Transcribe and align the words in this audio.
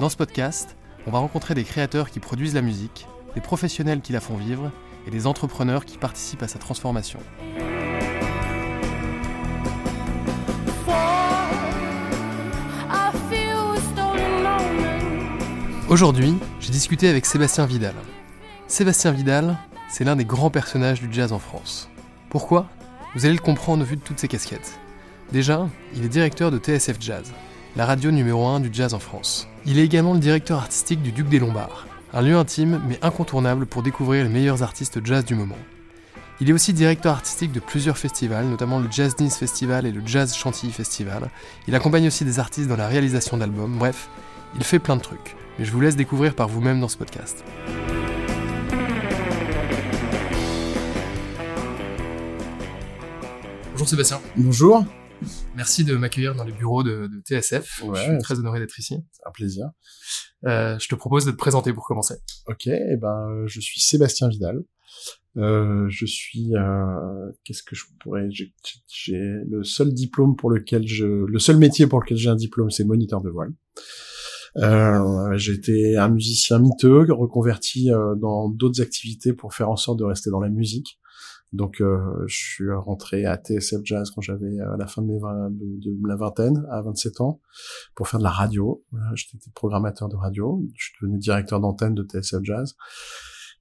Dans 0.00 0.08
ce 0.08 0.16
podcast, 0.16 0.76
on 1.06 1.10
va 1.10 1.18
rencontrer 1.18 1.54
des 1.54 1.62
créateurs 1.62 2.08
qui 2.08 2.20
produisent 2.20 2.54
la 2.54 2.62
musique, 2.62 3.06
des 3.34 3.42
professionnels 3.42 4.00
qui 4.00 4.14
la 4.14 4.20
font 4.20 4.34
vivre 4.34 4.72
et 5.06 5.10
des 5.10 5.26
entrepreneurs 5.26 5.84
qui 5.84 5.98
participent 5.98 6.42
à 6.42 6.48
sa 6.48 6.58
transformation. 6.58 7.18
Aujourd'hui, 15.90 16.34
j'ai 16.60 16.72
discuté 16.72 17.06
avec 17.06 17.26
Sébastien 17.26 17.66
Vidal. 17.66 17.94
Sébastien 18.68 19.12
Vidal, 19.12 19.58
c'est 19.90 20.04
l'un 20.04 20.16
des 20.16 20.24
grands 20.24 20.48
personnages 20.48 21.02
du 21.02 21.12
jazz 21.12 21.34
en 21.34 21.38
France. 21.38 21.90
Pourquoi? 22.30 22.70
Vous 23.14 23.26
allez 23.26 23.34
le 23.34 23.40
comprendre 23.40 23.82
au 23.82 23.86
vu 23.86 23.96
de 23.96 24.00
toutes 24.00 24.20
ses 24.20 24.28
casquettes. 24.28 24.78
Déjà, 25.30 25.68
il 25.94 26.06
est 26.06 26.08
directeur 26.08 26.50
de 26.50 26.56
TSF 26.56 26.96
Jazz, 27.00 27.30
la 27.76 27.84
radio 27.84 28.10
numéro 28.10 28.46
1 28.46 28.60
du 28.60 28.70
jazz 28.72 28.94
en 28.94 28.98
France. 28.98 29.49
Il 29.66 29.78
est 29.78 29.84
également 29.84 30.14
le 30.14 30.20
directeur 30.20 30.58
artistique 30.58 31.02
du 31.02 31.12
Duc 31.12 31.28
des 31.28 31.38
Lombards, 31.38 31.86
un 32.14 32.22
lieu 32.22 32.36
intime 32.36 32.80
mais 32.88 32.98
incontournable 33.02 33.66
pour 33.66 33.82
découvrir 33.82 34.24
les 34.24 34.30
meilleurs 34.30 34.62
artistes 34.62 35.04
jazz 35.04 35.24
du 35.24 35.34
moment. 35.34 35.58
Il 36.40 36.48
est 36.48 36.54
aussi 36.54 36.72
directeur 36.72 37.12
artistique 37.12 37.52
de 37.52 37.60
plusieurs 37.60 37.98
festivals, 37.98 38.46
notamment 38.46 38.78
le 38.78 38.90
Jazz 38.90 39.14
Nice 39.20 39.36
Festival 39.36 39.84
et 39.84 39.92
le 39.92 40.00
Jazz 40.06 40.34
Chantilly 40.34 40.72
Festival. 40.72 41.28
Il 41.68 41.74
accompagne 41.74 42.06
aussi 42.06 42.24
des 42.24 42.38
artistes 42.38 42.68
dans 42.68 42.76
la 42.76 42.88
réalisation 42.88 43.36
d'albums, 43.36 43.76
bref, 43.76 44.08
il 44.56 44.64
fait 44.64 44.78
plein 44.78 44.96
de 44.96 45.02
trucs. 45.02 45.36
Mais 45.58 45.66
je 45.66 45.72
vous 45.72 45.80
laisse 45.82 45.96
découvrir 45.96 46.34
par 46.34 46.48
vous-même 46.48 46.80
dans 46.80 46.88
ce 46.88 46.96
podcast. 46.96 47.44
Bonjour 53.72 53.88
Sébastien, 53.88 54.20
Bonjour, 54.36 54.84
merci 55.56 55.84
de 55.84 55.96
m'accueillir 55.96 56.34
dans 56.34 56.44
les 56.44 56.52
bureaux 56.52 56.82
de, 56.82 57.08
de 57.08 57.20
TSF. 57.20 57.82
Ouais. 57.84 57.98
Je 57.98 58.02
suis 58.02 58.18
très 58.22 58.38
honoré 58.38 58.60
d'être 58.60 58.78
ici. 58.78 58.96
c'est 59.12 59.26
un 59.26 59.30
plaisir. 59.32 59.66
Euh, 60.46 60.78
je 60.78 60.88
te 60.88 60.94
propose 60.94 61.26
de 61.26 61.30
te 61.30 61.36
présenter 61.36 61.72
pour 61.72 61.84
commencer. 61.84 62.14
Ok, 62.46 62.66
eh 62.66 62.96
ben 62.96 63.44
je 63.46 63.60
suis 63.60 63.80
Sébastien 63.80 64.28
Vidal. 64.28 64.62
Euh, 65.36 65.86
je 65.88 66.06
suis, 66.06 66.54
euh, 66.56 67.30
qu'est-ce 67.44 67.62
que 67.62 67.76
je 67.76 67.84
pourrais, 68.00 68.28
j'ai 68.30 68.52
le 69.12 69.62
seul 69.62 69.94
diplôme 69.94 70.34
pour 70.36 70.50
lequel 70.50 70.86
je, 70.88 71.06
le 71.06 71.38
seul 71.38 71.56
métier 71.56 71.86
pour 71.86 72.00
lequel 72.00 72.16
j'ai 72.16 72.30
un 72.30 72.36
diplôme, 72.36 72.70
c'est 72.70 72.84
moniteur 72.84 73.20
de 73.20 73.30
voile. 73.30 73.52
Euh, 74.56 75.36
j'ai 75.36 75.52
été 75.52 75.96
un 75.96 76.08
musicien 76.08 76.58
miteux, 76.58 77.06
reconverti 77.12 77.92
euh, 77.92 78.14
dans 78.16 78.48
d'autres 78.48 78.80
activités 78.82 79.32
pour 79.32 79.54
faire 79.54 79.70
en 79.70 79.76
sorte 79.76 79.98
de 79.98 80.04
rester 80.04 80.30
dans 80.30 80.40
la 80.40 80.48
musique. 80.48 80.98
Donc, 81.52 81.80
euh, 81.80 81.98
je 82.26 82.36
suis 82.36 82.70
rentré 82.72 83.26
à 83.26 83.36
TSF 83.36 83.80
Jazz 83.84 84.10
quand 84.14 84.20
j'avais 84.20 84.60
euh, 84.60 84.74
à 84.74 84.76
la 84.76 84.86
fin 84.86 85.02
de, 85.02 85.08
mes 85.08 85.18
vingt- 85.18 85.50
de, 85.50 85.80
de 85.80 86.08
la 86.08 86.14
vingtaine, 86.16 86.64
à 86.70 86.80
27 86.82 87.20
ans, 87.20 87.40
pour 87.96 88.06
faire 88.08 88.18
de 88.20 88.24
la 88.24 88.30
radio. 88.30 88.84
J'étais 89.14 89.38
programmateur 89.54 90.08
de 90.08 90.14
radio. 90.16 90.62
Je 90.76 90.84
suis 90.84 90.94
devenu 91.02 91.18
directeur 91.18 91.58
d'antenne 91.60 91.94
de 91.94 92.04
TSF 92.04 92.40
Jazz. 92.44 92.76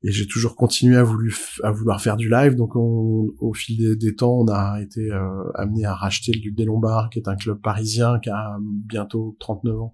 Et 0.01 0.11
j'ai 0.13 0.27
toujours 0.27 0.55
continué 0.55 0.95
à, 0.95 1.03
voulu, 1.03 1.35
à 1.61 1.71
vouloir 1.71 1.99
faire 1.99 2.15
du 2.15 2.29
live. 2.29 2.55
Donc, 2.55 2.75
on- 2.75 3.27
au 3.39 3.53
fil 3.53 3.77
des, 3.77 3.95
des 3.97 4.15
temps, 4.15 4.31
on 4.39 4.47
a 4.47 4.79
été 4.81 5.11
euh, 5.11 5.51
amené 5.55 5.83
à 5.85 5.93
racheter 5.95 6.31
le 6.31 6.39
Duc 6.39 6.55
des 6.55 6.65
Lombards, 6.65 7.09
qui 7.09 7.19
est 7.19 7.27
un 7.27 7.35
club 7.35 7.59
parisien 7.59 8.19
qui 8.19 8.29
a 8.29 8.55
bientôt 8.61 9.35
39 9.39 9.81
ans, 9.81 9.93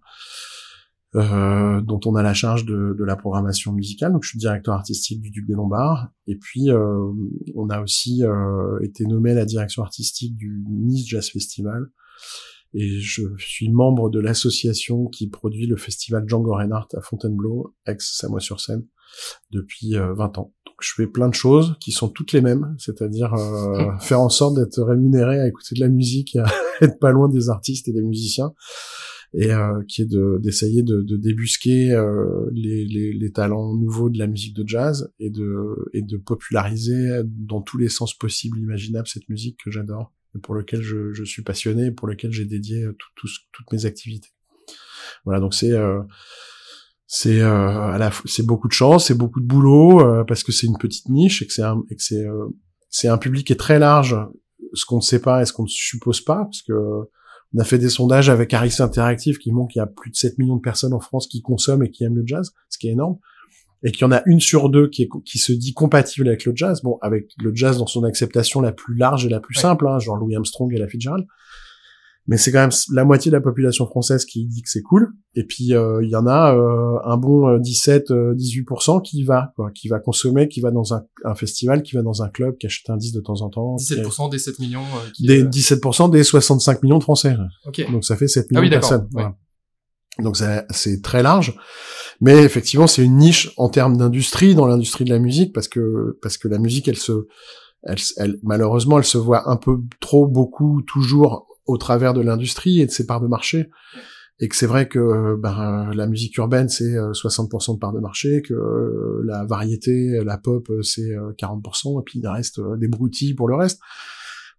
euh, 1.15 1.81
dont 1.81 1.99
on 2.05 2.15
a 2.15 2.23
la 2.23 2.33
charge 2.33 2.65
de, 2.65 2.95
de 2.97 3.03
la 3.03 3.15
programmation 3.15 3.71
musicale. 3.71 4.11
Donc, 4.11 4.23
je 4.23 4.29
suis 4.29 4.39
directeur 4.39 4.73
artistique 4.73 5.21
du 5.21 5.31
Duc 5.31 5.47
des 5.47 5.53
Lombards. 5.53 6.09
Et 6.27 6.35
puis, 6.35 6.69
euh, 6.69 7.11
on 7.55 7.69
a 7.69 7.81
aussi 7.81 8.23
euh, 8.23 8.79
été 8.81 9.05
nommé 9.05 9.31
à 9.31 9.35
la 9.35 9.45
direction 9.45 9.81
artistique 9.81 10.35
du 10.35 10.63
Nice 10.69 11.07
Jazz 11.07 11.29
Festival. 11.29 11.87
Et 12.73 12.99
je 12.99 13.21
suis 13.37 13.69
membre 13.69 14.09
de 14.09 14.19
l'association 14.19 15.07
qui 15.07 15.29
produit 15.29 15.65
le 15.65 15.77
festival 15.77 16.25
Django 16.27 16.53
Reinhardt 16.53 16.89
à 16.97 17.01
Fontainebleau, 17.01 17.73
ex-Samois-sur-Seine, 17.87 18.85
depuis 19.51 19.95
euh, 19.95 20.13
20 20.13 20.37
ans. 20.39 20.53
Donc 20.65 20.75
je 20.81 20.93
fais 20.93 21.07
plein 21.07 21.29
de 21.29 21.33
choses 21.33 21.77
qui 21.79 21.93
sont 21.93 22.09
toutes 22.09 22.33
les 22.33 22.41
mêmes, 22.41 22.75
c'est-à-dire 22.77 23.33
euh, 23.33 23.97
faire 24.01 24.19
en 24.19 24.27
sorte 24.27 24.57
d'être 24.57 24.81
rémunéré 24.83 25.39
à 25.39 25.47
écouter 25.47 25.75
de 25.75 25.79
la 25.79 25.87
musique 25.87 26.35
et 26.35 26.39
à 26.39 26.47
être 26.81 26.99
pas 26.99 27.11
loin 27.11 27.29
des 27.29 27.49
artistes 27.49 27.87
et 27.87 27.93
des 27.93 28.03
musiciens, 28.03 28.53
et 29.37 29.51
euh, 29.51 29.81
qui 29.87 30.01
est 30.01 30.05
de 30.05 30.39
d'essayer 30.41 30.81
de, 30.83 31.01
de 31.01 31.17
débusquer 31.17 31.91
euh, 31.91 32.49
les, 32.53 32.85
les, 32.85 33.11
les 33.13 33.31
talents 33.31 33.73
nouveaux 33.75 34.09
de 34.09 34.17
la 34.17 34.27
musique 34.27 34.55
de 34.55 34.63
jazz 34.67 35.11
et 35.19 35.29
de 35.29 35.75
et 35.93 36.01
de 36.01 36.17
populariser 36.17 37.21
dans 37.25 37.61
tous 37.61 37.77
les 37.77 37.89
sens 37.89 38.13
possibles 38.17 38.59
imaginables 38.59 39.07
cette 39.07 39.27
musique 39.29 39.59
que 39.63 39.71
j'adore 39.71 40.13
et 40.35 40.39
pour 40.39 40.55
lequel 40.55 40.81
je, 40.81 41.11
je 41.13 41.23
suis 41.23 41.43
passionné 41.43 41.87
et 41.87 41.91
pour 41.91 42.07
lequel 42.07 42.31
j'ai 42.31 42.45
dédié 42.45 42.83
euh, 42.83 42.93
tout- 43.15 43.27
toutes 43.51 43.71
mes 43.73 43.85
activités. 43.85 44.29
Voilà, 45.25 45.39
donc 45.39 45.53
c'est 45.53 45.71
euh, 45.71 46.01
euh, 47.27 48.09
beaucoup 48.43 48.67
de 48.67 48.73
chance, 48.73 49.07
c'est 49.07 49.17
beaucoup 49.17 49.39
de 49.41 49.45
boulot 49.45 50.01
euh, 50.01 50.23
parce 50.23 50.43
que 50.43 50.51
c'est 50.51 50.67
une 50.67 50.77
petite 50.77 51.09
niche 51.09 51.41
et 51.41 51.47
que 51.47 51.53
c'est 51.53 51.63
un 51.63 51.83
et 51.89 51.95
euh, 52.25 52.47
c'est 52.89 53.07
un 53.09 53.17
public 53.17 53.47
qui 53.47 53.53
est 53.53 53.57
très 53.57 53.79
large, 53.79 54.15
ce 54.73 54.85
qu'on 54.85 54.97
ne 54.97 55.01
sait 55.01 55.19
pas 55.21 55.41
et 55.41 55.45
ce 55.45 55.51
qu'on 55.53 55.63
ne 55.63 55.67
suppose 55.67 56.21
pas 56.21 56.45
parce 56.45 56.61
que 56.61 56.73
on 57.55 57.59
a 57.59 57.63
fait 57.63 57.77
des 57.77 57.89
sondages 57.89 58.29
avec 58.29 58.53
Harris 58.53 58.75
Interactive 58.79 59.37
qui 59.37 59.51
montrent 59.51 59.71
qu'il 59.73 59.79
y 59.79 59.83
a 59.83 59.87
plus 59.87 60.11
de 60.11 60.15
7 60.15 60.37
millions 60.39 60.57
de 60.57 60.61
personnes 60.61 60.93
en 60.93 60.99
France 60.99 61.27
qui 61.27 61.41
consomment 61.41 61.83
et 61.83 61.89
qui 61.91 62.03
aiment 62.03 62.15
le 62.17 62.23
jazz, 62.25 62.53
ce 62.69 62.77
qui 62.77 62.87
est 62.87 62.91
énorme 62.91 63.17
et 63.83 63.91
qu'il 63.91 64.01
y 64.01 64.05
en 64.05 64.11
a 64.11 64.23
une 64.25 64.39
sur 64.39 64.69
deux 64.69 64.89
qui, 64.89 65.03
est, 65.03 65.09
qui 65.25 65.37
se 65.37 65.51
dit 65.51 65.73
compatible 65.73 66.27
avec 66.27 66.45
le 66.45 66.53
jazz, 66.55 66.81
bon, 66.81 66.97
avec 67.03 67.29
le 67.37 67.53
jazz 67.53 67.77
dans 67.77 67.85
son 67.85 68.03
acceptation 68.03 68.59
la 68.61 68.71
plus 68.71 68.95
large 68.95 69.25
et 69.27 69.29
la 69.29 69.39
plus 69.39 69.55
Ouais. 69.55 69.61
simple, 69.61 69.87
hein, 69.87 69.99
genre 69.99 70.15
Louis 70.15 70.35
Armstrong 70.35 70.73
et 70.73 70.77
la 70.79 70.87
Fitzgerald. 70.87 71.27
Mais 72.27 72.37
c'est 72.37 72.51
quand 72.51 72.59
même 72.61 72.71
la 72.91 73.05
moitié 73.05 73.29
de 73.29 73.35
la 73.35 73.41
population 73.41 73.85
française 73.85 74.25
qui 74.25 74.45
dit 74.47 74.63
que 74.63 74.69
c'est 74.69 74.81
cool. 74.81 75.09
Et 75.35 75.43
puis 75.45 75.75
euh, 75.75 76.01
il 76.03 76.09
y 76.09 76.15
en 76.15 76.25
a 76.25 76.55
euh, 76.55 76.97
un 77.05 77.17
bon 77.17 77.47
euh, 77.47 77.59
17-18% 77.59 79.01
qui 79.03 79.23
va, 79.23 79.53
quoi, 79.55 79.69
qui 79.71 79.87
va 79.87 79.99
consommer, 79.99 80.47
qui 80.47 80.61
va 80.61 80.71
dans 80.71 80.93
un, 80.93 81.03
un 81.23 81.35
festival, 81.35 81.83
qui 81.83 81.95
va 81.95 82.01
dans 82.01 82.23
un 82.23 82.29
club, 82.29 82.57
qui 82.57 82.65
achète 82.65 82.89
un 82.89 82.97
disque 82.97 83.15
de 83.15 83.21
temps 83.21 83.41
en 83.41 83.49
temps. 83.49 83.75
qui- 83.75 83.93
17% 83.95 84.29
des 84.31 84.39
7 84.39 84.59
millions 84.59 84.81
euh, 84.81 85.09
qui... 85.13 85.27
des 85.27 85.43
euh, 85.43 85.47
17% 85.49 86.09
des 86.09 86.23
65 86.23 86.81
millions 86.83 86.97
de 86.97 87.03
Français. 87.03 87.37
Ok. 87.67 87.85
Donc 87.91 88.03
ça 88.05 88.15
fait 88.15 88.27
7 88.27 88.45
Ah 88.45 88.53
millions 88.53 88.61
oui, 88.63 88.69
de 88.69 88.73
personnes. 88.75 89.01
ouais. 89.01 89.07
Voilà. 89.11 89.35
Donc 90.19 90.37
ça- 90.37 90.65
c'est 90.69 91.01
très 91.01 91.21
large, 91.21 91.55
mais 92.21 92.41
effectivement 92.43 92.87
c'est 92.87 93.03
une 93.03 93.17
niche 93.17 93.51
en 93.57 93.67
termes 93.69 93.97
d'industrie 93.97 94.55
dans 94.55 94.65
l'industrie 94.65 95.03
de 95.03 95.09
la 95.09 95.19
musique 95.19 95.51
parce 95.53 95.67
que 95.67 96.17
parce 96.21 96.37
que 96.37 96.47
la 96.47 96.57
musique 96.57 96.87
elle 96.87 96.95
se 96.95 97.27
elle, 97.83 97.97
elle 98.17 98.39
malheureusement 98.41 98.97
elle 98.97 99.03
se 99.03 99.17
voit 99.17 99.49
un 99.49 99.57
peu 99.57 99.77
trop 99.99 100.25
beaucoup 100.25 100.81
toujours 100.83 101.45
au 101.65 101.77
travers 101.77 102.13
de 102.13 102.21
l'industrie 102.21 102.81
et 102.81 102.85
de 102.85 102.91
ses 102.91 103.05
parts 103.05 103.21
de 103.21 103.27
marché. 103.27 103.69
Et 104.39 104.49
que 104.49 104.55
c'est 104.55 104.67
vrai 104.67 104.89
que 104.89 105.35
ben, 105.37 105.91
la 105.93 106.07
musique 106.07 106.35
urbaine 106.37 106.67
c'est 106.67 106.97
euh, 106.97 107.13
60% 107.13 107.75
de 107.75 107.79
parts 107.79 107.93
de 107.93 108.01
marché, 108.01 108.41
que 108.41 108.53
euh, 108.53 109.21
la 109.23 109.45
variété, 109.45 110.21
la 110.25 110.37
pop 110.37 110.69
euh, 110.69 110.81
c'est 110.81 111.15
euh, 111.15 111.31
40%, 111.39 112.01
et 112.01 112.03
puis 112.03 112.19
il 112.19 112.27
reste 112.27 112.59
euh, 112.59 112.75
des 112.75 112.89
broutilles 112.89 113.33
pour 113.33 113.47
le 113.47 113.55
reste. 113.55 113.79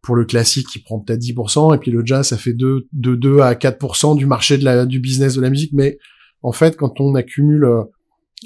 Pour 0.01 0.15
le 0.15 0.25
classique 0.25 0.69
qui 0.69 0.79
prend 0.79 1.01
peut-être 1.01 1.21
10%, 1.21 1.75
et 1.75 1.79
puis 1.79 1.91
le 1.91 2.05
jazz 2.07 2.29
ça 2.29 2.39
fait 2.39 2.55
2, 2.55 2.87
de 2.91 3.15
2 3.15 3.41
à 3.41 3.55
4% 3.55 4.17
du 4.17 4.25
marché 4.25 4.57
de 4.57 4.65
la, 4.65 4.87
du 4.87 4.99
business 4.99 5.35
de 5.35 5.43
la 5.43 5.51
musique, 5.51 5.73
mais 5.75 5.99
en 6.43 6.53
fait 6.53 6.77
quand 6.77 6.99
on 7.01 7.15
accumule 7.15 7.65
euh, 7.65 7.83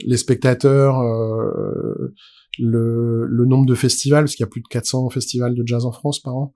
les 0.04 0.16
spectateurs, 0.16 1.00
euh, 1.00 2.12
le, 2.58 3.24
le 3.26 3.44
nombre 3.44 3.66
de 3.66 3.74
festivals, 3.76 4.24
parce 4.24 4.34
qu'il 4.34 4.42
y 4.42 4.48
a 4.48 4.50
plus 4.50 4.62
de 4.62 4.68
400 4.68 5.10
festivals 5.10 5.54
de 5.54 5.62
jazz 5.64 5.84
en 5.84 5.92
France 5.92 6.18
par 6.18 6.34
an, 6.34 6.52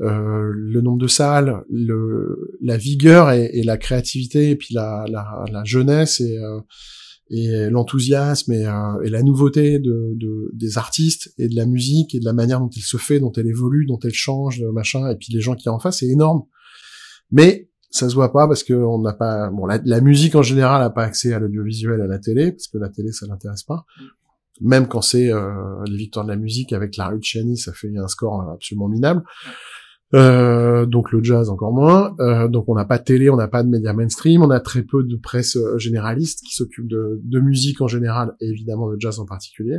euh, 0.00 0.50
le 0.54 0.80
nombre 0.80 0.98
de 0.98 1.06
salles, 1.06 1.62
le, 1.70 2.56
la 2.60 2.76
vigueur 2.76 3.30
et, 3.32 3.50
et 3.52 3.62
la 3.62 3.76
créativité, 3.76 4.50
et 4.50 4.56
puis 4.56 4.74
la, 4.74 5.04
la, 5.08 5.44
la 5.52 5.64
jeunesse 5.64 6.20
et, 6.20 6.38
euh, 6.38 6.60
et 7.28 7.70
l'enthousiasme 7.70 8.52
et, 8.52 8.66
euh, 8.66 9.02
et, 9.04 9.10
la 9.10 9.22
nouveauté 9.22 9.78
de, 9.78 10.14
de, 10.16 10.50
des 10.54 10.78
artistes 10.78 11.34
et 11.38 11.48
de 11.48 11.54
la 11.54 11.66
musique 11.66 12.14
et 12.14 12.20
de 12.20 12.24
la 12.24 12.32
manière 12.32 12.60
dont 12.60 12.70
elle 12.74 12.82
se 12.82 12.96
fait, 12.96 13.20
dont 13.20 13.32
elle 13.32 13.46
évolue, 13.46 13.86
dont 13.86 13.98
elle 14.02 14.14
change, 14.14 14.62
machin, 14.72 15.08
et 15.10 15.16
puis 15.16 15.32
les 15.32 15.40
gens 15.40 15.54
qui 15.54 15.68
en 15.68 15.78
face, 15.78 15.98
c'est 15.98 16.08
énorme. 16.08 16.42
Mais 17.30 17.70
ça 17.90 18.08
se 18.08 18.14
voit 18.14 18.32
pas 18.32 18.46
parce 18.46 18.64
que 18.64 18.72
on 18.72 19.00
n'a 19.00 19.12
pas, 19.12 19.50
bon, 19.50 19.66
la, 19.66 20.00
musique 20.00 20.34
en 20.34 20.42
général 20.42 20.80
n'a 20.80 20.90
pas 20.90 21.04
accès 21.04 21.32
à 21.32 21.38
l'audiovisuel, 21.38 22.00
à 22.00 22.06
la 22.06 22.18
télé, 22.18 22.52
parce 22.52 22.68
que 22.68 22.78
la 22.78 22.88
télé 22.88 23.12
ça 23.12 23.26
l'intéresse 23.26 23.64
pas. 23.64 23.84
Même 24.60 24.88
quand 24.88 25.02
c'est 25.02 25.32
euh, 25.32 25.82
les 25.86 25.96
victoires 25.96 26.24
de 26.24 26.30
la 26.30 26.36
musique 26.36 26.72
avec 26.72 26.96
la 26.96 27.10
Luciani, 27.10 27.56
ça 27.56 27.72
fait 27.72 27.90
un 27.96 28.08
score 28.08 28.48
absolument 28.50 28.88
minable. 28.88 29.22
Euh, 30.12 30.86
donc 30.86 31.12
le 31.12 31.22
jazz 31.22 31.50
encore 31.50 31.72
moins. 31.72 32.16
Euh, 32.18 32.48
donc 32.48 32.68
on 32.68 32.74
n'a 32.74 32.84
pas 32.84 32.98
de 32.98 33.04
télé, 33.04 33.30
on 33.30 33.36
n'a 33.36 33.48
pas 33.48 33.62
de 33.62 33.68
médias 33.68 33.92
mainstream, 33.92 34.42
on 34.42 34.50
a 34.50 34.58
très 34.58 34.82
peu 34.82 35.04
de 35.04 35.16
presse 35.16 35.56
euh, 35.56 35.78
généraliste 35.78 36.40
qui 36.44 36.54
s'occupe 36.54 36.88
de, 36.88 37.20
de, 37.22 37.40
musique 37.40 37.80
en 37.80 37.86
général 37.86 38.34
et 38.40 38.46
évidemment 38.46 38.90
de 38.90 38.96
jazz 38.98 39.20
en 39.20 39.24
particulier. 39.26 39.78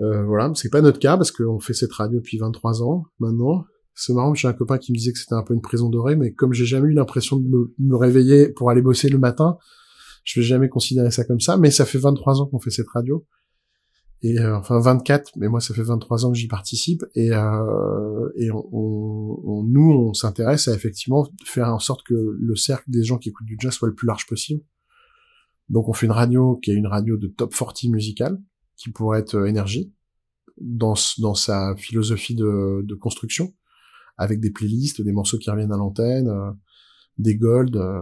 Euh, 0.00 0.24
voilà, 0.24 0.50
c'est 0.54 0.70
pas 0.70 0.80
notre 0.80 0.98
cas 0.98 1.16
parce 1.16 1.30
qu'on 1.30 1.60
fait 1.60 1.74
cette 1.74 1.92
radio 1.92 2.18
depuis 2.18 2.38
23 2.38 2.82
ans 2.82 3.04
maintenant. 3.18 3.64
C'est 3.94 4.14
marrant, 4.14 4.32
j'ai 4.32 4.48
un 4.48 4.54
copain 4.54 4.78
qui 4.78 4.92
me 4.92 4.96
disait 4.96 5.12
que 5.12 5.18
c'était 5.18 5.34
un 5.34 5.42
peu 5.42 5.52
une 5.52 5.60
prison 5.60 5.90
dorée, 5.90 6.16
mais 6.16 6.32
comme 6.32 6.54
j'ai 6.54 6.64
jamais 6.64 6.88
eu 6.88 6.94
l'impression 6.94 7.36
de 7.36 7.74
me, 7.78 7.96
réveiller 7.96 8.48
pour 8.48 8.70
aller 8.70 8.80
bosser 8.80 9.10
le 9.10 9.18
matin, 9.18 9.58
je 10.24 10.40
vais 10.40 10.46
jamais 10.46 10.70
considérer 10.70 11.10
ça 11.10 11.24
comme 11.24 11.40
ça. 11.40 11.58
Mais 11.58 11.70
ça 11.70 11.84
fait 11.84 11.98
23 11.98 12.40
ans 12.40 12.46
qu'on 12.46 12.60
fait 12.60 12.70
cette 12.70 12.88
radio 12.88 13.26
et 14.22 14.38
euh, 14.38 14.58
enfin 14.58 14.78
24 14.78 15.32
mais 15.36 15.48
moi 15.48 15.60
ça 15.60 15.72
fait 15.74 15.82
23 15.82 16.26
ans 16.26 16.32
que 16.32 16.38
j'y 16.38 16.48
participe. 16.48 17.04
Et 17.14 17.32
euh, 17.32 18.28
et 18.36 18.50
on, 18.50 18.66
on, 18.72 19.62
nous 19.62 19.90
on 19.92 20.14
s'intéresse 20.14 20.68
à 20.68 20.74
effectivement 20.74 21.26
faire 21.44 21.68
en 21.68 21.78
sorte 21.78 22.02
que 22.02 22.36
le 22.38 22.56
cercle 22.56 22.90
des 22.90 23.02
gens 23.02 23.18
qui 23.18 23.30
écoutent 23.30 23.46
du 23.46 23.56
jazz 23.58 23.72
soit 23.72 23.88
le 23.88 23.94
plus 23.94 24.06
large 24.06 24.26
possible. 24.26 24.62
Donc 25.68 25.88
on 25.88 25.92
fait 25.92 26.06
une 26.06 26.12
radio 26.12 26.56
qui 26.56 26.70
est 26.70 26.74
une 26.74 26.86
radio 26.86 27.16
de 27.16 27.28
top 27.28 27.54
40 27.54 27.84
musicale 27.84 28.38
qui 28.76 28.90
pourrait 28.90 29.20
être 29.20 29.36
euh, 29.36 29.46
énergie 29.46 29.92
dans 30.60 30.94
dans 31.18 31.34
sa 31.34 31.74
philosophie 31.76 32.34
de, 32.34 32.82
de 32.84 32.94
construction 32.94 33.54
avec 34.18 34.40
des 34.40 34.50
playlists 34.50 35.00
des 35.00 35.12
morceaux 35.12 35.38
qui 35.38 35.50
reviennent 35.50 35.72
à 35.72 35.78
l'antenne 35.78 36.28
euh, 36.28 36.50
des 37.18 37.36
golds, 37.36 37.76
euh, 37.76 38.00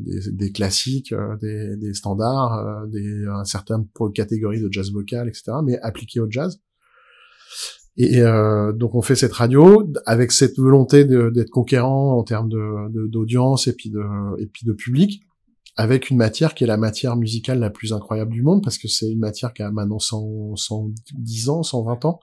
des, 0.00 0.32
des, 0.32 0.52
classiques, 0.52 1.12
euh, 1.12 1.36
des, 1.40 1.76
des, 1.76 1.94
standards, 1.94 2.54
euh, 2.54 2.86
des 2.86 3.26
un 3.26 3.44
certain 3.44 3.86
catégories 4.14 4.60
de 4.60 4.68
jazz 4.70 4.92
vocal, 4.92 5.28
etc. 5.28 5.52
Mais 5.64 5.78
appliquées 5.80 6.20
au 6.20 6.30
jazz. 6.30 6.60
Et 7.96 8.22
donc 8.74 8.96
on 8.96 9.02
fait 9.02 9.14
cette 9.14 9.34
radio 9.34 9.88
avec 10.04 10.32
cette 10.32 10.58
volonté 10.58 11.04
d'être 11.04 11.50
conquérant 11.50 12.18
en 12.18 12.24
termes 12.24 12.48
de 12.48 13.06
d'audience 13.06 13.68
et 13.68 13.72
puis 13.72 13.88
de 13.88 14.02
et 14.40 14.46
puis 14.46 14.66
de 14.66 14.72
public, 14.72 15.22
avec 15.76 16.10
une 16.10 16.16
matière 16.16 16.54
qui 16.54 16.64
est 16.64 16.66
la 16.66 16.76
matière 16.76 17.14
musicale 17.14 17.60
la 17.60 17.70
plus 17.70 17.92
incroyable 17.92 18.32
du 18.32 18.42
monde 18.42 18.64
parce 18.64 18.78
que 18.78 18.88
c'est 18.88 19.08
une 19.08 19.20
matière 19.20 19.52
qui 19.52 19.62
a 19.62 19.70
maintenant 19.70 20.00
100, 20.00 20.56
110 20.56 21.48
ans, 21.50 21.62
120 21.62 22.04
ans, 22.04 22.18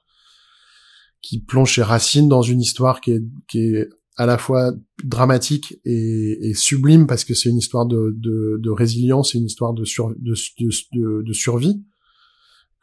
qui 1.21 1.39
plonge 1.39 1.75
ses 1.75 1.83
racines 1.83 2.27
dans 2.27 2.41
une 2.41 2.59
histoire 2.59 2.99
qui 2.99 3.11
est, 3.11 3.23
qui 3.47 3.59
est 3.59 3.87
à 4.21 4.27
la 4.27 4.37
fois 4.37 4.71
dramatique 5.03 5.79
et, 5.83 6.49
et 6.49 6.53
sublime 6.53 7.07
parce 7.07 7.25
que 7.25 7.33
c'est 7.33 7.49
une 7.49 7.57
histoire 7.57 7.87
de, 7.87 8.13
de, 8.15 8.59
de 8.61 8.69
résilience, 8.69 9.31
c'est 9.31 9.39
une 9.39 9.45
histoire 9.45 9.73
de, 9.73 9.83
sur, 9.83 10.09
de, 10.09 10.35
de, 10.59 11.21
de, 11.23 11.33
survie, 11.33 11.83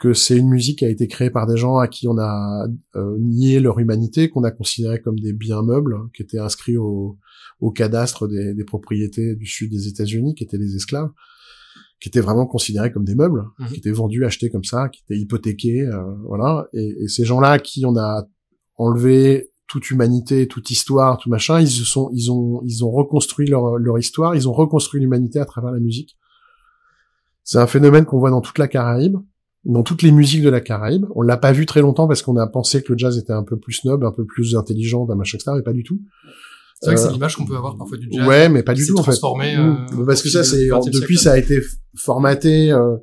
que 0.00 0.14
c'est 0.14 0.36
une 0.36 0.48
musique 0.48 0.80
qui 0.80 0.84
a 0.84 0.88
été 0.88 1.06
créée 1.06 1.30
par 1.30 1.46
des 1.46 1.56
gens 1.56 1.76
à 1.78 1.86
qui 1.86 2.08
on 2.08 2.18
a 2.18 2.66
euh, 2.96 3.16
nié 3.20 3.60
leur 3.60 3.78
humanité, 3.78 4.28
qu'on 4.28 4.42
a 4.42 4.50
considéré 4.50 5.00
comme 5.00 5.20
des 5.20 5.32
biens 5.32 5.62
meubles, 5.62 5.96
qui 6.12 6.22
étaient 6.22 6.40
inscrits 6.40 6.76
au, 6.76 7.18
au 7.60 7.70
cadastre 7.70 8.26
des, 8.26 8.52
des 8.52 8.64
propriétés 8.64 9.36
du 9.36 9.46
sud 9.46 9.70
des 9.70 9.86
États-Unis, 9.86 10.34
qui 10.34 10.42
étaient 10.42 10.58
les 10.58 10.74
esclaves 10.74 11.10
qui 12.00 12.08
étaient 12.08 12.20
vraiment 12.20 12.46
considérés 12.46 12.92
comme 12.92 13.04
des 13.04 13.16
meubles, 13.16 13.44
mhm. 13.58 13.68
qui 13.68 13.76
étaient 13.76 13.90
vendus, 13.90 14.24
achetés 14.24 14.50
comme 14.50 14.62
ça, 14.62 14.88
qui 14.88 15.02
étaient 15.02 15.20
hypothéqués, 15.20 15.82
euh, 15.82 16.14
voilà. 16.28 16.68
Et, 16.72 16.94
et 17.02 17.08
ces 17.08 17.24
gens-là 17.24 17.50
à 17.50 17.58
qui 17.58 17.84
on 17.86 17.96
a 17.96 18.24
enlevé 18.76 19.50
toute 19.68 19.90
humanité, 19.90 20.48
toute 20.48 20.70
histoire, 20.70 21.18
tout 21.18 21.28
machin, 21.28 21.60
ils 21.60 21.70
se 21.70 21.84
sont, 21.84 22.10
ils 22.14 22.32
ont, 22.32 22.62
ils 22.64 22.84
ont 22.84 22.90
reconstruit 22.90 23.46
leur, 23.46 23.76
leur 23.76 23.98
histoire, 23.98 24.34
ils 24.34 24.48
ont 24.48 24.52
reconstruit 24.52 25.00
l'humanité 25.00 25.38
à 25.38 25.44
travers 25.44 25.70
la 25.70 25.78
musique. 25.78 26.16
C'est 27.44 27.58
un 27.58 27.66
phénomène 27.66 28.04
qu'on 28.04 28.18
voit 28.18 28.30
dans 28.30 28.40
toute 28.40 28.58
la 28.58 28.66
Caraïbe, 28.66 29.16
dans 29.64 29.82
toutes 29.82 30.02
les 30.02 30.10
musiques 30.10 30.42
de 30.42 30.48
la 30.48 30.60
Caraïbe. 30.60 31.06
On 31.14 31.22
l'a 31.22 31.36
pas 31.36 31.52
vu 31.52 31.66
très 31.66 31.80
longtemps 31.80 32.08
parce 32.08 32.22
qu'on 32.22 32.36
a 32.36 32.46
pensé 32.46 32.82
que 32.82 32.92
le 32.92 32.98
jazz 32.98 33.18
était 33.18 33.32
un 33.32 33.44
peu 33.44 33.58
plus 33.58 33.74
snob, 33.74 34.04
un 34.04 34.12
peu 34.12 34.24
plus 34.24 34.56
intelligent, 34.56 35.04
d'un 35.04 35.14
machin, 35.14 35.36
etc., 35.36 35.52
mais 35.56 35.62
pas 35.62 35.72
du 35.72 35.82
tout. 35.82 36.00
C'est 36.80 36.86
vrai 36.86 36.94
que 36.94 37.00
c'est 37.00 37.08
euh, 37.08 37.12
l'image 37.12 37.36
qu'on 37.36 37.44
peut 37.44 37.56
avoir 37.56 37.76
parfois 37.76 37.98
du 37.98 38.08
jazz. 38.10 38.26
Ouais, 38.26 38.48
mais 38.48 38.62
pas 38.62 38.74
du 38.74 38.86
tout 38.86 38.98
en 38.98 39.02
fait. 39.02 39.12
Euh, 39.12 40.04
parce 40.06 40.22
que 40.22 40.30
ça, 40.30 40.44
c'est 40.44 40.68
depuis 40.92 41.18
ça 41.18 41.32
a 41.32 41.38
été 41.38 41.60
formaté. 41.96 42.70
Euh, 42.70 42.96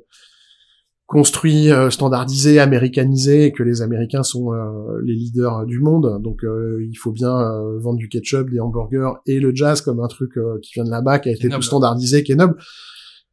construit, 1.06 1.70
euh, 1.70 1.88
standardisé, 1.88 2.58
américanisé, 2.58 3.52
que 3.52 3.62
les 3.62 3.80
Américains 3.80 4.24
sont 4.24 4.52
euh, 4.52 5.00
les 5.04 5.14
leaders 5.14 5.64
du 5.64 5.78
monde. 5.78 6.20
Donc 6.20 6.42
euh, 6.42 6.84
il 6.88 6.96
faut 6.96 7.12
bien 7.12 7.32
vendre 7.78 7.98
du 7.98 8.08
ketchup, 8.08 8.50
des 8.50 8.60
hamburgers 8.60 9.12
et 9.26 9.38
le 9.38 9.54
jazz 9.54 9.80
comme 9.80 10.00
un 10.00 10.08
truc 10.08 10.32
qui 10.62 10.72
vient 10.74 10.84
de 10.84 10.90
là-bas, 10.90 11.20
qui 11.20 11.28
a 11.28 11.32
été 11.32 11.48
tout 11.48 11.62
standardisé, 11.62 12.22
qui 12.24 12.32
est 12.32 12.36
noble. 12.36 12.56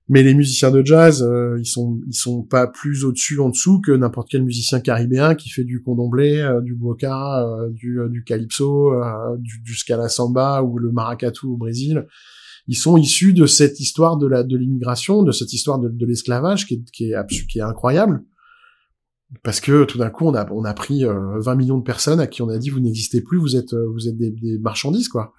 Mais 0.10 0.22
les 0.22 0.34
musiciens 0.34 0.70
de 0.70 0.86
jazz, 0.86 1.26
ils 1.58 1.66
sont 1.66 2.02
ils 2.08 2.14
sont 2.14 2.44
pas 2.44 2.68
plus 2.68 3.06
au-dessus 3.06 3.40
en 3.40 3.50
dessous 3.50 3.80
que 3.80 3.94
n'importe 3.94 4.28
quel 4.30 4.44
musicien 4.44 4.82
caribéen 4.82 5.34
qui 5.34 5.50
fait 5.50 5.64
du 5.64 5.82
condomblé, 5.82 6.46
du 6.62 6.76
boca, 6.76 7.48
du, 7.72 8.00
du 8.10 8.24
calypso, 8.26 8.92
du, 9.38 9.62
du 9.62 9.76
scala 9.76 10.10
samba 10.10 10.62
ou 10.62 10.78
le 10.78 10.92
maracatu 10.92 11.46
au 11.46 11.56
Brésil 11.56 12.06
ils 12.68 12.76
sont 12.76 12.98
issus 12.98 13.34
de 13.34 13.46
cette 13.46 13.80
histoire 13.80 14.18
de 14.18 14.28
la 14.28 14.44
de 14.44 14.58
l'immigration, 14.58 15.24
de 15.24 15.32
cette 15.32 15.54
histoire 15.54 15.80
de, 15.80 15.90
de 15.90 16.06
l'esclavage 16.06 16.66
qui 16.66 16.76
est 16.76 16.92
qui 16.92 17.12
est, 17.12 17.48
qui 17.48 17.60
est 17.60 17.64
incroyable. 17.64 18.24
Parce 19.42 19.60
que 19.60 19.84
tout 19.86 19.98
d'un 19.98 20.10
coup, 20.10 20.26
on 20.28 20.36
a 20.36 20.50
on 20.52 20.64
a 20.64 20.74
pris 20.74 21.04
20 21.04 21.10
euh, 21.10 21.56
millions 21.56 21.78
de 21.78 21.84
personnes 21.84 22.20
à 22.20 22.28
qui 22.28 22.42
on 22.42 22.50
a 22.50 22.58
dit 22.58 22.70
vous 22.70 22.80
n'existez 22.80 23.22
plus, 23.22 23.38
vous 23.38 23.56
êtes 23.56 23.74
euh, 23.74 23.88
vous 23.92 24.08
êtes 24.08 24.18
des, 24.18 24.32
des 24.32 24.60
marchandises 24.60 25.08
quoi. 25.08 25.34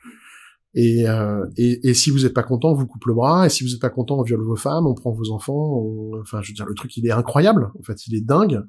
Et, 0.76 1.08
euh, 1.08 1.46
et, 1.56 1.88
et 1.88 1.94
si 1.94 2.10
vous 2.10 2.20
n'êtes 2.20 2.34
pas 2.34 2.42
content, 2.42 2.72
on 2.72 2.74
vous 2.74 2.86
coupe 2.86 3.04
le 3.06 3.14
bras. 3.14 3.46
Et 3.46 3.48
si 3.48 3.62
vous 3.62 3.70
n'êtes 3.70 3.80
pas 3.80 3.90
content, 3.90 4.18
on 4.18 4.22
viole 4.22 4.42
vos 4.42 4.56
femmes, 4.56 4.86
on 4.86 4.94
prend 4.94 5.12
vos 5.12 5.30
enfants. 5.30 5.80
Enfin, 6.20 6.42
je 6.42 6.50
veux 6.50 6.54
dire, 6.54 6.66
le 6.66 6.74
truc, 6.74 6.96
il 6.96 7.06
est 7.06 7.12
incroyable. 7.12 7.70
En 7.78 7.82
fait, 7.84 8.08
il 8.08 8.16
est 8.16 8.20
dingue. 8.20 8.60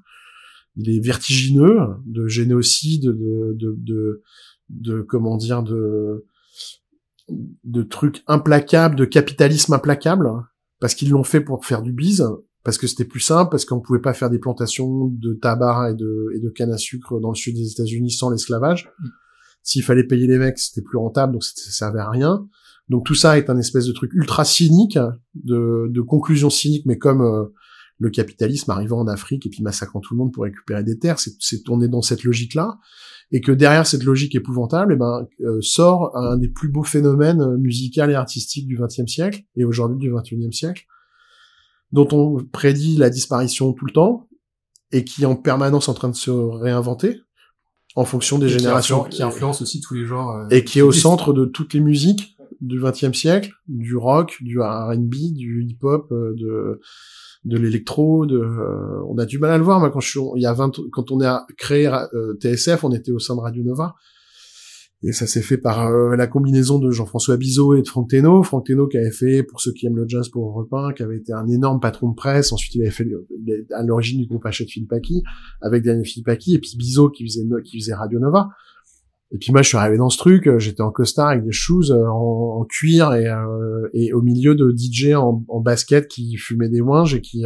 Il 0.75 0.89
est 0.89 0.99
vertigineux 0.99 1.79
de 2.05 2.27
génocide, 2.27 3.05
de, 3.05 3.55
de, 3.55 3.75
de, 3.79 4.21
de 4.69 5.01
comment 5.01 5.37
dire, 5.37 5.63
de 5.63 6.25
de 7.29 7.83
trucs 7.83 8.23
implacables, 8.27 8.95
de 8.95 9.05
capitalisme 9.05 9.73
implacable, 9.73 10.29
parce 10.79 10.93
qu'ils 10.93 11.09
l'ont 11.09 11.23
fait 11.23 11.41
pour 11.41 11.65
faire 11.65 11.81
du 11.81 11.91
bise, 11.91 12.27
parce 12.63 12.77
que 12.77 12.87
c'était 12.87 13.05
plus 13.05 13.19
simple, 13.19 13.51
parce 13.51 13.65
qu'on 13.65 13.79
pouvait 13.79 14.01
pas 14.01 14.13
faire 14.13 14.29
des 14.29 14.39
plantations 14.39 15.07
de 15.07 15.33
tabac 15.33 15.91
et 15.91 15.93
de, 15.95 16.31
et 16.35 16.39
de 16.39 16.49
canne 16.49 16.71
à 16.71 16.77
sucre 16.77 17.19
dans 17.19 17.29
le 17.29 17.35
sud 17.35 17.55
des 17.55 17.71
États-Unis 17.71 18.11
sans 18.11 18.29
l'esclavage. 18.29 18.89
Mm. 18.99 19.07
S'il 19.63 19.83
fallait 19.83 20.03
payer 20.03 20.27
les 20.27 20.37
mecs, 20.37 20.59
c'était 20.59 20.81
plus 20.81 20.97
rentable, 20.97 21.33
donc 21.33 21.43
ça 21.43 21.71
servait 21.71 21.99
à 21.99 22.09
rien. 22.09 22.47
Donc 22.89 23.05
tout 23.05 23.15
ça 23.15 23.37
est 23.37 23.49
un 23.49 23.57
espèce 23.57 23.85
de 23.85 23.93
truc 23.93 24.11
ultra 24.13 24.45
cynique, 24.45 24.99
de, 25.33 25.87
de 25.89 26.01
conclusion 26.01 26.51
cynique, 26.51 26.85
mais 26.85 26.99
comme 26.99 27.21
euh, 27.21 27.45
le 27.97 28.09
capitalisme 28.09 28.69
arrivant 28.71 28.99
en 28.99 29.07
Afrique 29.07 29.45
et 29.45 29.49
puis 29.49 29.63
massacrant 29.63 30.01
tout 30.01 30.13
le 30.13 30.19
monde 30.19 30.33
pour 30.33 30.43
récupérer 30.43 30.83
des 30.83 30.99
terres, 30.99 31.17
c'est 31.19 31.63
tourné 31.63 31.87
dans 31.87 32.01
cette 32.01 32.23
logique-là 32.23 32.77
et 33.31 33.41
que 33.41 33.51
derrière 33.51 33.87
cette 33.87 34.03
logique 34.03 34.35
épouvantable, 34.35 34.93
eh 34.93 34.97
ben, 34.97 35.27
euh, 35.41 35.59
sort 35.61 36.15
un 36.15 36.37
des 36.37 36.47
plus 36.47 36.69
beaux 36.69 36.83
phénomènes 36.83 37.41
euh, 37.41 37.57
musicaux 37.57 38.07
et 38.07 38.15
artistiques 38.15 38.67
du 38.67 38.77
XXe 38.77 39.11
siècle, 39.11 39.43
et 39.55 39.65
aujourd'hui 39.65 39.97
du 39.97 40.13
XXIe 40.13 40.53
siècle, 40.53 40.85
dont 41.91 42.07
on 42.11 42.43
prédit 42.51 42.97
la 42.97 43.09
disparition 43.09 43.73
tout 43.73 43.85
le 43.85 43.93
temps, 43.93 44.27
et 44.91 45.03
qui 45.03 45.23
est 45.23 45.25
en 45.25 45.35
permanence 45.35 45.89
en 45.89 45.93
train 45.93 46.09
de 46.09 46.15
se 46.15 46.31
réinventer, 46.31 47.21
en 47.95 48.05
fonction 48.05 48.37
des 48.37 48.49
générations. 48.49 49.03
Qui 49.05 49.23
influence, 49.23 49.61
aussi 49.61 49.81
tous 49.81 49.93
les 49.93 50.05
genres. 50.05 50.31
Euh, 50.35 50.47
et 50.49 50.63
qui 50.63 50.79
est 50.79 50.83
au 50.83 50.91
centre 50.91 51.33
de 51.33 51.45
toutes 51.45 51.73
les 51.73 51.79
musiques 51.79 52.34
du 52.65 52.79
XXe 52.79 53.17
siècle, 53.17 53.51
du 53.67 53.95
rock, 53.95 54.37
du 54.41 54.59
R&B, 54.59 55.33
du 55.33 55.65
hip-hop, 55.67 56.09
de 56.11 56.79
de 57.45 57.57
l'électro, 57.57 58.25
de, 58.25 58.37
euh, 58.37 59.03
on 59.07 59.17
a 59.17 59.25
du 59.25 59.37
mal 59.37 59.51
à 59.51 59.57
le 59.57 59.63
voir. 59.63 59.79
Moi, 59.79 59.91
quand 59.91 59.99
je 59.99 60.09
suis, 60.09 60.19
il 60.35 60.41
y 60.41 60.47
a 60.47 60.53
20, 60.53 60.71
quand 60.91 61.11
on 61.11 61.21
a 61.21 61.45
créé 61.57 61.87
euh, 61.87 62.33
TSF, 62.39 62.83
on 62.83 62.91
était 62.91 63.11
au 63.11 63.19
sein 63.19 63.35
de 63.35 63.41
Radio 63.41 63.63
Nova. 63.63 63.95
Et 65.03 65.11
ça 65.11 65.27
s'est 65.27 65.43
fait 65.43 65.57
par 65.57 65.87
euh, 65.87 66.15
la 66.15 66.25
combinaison 66.25 66.79
de 66.79 66.89
Jean-François 66.89 67.37
Bizot 67.37 67.75
et 67.75 67.83
de 67.83 67.87
Franck 67.87 68.09
Teno. 68.09 68.41
Franck 68.41 68.65
Teno 68.65 68.87
qui 68.87 68.97
avait 68.97 69.11
fait, 69.11 69.43
pour 69.43 69.61
ceux 69.61 69.71
qui 69.73 69.85
aiment 69.85 69.97
le 69.97 70.07
jazz 70.07 70.29
pour 70.29 70.49
Europe 70.49 70.73
1, 70.73 70.93
qui 70.93 71.03
avait 71.03 71.17
été 71.17 71.33
un 71.33 71.47
énorme 71.47 71.79
patron 71.79 72.09
de 72.09 72.15
presse. 72.15 72.51
Ensuite, 72.51 72.73
il 72.73 72.81
avait 72.81 72.89
fait 72.89 73.07
à 73.73 73.83
l'origine 73.83 74.19
du 74.19 74.27
groupe 74.27 74.45
Hachette 74.45 74.69
Philippaki, 74.69 75.21
avec 75.61 75.83
Daniel 75.83 76.05
Philippaki, 76.05 76.55
et 76.55 76.59
puis 76.59 76.71
Bizot 76.77 77.09
qui 77.09 77.27
faisait, 77.27 77.43
qui 77.63 77.79
faisait 77.79 77.93
Radio 77.93 78.19
Nova. 78.19 78.49
Et 79.31 79.37
puis 79.37 79.51
moi, 79.51 79.61
je 79.61 79.69
suis 79.69 79.77
arrivé 79.77 79.97
dans 79.97 80.09
ce 80.09 80.17
truc, 80.17 80.47
euh, 80.47 80.59
j'étais 80.59 80.81
en 80.81 80.91
costard 80.91 81.29
avec 81.29 81.43
des 81.43 81.51
shoes 81.51 81.91
euh, 81.91 82.07
en, 82.07 82.63
cuir 82.65 83.13
et, 83.13 83.27
euh, 83.27 83.89
et 83.93 84.13
au 84.13 84.21
milieu 84.21 84.55
de 84.55 84.73
DJ 84.75 85.13
en, 85.13 85.43
en, 85.47 85.59
basket 85.61 86.07
qui 86.07 86.37
fumait 86.37 86.69
des 86.69 86.81
ouinges 86.81 87.15
et 87.15 87.21
qui 87.21 87.43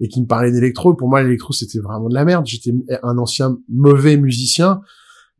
et 0.00 0.08
qui 0.08 0.22
me 0.22 0.26
parlait 0.26 0.50
d'électro. 0.50 0.94
Pour 0.94 1.08
moi, 1.08 1.22
l'électro 1.22 1.52
c'était 1.52 1.78
vraiment 1.78 2.08
de 2.08 2.14
la 2.14 2.24
merde. 2.24 2.46
J'étais 2.46 2.72
un 3.02 3.18
ancien 3.18 3.58
mauvais 3.68 4.16
musicien, 4.16 4.80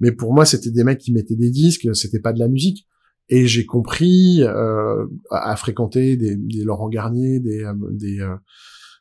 mais 0.00 0.12
pour 0.12 0.32
moi, 0.32 0.44
c'était 0.44 0.70
des 0.70 0.84
mecs 0.84 0.98
qui 0.98 1.12
mettaient 1.12 1.36
des 1.36 1.50
disques, 1.50 1.88
c'était 1.94 2.20
pas 2.20 2.32
de 2.32 2.38
la 2.38 2.48
musique. 2.48 2.86
Et 3.30 3.46
j'ai 3.46 3.64
compris 3.64 4.42
euh, 4.42 5.06
à, 5.30 5.56
fréquenter 5.56 6.16
des, 6.16 6.36
des 6.36 6.62
Laurent 6.62 6.90
Garnier, 6.90 7.40
des 7.40 7.64
des 7.92 8.20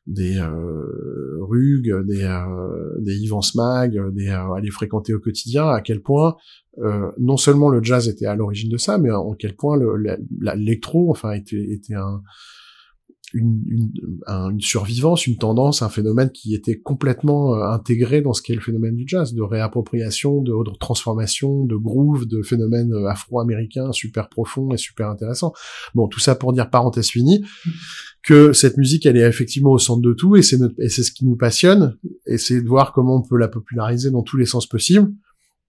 des 0.05 0.37
euh, 0.37 1.37
Rug, 1.39 2.05
des, 2.05 2.23
euh, 2.23 2.95
des 2.99 3.15
Yvan 3.17 3.41
Smag, 3.41 3.97
des, 4.13 4.29
à 4.29 4.59
les 4.61 4.71
fréquenter 4.71 5.13
au 5.13 5.19
quotidien, 5.19 5.67
à 5.67 5.81
quel 5.81 6.01
point 6.01 6.35
euh, 6.79 7.11
non 7.19 7.37
seulement 7.37 7.69
le 7.69 7.83
jazz 7.83 8.07
était 8.07 8.25
à 8.25 8.35
l'origine 8.35 8.69
de 8.69 8.77
ça, 8.77 8.97
mais 8.97 9.11
en 9.11 9.33
quel 9.33 9.55
point 9.55 9.77
l'électro, 10.39 11.11
enfin, 11.11 11.31
était, 11.33 11.63
était 11.71 11.93
un, 11.93 12.21
une, 13.33 13.63
une, 13.67 13.91
une, 14.51 14.61
survivance, 14.61 15.27
une 15.27 15.37
tendance, 15.37 15.81
un 15.81 15.89
phénomène 15.89 16.31
qui 16.31 16.53
était 16.53 16.79
complètement 16.79 17.55
euh, 17.55 17.63
intégré 17.63 18.21
dans 18.21 18.33
ce 18.33 18.41
qu'est 18.41 18.55
le 18.55 18.61
phénomène 18.61 18.95
du 18.95 19.05
jazz, 19.07 19.33
de 19.33 19.41
réappropriation, 19.41 20.41
de, 20.41 20.51
de 20.51 20.77
transformation, 20.77 21.65
de 21.65 21.75
groove, 21.75 22.27
de 22.27 22.41
phénomènes 22.41 22.93
euh, 22.93 23.07
afro-américains 23.07 23.91
super 23.91 24.29
profonds 24.29 24.71
et 24.71 24.77
super 24.77 25.09
intéressants. 25.09 25.53
Bon, 25.95 26.07
tout 26.07 26.19
ça 26.19 26.35
pour 26.35 26.53
dire 26.53 26.69
parenthèse 26.69 27.07
finie, 27.07 27.43
que 28.23 28.53
cette 28.53 28.77
musique, 28.77 29.05
elle 29.05 29.17
est 29.17 29.27
effectivement 29.27 29.71
au 29.71 29.77
centre 29.77 30.01
de 30.01 30.13
tout, 30.13 30.37
et 30.37 30.41
c'est 30.41 30.57
et 30.79 30.89
c'est 30.89 31.03
ce 31.03 31.11
qui 31.11 31.25
nous 31.25 31.35
passionne, 31.35 31.97
et 32.25 32.37
c'est 32.37 32.61
de 32.61 32.67
voir 32.67 32.93
comment 32.93 33.17
on 33.17 33.21
peut 33.21 33.37
la 33.37 33.49
populariser 33.49 34.11
dans 34.11 34.23
tous 34.23 34.37
les 34.37 34.45
sens 34.45 34.65
possibles. 34.65 35.11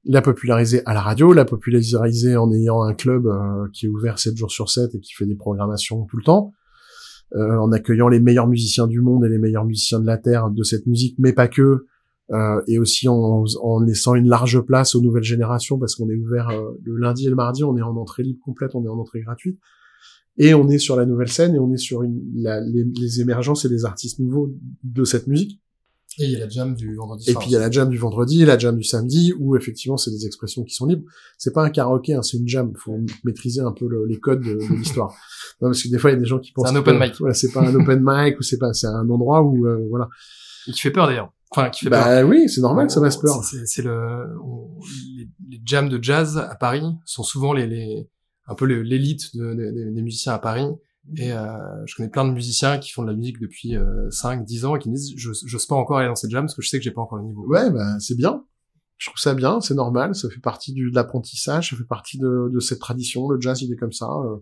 La 0.04 0.22
populariser 0.22 0.82
à 0.86 0.94
la 0.94 1.00
radio, 1.00 1.32
la 1.32 1.44
populariser 1.44 2.36
en 2.36 2.52
ayant 2.52 2.82
un 2.82 2.94
club 2.94 3.26
euh, 3.26 3.66
qui 3.72 3.86
est 3.86 3.88
ouvert 3.88 4.18
7 4.18 4.36
jours 4.36 4.52
sur 4.52 4.70
7 4.70 4.94
et 4.94 5.00
qui 5.00 5.14
fait 5.14 5.26
des 5.26 5.34
programmations 5.34 6.04
tout 6.04 6.16
le 6.16 6.22
temps, 6.22 6.52
euh, 7.34 7.56
en 7.56 7.72
accueillant 7.72 8.08
les 8.08 8.20
meilleurs 8.20 8.46
musiciens 8.46 8.86
du 8.86 9.00
monde 9.00 9.24
et 9.24 9.28
les 9.28 9.38
meilleurs 9.38 9.64
musiciens 9.64 9.98
de 9.98 10.06
la 10.06 10.18
terre 10.18 10.50
de 10.50 10.62
cette 10.62 10.86
musique, 10.86 11.16
mais 11.18 11.32
pas 11.32 11.48
que, 11.48 11.86
euh, 12.30 12.60
et 12.68 12.78
aussi 12.78 13.08
en, 13.08 13.44
en, 13.62 13.80
laissant 13.80 14.14
une 14.14 14.28
large 14.28 14.60
place 14.60 14.94
aux 14.94 15.00
nouvelles 15.00 15.24
générations 15.24 15.78
parce 15.78 15.96
qu'on 15.96 16.08
est 16.08 16.16
ouvert 16.16 16.50
le 16.84 16.96
lundi 16.96 17.26
et 17.26 17.30
le 17.30 17.36
mardi, 17.36 17.64
on 17.64 17.76
est 17.76 17.82
en 17.82 17.96
entrée 17.96 18.22
libre 18.22 18.40
complète, 18.44 18.74
on 18.74 18.84
est 18.84 18.88
en 18.88 18.98
entrée 18.98 19.22
gratuite, 19.22 19.58
et 20.36 20.54
on 20.54 20.68
est 20.68 20.78
sur 20.78 20.96
la 20.96 21.06
nouvelle 21.06 21.30
scène 21.30 21.54
et 21.54 21.58
on 21.58 21.72
est 21.72 21.78
sur 21.78 22.02
une, 22.02 22.20
les, 22.34 22.84
les 23.00 23.20
émergences 23.20 23.64
et 23.64 23.68
les 23.68 23.84
artistes 23.84 24.18
nouveaux 24.18 24.52
de 24.82 25.04
cette 25.04 25.26
musique. 25.26 25.60
Et 26.18 26.26
il 26.26 26.30
y 26.30 26.36
a 26.36 26.40
la 26.40 26.48
jam 26.48 26.74
du 26.74 26.94
vendredi. 26.94 27.28
Et 27.28 27.34
puis 27.34 27.48
il 27.48 27.52
y 27.52 27.56
a 27.56 27.58
la 27.58 27.70
jam 27.70 27.88
du 27.88 27.98
vendredi, 27.98 28.44
la 28.44 28.56
jam 28.56 28.76
du 28.76 28.84
samedi, 28.84 29.32
où 29.38 29.56
effectivement 29.56 29.96
c'est 29.96 30.12
des 30.12 30.26
expressions 30.26 30.62
qui 30.62 30.74
sont 30.74 30.86
libres. 30.86 31.04
C'est 31.38 31.52
pas 31.52 31.64
un 31.64 31.70
karaoké, 31.70 32.14
hein, 32.14 32.22
c'est 32.22 32.36
une 32.36 32.46
jam. 32.46 32.72
Faut 32.76 32.96
maîtriser 33.24 33.62
un 33.62 33.72
peu 33.72 33.88
les 34.06 34.20
codes 34.20 34.42
de, 34.42 34.58
l'histoire. 34.76 35.10
non, 35.60 35.68
parce 35.68 35.82
que 35.82 35.88
des 35.88 35.98
fois 35.98 36.10
il 36.10 36.14
y 36.14 36.16
a 36.16 36.20
des 36.20 36.26
gens 36.26 36.38
qui 36.38 36.52
pensent. 36.52 36.68
C'est 36.68 36.74
un 36.74 36.78
open 36.78 36.98
mic. 37.00 37.14
Voilà, 37.18 37.34
c'est 37.34 37.50
pas 37.50 37.62
un 37.62 37.74
open 37.74 38.00
mic 38.04 38.38
ou 38.38 38.42
c'est 38.42 38.58
pas, 38.58 38.72
c'est 38.72 38.86
un 38.86 39.08
endroit 39.08 39.42
où 39.42 39.66
euh, 39.66 39.84
voilà. 39.90 40.08
Et 40.68 40.72
qui 40.72 40.80
fait 40.80 40.92
peur 40.92 41.08
d'ailleurs. 41.08 41.32
Enfin, 41.50 41.70
qui 41.70 41.84
fait 41.84 41.90
bah, 41.90 42.04
peur. 42.04 42.28
oui, 42.28 42.48
c'est 42.48 42.60
normal 42.60 42.86
que 42.86 42.92
ça 42.92 43.00
fasse 43.00 43.16
peur. 43.16 43.42
C'est 43.42 43.82
le 43.82 44.24
les, 45.16 45.28
les, 45.48 45.62
jams 45.64 45.88
de 45.88 46.02
jazz 46.02 46.38
à 46.38 46.54
Paris 46.54 46.84
sont 47.04 47.24
souvent 47.24 47.52
les, 47.52 47.66
les 47.66 48.08
un 48.46 48.54
peu 48.54 48.66
l'élite 48.66 49.36
des 49.36 50.02
musiciens 50.02 50.32
à 50.32 50.38
Paris 50.38 50.66
et 51.16 51.32
euh, 51.32 51.46
je 51.86 51.94
connais 51.94 52.08
plein 52.08 52.24
de 52.24 52.32
musiciens 52.32 52.78
qui 52.78 52.90
font 52.90 53.02
de 53.02 53.08
la 53.08 53.16
musique 53.16 53.38
depuis 53.38 53.76
euh, 53.76 54.10
5, 54.10 54.44
10 54.44 54.64
ans 54.64 54.76
et 54.76 54.78
qui 54.78 54.88
me 54.88 54.94
disent 54.94 55.12
je 55.16 55.30
j'ose 55.44 55.66
pas 55.66 55.74
encore 55.74 55.98
aller 55.98 56.08
dans 56.08 56.14
cette 56.14 56.30
jam 56.30 56.44
parce 56.44 56.54
que 56.54 56.62
je 56.62 56.68
sais 56.68 56.78
que 56.78 56.84
j'ai 56.84 56.90
pas 56.90 57.02
encore 57.02 57.18
le 57.18 57.24
niveau. 57.24 57.46
Ouais, 57.46 57.70
bah 57.70 57.98
c'est 58.00 58.16
bien. 58.16 58.44
Je 58.96 59.10
trouve 59.10 59.18
ça 59.18 59.34
bien, 59.34 59.60
c'est 59.60 59.74
normal, 59.74 60.14
ça 60.14 60.30
fait 60.30 60.40
partie 60.40 60.72
du, 60.72 60.90
de 60.90 60.94
l'apprentissage, 60.94 61.70
ça 61.70 61.76
fait 61.76 61.84
partie 61.84 62.16
de, 62.16 62.48
de, 62.50 62.60
cette 62.60 62.78
tradition. 62.78 63.28
Le 63.28 63.40
jazz, 63.40 63.60
il 63.60 63.72
est 63.72 63.76
comme 63.76 63.92
ça. 63.92 64.06
Euh. 64.06 64.36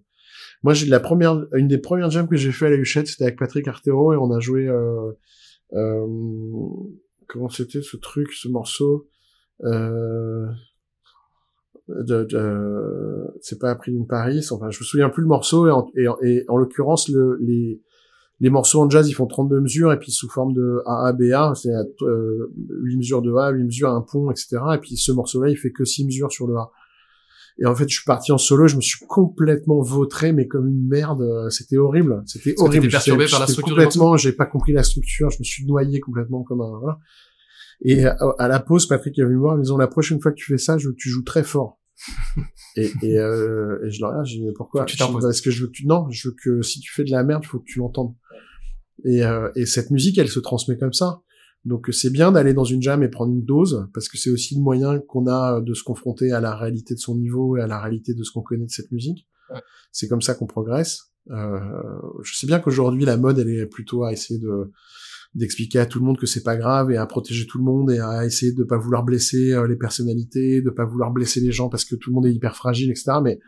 Moi, 0.62 0.74
j'ai 0.74 0.86
la 0.86 1.00
première, 1.00 1.42
une 1.54 1.68
des 1.68 1.78
premières 1.78 2.10
jams 2.10 2.28
que 2.28 2.36
j'ai 2.36 2.52
fait 2.52 2.66
à 2.66 2.70
la 2.70 2.76
Huchette, 2.76 3.08
c'était 3.08 3.24
avec 3.24 3.38
Patrick 3.38 3.66
Artero 3.66 4.12
et 4.12 4.16
on 4.16 4.30
a 4.30 4.40
joué. 4.40 4.68
Euh, 4.68 5.10
euh 5.72 6.06
comment 7.28 7.48
c'était 7.48 7.80
ce 7.80 7.96
truc, 7.96 8.30
ce 8.32 8.46
morceau 8.48 9.08
euh, 9.64 10.46
de, 11.88 12.24
de 12.24 13.26
c'est 13.40 13.58
pas 13.58 13.70
appris 13.70 13.92
une 13.92 14.06
Paris 14.06 14.46
enfin 14.50 14.70
je 14.70 14.78
me 14.78 14.84
souviens 14.84 15.08
plus 15.08 15.22
le 15.22 15.28
morceau 15.28 15.66
et 15.66 15.70
en, 15.70 15.88
et, 15.96 16.06
et 16.22 16.44
en 16.48 16.56
l'occurrence 16.56 17.08
le, 17.08 17.38
les 17.40 17.80
les 18.40 18.50
morceaux 18.50 18.80
en 18.80 18.90
jazz 18.90 19.08
ils 19.08 19.14
font 19.14 19.26
32 19.26 19.60
mesures 19.60 19.92
et 19.92 19.98
puis 19.98 20.10
sous 20.10 20.28
forme 20.28 20.52
de 20.52 20.82
AABA 20.86 21.54
c'est 21.54 21.70
euh, 22.02 22.52
8 22.82 22.96
mesures 22.96 23.22
de 23.22 23.32
A 23.34 23.50
8 23.50 23.64
mesures 23.64 23.90
un 23.90 24.00
pont 24.00 24.30
etc 24.30 24.58
et 24.74 24.78
puis 24.78 24.96
ce 24.96 25.12
morceau 25.12 25.42
là 25.42 25.48
il 25.48 25.56
fait 25.56 25.70
que 25.70 25.84
6 25.84 26.06
mesures 26.06 26.30
sur 26.32 26.46
le 26.46 26.56
A. 26.56 26.70
Et 27.60 27.66
en 27.66 27.74
fait 27.74 27.88
je 27.88 27.94
suis 27.94 28.04
parti 28.04 28.32
en 28.32 28.38
solo 28.38 28.66
je 28.66 28.76
me 28.76 28.80
suis 28.80 29.04
complètement 29.06 29.80
vautré 29.80 30.32
mais 30.32 30.48
comme 30.48 30.66
une 30.66 30.88
merde 30.88 31.48
c'était 31.50 31.76
horrible 31.76 32.22
c'était 32.26 32.54
horrible 32.58 32.88
perturbé 32.88 33.26
par 33.30 33.40
la 33.40 33.46
structure 33.46 33.76
complètement 33.76 34.16
j'ai 34.16 34.32
pas 34.32 34.46
compris 34.46 34.72
la 34.72 34.82
structure 34.82 35.30
je 35.30 35.38
me 35.38 35.44
suis 35.44 35.64
noyé 35.66 36.00
complètement 36.00 36.42
comme 36.42 36.62
un 36.62 36.78
voilà 36.80 36.98
et 37.84 38.04
à, 38.04 38.48
la 38.48 38.60
pause, 38.60 38.86
Patrick 38.86 39.18
est 39.18 39.22
venu 39.22 39.34
me 39.34 39.40
voir 39.40 39.54
en 39.54 39.56
me 39.58 39.62
disant 39.62 39.76
la 39.76 39.88
prochaine 39.88 40.20
fois 40.20 40.30
que 40.30 40.36
tu 40.36 40.46
fais 40.46 40.58
ça, 40.58 40.78
je 40.78 40.86
veux 40.86 40.92
que 40.92 40.98
tu 40.98 41.08
joues 41.08 41.24
très 41.24 41.42
fort. 41.42 41.80
et, 42.76 42.90
et, 43.02 43.18
euh, 43.18 43.78
et 43.84 43.90
je 43.90 44.00
leur 44.00 44.20
ai 44.20 44.24
dit 44.24 44.44
pourquoi? 44.56 44.84
Est-ce 44.84 45.42
que 45.42 45.50
je 45.50 45.62
veux 45.62 45.66
que 45.66 45.72
tu 45.72 45.86
non, 45.86 46.08
je 46.10 46.28
veux 46.28 46.34
que 46.42 46.62
si 46.62 46.80
tu 46.80 46.92
fais 46.92 47.04
de 47.04 47.10
la 47.10 47.22
merde, 47.24 47.42
il 47.44 47.48
faut 47.48 47.58
que 47.58 47.66
tu 47.66 47.80
l'entendes. 47.80 48.14
Et, 49.04 49.24
euh, 49.24 49.50
et 49.56 49.66
cette 49.66 49.90
musique, 49.90 50.18
elle 50.18 50.28
se 50.28 50.40
transmet 50.40 50.78
comme 50.78 50.92
ça. 50.92 51.22
Donc 51.64 51.88
c'est 51.92 52.10
bien 52.10 52.32
d'aller 52.32 52.54
dans 52.54 52.64
une 52.64 52.82
jam 52.82 53.02
et 53.02 53.08
prendre 53.08 53.32
une 53.32 53.44
dose 53.44 53.86
parce 53.94 54.08
que 54.08 54.18
c'est 54.18 54.30
aussi 54.30 54.56
le 54.56 54.60
moyen 54.60 54.98
qu'on 54.98 55.28
a 55.28 55.60
de 55.60 55.74
se 55.74 55.84
confronter 55.84 56.32
à 56.32 56.40
la 56.40 56.56
réalité 56.56 56.94
de 56.94 56.98
son 56.98 57.16
niveau 57.16 57.56
et 57.56 57.60
à 57.60 57.68
la 57.68 57.80
réalité 57.80 58.14
de 58.14 58.24
ce 58.24 58.32
qu'on 58.32 58.42
connaît 58.42 58.66
de 58.66 58.70
cette 58.70 58.90
musique. 58.90 59.28
C'est 59.92 60.08
comme 60.08 60.22
ça 60.22 60.34
qu'on 60.34 60.46
progresse. 60.46 61.12
Euh, 61.30 61.60
je 62.24 62.34
sais 62.34 62.48
bien 62.48 62.58
qu'aujourd'hui 62.58 63.04
la 63.04 63.16
mode 63.16 63.38
elle 63.38 63.48
est 63.48 63.66
plutôt 63.66 64.02
à 64.02 64.12
essayer 64.12 64.40
de 64.40 64.72
d'expliquer 65.34 65.78
à 65.78 65.86
tout 65.86 65.98
le 65.98 66.04
monde 66.04 66.18
que 66.18 66.26
c'est 66.26 66.42
pas 66.42 66.56
grave 66.56 66.90
et 66.90 66.96
à 66.96 67.06
protéger 67.06 67.46
tout 67.46 67.58
le 67.58 67.64
monde 67.64 67.90
et 67.90 67.98
à 67.98 68.24
essayer 68.26 68.52
de 68.52 68.64
pas 68.64 68.76
vouloir 68.76 69.02
blesser 69.02 69.52
euh, 69.52 69.66
les 69.66 69.76
personnalités, 69.76 70.60
de 70.60 70.70
pas 70.70 70.84
vouloir 70.84 71.10
blesser 71.10 71.40
les 71.40 71.52
gens 71.52 71.68
parce 71.68 71.84
que 71.84 71.96
tout 71.96 72.10
le 72.10 72.14
monde 72.14 72.26
est 72.26 72.34
hyper 72.34 72.54
fragile, 72.54 72.90
etc. 72.90 73.12
Mais 73.22 73.38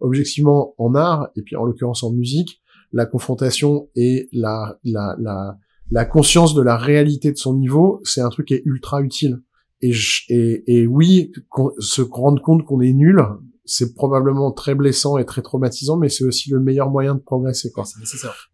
objectivement, 0.00 0.74
en 0.78 0.94
art 0.94 1.28
et 1.36 1.42
puis 1.42 1.56
en 1.56 1.64
l'occurrence 1.64 2.02
en 2.02 2.12
musique, 2.12 2.60
la 2.92 3.06
confrontation 3.06 3.88
et 3.94 4.28
la 4.32 4.78
la 4.84 5.16
la 5.18 5.56
la 5.90 6.04
conscience 6.04 6.54
de 6.54 6.62
la 6.62 6.76
réalité 6.76 7.32
de 7.32 7.36
son 7.36 7.56
niveau, 7.56 8.00
c'est 8.04 8.20
un 8.20 8.28
truc 8.28 8.48
qui 8.48 8.54
est 8.54 8.62
ultra 8.64 9.02
utile. 9.02 9.42
Et, 9.82 9.92
et, 10.28 10.62
et 10.66 10.86
oui, 10.86 11.32
se 11.78 12.02
rendre 12.02 12.40
compte 12.42 12.64
qu'on 12.64 12.80
est 12.80 12.92
nul, 12.92 13.24
c'est 13.64 13.94
probablement 13.94 14.52
très 14.52 14.74
blessant 14.74 15.18
et 15.18 15.24
très 15.24 15.42
traumatisant, 15.42 15.96
mais 15.96 16.08
c'est 16.08 16.24
aussi 16.24 16.50
le 16.50 16.60
meilleur 16.60 16.90
moyen 16.90 17.14
de 17.14 17.20
progresser. 17.20 17.70
Quoi. 17.70 17.84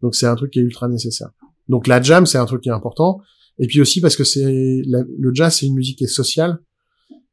Donc 0.03 0.15
c'est 0.15 0.27
un 0.27 0.35
truc 0.35 0.53
qui 0.53 0.61
est 0.61 0.63
ultra 0.63 0.89
nécessaire. 0.89 1.31
Donc 1.69 1.87
la 1.87 2.01
jam, 2.01 2.27
c'est 2.27 2.39
un 2.39 2.47
truc 2.47 2.63
qui 2.63 2.69
est 2.69 2.73
important. 2.73 3.21
Et 3.59 3.67
puis 3.67 3.81
aussi 3.81 4.01
parce 4.01 4.17
que 4.17 4.25
c'est 4.25 4.83
le 4.85 5.31
jazz, 5.33 5.57
c'est 5.57 5.67
une 5.67 5.75
musique 5.75 5.99
qui 5.99 6.05
est 6.05 6.09
sociale 6.09 6.59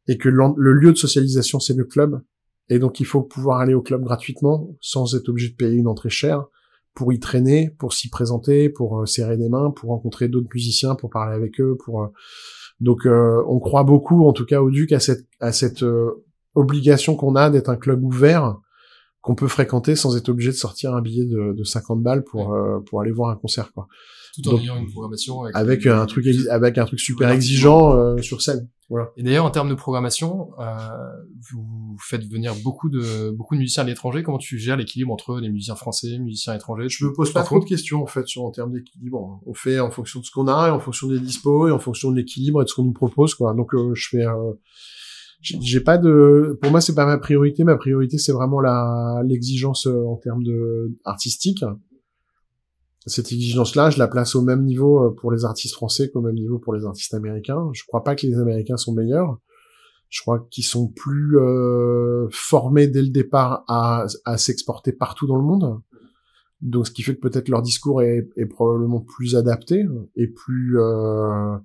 et 0.08 0.18
que 0.18 0.30
le 0.30 0.74
lieu 0.74 0.92
de 0.92 0.98
socialisation, 0.98 1.60
c'est 1.60 1.76
le 1.76 1.86
club. 1.86 2.22
Et 2.70 2.80
donc 2.80 3.00
il 3.00 3.06
faut 3.06 3.22
pouvoir 3.22 3.60
aller 3.60 3.74
au 3.74 3.82
club 3.82 4.04
gratuitement 4.04 4.76
sans 4.80 5.16
être 5.16 5.30
obligé 5.30 5.50
de 5.50 5.56
payer 5.56 5.76
une 5.76 5.88
entrée 5.88 6.10
chère 6.10 6.46
pour 6.94 7.12
y 7.12 7.20
traîner, 7.20 7.72
pour 7.80 7.94
s'y 7.94 8.10
présenter, 8.10 8.70
pour 8.70 9.02
euh, 9.02 9.06
serrer 9.06 9.38
des 9.38 9.50
mains, 9.50 9.72
pour 9.72 9.90
rencontrer 9.90 10.28
d'autres 10.28 10.50
musiciens, 10.54 10.96
pour 10.96 11.10
parler 11.10 11.36
avec 11.36 11.60
eux, 11.60 11.76
pour 11.84 12.04
euh, 12.04 12.08
donc 12.80 13.06
euh, 13.06 13.44
on 13.48 13.60
croit 13.60 13.84
beaucoup, 13.84 14.26
en 14.28 14.34
tout 14.34 14.46
cas 14.46 14.62
au 14.62 14.70
Duc, 14.70 14.92
à 14.92 15.00
cette 15.00 15.28
à 15.40 15.52
cette 15.52 15.84
obligation 16.56 17.16
qu'on 17.16 17.36
a 17.36 17.50
d'être 17.50 17.70
un 17.70 17.78
club 17.78 18.04
ouvert 18.04 18.58
qu'on 19.22 19.36
peut 19.36 19.48
fréquenter 19.48 19.96
sans 19.96 20.18
être 20.18 20.30
obligé 20.30 20.52
de 20.52 20.56
sortir 20.56 20.94
un 20.94 21.02
billet 21.02 21.26
de, 21.26 21.54
de 21.54 21.64
50 21.64 22.02
balles 22.02 22.24
pour 22.24 22.56
pour 22.86 23.02
aller 23.02 23.12
voir 23.12 23.30
un 23.30 23.36
concert 23.36 23.72
quoi 23.74 23.88
tout 24.34 24.50
en 24.50 24.58
ayant 24.58 24.78
une 24.78 24.90
programmation 24.90 25.44
avec, 25.54 25.86
un 25.86 26.06
truc 26.06 26.26
avec 26.50 26.78
un 26.78 26.86
truc 26.86 27.00
super 27.00 27.30
exigeant 27.30 27.96
euh, 27.96 28.18
sur 28.18 28.42
scène. 28.42 28.68
Voilà. 28.90 29.12
Et 29.16 29.24
d'ailleurs 29.24 29.46
en 29.46 29.52
termes 29.52 29.70
de 29.70 29.76
programmation, 29.76 30.50
euh, 30.60 30.66
vous 31.52 31.96
faites 32.00 32.26
venir 32.26 32.54
beaucoup 32.64 32.90
de 32.90 33.32
beaucoup 33.32 33.56
de 33.56 33.60
musiciens 33.60 33.84
à 33.84 33.86
l'étranger. 33.86 34.24
Comment 34.24 34.38
tu 34.38 34.58
gères 34.58 34.76
l'équilibre 34.76 35.14
entre 35.14 35.40
les 35.40 35.50
musiciens 35.50 35.76
français, 35.76 36.18
musiciens 36.20 36.54
étrangers? 36.54 36.90
Je 36.90 37.06
me 37.06 37.14
pose 37.14 37.32
pas 37.32 37.44
trop 37.44 37.60
de 37.60 37.66
questions 37.66 38.02
en 38.02 38.08
fait 38.08 38.28
sur 38.28 38.44
en 38.44 38.52
termes 38.52 38.72
d'équilibre. 38.72 39.42
On 39.46 39.54
fait 39.54 39.80
en 39.80 39.92
fonction 39.92 40.20
de 40.20 40.26
ce 40.26 40.32
qu'on 40.32 40.48
a, 40.48 40.68
et 40.68 40.72
en 40.72 40.80
fonction 40.80 41.08
des 41.08 41.20
dispos, 41.20 41.68
et 41.68 41.72
en 41.72 41.80
fonction 41.80 42.12
de 42.12 42.18
l'équilibre 42.18 42.62
et 42.62 42.66
de 42.66 42.70
ce 42.70 42.76
qu'on 42.76 42.84
nous 42.84 42.94
propose 42.94 43.36
quoi. 43.36 43.54
Donc 43.54 43.74
euh, 43.74 43.94
je 43.94 44.10
fais 44.10 44.26
euh, 44.26 44.54
j'ai 45.42 45.82
pas 45.82 45.98
de 45.98 46.58
pour 46.62 46.72
moi 46.72 46.82
c'est 46.82 46.96
pas 46.96 47.06
ma 47.06 47.18
priorité 47.18 47.64
ma 47.64 47.76
priorité 47.76 48.18
c'est 48.18 48.32
vraiment 48.32 48.62
la 48.62 49.22
l'exigence 49.26 49.88
euh, 49.88 50.06
en 50.06 50.16
termes 50.16 50.44
de 50.44 50.98
artistique 51.04 51.64
cette 53.06 53.32
exigence-là, 53.32 53.90
je 53.90 54.00
la 54.00 54.08
place 54.08 54.36
au 54.36 54.42
même 54.42 54.64
niveau 54.64 55.04
euh, 55.04 55.16
pour 55.16 55.32
les 55.32 55.46
artistes 55.46 55.76
français 55.76 56.10
qu'au 56.10 56.22
même 56.22 56.36
niveau 56.36 56.60
pour 56.60 56.74
les 56.74 56.86
artistes 56.86 57.14
américains. 57.14 57.70
Je 57.74 57.84
crois 57.86 58.04
pas 58.04 58.16
que 58.16 58.26
les 58.26 58.38
Américains 58.38 58.78
sont 58.78 58.94
meilleurs. 58.94 59.38
Je 60.10 60.22
crois 60.22 60.48
qu'ils 60.52 60.64
sont 60.64 60.88
plus 60.88 61.40
euh, 61.40 62.28
formés 62.32 62.88
dès 62.88 63.02
le 63.02 63.10
départ 63.10 63.64
à, 63.68 64.06
à 64.26 64.38
s'exporter 64.38 64.92
partout 64.92 65.28
dans 65.28 65.36
le 65.36 65.44
monde. 65.44 65.82
Donc, 66.62 66.88
ce 66.88 66.92
qui 66.92 67.04
fait 67.04 67.16
que 67.16 67.20
peut-être 67.20 67.50
leur 67.50 67.62
discours 67.62 68.02
est, 68.04 68.30
est, 68.38 68.46
probablement 68.46 69.02
plus 69.02 69.36
adapté 69.36 69.86
et 70.16 70.28
plus 70.28 70.80
euh, 70.80 71.58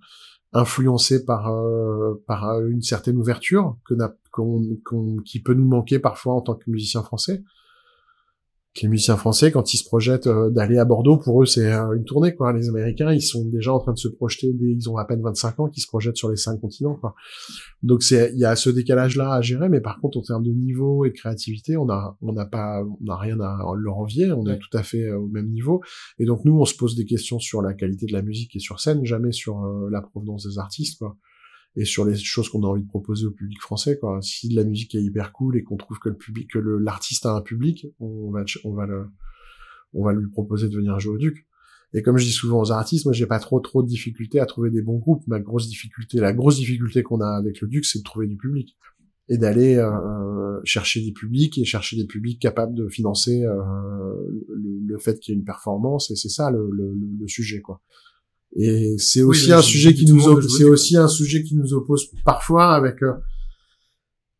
influencé 0.53 1.25
par 1.25 1.53
euh, 1.53 2.15
par 2.27 2.61
une 2.67 2.83
certaine 2.83 3.17
ouverture 3.17 3.77
que 3.85 3.95
qu'on, 4.33 5.17
qui 5.25 5.41
peut 5.41 5.55
nous 5.55 5.69
manquer 5.69 6.01
parfois 6.01 6.35
en 6.35 6.41
tant 6.41 6.55
que 6.55 6.69
musicien 6.69 7.03
français 7.03 7.45
les 8.83 8.89
musiciens 8.89 9.17
français, 9.17 9.51
quand 9.51 9.73
ils 9.73 9.79
se 9.79 9.85
projettent 9.85 10.27
euh, 10.27 10.51
d'aller 10.51 10.79
à 10.79 10.85
Bordeaux, 10.85 11.17
pour 11.17 11.43
eux, 11.43 11.47
c'est 11.47 11.73
euh, 11.73 11.97
une 11.97 12.05
tournée, 12.05 12.35
quoi. 12.35 12.53
Les 12.53 12.69
Américains, 12.69 13.13
ils 13.13 13.23
sont 13.23 13.45
déjà 13.45 13.73
en 13.73 13.79
train 13.79 13.93
de 13.93 13.99
se 13.99 14.09
projeter, 14.09 14.53
dès, 14.53 14.73
ils 14.73 14.91
ont 14.91 14.97
à 14.97 15.05
peine 15.05 15.23
25 15.23 15.61
ans, 15.61 15.69
qu'ils 15.69 15.83
se 15.83 15.89
projettent 15.89 16.17
sur 16.17 16.31
les 16.31 16.37
cinq 16.37 16.61
continents, 16.61 16.95
quoi. 16.95 17.15
Donc 17.83 18.03
c'est, 18.03 18.33
il 18.35 18.41
y 18.41 18.45
a 18.45 18.57
ce 18.57 18.71
décalage-là 18.71 19.33
à 19.33 19.41
gérer, 19.41 19.69
mais 19.69 19.81
par 19.81 20.01
contre, 20.01 20.19
en 20.19 20.23
termes 20.23 20.43
de 20.43 20.53
niveau 20.53 21.05
et 21.05 21.11
de 21.11 21.15
créativité, 21.15 21.77
on 21.77 21.89
a, 21.89 22.17
on 22.23 22.33
n'a 22.33 22.47
pas, 22.47 22.83
on 22.83 23.05
n'a 23.05 23.17
rien 23.17 23.39
à 23.41 23.59
leur 23.77 23.99
envier, 23.99 24.33
on 24.33 24.47
est 24.47 24.59
tout 24.59 24.77
à 24.77 24.83
fait 24.83 25.05
euh, 25.05 25.19
au 25.19 25.29
même 25.29 25.49
niveau. 25.49 25.81
Et 26.19 26.25
donc 26.25 26.45
nous, 26.45 26.59
on 26.59 26.65
se 26.65 26.75
pose 26.75 26.97
des 26.97 27.05
questions 27.05 27.39
sur 27.39 27.63
la 27.63 27.75
qualité 27.75 28.07
de 28.07 28.13
la 28.13 28.23
musique 28.23 28.57
est 28.57 28.61
sur 28.61 28.81
scène, 28.81 29.05
jamais 29.05 29.33
sur 29.33 29.65
euh, 29.65 29.89
la 29.91 30.03
provenance 30.03 30.47
des 30.47 30.59
artistes, 30.59 30.99
quoi. 30.99 31.17
Et 31.77 31.85
sur 31.85 32.05
les 32.05 32.17
choses 32.17 32.49
qu'on 32.49 32.63
a 32.65 32.67
envie 32.67 32.83
de 32.83 32.89
proposer 32.89 33.27
au 33.27 33.31
public 33.31 33.61
français, 33.61 33.99
quoi. 33.99 34.21
Si 34.21 34.49
de 34.49 34.57
la 34.57 34.65
musique 34.65 34.95
est 34.95 35.03
hyper 35.03 35.33
cool 35.33 35.57
et 35.57 35.63
qu'on 35.63 35.77
trouve 35.77 35.99
que 36.01 36.09
le 36.09 36.17
public, 36.17 36.51
que 36.51 36.59
l'artiste 36.59 37.25
a 37.27 37.35
un 37.35 37.41
public, 37.41 37.87
on 38.01 38.31
va, 38.33 38.45
on 38.65 38.75
va 38.75 38.87
le, 38.87 39.07
on 39.93 40.05
va 40.05 40.13
lui 40.13 40.29
proposer 40.29 40.69
de 40.69 40.77
venir 40.77 40.99
jouer 40.99 41.15
au 41.15 41.19
Duc. 41.19 41.47
Et 41.95 42.03
comme 42.03 42.19
je 42.19 42.25
dis 42.25 42.33
souvent 42.33 42.61
aux 42.61 42.73
artistes, 42.73 43.07
moi 43.07 43.13
j'ai 43.13 43.27
pas 43.27 43.39
trop 43.39 43.61
trop 43.61 43.83
de 43.83 43.89
difficultés 43.89 44.41
à 44.41 44.47
trouver 44.47 44.71
des 44.71 44.83
bons 44.83 44.99
groupes. 44.99 45.23
Ma 45.27 45.41
grosse 45.41 45.69
difficulté, 45.69 46.19
la 46.19 46.33
grosse 46.33 46.57
difficulté 46.57 47.03
qu'on 47.03 47.21
a 47.21 47.29
avec 47.29 47.61
le 47.61 47.69
Duc, 47.69 47.85
c'est 47.85 48.01
de 48.01 48.05
trouver 48.05 48.27
du 48.27 48.37
public 48.37 48.77
et 49.29 49.39
d'aller 49.39 49.77
euh, 49.77 50.59
chercher 50.65 51.03
des 51.03 51.13
publics 51.13 51.59
et 51.59 51.65
chercher 51.65 51.97
des 51.97 52.07
publics 52.07 52.41
capables 52.41 52.75
de 52.75 52.89
financer 52.89 53.45
euh, 53.45 53.55
le, 54.49 54.87
le 54.87 54.99
fait 54.99 55.21
qu'il 55.21 55.33
y 55.33 55.37
ait 55.37 55.39
une 55.39 55.45
performance. 55.45 56.11
Et 56.11 56.17
c'est 56.17 56.31
ça 56.31 56.51
le, 56.51 56.69
le, 56.73 56.95
le 57.21 57.29
sujet 57.29 57.61
quoi. 57.61 57.83
Et 58.57 58.97
c'est 58.99 59.23
Oui, 59.23 59.31
aussi 59.31 59.53
un 59.53 59.63
sujet 59.63 59.95
qui 59.95 60.07
nous 60.07 60.27
op- 60.27 60.43
c'est 60.43 60.65
aussi 60.65 60.97
un 60.97 61.09
sujet 61.09 61.43
qui 61.43 61.55
nous 61.55 61.75
oppose 61.75 62.07
parfois 62.25 62.75
avec 62.75 63.03
euh, 63.03 63.13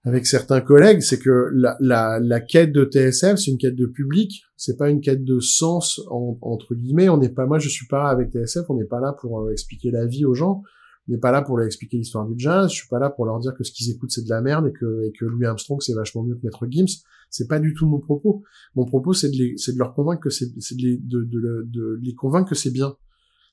avec 0.05 0.27
certains 0.27 0.61
collègues, 0.61 1.01
c'est 1.01 1.19
que 1.19 1.51
la, 1.53 1.77
la, 1.81 2.19
la 2.21 2.41
quête 2.41 2.73
de 2.73 2.85
TSF, 2.85 3.37
c'est 3.37 3.51
une 3.51 3.59
quête 3.59 3.75
de 3.77 3.85
public, 3.87 4.43
c'est 4.57 4.77
pas 4.79 4.89
une 4.89 5.01
quête 5.01 5.25
de 5.25 5.39
sens 5.41 6.01
en- 6.09 6.39
entre 6.41 6.75
guillemets. 6.75 7.09
On 7.11 7.19
n'est 7.19 7.29
pas, 7.29 7.47
moi 7.47 7.59
je 7.59 7.69
suis 7.69 7.87
pas 7.87 8.09
avec 8.09 8.31
TSF, 8.33 8.65
on 8.71 8.77
n'est 8.77 8.87
pas 8.87 9.01
là 9.01 9.15
pour 9.21 9.41
euh, 9.41 9.51
expliquer 9.53 9.91
la 9.91 10.07
vie 10.07 10.25
aux 10.25 10.35
gens, 10.35 10.63
on 11.09 11.13
n'est 11.13 11.19
pas 11.19 11.31
là 11.33 11.43
pour 11.43 11.59
leur 11.59 11.67
expliquer 11.67 11.99
l'histoire 11.99 12.27
du 12.27 12.35
jazz, 12.39 12.71
je 12.71 12.77
suis 12.77 12.89
pas 12.89 12.99
là 12.99 13.11
pour 13.11 13.27
leur 13.27 13.39
dire 13.41 13.53
que 13.55 13.65
ce 13.65 13.73
qu'ils 13.73 13.91
écoutent 13.91 14.11
c'est 14.13 14.25
de 14.25 14.31
la 14.31 14.41
merde 14.41 14.69
et 14.69 14.73
que 14.73 15.05
et 15.07 15.13
que 15.19 15.27
Louis 15.27 15.45
Armstrong 15.45 15.81
c'est 15.83 15.95
vachement 15.95 16.23
mieux 16.25 16.37
que 16.37 16.41
Maître 16.45 16.67
Gims. 16.71 16.87
C'est 17.29 17.47
pas 17.49 17.59
du 17.59 17.75
tout 17.75 17.87
mon 17.87 17.99
propos. 17.99 18.43
Mon 18.75 18.87
propos 18.87 19.13
c'est 19.13 19.29
de 19.31 19.37
les, 19.37 19.55
de 19.57 19.79
leur 19.79 19.93
convaincre 19.93 20.23
que 20.23 20.31
c'est, 20.31 20.47
de 20.47 20.83
les, 20.83 20.97
de, 20.97 21.25
de, 21.25 21.67
de 21.67 21.99
les 22.03 22.15
convaincre 22.15 22.49
que 22.49 22.55
c'est 22.55 22.71
bien. 22.71 22.95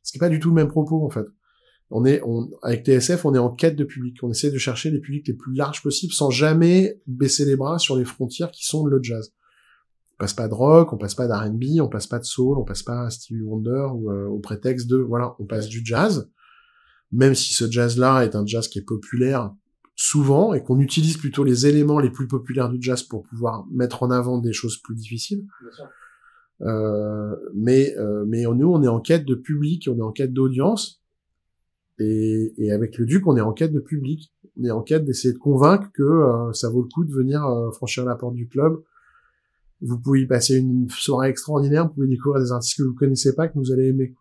Ce 0.06 0.12
qui 0.12 0.18
est 0.18 0.20
pas 0.20 0.30
du 0.30 0.40
tout 0.40 0.50
le 0.50 0.56
même 0.56 0.68
propos 0.70 1.04
en 1.04 1.10
fait. 1.10 1.26
On 1.92 2.06
est, 2.06 2.22
on, 2.24 2.50
avec 2.64 2.86
TSF, 2.86 3.26
on 3.26 3.36
est 3.36 3.40
en 3.40 3.50
quête 3.50 3.76
de 3.76 3.84
public. 3.84 4.18
On 4.24 4.30
essaie 4.30 4.52
de 4.52 4.58
chercher 4.58 4.92
les 4.92 5.00
publics 5.00 5.28
les 5.28 5.34
plus 5.34 5.54
larges 5.54 5.84
possibles 5.84 6.14
sans 6.14 6.30
jamais 6.30 7.02
baisser 7.06 7.46
les 7.46 7.56
bras 7.56 7.78
sur 7.80 7.96
les 7.96 8.06
frontières 8.06 8.52
qui 8.52 8.66
sont 8.66 8.86
le 8.86 9.00
jazz. 9.02 9.34
On 10.14 10.18
passe 10.18 10.34
pas 10.34 10.48
de 10.48 10.54
rock, 10.54 10.94
on 10.94 10.98
passe 10.98 11.16
pas 11.16 11.28
d'R&B, 11.28 11.82
on 11.82 11.90
passe 11.90 12.08
pas 12.08 12.20
de 12.20 12.24
soul, 12.24 12.58
on 12.58 12.64
passe 12.64 12.84
pas 12.84 13.06
à 13.06 13.10
Stevie 13.10 13.42
Wonder 13.42 13.88
ou 13.94 14.12
euh, 14.12 14.28
au 14.28 14.40
prétexte 14.40 14.88
de, 14.88 14.98
voilà, 14.98 15.36
on 15.40 15.46
passe 15.46 15.68
du 15.68 15.82
jazz. 15.84 16.32
Même 17.12 17.36
si 17.36 17.54
ce 17.54 17.70
jazz-là 17.70 18.24
est 18.24 18.36
un 18.36 18.46
jazz 18.46 18.68
qui 18.68 18.80
est 18.80 18.86
populaire 18.86 19.52
souvent 19.96 20.54
et 20.54 20.64
qu'on 20.64 20.80
utilise 20.80 21.18
plutôt 21.18 21.44
les 21.44 21.68
éléments 21.68 22.00
les 22.00 22.10
plus 22.10 22.28
populaires 22.28 22.70
du 22.70 22.78
jazz 22.80 23.04
pour 23.04 23.24
pouvoir 23.24 23.66
mettre 23.72 24.04
en 24.04 24.12
avant 24.12 24.38
des 24.38 24.54
choses 24.54 24.78
plus 24.78 24.96
difficiles. 24.96 25.46
Mais 26.60 27.96
euh, 27.98 28.26
mais 28.28 28.44
nous 28.44 28.72
on 28.72 28.82
est 28.82 28.88
en 28.88 29.00
quête 29.00 29.26
de 29.26 29.36
public, 29.36 29.90
on 29.92 29.98
est 29.98 30.02
en 30.02 30.12
quête 30.12 30.34
d'audience 30.34 31.02
et, 32.00 32.54
et 32.58 32.72
avec 32.72 32.98
le 32.98 33.06
Duc 33.06 33.28
on 33.28 33.36
est 33.36 33.42
en 33.42 33.54
quête 33.54 33.74
de 33.74 33.80
public, 33.80 34.34
on 34.58 34.64
est 34.64 34.72
en 34.72 34.82
quête 34.82 35.06
d'essayer 35.06 35.34
de 35.34 35.38
convaincre 35.38 35.90
que 35.94 36.04
euh, 36.04 36.54
ça 36.54 36.70
vaut 36.70 36.82
le 36.82 36.88
coup 36.88 37.04
de 37.04 37.14
venir 37.14 37.44
euh, 37.46 37.72
franchir 37.72 38.06
la 38.06 38.16
porte 38.16 38.36
du 38.36 38.48
club. 38.48 38.82
Vous 39.82 40.00
pouvez 40.00 40.22
y 40.22 40.26
passer 40.26 40.56
une 40.56 40.90
soirée 40.90 41.30
extraordinaire, 41.30 41.88
vous 41.88 41.94
pouvez 41.94 42.08
découvrir 42.08 42.42
des 42.42 42.52
artistes 42.52 42.78
que 42.78 42.84
vous 42.84 42.96
connaissez 42.96 43.36
pas 43.36 43.50
que 43.50 43.60
vous 43.60 43.72
allez 43.74 43.88
aimer. 43.88 44.16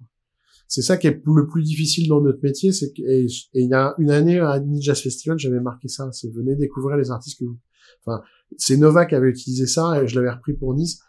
C'est 0.67 0.83
ça 0.83 0.97
qui 0.97 1.07
est 1.07 1.23
le 1.25 1.47
plus 1.47 1.63
difficile 1.63 2.09
dans 2.09 2.21
notre 2.21 2.43
métier, 2.43 2.73
c'est 2.73 2.99
et 2.99 3.27
et 3.27 3.63
il 3.63 3.69
y 3.69 3.75
a 3.75 3.95
une 3.99 4.11
année 4.11 4.41
à 4.41 4.61
Jazz 4.81 5.01
Festival 5.01 5.39
j'avais 5.39 5.61
marqué 5.61 5.87
ça, 5.87 6.11
c'est 6.11 6.33
venez 6.33 6.57
découvrir 6.57 6.97
les 6.97 7.13
artistes 7.13 7.39
que 7.39 7.45
vous, 7.45 7.59
enfin 8.05 8.23
c'est 8.57 8.77
Nova 8.77 9.07
qui 9.07 9.15
avait 9.15 9.29
utilisé 9.29 9.67
ça 9.67 10.03
et 10.03 10.09
je 10.09 10.17
l'avais 10.17 10.31
repris 10.31 10.55
pour 10.55 10.75
Nice 10.75 11.01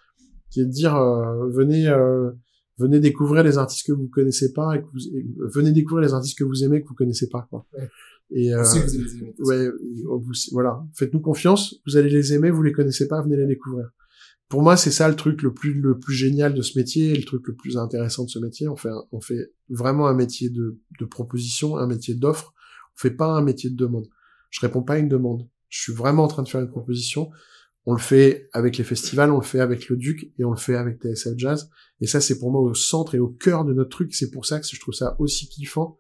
qui 0.50 0.62
est 0.62 0.66
de 0.66 0.72
dire 0.72 0.96
euh, 0.96 1.50
venez 1.50 1.88
euh, 1.88 2.32
venez 2.78 3.00
découvrir 3.00 3.44
les 3.44 3.58
artistes 3.58 3.86
que 3.88 3.92
vous 3.94 4.08
connaissez 4.08 4.52
pas 4.54 4.76
et 4.76 4.82
que 4.82 4.88
vous 4.94 5.08
et 5.18 5.26
venez 5.54 5.72
découvrir 5.72 6.06
les 6.08 6.14
artistes 6.14 6.38
que 6.38 6.44
vous 6.44 6.64
aimez 6.64 6.82
que 6.82 6.88
vous 6.88 6.96
connaissez 6.96 7.30
pas 7.30 7.48
quoi. 7.50 7.66
Ouais. 7.78 7.90
Et 8.32 8.54
euh, 8.54 8.64
vous 8.64 8.96
aimer. 8.96 9.34
ouais, 9.40 9.70
vous- 10.08 10.32
voilà, 10.52 10.84
faites-nous 10.96 11.20
confiance, 11.22 11.76
vous 11.86 11.96
allez 11.96 12.10
les 12.10 12.34
aimer, 12.34 12.50
vous 12.50 12.64
les 12.64 12.72
connaissez 12.72 13.08
pas, 13.08 13.22
venez 13.22 13.38
les 13.38 13.46
découvrir. 13.48 13.90
Pour 14.50 14.62
moi, 14.62 14.78
c'est 14.78 14.92
ça 14.92 15.08
le 15.10 15.16
truc 15.16 15.42
le 15.42 15.54
plus 15.54 15.74
le 15.74 15.98
plus 16.00 16.14
génial 16.14 16.54
de 16.54 16.62
ce 16.62 16.78
métier, 16.78 17.16
le 17.16 17.24
truc 17.24 17.48
le 17.48 17.56
plus 17.56 17.78
intéressant 17.78 18.26
de 18.26 18.30
ce 18.30 18.40
métier. 18.40 18.68
On 18.68 18.76
fait 18.76 18.90
on 19.12 19.20
fait 19.22 19.52
vraiment 19.70 20.08
un 20.08 20.14
métier 20.14 20.50
de 20.50 20.80
de 21.00 21.06
proposition, 21.06 21.78
un 21.78 21.88
métier 21.88 22.14
d'offre. 22.16 22.54
On 22.96 23.00
fait 23.00 23.12
pas 23.12 23.28
un 23.28 23.42
métier 23.42 23.70
de 23.70 23.76
demande. 23.76 24.08
Je 24.52 24.60
réponds 24.62 24.84
pas 24.84 24.94
à 24.94 24.98
une 25.00 25.10
demande. 25.10 25.48
Je 25.70 25.82
suis 25.82 25.94
vraiment 25.94 26.24
en 26.24 26.28
train 26.28 26.44
de 26.44 26.48
faire 26.50 26.62
une 26.62 26.70
proposition. 26.70 27.30
On 27.86 27.94
le 27.94 28.00
fait 28.00 28.50
avec 28.52 28.78
les 28.78 28.84
festivals, 28.84 29.32
on 29.32 29.38
le 29.38 29.44
fait 29.44 29.60
avec 29.60 29.90
le 29.90 29.98
Duc 29.98 30.32
et 30.40 30.44
on 30.44 30.52
le 30.52 30.58
fait 30.58 30.76
avec 30.76 31.02
TSF 31.02 31.34
Jazz. 31.38 31.70
Et 32.02 32.08
ça, 32.08 32.20
c'est 32.20 32.40
pour 32.40 32.52
moi 32.52 32.62
au 32.62 32.74
centre 32.74 33.14
et 33.14 33.20
au 33.20 33.28
cœur 33.28 33.64
de 33.64 33.74
notre 33.74 33.92
truc. 33.92 34.16
C'est 34.16 34.32
pour 34.32 34.46
ça 34.46 34.60
que 34.60 34.66
je 34.68 34.80
trouve 34.80 34.94
ça 34.94 35.16
aussi 35.20 35.48
kiffant 35.48 36.00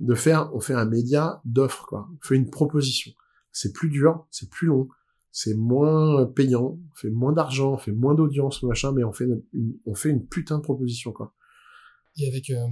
de 0.00 0.14
faire, 0.14 0.50
on 0.54 0.60
fait 0.60 0.74
un 0.74 0.84
média 0.84 1.40
d'offre, 1.44 1.86
quoi. 1.86 2.08
On 2.12 2.26
fait 2.26 2.36
une 2.36 2.50
proposition. 2.50 3.12
C'est 3.52 3.72
plus 3.72 3.88
dur, 3.88 4.26
c'est 4.30 4.50
plus 4.50 4.66
long, 4.66 4.88
c'est 5.30 5.54
moins 5.54 6.26
payant, 6.26 6.78
on 6.78 6.94
fait 6.94 7.10
moins 7.10 7.32
d'argent, 7.32 7.74
on 7.74 7.78
fait 7.78 7.92
moins 7.92 8.14
d'audience, 8.14 8.62
machin, 8.64 8.92
mais 8.92 9.04
on 9.04 9.12
fait 9.12 9.24
une, 9.24 9.78
on 9.86 9.94
fait 9.94 10.10
une 10.10 10.26
putain 10.26 10.58
de 10.58 10.62
proposition, 10.62 11.12
quoi. 11.12 11.34
Et 12.16 12.28
avec 12.28 12.50
euh, 12.50 12.66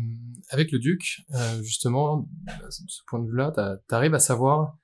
avec 0.50 0.70
le 0.70 0.78
Duc, 0.78 1.22
euh, 1.34 1.62
justement, 1.62 2.28
de 2.46 2.70
ce 2.70 3.02
point 3.06 3.20
de 3.20 3.28
vue-là, 3.28 3.52
t'arrives 3.88 4.14
à 4.14 4.20
savoir 4.20 4.76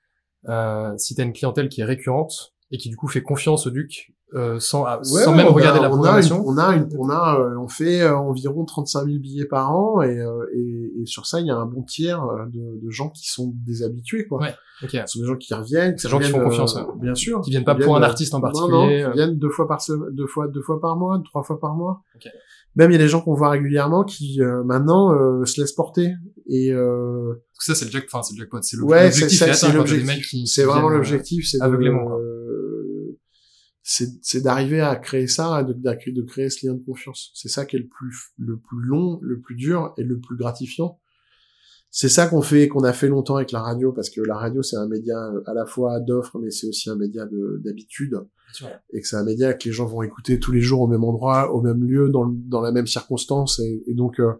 euh, 0.47 0.97
si 0.97 1.15
t'as 1.15 1.23
une 1.23 1.33
clientèle 1.33 1.69
qui 1.69 1.81
est 1.81 1.85
récurrente 1.85 2.53
et 2.71 2.77
qui 2.77 2.89
du 2.89 2.95
coup 2.95 3.07
fait 3.07 3.21
confiance 3.23 3.65
au 3.67 3.71
Duc 3.71 4.13
euh, 4.35 4.59
sans 4.59 4.85
sans 5.03 5.33
même 5.35 5.47
on 5.47 5.49
a- 5.49 5.53
regarder 5.53 5.79
la 5.79 5.87
on 5.87 5.93
programmation. 5.93 6.35
A 6.35 6.39
une, 6.39 6.45
on 6.45 6.57
a, 6.59 6.75
une, 6.75 6.87
on 6.99 7.09
a, 7.09 7.39
euh, 7.39 7.57
on 7.57 7.67
fait 7.67 8.01
euh, 8.01 8.15
environ 8.15 8.63
35 8.63 9.05
000 9.05 9.17
billets 9.17 9.45
par 9.45 9.71
an 9.75 10.03
et, 10.03 10.19
euh, 10.19 10.45
et, 10.55 10.91
et 11.01 11.05
sur 11.07 11.25
ça, 11.25 11.39
il 11.39 11.47
y 11.47 11.49
a 11.49 11.55
un 11.55 11.65
bon 11.65 11.81
tiers 11.81 12.23
de, 12.53 12.79
de 12.79 12.89
gens 12.91 13.09
qui 13.09 13.27
sont 13.27 13.51
des 13.65 13.81
habitués, 13.81 14.27
quoi. 14.27 14.39
Ouais. 14.41 14.53
Ok. 14.83 14.91
Ce 14.91 15.03
sont 15.07 15.19
des 15.21 15.25
gens 15.25 15.35
qui 15.35 15.51
reviennent, 15.55 15.95
Des 15.95 16.07
gens 16.09 16.19
qui 16.19 16.29
font 16.29 16.43
confiance, 16.43 16.77
euh, 16.77 16.81
bien 17.01 17.15
sûr. 17.15 17.41
Qui 17.41 17.49
viennent 17.49 17.63
pas 17.65 17.73
Qui 17.73 17.81
pour 17.81 17.97
un 17.97 18.03
artiste 18.03 18.35
en 18.35 18.39
Non, 18.39 18.47
non, 18.49 18.53
particulier. 18.53 18.97
qui 18.99 19.03
euh. 19.05 19.11
viennent 19.13 19.37
deux 19.39 19.49
fois 19.49 19.67
par 19.67 19.81
semaine, 19.81 20.09
deux 20.13 20.27
fois, 20.27 20.47
deux 20.47 20.61
fois 20.61 20.79
par 20.79 20.95
mois, 20.95 21.19
trois 21.25 21.41
fois 21.41 21.59
par 21.59 21.73
mois. 21.73 22.03
Ok. 22.15 22.29
Même 22.75 22.91
il 22.91 22.93
y 22.93 22.97
a 22.97 22.99
des 22.99 23.07
gens 23.09 23.21
qu'on 23.21 23.33
voit 23.33 23.49
régulièrement 23.49 24.03
qui 24.03 24.43
euh, 24.43 24.63
maintenant 24.63 25.11
euh, 25.11 25.43
se 25.43 25.59
laissent 25.59 25.73
porter 25.73 26.13
et 26.47 26.71
euh, 26.71 27.33
Parce 27.55 27.65
que 27.65 27.73
ça, 27.73 27.75
c'est 27.75 27.85
le 27.85 27.91
jack, 27.91 28.03
enfin, 28.11 28.21
c'est 28.21 28.35
le 28.35 28.39
jackpot, 28.41 28.59
c'est 28.61 28.77
le- 28.77 28.83
ouais, 28.83 29.09
c'est 29.11 29.21
l'objectif. 29.21 29.55
c'est 29.55 29.73
l'objectif. 29.73 30.65
vraiment 30.65 30.89
l'objectif, 30.89 31.47
c'est 31.49 31.61
aveuglément, 31.61 32.11
c'est 33.81 34.41
d'arriver 34.41 34.81
à 34.81 34.95
créer 34.95 35.27
ça, 35.27 35.63
de, 35.63 35.73
de, 35.73 36.21
créer 36.21 36.49
ce 36.49 36.67
lien 36.67 36.73
de 36.75 36.83
confiance. 36.83 37.31
C'est 37.33 37.49
ça 37.49 37.65
qui 37.65 37.75
est 37.75 37.79
le 37.79 37.87
plus 37.87 38.33
le 38.37 38.57
plus 38.57 38.81
long, 38.81 39.19
le 39.21 39.39
plus 39.39 39.55
dur 39.55 39.93
et 39.97 40.03
le 40.03 40.19
plus 40.19 40.35
gratifiant. 40.37 40.99
C'est 41.91 42.09
ça 42.09 42.27
qu'on 42.27 42.43
fait, 42.43 42.67
qu'on 42.67 42.83
a 42.83 42.93
fait 42.93 43.07
longtemps 43.07 43.37
avec 43.37 43.51
la 43.51 43.61
radio, 43.61 43.91
parce 43.91 44.11
que 44.11 44.21
la 44.21 44.35
radio 44.37 44.61
c'est 44.61 44.75
un 44.75 44.87
média 44.87 45.17
euh, 45.17 45.41
à 45.47 45.55
la 45.55 45.65
fois 45.65 45.99
d'offres, 45.99 46.37
mais 46.39 46.51
c'est 46.51 46.67
aussi 46.67 46.87
un 46.89 46.95
média 46.95 47.25
de- 47.25 47.59
d'habitude 47.63 48.19
et 48.93 49.01
que 49.01 49.07
c'est 49.07 49.15
un 49.15 49.23
média 49.23 49.53
que 49.55 49.63
les 49.67 49.71
gens 49.71 49.85
vont 49.85 50.03
écouter 50.03 50.39
tous 50.39 50.51
les 50.51 50.61
jours 50.61 50.81
au 50.81 50.87
même 50.87 51.03
endroit, 51.03 51.51
au 51.53 51.61
même 51.61 51.83
lieu, 51.83 52.09
dans, 52.09 52.23
le- 52.23 52.35
dans 52.35 52.61
la 52.61 52.71
même 52.71 52.85
circonstance. 52.87 53.59
Et, 53.59 53.83
et 53.87 53.93
donc, 53.95 54.19
euh, 54.19 54.33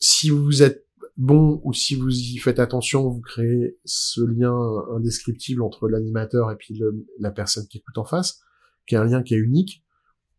si 0.00 0.30
vous 0.30 0.62
êtes 0.62 0.86
bon 1.20 1.60
ou 1.64 1.72
si 1.74 1.94
vous 1.94 2.10
y 2.10 2.38
faites 2.38 2.58
attention, 2.58 3.08
vous 3.08 3.20
créez 3.20 3.78
ce 3.84 4.22
lien 4.22 4.56
indescriptible 4.96 5.62
entre 5.62 5.86
l'animateur 5.86 6.50
et 6.50 6.56
puis 6.56 6.74
le- 6.74 7.06
la 7.18 7.30
personne 7.30 7.66
qui 7.68 7.78
écoute 7.78 7.98
en 7.98 8.04
face, 8.04 8.40
qui 8.86 8.94
est 8.94 8.98
un 8.98 9.04
lien 9.04 9.22
qui 9.22 9.34
est 9.34 9.38
unique. 9.38 9.84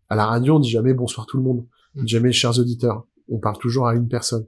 À 0.10 0.16
la 0.16 0.26
radio, 0.26 0.56
on 0.56 0.60
dit 0.60 0.72
jamais 0.72 0.94
bonsoir 0.96 1.28
tout 1.28 1.38
le 1.38 1.44
monde, 1.44 1.68
on 1.96 2.02
dit 2.04 2.12
jamais 2.12 2.32
chers 2.32 2.58
auditeurs. 2.58 3.06
On 3.30 3.38
parle 3.38 3.60
toujours 3.60 3.88
à 3.88 3.94
une 3.96 4.08
personne, 4.10 4.48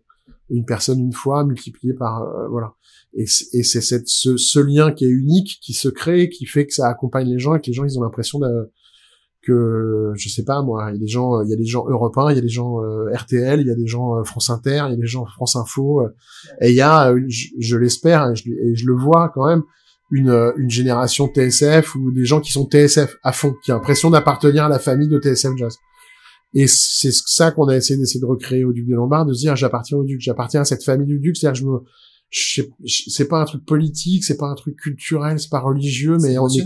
une 0.50 0.65
personne 0.65 1.00
une 1.00 1.13
fois 1.13 1.46
multipliée 1.46 1.93
par 1.93 2.24
euh, 2.24 2.48
voilà. 2.50 2.74
Et 3.13 3.28
c'est 3.28 3.62
ce 3.63 4.60
lien 4.60 4.91
qui 4.91 5.06
est 5.06 5.10
unique, 5.10 5.60
qui 5.62 5.74
se 5.74 5.88
crée, 5.88 6.30
qui 6.30 6.48
fait 6.48 6.65
que 6.65 6.74
ça 6.74 6.89
accompagne 6.89 7.30
les 7.30 7.39
gens 7.39 7.54
et 7.54 7.62
que 7.62 7.67
les 7.67 7.74
gens 7.74 7.86
ils 7.86 7.98
ont 8.00 8.02
l'impression 8.02 8.39
de, 8.39 8.72
que 9.45 10.12
je 10.15 10.29
sais 10.29 10.43
pas 10.43 10.62
moi, 10.62 10.89
il 10.89 10.93
y 10.93 10.97
a 10.97 10.99
des 10.99 11.08
gens, 11.08 11.41
il 11.41 11.49
y 11.49 11.53
a 11.53 11.58
des 11.58 11.65
gens 11.65 11.86
européens, 11.88 12.32
il 12.32 12.36
y 12.36 12.39
a 12.39 12.41
des 12.41 12.49
gens 12.49 12.82
euh, 12.82 13.13
RTL, 13.13 13.60
il 13.60 13.67
y 13.67 13.71
a 13.71 13.75
des 13.75 13.88
gens 13.88 14.17
euh, 14.17 14.23
France 14.23 14.49
Inter, 14.49 14.86
il 14.88 14.91
y 14.91 14.93
a 14.93 14.97
des 14.97 15.08
gens 15.08 15.25
France 15.25 15.56
Info, 15.56 16.01
euh, 16.01 16.10
et 16.62 16.69
il 16.69 16.75
y 16.75 16.82
a, 16.82 17.12
euh, 17.12 17.21
je, 17.27 17.47
je 17.60 17.77
l'espère 17.77 18.29
et 18.29 18.36
je, 18.36 18.49
et 18.49 18.75
je 18.75 18.86
le 18.86 18.95
vois 18.95 19.32
quand 19.34 19.45
même, 19.45 19.63
une, 20.12 20.29
euh, 20.29 20.53
une 20.58 20.69
génération 20.69 21.27
TSF 21.27 21.95
ou 21.95 22.12
des 22.12 22.25
gens 22.25 22.39
qui 22.39 22.51
sont 22.51 22.67
TSF 22.69 23.17
à 23.23 23.34
fond, 23.34 23.56
qui 23.63 23.71
ont 23.71 23.75
l'impression 23.75 24.10
d'appartenir 24.10 24.65
à 24.65 24.69
la 24.69 24.79
famille 24.79 25.10
de 25.10 25.19
TSF 25.19 25.58
Jazz. 25.58 25.77
Et 26.53 26.67
c'est 26.67 27.12
ça 27.12 27.51
qu'on 27.51 27.67
a 27.67 27.75
essayé 27.75 27.99
d'essayer 27.99 28.21
de 28.21 28.25
recréer 28.25 28.63
au 28.63 28.71
Duc 28.71 28.86
des 28.88 28.93
Lombards, 28.93 29.25
de 29.25 29.34
se 29.34 29.39
dire 29.39 29.56
j'appartiens 29.56 29.97
au 29.97 30.03
Duc, 30.03 30.21
j'appartiens 30.21 30.62
à 30.62 30.65
cette 30.65 30.84
famille 30.84 31.08
du 31.08 31.19
Duc, 31.19 31.36
c'est-à-dire 31.36 31.56
je 31.56 31.65
me, 31.65 31.79
c'est 32.88 33.27
pas 33.27 33.41
un 33.41 33.45
truc 33.45 33.65
politique, 33.65 34.23
c'est 34.23 34.38
pas 34.38 34.47
un 34.47 34.56
truc 34.56 34.77
culturel, 34.77 35.39
c'est 35.39 35.49
pas 35.49 35.60
religieux, 35.60 36.17
mais 36.21 36.38
on 36.38 36.47
est. 36.47 36.65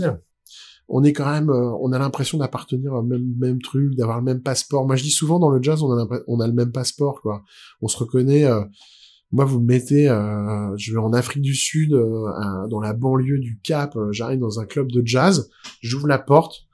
on 0.88 1.04
est 1.04 1.12
quand 1.12 1.30
même, 1.30 1.50
euh, 1.50 1.70
on 1.80 1.92
a 1.92 1.98
l'impression 1.98 2.38
d'appartenir 2.38 2.92
au 2.94 3.02
même, 3.02 3.34
même 3.38 3.60
truc, 3.60 3.94
d'avoir 3.94 4.18
le 4.18 4.24
même 4.24 4.42
passeport. 4.42 4.86
Moi, 4.86 4.96
je 4.96 5.02
dis 5.02 5.10
souvent 5.10 5.38
dans 5.38 5.50
le 5.50 5.62
jazz, 5.62 5.82
on 5.82 5.92
a, 5.92 6.08
on 6.26 6.40
a 6.40 6.46
le 6.46 6.54
même 6.54 6.72
passeport, 6.72 7.20
quoi. 7.20 7.42
On 7.82 7.88
se 7.88 7.98
reconnaît. 7.98 8.44
euh, 8.44 8.62
moi, 9.30 9.44
vous 9.44 9.60
me 9.60 9.66
mettez, 9.66 10.08
euh, 10.08 10.74
je 10.78 10.92
vais 10.92 10.98
en 10.98 11.12
Afrique 11.12 11.42
du 11.42 11.54
Sud, 11.54 11.92
euh, 11.92 12.66
dans 12.70 12.80
la 12.80 12.94
banlieue 12.94 13.38
du 13.38 13.60
Cap, 13.62 13.94
euh, 13.96 14.10
j'arrive 14.10 14.40
dans 14.40 14.58
un 14.60 14.64
club 14.64 14.90
de 14.90 15.02
jazz, 15.04 15.50
j'ouvre 15.82 16.06
la 16.06 16.18
porte, 16.18 16.66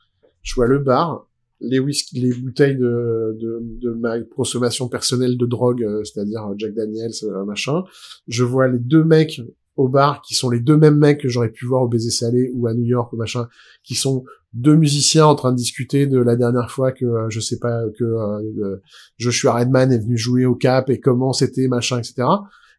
je 0.43 0.55
vois 0.55 0.69
le 0.69 0.79
bar, 0.79 1.27
les 1.59 1.81
whisky, 1.81 2.21
les 2.21 2.33
bouteilles 2.33 2.77
de, 2.77 3.37
de, 3.41 3.59
de 3.83 3.91
ma 3.95 4.21
consommation 4.21 4.89
personnelle 4.89 5.37
de 5.37 5.47
drogue, 5.47 5.83
euh, 5.83 6.05
c'est-à-dire 6.05 6.49
Jack 6.57 6.75
Daniels, 6.75 7.11
machin. 7.45 7.83
Je 8.29 8.45
vois 8.45 8.69
les 8.69 8.79
deux 8.79 9.03
mecs 9.03 9.41
au 9.77 9.89
bar 9.89 10.23
qui 10.23 10.35
sont 10.35 10.51
les 10.51 10.61
deux 10.61 10.77
mêmes 10.77 10.97
mecs 10.99 11.21
que 11.21 11.29
j'aurais 11.29 11.51
pu 11.51 11.67
voir 11.67 11.83
au 11.83 11.89
Baiser 11.89 12.11
Salé 12.11 12.51
ou 12.55 12.67
à 12.67 12.75
New 12.75 12.85
York 12.85 13.13
ou 13.13 13.17
machin, 13.17 13.49
qui 13.83 13.95
sont 13.95 14.25
deux 14.53 14.77
musiciens 14.77 15.27
en 15.27 15.35
train 15.35 15.51
de 15.51 15.57
discuter 15.57 16.07
de 16.07 16.19
la 16.19 16.37
dernière 16.37 16.71
fois 16.71 16.93
que 16.93 17.05
euh, 17.05 17.29
je 17.29 17.41
sais 17.41 17.59
pas 17.59 17.83
que 17.99 18.05
euh, 18.05 18.77
Joshua 19.19 19.55
Redman 19.55 19.91
est 19.93 19.99
venu 19.99 20.17
jouer 20.17 20.45
au 20.47 20.55
Cap 20.55 20.91
et 20.91 21.01
comment 21.01 21.33
c'était 21.33 21.67
machin 21.69 21.99
etc. 21.99 22.29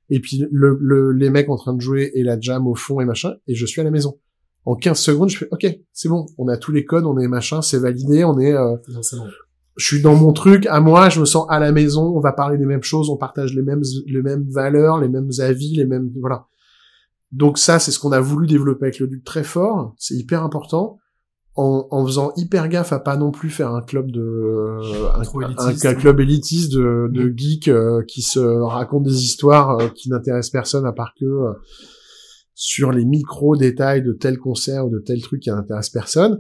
Et 0.09 0.19
puis 0.19 0.45
le, 0.51 0.77
le- 0.79 1.11
les 1.11 1.29
mecs 1.29 1.49
en 1.49 1.57
train 1.57 1.73
de 1.73 1.81
jouer 1.81 2.11
et 2.15 2.23
la 2.23 2.39
jam 2.39 2.65
au 2.67 2.75
fond 2.75 3.01
et 3.01 3.05
machin 3.05 3.33
et 3.47 3.55
je 3.55 3.65
suis 3.65 3.81
à 3.81 3.83
la 3.83 3.91
maison. 3.91 4.17
En 4.63 4.75
15 4.75 4.97
secondes, 4.97 5.29
je 5.29 5.37
fais 5.37 5.47
OK, 5.51 5.67
c'est 5.93 6.09
bon, 6.09 6.25
on 6.37 6.47
a 6.47 6.57
tous 6.57 6.71
les 6.71 6.85
codes, 6.85 7.05
on 7.05 7.19
est 7.19 7.27
machin, 7.27 7.61
c'est 7.61 7.77
validé, 7.77 8.23
on 8.23 8.39
est 8.39 8.53
euh, 8.53 8.77
Non, 8.87 9.01
c'est 9.03 9.17
bon. 9.17 9.27
je 9.77 9.85
suis 9.85 10.01
dans 10.01 10.15
mon 10.15 10.31
truc, 10.33 10.65
à 10.67 10.79
moi, 10.79 11.09
je 11.09 11.19
me 11.19 11.25
sens 11.25 11.45
à 11.49 11.59
la 11.59 11.71
maison, 11.71 12.03
on 12.15 12.19
va 12.19 12.31
parler 12.31 12.57
des 12.57 12.65
mêmes 12.65 12.81
choses, 12.81 13.09
on 13.11 13.17
partage 13.17 13.53
les 13.53 13.61
mêmes, 13.61 13.83
les 14.07 14.21
mêmes 14.23 14.45
valeurs, 14.49 14.99
les 14.99 15.07
mêmes 15.09 15.29
avis, 15.39 15.75
les 15.75 15.85
mêmes, 15.85 16.09
voilà. 16.19 16.47
Donc 17.35 17.57
ça, 17.57 17.79
c'est 17.79 17.91
ce 17.91 17.99
qu'on 17.99 18.11
a 18.13 18.19
voulu 18.21 18.47
développer 18.47 18.85
avec 18.85 18.99
le 18.99 19.07
Duc 19.07 19.23
très 19.23 19.43
fort, 19.43 19.93
c'est 19.97 20.15
hyper 20.15 20.41
important, 20.43 20.99
en, 21.55 21.87
en 21.91 22.05
faisant 22.05 22.31
hyper 22.37 22.67
gaffe 22.69 22.91
à 22.93 22.99
pas 22.99 23.17
non 23.17 23.31
plus 23.31 23.49
faire 23.49 23.71
un 23.73 23.81
club 23.81 24.11
de, 24.11 24.79
un, 25.15 25.19
un- 25.19 25.49
élitiste. 25.67 25.85
un 25.85 25.95
club 25.95 26.19
élitiste 26.19 26.71
de, 26.73 27.09
de 27.11 27.33
geeks 27.35 27.67
euh, 27.67 28.03
qui 28.07 28.21
se 28.21 28.39
racontent 28.39 29.03
des 29.05 29.23
histoires 29.23 29.79
euh, 29.79 29.87
qui 29.89 30.09
n'intéressent 30.09 30.51
personne 30.51 30.85
à 30.85 30.91
part 30.93 31.13
que 31.19 31.25
euh, 31.25 31.53
sur 32.53 32.91
les 32.91 33.05
micro 33.05 33.55
détails 33.57 34.01
de 34.01 34.13
tel 34.13 34.37
concert 34.37 34.87
ou 34.87 34.89
de 34.89 34.99
tel 34.99 35.21
truc 35.21 35.41
qui 35.41 35.49
n'intéresse 35.49 35.89
personne 35.89 36.39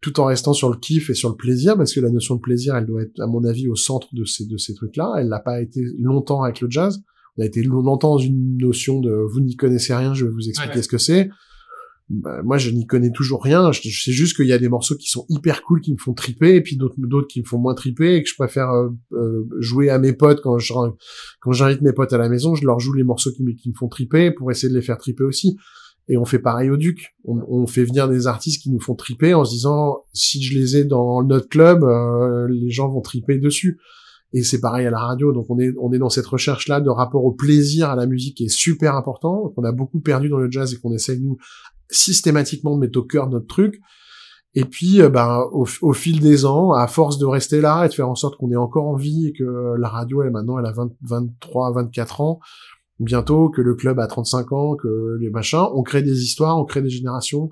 tout 0.00 0.20
en 0.20 0.26
restant 0.26 0.52
sur 0.52 0.70
le 0.70 0.76
kiff 0.76 1.10
et 1.10 1.14
sur 1.14 1.30
le 1.30 1.34
plaisir, 1.36 1.76
parce 1.76 1.92
que 1.92 2.00
la 2.00 2.10
notion 2.10 2.36
de 2.36 2.40
plaisir, 2.40 2.76
elle 2.76 2.86
doit 2.86 3.02
être, 3.02 3.18
à 3.18 3.26
mon 3.26 3.42
avis, 3.44 3.66
au 3.68 3.74
centre 3.76 4.08
de 4.14 4.24
ces, 4.24 4.46
de 4.46 4.56
ces 4.58 4.74
trucs-là. 4.74 5.14
Elle 5.18 5.28
n'a 5.28 5.40
pas 5.40 5.60
été 5.60 5.80
longtemps 5.98 6.42
avec 6.42 6.60
le 6.60 6.68
jazz. 6.70 7.00
On 7.38 7.42
a 7.42 7.46
été 7.46 7.62
longtemps 7.62 8.12
dans 8.12 8.18
une 8.18 8.56
notion 8.58 9.00
de 9.00 9.10
vous 9.10 9.40
n'y 9.40 9.56
connaissez 9.56 9.94
rien, 9.94 10.14
je 10.14 10.24
vais 10.24 10.30
vous 10.30 10.48
expliquer 10.48 10.76
Ouais. 10.76 10.82
ce 10.82 10.88
que 10.88 10.98
c'est. 10.98 11.28
Bah, 12.08 12.40
moi, 12.44 12.56
je 12.56 12.70
n'y 12.70 12.86
connais 12.86 13.10
toujours 13.10 13.42
rien. 13.42 13.72
Je, 13.72 13.80
je 13.88 14.00
sais 14.04 14.12
juste 14.12 14.36
qu'il 14.36 14.46
y 14.46 14.52
a 14.52 14.58
des 14.58 14.68
morceaux 14.68 14.94
qui 14.94 15.08
sont 15.10 15.26
hyper 15.28 15.62
cool, 15.64 15.80
qui 15.80 15.92
me 15.92 15.98
font 15.98 16.14
triper, 16.14 16.54
et 16.54 16.60
puis 16.62 16.76
d'autres, 16.76 16.94
d'autres 16.98 17.26
qui 17.26 17.40
me 17.40 17.44
font 17.44 17.58
moins 17.58 17.74
triper, 17.74 18.14
et 18.14 18.22
que 18.22 18.28
je 18.28 18.36
préfère 18.36 18.70
euh, 18.70 18.88
euh, 19.12 19.44
jouer 19.58 19.90
à 19.90 19.98
mes 19.98 20.12
potes 20.12 20.40
quand 20.40 20.56
je 20.58 20.72
quand 21.40 21.52
j'invite 21.52 21.82
mes 21.82 21.92
potes 21.92 22.12
à 22.12 22.18
la 22.18 22.28
maison, 22.28 22.54
je 22.54 22.64
leur 22.64 22.78
joue 22.78 22.92
les 22.92 23.02
morceaux 23.02 23.32
qui, 23.32 23.42
me- 23.42 23.52
qui 23.52 23.70
me 23.70 23.74
font 23.74 23.88
triper 23.88 24.30
pour 24.30 24.50
essayer 24.52 24.68
de 24.72 24.78
les 24.78 24.82
faire 24.84 24.98
triper 24.98 25.24
aussi. 25.24 25.56
Et 26.08 26.16
on 26.16 26.24
fait 26.24 26.38
pareil 26.38 26.70
au 26.70 26.76
Duc. 26.76 27.16
On, 27.24 27.40
on 27.48 27.66
fait 27.66 27.82
venir 27.82 28.08
des 28.08 28.28
artistes 28.28 28.62
qui 28.62 28.70
nous 28.70 28.78
font 28.78 28.94
triper 28.94 29.34
en 29.34 29.44
se 29.44 29.50
disant 29.50 30.04
si 30.12 30.40
je 30.44 30.56
les 30.56 30.76
ai 30.76 30.84
dans 30.84 31.24
notre 31.24 31.48
club, 31.48 31.82
euh, 31.82 32.46
les 32.48 32.70
gens 32.70 32.88
vont 32.88 33.00
triper 33.00 33.38
dessus. 33.38 33.78
Et 34.36 34.42
c'est 34.42 34.60
pareil 34.60 34.86
à 34.86 34.90
la 34.90 34.98
radio. 34.98 35.32
Donc 35.32 35.46
on 35.48 35.58
est 35.58 35.72
on 35.80 35.90
est 35.94 35.98
dans 35.98 36.10
cette 36.10 36.26
recherche 36.26 36.68
là 36.68 36.82
de 36.82 36.90
rapport 36.90 37.24
au 37.24 37.32
plaisir 37.32 37.88
à 37.88 37.96
la 37.96 38.04
musique 38.04 38.36
qui 38.36 38.44
est 38.44 38.54
super 38.54 38.94
important 38.94 39.50
qu'on 39.56 39.64
a 39.64 39.72
beaucoup 39.72 40.00
perdu 40.00 40.28
dans 40.28 40.36
le 40.36 40.50
jazz 40.50 40.74
et 40.74 40.76
qu'on 40.76 40.92
essaye 40.92 41.20
nous 41.20 41.38
systématiquement 41.90 42.74
de 42.74 42.80
mettre 42.80 42.98
au 42.98 43.02
cœur 43.02 43.30
notre 43.30 43.46
truc. 43.46 43.80
Et 44.54 44.66
puis, 44.66 45.00
euh, 45.00 45.08
ben, 45.08 45.42
au, 45.52 45.66
au 45.80 45.92
fil 45.94 46.20
des 46.20 46.44
ans, 46.44 46.72
à 46.72 46.86
force 46.86 47.16
de 47.16 47.24
rester 47.24 47.62
là 47.62 47.86
et 47.86 47.88
de 47.88 47.94
faire 47.94 48.10
en 48.10 48.14
sorte 48.14 48.36
qu'on 48.36 48.50
ait 48.50 48.56
encore 48.56 48.86
envie 48.86 49.28
et 49.28 49.32
que 49.32 49.74
la 49.78 49.88
radio, 49.88 50.22
elle, 50.22 50.30
maintenant, 50.30 50.58
elle 50.58 50.66
a 50.66 50.72
20, 50.72 50.92
23, 51.02 51.72
24 51.72 52.20
ans, 52.20 52.40
bientôt, 53.00 53.48
que 53.48 53.62
le 53.62 53.74
club 53.74 53.98
a 54.00 54.06
35 54.06 54.52
ans, 54.52 54.76
que 54.76 55.16
les 55.18 55.30
machins, 55.30 55.66
on 55.74 55.82
crée 55.82 56.02
des 56.02 56.22
histoires, 56.22 56.58
on 56.58 56.64
crée 56.64 56.82
des 56.82 56.90
générations. 56.90 57.48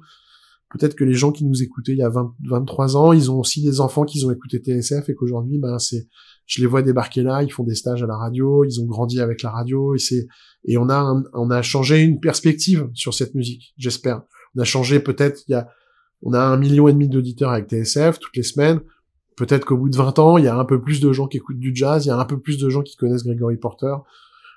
Peut-être 0.70 0.94
que 0.94 1.04
les 1.04 1.14
gens 1.14 1.30
qui 1.30 1.44
nous 1.44 1.62
écoutaient 1.62 1.92
il 1.92 1.98
y 1.98 2.02
a 2.02 2.08
20, 2.10 2.34
23 2.48 2.96
ans, 2.96 3.12
ils 3.12 3.30
ont 3.30 3.38
aussi 3.38 3.62
des 3.62 3.80
enfants 3.80 4.04
qui 4.04 4.24
ont 4.24 4.30
écouté 4.30 4.58
TSF 4.58 5.08
et 5.08 5.14
qu'aujourd'hui, 5.14 5.58
ben, 5.58 5.78
c'est, 5.78 6.08
je 6.46 6.60
les 6.60 6.66
vois 6.66 6.82
débarquer 6.82 7.22
là, 7.22 7.42
ils 7.42 7.50
font 7.50 7.64
des 7.64 7.74
stages 7.74 8.02
à 8.02 8.06
la 8.06 8.16
radio, 8.16 8.64
ils 8.64 8.80
ont 8.80 8.86
grandi 8.86 9.20
avec 9.20 9.42
la 9.42 9.50
radio 9.50 9.94
et 9.94 9.98
c'est, 9.98 10.26
et 10.64 10.76
on 10.76 10.88
a, 10.90 11.22
on 11.32 11.50
a 11.50 11.62
changé 11.62 12.02
une 12.02 12.20
perspective 12.20 12.90
sur 12.94 13.14
cette 13.14 13.34
musique, 13.34 13.72
j'espère. 13.76 14.22
On 14.56 14.60
a 14.60 14.64
changé 14.64 15.00
peut-être, 15.00 15.42
il 15.48 15.52
y 15.52 15.54
a, 15.54 15.68
on 16.22 16.32
a 16.32 16.40
un 16.40 16.56
million 16.56 16.88
et 16.88 16.92
demi 16.92 17.08
d'auditeurs 17.08 17.50
avec 17.50 17.68
TSF 17.68 18.18
toutes 18.18 18.36
les 18.36 18.42
semaines. 18.42 18.80
Peut-être 19.36 19.64
qu'au 19.64 19.76
bout 19.76 19.90
de 19.90 19.96
20 19.96 20.18
ans, 20.20 20.38
il 20.38 20.44
y 20.44 20.48
a 20.48 20.56
un 20.56 20.64
peu 20.64 20.80
plus 20.80 21.00
de 21.00 21.12
gens 21.12 21.26
qui 21.26 21.38
écoutent 21.38 21.58
du 21.58 21.74
jazz, 21.74 22.04
il 22.04 22.08
y 22.08 22.12
a 22.12 22.18
un 22.18 22.24
peu 22.24 22.38
plus 22.38 22.58
de 22.58 22.68
gens 22.68 22.82
qui 22.82 22.96
connaissent 22.96 23.24
Gregory 23.24 23.56
Porter 23.56 23.94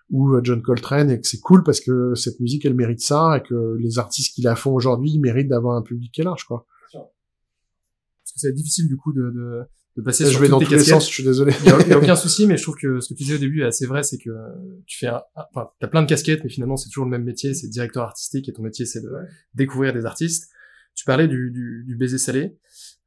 ou 0.09 0.33
euh, 0.33 0.41
John 0.43 0.61
Coltrane 0.61 1.09
et 1.09 1.19
que 1.19 1.27
c'est 1.27 1.39
cool 1.39 1.63
parce 1.63 1.81
que 1.81 2.13
cette 2.15 2.39
musique, 2.39 2.65
elle 2.65 2.75
mérite 2.75 3.01
ça 3.01 3.37
et 3.37 3.41
que 3.41 3.75
les 3.79 3.99
artistes 3.99 4.35
qui 4.35 4.41
la 4.41 4.55
font 4.55 4.73
aujourd'hui, 4.73 5.19
méritent 5.19 5.49
d'avoir 5.49 5.75
un 5.75 5.81
public 5.81 6.11
qui 6.13 6.21
est 6.21 6.23
large, 6.23 6.45
quoi. 6.45 6.65
Parce 6.93 8.33
que 8.33 8.39
c'est 8.39 8.53
difficile 8.53 8.87
du 8.87 8.97
coup 8.97 9.13
de, 9.13 9.31
de, 9.31 9.61
de 9.97 10.01
passer 10.03 10.25
je 10.25 10.29
sur 10.29 10.39
vais 10.39 10.45
toutes 10.45 10.51
dans 10.51 10.59
tes 10.59 10.65
tous 10.65 10.71
les 10.73 10.79
sens, 10.79 11.07
je 11.07 11.13
suis 11.13 11.23
désolé. 11.23 11.51
Il 11.63 11.89
y 11.89 11.93
a, 11.93 11.97
aucun 11.97 12.15
souci, 12.15 12.45
mais 12.45 12.55
je 12.55 12.61
trouve 12.63 12.75
que 12.75 12.99
ce 12.99 13.09
que 13.09 13.17
tu 13.17 13.23
disais 13.23 13.35
au 13.35 13.39
début 13.39 13.61
est 13.63 13.65
assez 13.65 13.85
vrai, 13.85 14.03
c'est 14.03 14.17
que 14.19 14.29
tu 14.85 14.99
fais 14.99 15.07
un, 15.07 15.21
enfin, 15.35 15.69
t'as 15.79 15.87
plein 15.87 16.03
de 16.03 16.07
casquettes, 16.07 16.43
mais 16.43 16.49
finalement 16.49 16.77
c'est 16.77 16.87
toujours 16.89 17.05
le 17.05 17.11
même 17.11 17.23
métier, 17.23 17.53
c'est 17.53 17.67
directeur 17.67 18.03
artistique 18.03 18.47
et 18.47 18.53
ton 18.53 18.61
métier 18.61 18.85
c'est 18.85 19.01
de 19.01 19.09
découvrir 19.55 19.93
des 19.93 20.05
artistes. 20.05 20.51
Tu 20.95 21.03
parlais 21.03 21.27
du, 21.27 21.51
du, 21.51 21.83
du 21.85 21.95
baiser 21.95 22.17
salé. 22.17 22.57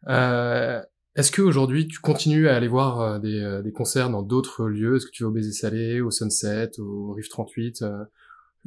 Euh, 0.08 0.80
est-ce 1.16 1.30
que 1.32 1.42
aujourd'hui 1.42 1.86
tu 1.88 1.98
continues 1.98 2.48
à 2.48 2.56
aller 2.56 2.68
voir 2.68 3.00
euh, 3.00 3.18
des, 3.18 3.40
euh, 3.40 3.62
des 3.62 3.72
concerts 3.72 4.10
dans 4.10 4.22
d'autres 4.22 4.66
lieux? 4.68 4.96
Est-ce 4.96 5.06
que 5.06 5.10
tu 5.12 5.22
vas 5.24 5.28
au 5.28 5.32
baiser 5.32 5.52
salé, 5.52 6.00
au 6.00 6.10
Sunset, 6.10 6.70
au 6.78 7.12
Rive 7.12 7.28
38, 7.28 7.82
euh, 7.82 8.04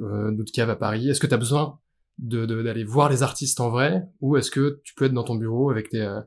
euh, 0.01 0.31
d'autres 0.31 0.51
caves 0.53 0.69
à 0.69 0.75
Paris? 0.75 1.09
Est-ce 1.09 1.19
que 1.19 1.27
tu 1.27 1.33
as 1.33 1.38
besoin 1.38 1.79
de, 2.19 2.45
de- 2.45 2.62
d'aller 2.62 2.83
voir 2.83 3.09
les 3.09 3.23
artistes 3.23 3.59
en 3.59 3.69
vrai, 3.69 4.03
ou 4.21 4.38
est-ce 4.38 4.51
que 4.51 4.81
tu 4.83 4.93
peux 4.93 5.05
être 5.05 5.13
dans 5.13 5.23
ton 5.23 5.36
bureau 5.36 5.69
avec 5.71 5.89
tes 5.89 6.01
euh, 6.01 6.19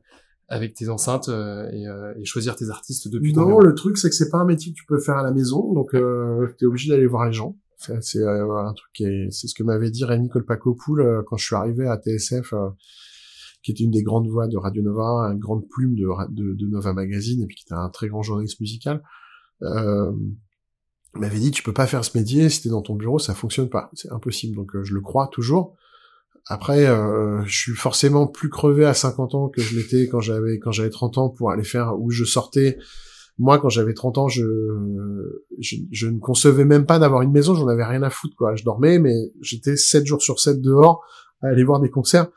avec 0.49 0.73
tes 0.73 0.89
enceintes 0.89 1.29
euh, 1.29 1.69
et, 1.71 1.87
euh, 1.87 2.13
et 2.17 2.25
choisir 2.25 2.55
tes 2.55 2.69
artistes 2.69 3.09
depuis 3.09 3.33
ton 3.33 3.41
Non, 3.41 3.47
bureau 3.47 3.61
le 3.61 3.75
truc, 3.75 3.97
c'est 3.97 4.09
que 4.09 4.15
c'est 4.15 4.29
pas 4.29 4.39
un 4.39 4.45
métier 4.45 4.71
que 4.71 4.77
tu 4.77 4.85
peux 4.85 4.99
faire 4.99 5.17
à 5.17 5.23
la 5.23 5.31
maison, 5.31 5.73
donc 5.73 5.93
euh, 5.93 6.47
t'es 6.57 6.65
obligé 6.65 6.89
d'aller 6.89 7.07
voir 7.07 7.25
les 7.25 7.33
gens. 7.33 7.57
C'est 7.77 8.19
euh, 8.19 8.57
un 8.57 8.73
truc 8.73 8.91
qui 8.93 9.03
est, 9.03 9.31
c'est 9.31 9.47
ce 9.47 9.53
que 9.53 9.61
m'avait 9.63 9.91
dit 9.91 10.03
Rémi 10.03 10.29
Kolpakopoul 10.29 11.01
euh, 11.01 11.21
quand 11.27 11.37
je 11.37 11.45
suis 11.45 11.55
arrivé 11.55 11.87
à 11.87 11.97
TSF, 11.97 12.53
euh, 12.53 12.69
qui 13.61 13.71
était 13.71 13.83
une 13.83 13.91
des 13.91 14.03
grandes 14.03 14.27
voix 14.27 14.47
de 14.47 14.57
Radio 14.57 14.81
Nova, 14.81 15.29
une 15.31 15.39
grande 15.39 15.67
plume 15.67 15.95
de, 15.95 16.07
de, 16.31 16.53
de 16.55 16.67
Nova 16.67 16.93
Magazine, 16.93 17.41
et 17.41 17.45
puis 17.45 17.55
qui 17.55 17.63
était 17.65 17.75
un 17.75 17.89
très 17.89 18.07
grand 18.07 18.23
journaliste 18.23 18.59
musical. 18.61 19.03
Euh, 19.61 20.11
m'avait 21.13 21.39
dit, 21.39 21.51
tu 21.51 21.63
peux 21.63 21.73
pas 21.73 21.87
faire 21.87 22.03
ce 22.03 22.17
métier, 22.17 22.49
si 22.49 22.63
t'es 22.63 22.69
dans 22.69 22.81
ton 22.81 22.95
bureau, 22.95 23.19
ça 23.19 23.33
fonctionne 23.33 23.69
pas. 23.69 23.89
C'est 23.93 24.11
impossible. 24.11 24.55
Donc 24.55 24.75
euh, 24.75 24.83
je 24.83 24.93
le 24.93 25.01
crois 25.01 25.27
toujours. 25.27 25.75
Après, 26.49 26.85
euh, 26.85 27.43
je 27.45 27.57
suis 27.57 27.73
forcément 27.73 28.25
plus 28.25 28.49
crevé 28.49 28.85
à 28.85 28.93
50 28.93 29.35
ans 29.35 29.49
que 29.49 29.61
je 29.61 29.75
l'étais 29.75 30.07
quand 30.07 30.21
j'avais 30.21 30.59
quand 30.59 30.71
j'avais 30.71 30.89
30 30.89 31.17
ans 31.17 31.29
pour 31.29 31.51
aller 31.51 31.63
faire 31.63 31.99
où 31.99 32.09
je 32.09 32.23
sortais. 32.23 32.77
Moi, 33.37 33.59
quand 33.59 33.69
j'avais 33.69 33.93
30 33.93 34.17
ans, 34.17 34.27
je, 34.27 34.45
je 35.59 35.75
je 35.91 36.07
ne 36.07 36.19
concevais 36.19 36.65
même 36.65 36.85
pas 36.85 36.99
d'avoir 36.99 37.21
une 37.21 37.31
maison. 37.31 37.53
J'en 37.53 37.67
avais 37.67 37.83
rien 37.83 38.01
à 38.01 38.09
foutre, 38.09 38.35
quoi. 38.35 38.55
Je 38.55 38.63
dormais, 38.63 38.97
mais 38.97 39.13
j'étais 39.41 39.75
7 39.75 40.05
jours 40.05 40.21
sur 40.21 40.39
7 40.39 40.61
dehors 40.61 41.03
à 41.41 41.47
aller 41.47 41.63
voir 41.63 41.79
des 41.79 41.89
concerts. 41.89 42.27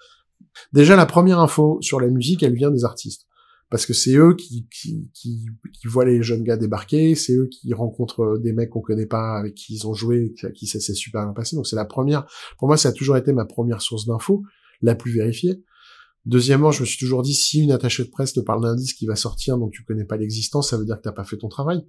Déjà, 0.72 0.96
la 0.96 1.06
première 1.06 1.38
info 1.38 1.78
sur 1.80 2.00
la 2.00 2.08
musique, 2.08 2.42
elle 2.42 2.54
vient 2.54 2.70
des 2.70 2.84
artistes. 2.84 3.26
Parce 3.70 3.86
que 3.86 3.92
c'est 3.92 4.16
eux 4.16 4.34
qui, 4.34 4.66
qui, 5.14 5.46
voient 5.84 6.04
les 6.04 6.22
jeunes 6.22 6.42
gars 6.42 6.56
débarquer, 6.56 7.14
c'est 7.14 7.36
eux 7.36 7.48
qui 7.48 7.72
rencontrent 7.72 8.36
des 8.38 8.52
mecs 8.52 8.70
qu'on 8.70 8.80
connaît 8.80 9.06
pas, 9.06 9.38
avec 9.38 9.54
qui 9.54 9.74
ils 9.74 9.86
ont 9.86 9.94
joué, 9.94 10.34
à 10.42 10.50
qui 10.50 10.66
ça 10.66 10.80
s'est 10.80 10.94
super 10.94 11.24
bien 11.24 11.32
passé. 11.32 11.54
Donc 11.54 11.68
c'est 11.68 11.76
la 11.76 11.84
première, 11.84 12.26
pour 12.58 12.66
moi, 12.66 12.76
ça 12.76 12.88
a 12.88 12.92
toujours 12.92 13.16
été 13.16 13.32
ma 13.32 13.44
première 13.44 13.80
source 13.80 14.06
d'infos, 14.06 14.42
la 14.82 14.96
plus 14.96 15.12
vérifiée. 15.12 15.62
Deuxièmement, 16.26 16.72
je 16.72 16.80
me 16.80 16.86
suis 16.86 16.98
toujours 16.98 17.22
dit, 17.22 17.32
si 17.32 17.62
une 17.62 17.70
attachée 17.70 18.04
de 18.04 18.10
presse 18.10 18.32
te 18.32 18.40
parle 18.40 18.62
d'un 18.62 18.74
disque 18.74 18.96
qui 18.96 19.06
va 19.06 19.14
sortir 19.14 19.56
dont 19.56 19.68
tu 19.68 19.84
connais 19.84 20.04
pas 20.04 20.16
l'existence, 20.16 20.70
ça 20.70 20.76
veut 20.76 20.84
dire 20.84 20.96
que 20.96 21.02
t'as 21.02 21.12
pas 21.12 21.24
fait 21.24 21.38
ton 21.38 21.48
travail. 21.48 21.86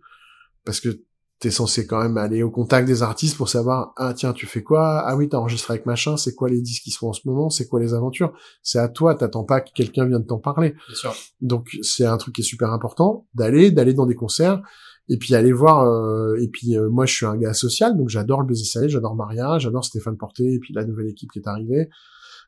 Parce 0.64 0.80
que 0.80 1.04
t'es 1.42 1.50
censé 1.50 1.88
quand 1.88 2.00
même 2.00 2.18
aller 2.18 2.44
au 2.44 2.52
contact 2.52 2.88
des 2.88 3.02
artistes 3.02 3.36
pour 3.36 3.50
savoir, 3.50 3.94
ah 3.98 4.14
tiens, 4.14 4.32
tu 4.32 4.46
fais 4.46 4.62
quoi? 4.62 5.00
Ah 5.00 5.16
oui, 5.16 5.28
t'as 5.28 5.40
enregistré 5.40 5.74
avec 5.74 5.88
machin, 5.88 6.16
c'est 6.16 6.36
quoi 6.36 6.50
les 6.50 6.62
disques 6.62 6.84
qui 6.84 6.92
se 6.92 7.00
font 7.00 7.10
en 7.10 7.14
ce 7.14 7.22
moment? 7.26 7.50
C'est 7.50 7.68
quoi 7.68 7.80
les 7.80 7.96
aventures? 7.96 8.32
C'est 8.62 8.78
à 8.78 8.88
toi, 8.88 9.16
t'attends 9.16 9.44
pas 9.44 9.60
que 9.60 9.72
quelqu'un 9.74 10.06
vienne 10.06 10.24
t'en 10.24 10.38
parler. 10.38 10.76
Bien 10.88 10.96
sûr. 10.96 11.16
Donc 11.42 11.78
c'est 11.82 12.06
un 12.06 12.18
truc 12.18 12.36
qui 12.36 12.42
est 12.42 12.46
super 12.46 12.72
important 12.72 13.26
d'aller 13.34 13.72
d'aller 13.72 13.96
dans 13.96 14.06
des 14.06 14.14
concerts 14.14 14.62
et 15.10 15.18
puis 15.18 15.34
aller 15.34 15.52
voir 15.52 15.84
euh, 15.84 16.36
et 16.40 16.48
puis 16.48 16.78
euh, 16.78 16.90
moi 16.92 17.08
je 17.08 17.16
suis 17.16 17.26
un 17.26 17.36
gars 17.36 17.54
social 17.54 17.98
donc 17.98 18.10
j'adore 18.10 18.42
le 18.42 18.48
baiser 18.48 18.64
salé, 18.64 18.88
j'adore 18.88 19.16
Maria, 19.16 19.58
j'adore 19.58 19.84
Stéphane 19.84 20.18
Porté 20.18 20.44
et 20.54 20.60
puis 20.60 20.76
la 20.76 20.86
nouvelle 20.86 21.08
équipe 21.08 21.32
qui 21.32 21.40
est 21.40 21.48
arrivée. 21.48 21.90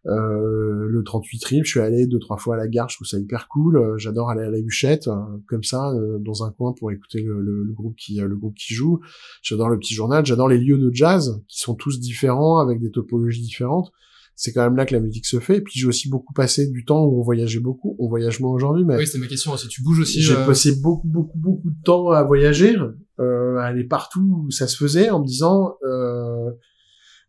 Euh, 0.05 0.85
le 0.87 1.01
38 1.03 1.39
trip, 1.39 1.65
je 1.65 1.69
suis 1.71 1.79
allé 1.79 2.07
deux 2.07 2.19
trois 2.19 2.37
fois 2.37 2.55
à 2.55 2.57
la 2.57 2.67
gare, 2.67 2.89
je 2.89 2.97
trouve 2.97 3.07
ça 3.07 3.17
hyper 3.17 3.47
cool. 3.47 3.77
Euh, 3.77 3.97
j'adore 3.97 4.29
aller 4.29 4.43
à 4.43 4.49
la 4.49 4.59
Huchette 4.59 5.07
euh, 5.07 5.13
comme 5.47 5.63
ça 5.63 5.91
euh, 5.93 6.17
dans 6.19 6.43
un 6.43 6.51
coin 6.51 6.73
pour 6.73 6.91
écouter 6.91 7.21
le, 7.23 7.39
le- 7.41 7.63
le 7.63 7.71
groupe 7.73 7.95
qui 7.95 8.15
le 8.19 8.35
groupe 8.35 8.55
qui 8.55 8.73
joue. 8.73 8.99
J'adore 9.41 9.69
le 9.69 9.79
petit 9.79 9.93
journal, 9.93 10.25
j'adore 10.25 10.49
les 10.49 10.57
lieux 10.57 10.77
de 10.77 10.89
jazz 10.93 11.41
qui 11.47 11.59
sont 11.59 11.75
tous 11.75 11.99
différents 12.01 12.57
avec 12.59 12.79
des 12.81 12.91
topologies 12.91 13.41
différentes. 13.41 13.91
c'est 14.35 14.51
quand 14.51 14.63
même 14.63 14.75
là 14.75 14.85
que 14.85 14.93
la 14.93 14.99
musique 14.99 15.25
se 15.25 15.39
fait. 15.39 15.57
Et 15.57 15.61
puis 15.61 15.79
j'ai 15.79 15.87
aussi 15.87 16.09
beaucoup 16.09 16.33
passé 16.33 16.67
du 16.67 16.83
temps 16.83 17.05
où 17.05 17.19
on 17.19 17.23
voyageait 17.23 17.59
beaucoup. 17.61 17.95
On 17.99 18.09
voyage 18.09 18.39
moins 18.41 18.51
aujourd'hui, 18.51 18.83
mais 18.83 18.97
Oui, 18.97 19.07
c'était 19.07 19.19
ma 19.19 19.27
question 19.27 19.53
aussi. 19.53 19.67
Tu 19.69 19.81
bouges 19.83 19.99
aussi. 20.01 20.21
j'ai 20.21 20.35
euh, 20.35 20.45
passé 20.45 20.75
beaucoup, 20.81 21.07
beaucoup, 21.07 21.37
beaucoup 21.37 21.69
de 21.69 21.81
temps 21.85 22.09
à 22.09 22.23
voyager, 22.23 22.75
euh, 23.21 23.55
à 23.57 23.65
aller 23.65 23.85
partout 23.85 24.43
où 24.47 24.51
ça 24.51 24.67
se 24.67 24.75
faisait, 24.75 25.09
en 25.11 25.21
me 25.21 25.25
disant, 25.25 25.75
euh, 25.87 26.49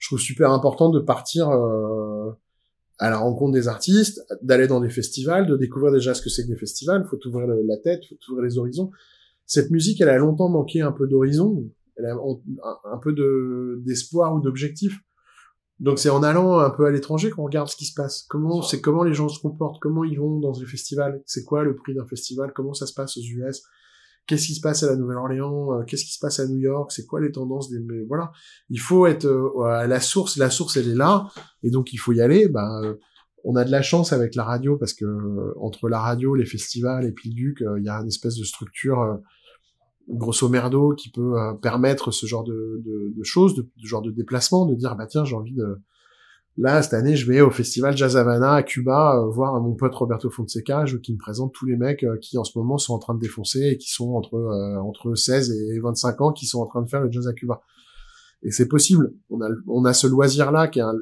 je 0.00 0.08
trouve 0.08 0.18
super 0.18 0.50
important 0.50 0.90
de 0.90 0.98
partir 0.98 1.50
euh, 1.50 2.32
à 2.98 3.10
la 3.10 3.18
rencontre 3.18 3.52
des 3.52 3.68
artistes, 3.68 4.24
d'aller 4.42 4.66
dans 4.66 4.80
des 4.80 4.90
festivals, 4.90 5.46
de 5.46 5.56
découvrir 5.56 5.92
déjà 5.92 6.14
ce 6.14 6.22
que 6.22 6.30
c'est 6.30 6.44
que 6.44 6.48
des 6.48 6.56
festivals. 6.56 7.06
Faut 7.06 7.18
ouvrir 7.26 7.46
la 7.48 7.76
tête, 7.76 8.02
faut 8.06 8.32
ouvrir 8.32 8.44
les 8.44 8.58
horizons. 8.58 8.90
Cette 9.46 9.70
musique, 9.70 10.00
elle 10.00 10.08
a 10.08 10.18
longtemps 10.18 10.48
manqué 10.48 10.80
un 10.80 10.92
peu 10.92 11.06
d'horizon, 11.06 11.70
elle 11.96 12.06
a 12.06 12.16
un, 12.92 12.98
peu 12.98 13.12
de 13.12 13.82
d'espoir 13.84 14.34
ou 14.34 14.40
d'objectif. 14.40 14.98
Donc 15.80 15.98
c'est 15.98 16.08
en 16.08 16.22
allant 16.22 16.60
un 16.60 16.70
peu 16.70 16.86
à 16.86 16.90
l'étranger 16.90 17.30
qu'on 17.30 17.44
regarde 17.44 17.68
ce 17.68 17.76
qui 17.76 17.84
se 17.84 17.94
passe. 17.94 18.24
Comment 18.28 18.62
c'est 18.62 18.80
comment 18.80 19.02
les 19.02 19.14
gens 19.14 19.28
se 19.28 19.40
comportent, 19.40 19.80
comment 19.80 20.04
ils 20.04 20.18
vont 20.18 20.38
dans 20.38 20.52
les 20.52 20.66
festivals, 20.66 21.22
c'est 21.26 21.44
quoi 21.44 21.64
le 21.64 21.74
prix 21.74 21.94
d'un 21.94 22.06
festival, 22.06 22.52
comment 22.54 22.74
ça 22.74 22.86
se 22.86 22.94
passe 22.94 23.16
aux 23.16 23.22
US, 23.22 23.62
qu'est-ce 24.26 24.46
qui 24.46 24.54
se 24.54 24.60
passe 24.60 24.82
à 24.82 24.86
la 24.86 24.96
Nouvelle-Orléans, 24.96 25.72
euh, 25.72 25.84
qu'est-ce 25.84 26.04
qui 26.04 26.12
se 26.12 26.18
passe 26.18 26.40
à 26.40 26.46
New 26.46 26.58
York, 26.58 26.92
c'est 26.92 27.06
quoi 27.06 27.20
les 27.20 27.32
tendances 27.32 27.70
des 27.70 27.78
voilà. 28.08 28.32
Il 28.70 28.80
faut 28.80 29.06
être 29.06 29.26
euh, 29.26 29.62
à 29.64 29.86
la 29.86 30.00
source, 30.00 30.36
la 30.36 30.50
source 30.50 30.76
elle 30.76 30.88
est 30.88 30.94
là 30.94 31.28
et 31.62 31.70
donc 31.70 31.92
il 31.92 31.98
faut 31.98 32.12
y 32.12 32.20
aller. 32.20 32.48
Bah 32.48 32.80
on 33.46 33.56
a 33.56 33.64
de 33.64 33.70
la 33.70 33.82
chance 33.82 34.14
avec 34.14 34.34
la 34.34 34.44
radio 34.44 34.78
parce 34.78 34.94
que 34.94 35.04
entre 35.60 35.88
la 35.90 36.00
radio, 36.00 36.34
les 36.34 36.46
festivals 36.46 37.04
et 37.04 37.12
puis 37.12 37.28
le 37.28 37.34
Duc, 37.34 37.64
il 37.78 37.84
y 37.84 37.88
a 37.90 37.96
une 38.00 38.08
espèce 38.08 38.36
de 38.36 38.44
structure 38.44 39.18
grosso 40.08 40.48
merdo 40.48 40.94
qui 40.94 41.10
peut 41.10 41.34
permettre 41.60 42.10
ce 42.10 42.24
genre 42.24 42.44
de, 42.44 42.80
de, 42.82 43.12
de 43.14 43.22
choses, 43.22 43.54
de, 43.54 43.62
de 43.62 43.86
genre 43.86 44.00
de 44.00 44.10
déplacement, 44.10 44.64
de 44.64 44.74
dire 44.74 44.96
bah 44.96 45.06
tiens 45.06 45.24
j'ai 45.24 45.36
envie 45.36 45.52
de 45.52 45.76
là 46.56 46.82
cette 46.82 46.94
année 46.94 47.16
je 47.16 47.26
vais 47.30 47.40
au 47.40 47.50
festival 47.50 47.96
Jazz 47.96 48.16
Havana 48.16 48.52
à 48.54 48.62
Cuba 48.62 49.16
euh, 49.18 49.26
voir 49.30 49.60
mon 49.60 49.74
pote 49.74 49.94
Roberto 49.94 50.30
Fonseca 50.30 50.86
je 50.86 50.96
qu'il 50.98 51.14
me 51.14 51.18
présente 51.18 51.52
tous 51.52 51.66
les 51.66 51.76
mecs 51.76 52.04
euh, 52.04 52.16
qui 52.20 52.38
en 52.38 52.44
ce 52.44 52.56
moment 52.58 52.78
sont 52.78 52.94
en 52.94 52.98
train 52.98 53.14
de 53.14 53.20
défoncer 53.20 53.60
et 53.72 53.76
qui 53.78 53.90
sont 53.90 54.10
entre 54.14 54.34
euh, 54.36 54.76
entre 54.80 55.14
16 55.14 55.50
et 55.50 55.80
25 55.80 56.20
ans 56.20 56.32
qui 56.32 56.46
sont 56.46 56.60
en 56.60 56.66
train 56.66 56.82
de 56.82 56.88
faire 56.88 57.00
le 57.00 57.10
jazz 57.10 57.26
à 57.26 57.32
Cuba 57.32 57.60
et 58.42 58.50
c'est 58.50 58.68
possible 58.68 59.14
on 59.30 59.40
a 59.42 59.48
on 59.66 59.84
a 59.84 59.92
ce 59.92 60.06
loisir 60.06 60.52
là 60.52 60.68
qui 60.68 60.78
est 60.78 60.82
un- 60.82 60.94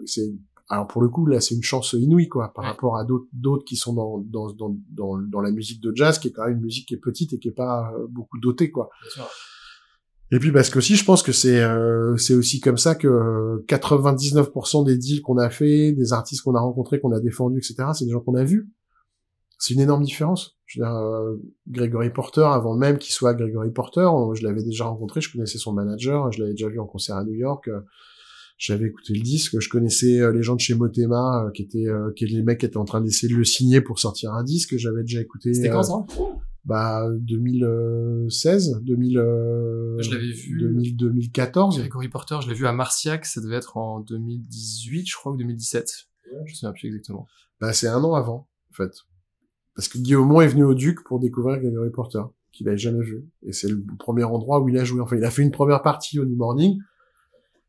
alors 0.69 0.87
pour 0.87 1.03
le 1.03 1.09
coup 1.09 1.27
là 1.27 1.41
c'est 1.41 1.55
une 1.55 1.63
chance 1.63 1.93
inouïe 1.93 2.29
quoi 2.29 2.53
par 2.55 2.65
Ouais. 2.65 2.71
rapport 2.71 2.97
à 2.97 3.05
d'autres 3.05 3.27
d'autres 3.35 3.65
qui 3.65 3.77
sont 3.77 3.93
dans, 3.93 4.19
dans 4.21 4.53
dans 4.53 4.75
dans 4.91 5.19
dans 5.19 5.41
la 5.43 5.51
musique 5.51 5.83
de 5.83 5.93
jazz 5.95 6.19
qui 6.19 6.29
est 6.29 6.33
quand 6.33 6.47
même 6.47 6.57
une 6.57 6.63
musique 6.63 6.89
qui 6.89 6.95
est 6.95 6.99
petite 6.99 7.35
et 7.35 7.39
qui 7.39 7.49
est 7.49 7.53
pas 7.53 7.93
euh, 7.95 8.07
beaucoup 8.09 8.39
dotée 8.39 8.71
quoi 8.71 8.89
bien 9.03 9.11
sûr. 9.11 9.29
Et 10.33 10.39
puis 10.39 10.51
parce 10.51 10.71
que 10.71 10.79
aussi, 10.79 10.97
je 10.97 11.05
pense 11.05 11.23
que 11.23 11.31
c'est 11.33 11.61
euh, 11.63 12.17
c'est 12.17 12.35
aussi 12.35 12.59
comme 12.61 12.79
ça 12.79 12.95
que 12.95 13.07
euh, 13.07 13.65
99% 13.69 14.85
des 14.85 14.97
deals 14.97 15.23
qu'on 15.23 15.37
a 15.39 15.51
fait, 15.51 15.93
des 15.93 16.13
artistes 16.13 16.43
qu'on 16.43 16.55
a 16.55 16.61
rencontrés, 16.61 17.01
qu'on 17.01 17.13
a 17.13 17.21
défendus, 17.21 17.59
etc., 17.59 17.91
c'est 17.95 18.07
des 18.07 18.11
gens 18.11 18.21
qu'on 18.21 18.35
a 18.35 18.45
vus. 18.45 18.69
C'est 19.59 19.75
une 19.75 19.81
énorme 19.81 20.03
différence. 20.03 20.57
Je 20.67 20.81
veux 20.81 20.87
dire, 20.87 20.95
euh, 20.97 21.37
Gregory 21.69 22.11
Porter, 22.11 22.45
avant 22.45 22.75
même 22.77 22.99
qu'il 22.99 23.13
soit 23.13 23.35
Gregory 23.35 23.71
Porter, 23.71 24.09
je 24.35 24.43
l'avais 24.43 24.63
déjà 24.65 24.87
rencontré, 24.87 25.21
je 25.21 25.31
connaissais 25.31 25.59
son 25.59 25.73
manager, 25.73 26.33
je 26.33 26.41
l'avais 26.41 26.53
déjà 26.53 26.69
vu 26.69 26.81
en 26.81 26.87
concert 26.87 27.17
à 27.17 27.25
New 27.25 27.35
York. 27.35 27.69
euh, 27.69 27.81
J'avais 28.59 28.87
écouté 28.87 29.13
le 29.15 29.21
disque, 29.21 29.61
je 29.61 29.69
connaissais 29.69 30.19
euh, 30.21 30.33
les 30.33 30.43
gens 30.43 30.55
de 30.55 30.61
chez 30.61 30.75
Motema, 30.75 31.45
euh, 31.45 31.51
qui 31.51 31.63
étaient, 31.63 31.87
euh, 31.89 32.11
qui 32.17 32.27
les 32.27 32.43
mecs 32.43 32.59
qui 32.61 32.67
étaient 32.67 32.77
en 32.77 32.85
train 32.85 33.01
d'essayer 33.01 33.33
de 33.33 33.37
le 33.37 33.45
signer 33.45 33.81
pour 33.81 33.99
sortir 33.99 34.33
un 34.33 34.43
disque. 34.45 34.77
J'avais 34.79 35.03
déjà 35.03 35.21
écouté. 35.21 35.53
C'était 35.53 35.69
euh, 35.69 35.73
quand 35.75 35.83
ça? 35.83 36.07
Bah 36.65 37.09
2016, 37.21 38.81
2000, 38.83 39.19
euh, 39.19 40.01
Je 40.01 40.11
l'avais 40.11 40.31
vu. 40.31 40.59
2000, 40.59 40.97
2014. 40.97 41.79
Grégory 41.79 42.09
Porter, 42.09 42.39
je 42.43 42.49
l'ai 42.49 42.55
vu 42.55 42.67
à 42.67 42.73
Marciac, 42.73 43.27
ça 43.27 43.41
devait 43.41 43.57
être 43.57 43.77
en 43.77 44.01
2018, 44.01 45.07
je 45.09 45.15
crois, 45.17 45.33
ou 45.33 45.37
2017. 45.37 46.09
Je 46.25 46.39
me 46.39 46.47
souviens 46.47 46.73
plus 46.73 46.87
exactement. 46.89 47.27
Bah 47.61 47.73
c'est 47.73 47.89
un 47.89 48.03
an 48.03 48.15
avant, 48.15 48.49
en 48.71 48.75
fait. 48.75 48.93
Parce 49.75 49.89
que 49.89 49.99
Guillaume 49.99 50.31
est 50.43 50.49
venu 50.49 50.65
au 50.65 50.75
Duc 50.75 51.03
pour 51.05 51.19
découvrir 51.19 51.59
Gregory 51.59 51.91
Porter, 51.91 52.23
qu'il 52.53 52.69
avait 52.69 52.79
jamais 52.79 53.03
vu. 53.05 53.25
Et 53.43 53.53
c'est 53.53 53.69
le 53.69 53.83
premier 53.99 54.25
endroit 54.25 54.61
où 54.61 54.69
il 54.69 54.79
a 54.79 54.85
joué. 54.85 55.01
Enfin, 55.01 55.17
il 55.17 55.25
a 55.25 55.31
fait 55.31 55.43
une 55.43 55.51
première 55.51 55.83
partie 55.83 56.19
au 56.19 56.25
New 56.25 56.37
Morning 56.37 56.79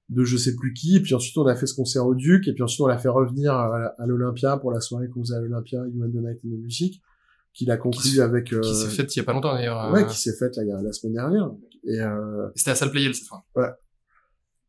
de 0.10 0.24
je 0.24 0.38
sais 0.38 0.56
plus 0.56 0.74
qui, 0.74 0.98
et 0.98 1.00
puis 1.00 1.16
ensuite 1.16 1.38
on 1.38 1.48
a 1.48 1.56
fait 1.56 1.66
ce 1.66 1.74
concert 1.74 2.06
au 2.06 2.14
Duc, 2.14 2.48
et 2.48 2.54
puis 2.54 2.62
ensuite 2.62 2.82
on 2.82 2.88
l'a 2.88 2.98
fait 2.98 3.10
revenir 3.10 3.54
à, 3.54 3.94
à 3.98 4.06
l'Olympia 4.06 4.58
pour 4.58 4.72
la 4.72 4.82
soirée 4.82 5.08
qu'on 5.08 5.22
faisait 5.22 5.36
à 5.36 5.40
l'Olympia, 5.40 5.80
You 5.88 6.04
and 6.04 6.10
the 6.10 6.16
Night 6.16 6.40
in 6.46 6.50
the 6.50 6.60
Music, 6.60 7.02
qu'il 7.54 7.70
a 7.72 7.78
conclu 7.78 8.10
Qui 8.10 8.22
avec... 8.22 8.52
euh, 8.54 8.62
Qui 8.62 8.76
s'est 8.76 8.90
faite 8.90 9.16
il 9.16 9.20
y 9.20 9.22
a 9.22 9.26
pas 9.26 9.34
longtemps 9.34 9.54
d'ailleurs. 9.54 9.92
Ouais, 9.94 10.04
euh, 10.04 10.06
qui 10.06 10.20
s'est 10.20 10.36
faite 10.38 10.58
la 10.58 10.92
semaine 10.94 11.14
dernière. 11.14 11.52
Et, 11.86 12.00
euh, 12.00 12.48
C'était 12.56 12.72
à 12.72 12.76
Salle 12.76 12.92
Playel 12.92 13.14
cette 13.14 13.28
fois. 13.28 13.44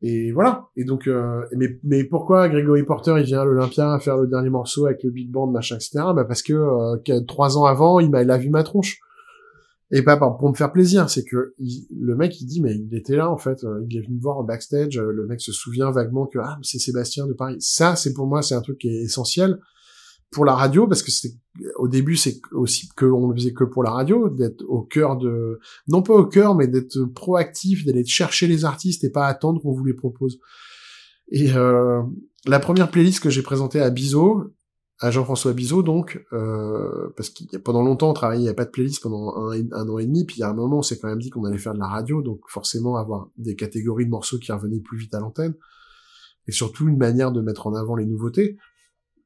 Et 0.02 0.32
voilà. 0.32 0.66
Et 0.76 0.84
donc, 0.84 1.06
euh, 1.06 1.42
mais, 1.56 1.78
mais 1.82 2.04
pourquoi 2.04 2.48
Gregory 2.48 2.82
Porter 2.82 3.14
il 3.18 3.24
vient 3.24 3.40
à 3.40 3.44
l'Olympia 3.44 3.98
faire 4.00 4.18
le 4.18 4.26
dernier 4.26 4.50
morceau 4.50 4.84
avec 4.86 5.02
le 5.02 5.10
big 5.10 5.30
band 5.30 5.46
machin 5.46 5.76
etc. 5.76 5.92
Bah 6.14 6.24
parce 6.26 6.42
que 6.42 6.52
euh, 6.52 6.96
que 7.06 7.20
trois 7.24 7.56
ans 7.56 7.64
avant 7.64 8.00
il 8.00 8.10
m'a 8.10 8.22
il 8.22 8.30
a 8.30 8.36
vu 8.36 8.50
ma 8.50 8.62
tronche. 8.64 8.98
Et 9.90 10.02
pas 10.02 10.16
pour 10.16 10.48
me 10.50 10.54
faire 10.54 10.72
plaisir, 10.72 11.08
c'est 11.08 11.24
que 11.24 11.54
il- 11.58 11.86
le 11.98 12.16
mec 12.16 12.38
il 12.40 12.46
dit 12.46 12.60
mais 12.60 12.74
il 12.74 12.94
était 12.94 13.16
là 13.16 13.30
en 13.30 13.38
fait, 13.38 13.64
euh, 13.64 13.82
il 13.88 13.96
est 13.96 14.00
venu 14.02 14.16
me 14.16 14.20
voir 14.20 14.38
en 14.38 14.42
backstage, 14.44 14.98
euh, 14.98 15.10
le 15.12 15.26
mec 15.26 15.40
se 15.40 15.52
souvient 15.52 15.90
vaguement 15.90 16.26
que 16.26 16.38
ah 16.38 16.58
c'est 16.62 16.78
Sébastien 16.78 17.26
de 17.26 17.32
Paris. 17.32 17.56
Ça 17.60 17.94
c'est 17.96 18.12
pour 18.12 18.26
moi 18.26 18.42
c'est 18.42 18.54
un 18.56 18.60
truc 18.62 18.78
qui 18.78 18.88
est 18.88 19.02
essentiel 19.04 19.58
pour 20.34 20.44
la 20.44 20.54
radio 20.54 20.86
parce 20.86 21.02
que 21.02 21.12
c'est 21.12 21.32
au 21.76 21.86
début 21.86 22.16
c'est 22.16 22.40
aussi 22.52 22.88
que 22.96 23.06
on 23.06 23.28
le 23.28 23.36
faisait 23.36 23.52
que 23.52 23.64
pour 23.64 23.84
la 23.84 23.90
radio 23.90 24.28
d'être 24.28 24.64
au 24.68 24.82
cœur 24.82 25.16
de 25.16 25.60
non 25.86 26.02
pas 26.02 26.14
au 26.14 26.26
cœur 26.26 26.54
mais 26.56 26.66
d'être 26.66 27.04
proactif 27.14 27.86
d'aller 27.86 28.04
chercher 28.04 28.48
les 28.48 28.64
artistes 28.64 29.04
et 29.04 29.10
pas 29.10 29.26
attendre 29.26 29.62
qu'on 29.62 29.72
vous 29.72 29.84
les 29.84 29.94
propose. 29.94 30.40
Et 31.28 31.52
euh, 31.54 32.02
la 32.46 32.58
première 32.58 32.90
playlist 32.90 33.20
que 33.20 33.30
j'ai 33.30 33.42
présentée 33.42 33.80
à 33.80 33.88
Bizot 33.90 34.52
à 34.98 35.10
Jean-François 35.10 35.52
Bizot 35.52 35.82
donc 35.82 36.24
euh, 36.32 37.08
parce 37.16 37.30
qu'il 37.30 37.46
y 37.52 37.56
a 37.56 37.60
pendant 37.60 37.82
longtemps 37.82 38.10
on 38.10 38.14
travaillait 38.14 38.42
il 38.42 38.46
n'y 38.46 38.50
a 38.50 38.54
pas 38.54 38.64
de 38.64 38.70
playlist 38.70 39.00
pendant 39.02 39.36
un, 39.36 39.52
un 39.72 39.88
an 39.88 39.98
et 39.98 40.06
demi 40.06 40.24
puis 40.24 40.36
il 40.36 40.40
y 40.40 40.42
a 40.42 40.50
un 40.50 40.54
moment 40.54 40.78
on 40.78 40.82
s'est 40.82 40.98
quand 40.98 41.08
même 41.08 41.20
dit 41.20 41.30
qu'on 41.30 41.44
allait 41.44 41.58
faire 41.58 41.74
de 41.74 41.78
la 41.78 41.88
radio 41.88 42.20
donc 42.20 42.40
forcément 42.48 42.96
avoir 42.96 43.28
des 43.38 43.54
catégories 43.54 44.06
de 44.06 44.10
morceaux 44.10 44.38
qui 44.38 44.50
revenaient 44.50 44.80
plus 44.80 44.98
vite 44.98 45.14
à 45.14 45.20
l'antenne 45.20 45.54
et 46.46 46.52
surtout 46.52 46.88
une 46.88 46.98
manière 46.98 47.32
de 47.32 47.40
mettre 47.40 47.66
en 47.68 47.74
avant 47.74 47.94
les 47.94 48.06
nouveautés 48.06 48.58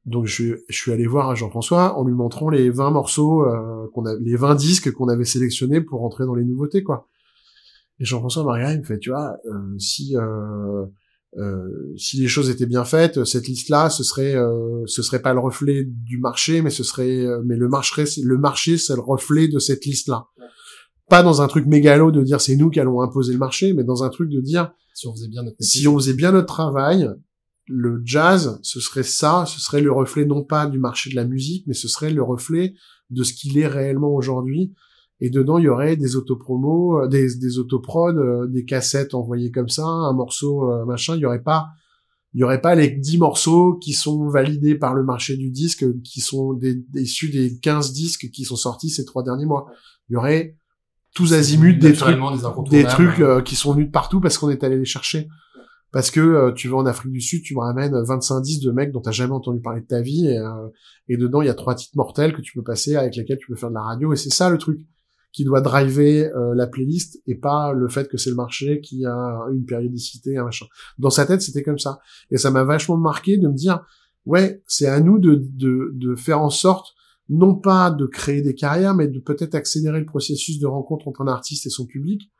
donc 0.05 0.25
je, 0.25 0.55
je 0.67 0.75
suis 0.75 0.91
allé 0.91 1.05
voir 1.07 1.35
Jean-François 1.35 1.97
en 1.97 2.05
lui 2.05 2.13
montrant 2.13 2.49
les 2.49 2.69
20 2.69 2.91
morceaux 2.91 3.43
euh, 3.45 3.87
qu'on 3.93 4.05
a 4.05 4.15
les 4.19 4.35
20 4.35 4.55
disques 4.55 4.91
qu'on 4.91 5.07
avait 5.07 5.25
sélectionnés 5.25 5.81
pour 5.81 5.99
rentrer 5.99 6.25
dans 6.25 6.35
les 6.35 6.45
nouveautés 6.45 6.83
quoi. 6.83 7.07
Et 7.99 8.05
Jean-François 8.05 8.43
m'a 8.43 8.53
regardé, 8.53 8.75
il 8.75 8.79
me 8.79 8.85
fait 8.85 8.99
tu 8.99 9.09
vois 9.09 9.35
euh, 9.45 9.77
si 9.77 10.15
euh, 10.15 10.85
euh, 11.37 11.93
si 11.95 12.19
les 12.19 12.27
choses 12.27 12.49
étaient 12.49 12.65
bien 12.65 12.83
faites, 12.85 13.23
cette 13.23 13.47
liste 13.47 13.69
là 13.69 13.89
ce 13.91 14.03
serait 14.03 14.35
euh, 14.35 14.83
ce 14.87 15.03
serait 15.03 15.21
pas 15.21 15.33
le 15.33 15.39
reflet 15.39 15.83
du 15.85 16.17
marché 16.17 16.63
mais 16.63 16.71
ce 16.71 16.83
serait 16.83 17.23
euh, 17.23 17.43
mais 17.45 17.55
le 17.55 17.67
marché 17.69 18.03
le 18.23 18.37
marché 18.39 18.79
c'est 18.79 18.95
le 18.95 19.01
reflet 19.01 19.47
de 19.47 19.59
cette 19.59 19.85
liste 19.85 20.07
là. 20.07 20.25
Pas 21.07 21.21
dans 21.21 21.41
un 21.41 21.47
truc 21.47 21.67
mégalo 21.67 22.11
de 22.11 22.23
dire 22.23 22.41
c'est 22.41 22.55
nous 22.55 22.71
qui 22.71 22.79
allons 22.79 23.01
imposer 23.01 23.33
le 23.33 23.39
marché 23.39 23.73
mais 23.73 23.83
dans 23.83 24.03
un 24.03 24.09
truc 24.09 24.29
de 24.29 24.41
dire 24.41 24.71
Si 24.95 25.07
on 25.07 25.13
faisait 25.13 25.27
bien 25.27 25.43
notre 25.43 25.57
si 25.59 25.87
on 25.87 25.99
faisait 25.99 26.13
bien 26.13 26.31
notre 26.31 26.47
travail, 26.47 27.07
le 27.69 28.01
jazz, 28.03 28.59
ce 28.63 28.79
serait 28.79 29.03
ça, 29.03 29.45
ce 29.45 29.59
serait 29.61 29.81
le 29.81 29.91
reflet 29.91 30.25
non 30.25 30.43
pas 30.43 30.65
du 30.65 30.79
marché 30.79 31.09
de 31.09 31.15
la 31.15 31.25
musique, 31.25 31.65
mais 31.67 31.73
ce 31.73 31.87
serait 31.87 32.11
le 32.11 32.23
reflet 32.23 32.73
de 33.11 33.23
ce 33.23 33.33
qu'il 33.33 33.57
est 33.57 33.67
réellement 33.67 34.13
aujourd'hui. 34.13 34.73
Et 35.21 35.29
dedans, 35.29 35.57
il 35.57 35.65
y 35.65 35.69
aurait 35.69 35.95
des 35.95 36.15
autopromos, 36.15 37.01
euh, 37.01 37.07
des, 37.07 37.35
des 37.35 37.59
autoprods, 37.59 38.17
euh, 38.17 38.47
des 38.47 38.65
cassettes 38.65 39.13
envoyées 39.13 39.51
comme 39.51 39.69
ça, 39.69 39.85
un 39.85 40.13
morceau, 40.13 40.71
euh, 40.71 40.85
machin. 40.85 41.15
Il 41.15 41.19
y 41.19 41.25
aurait 41.25 41.43
pas, 41.43 41.67
il 42.33 42.39
y 42.39 42.43
aurait 42.43 42.61
pas 42.61 42.73
les 42.73 42.89
10 42.89 43.17
morceaux 43.17 43.75
qui 43.75 43.93
sont 43.93 44.27
validés 44.29 44.75
par 44.75 44.93
le 44.93 45.03
marché 45.03 45.37
du 45.37 45.51
disque, 45.51 45.85
qui 46.03 46.21
sont 46.21 46.53
des, 46.53 46.83
issus 46.95 47.29
des 47.29 47.59
15 47.59 47.91
disques 47.91 48.29
qui 48.31 48.45
sont 48.45 48.55
sortis 48.55 48.89
ces 48.89 49.05
trois 49.05 49.23
derniers 49.23 49.45
mois. 49.45 49.67
Il 50.09 50.13
y 50.13 50.15
aurait 50.15 50.55
tous 51.13 51.33
azimuts 51.33 51.77
des 51.77 51.93
trucs 51.93 52.19
des 52.69 52.85
trucs 52.85 53.19
euh, 53.19 53.41
qui 53.41 53.55
sont 53.55 53.73
venus 53.73 53.87
de 53.87 53.91
partout 53.91 54.21
parce 54.21 54.37
qu'on 54.37 54.49
est 54.49 54.63
allé 54.63 54.77
les 54.77 54.85
chercher. 54.85 55.27
Parce 55.91 56.11
que 56.11 56.19
euh, 56.19 56.51
tu 56.51 56.67
vas 56.67 56.77
en 56.77 56.85
Afrique 56.85 57.11
du 57.11 57.21
Sud, 57.21 57.43
tu 57.43 57.55
me 57.55 57.61
ramènes 57.61 57.95
25 57.95 58.41
disques 58.41 58.63
de 58.63 58.71
mecs 58.71 58.91
dont 58.91 59.01
t'as 59.01 59.11
jamais 59.11 59.33
entendu 59.33 59.59
parler 59.59 59.81
de 59.81 59.87
ta 59.87 60.01
vie 60.01 60.27
et, 60.27 60.37
euh, 60.37 60.67
et 61.07 61.17
dedans 61.17 61.41
il 61.41 61.47
y 61.47 61.49
a 61.49 61.55
trois 61.55 61.73
titres 61.75 61.97
mortels 61.97 62.33
que 62.33 62.41
tu 62.41 62.53
peux 62.53 62.63
passer 62.63 62.95
avec 62.95 63.15
lesquels 63.15 63.39
tu 63.39 63.47
peux 63.47 63.55
faire 63.55 63.69
de 63.69 63.75
la 63.75 63.81
radio 63.81 64.13
et 64.13 64.15
c'est 64.15 64.29
ça 64.29 64.49
le 64.49 64.57
truc 64.59 64.79
qui 65.31 65.43
doit 65.43 65.61
driver 65.61 66.31
euh, 66.35 66.53
la 66.55 66.67
playlist 66.67 67.21
et 67.25 67.35
pas 67.35 67.73
le 67.73 67.87
fait 67.87 68.07
que 68.07 68.17
c'est 68.17 68.29
le 68.29 68.35
marché 68.35 68.81
qui 68.81 69.05
a 69.05 69.45
une 69.51 69.65
périodicité 69.65 70.37
un 70.37 70.45
machin. 70.45 70.65
Dans 70.99 71.09
sa 71.09 71.25
tête 71.25 71.41
c'était 71.41 71.63
comme 71.63 71.79
ça 71.79 71.99
et 72.29 72.37
ça 72.37 72.51
m'a 72.51 72.63
vachement 72.63 72.97
marqué 72.97 73.37
de 73.37 73.47
me 73.47 73.55
dire 73.55 73.83
ouais 74.25 74.61
c'est 74.67 74.87
à 74.87 74.99
nous 74.99 75.17
de, 75.17 75.35
de 75.35 75.91
de 75.93 76.15
faire 76.15 76.39
en 76.39 76.51
sorte 76.51 76.93
non 77.29 77.55
pas 77.55 77.89
de 77.89 78.05
créer 78.05 78.43
des 78.43 78.53
carrières 78.53 78.93
mais 78.93 79.07
de 79.07 79.19
peut-être 79.19 79.55
accélérer 79.55 79.99
le 79.99 80.05
processus 80.05 80.59
de 80.59 80.67
rencontre 80.67 81.07
entre 81.07 81.21
un 81.21 81.27
artiste 81.27 81.65
et 81.65 81.71
son 81.71 81.87
public 81.87 82.31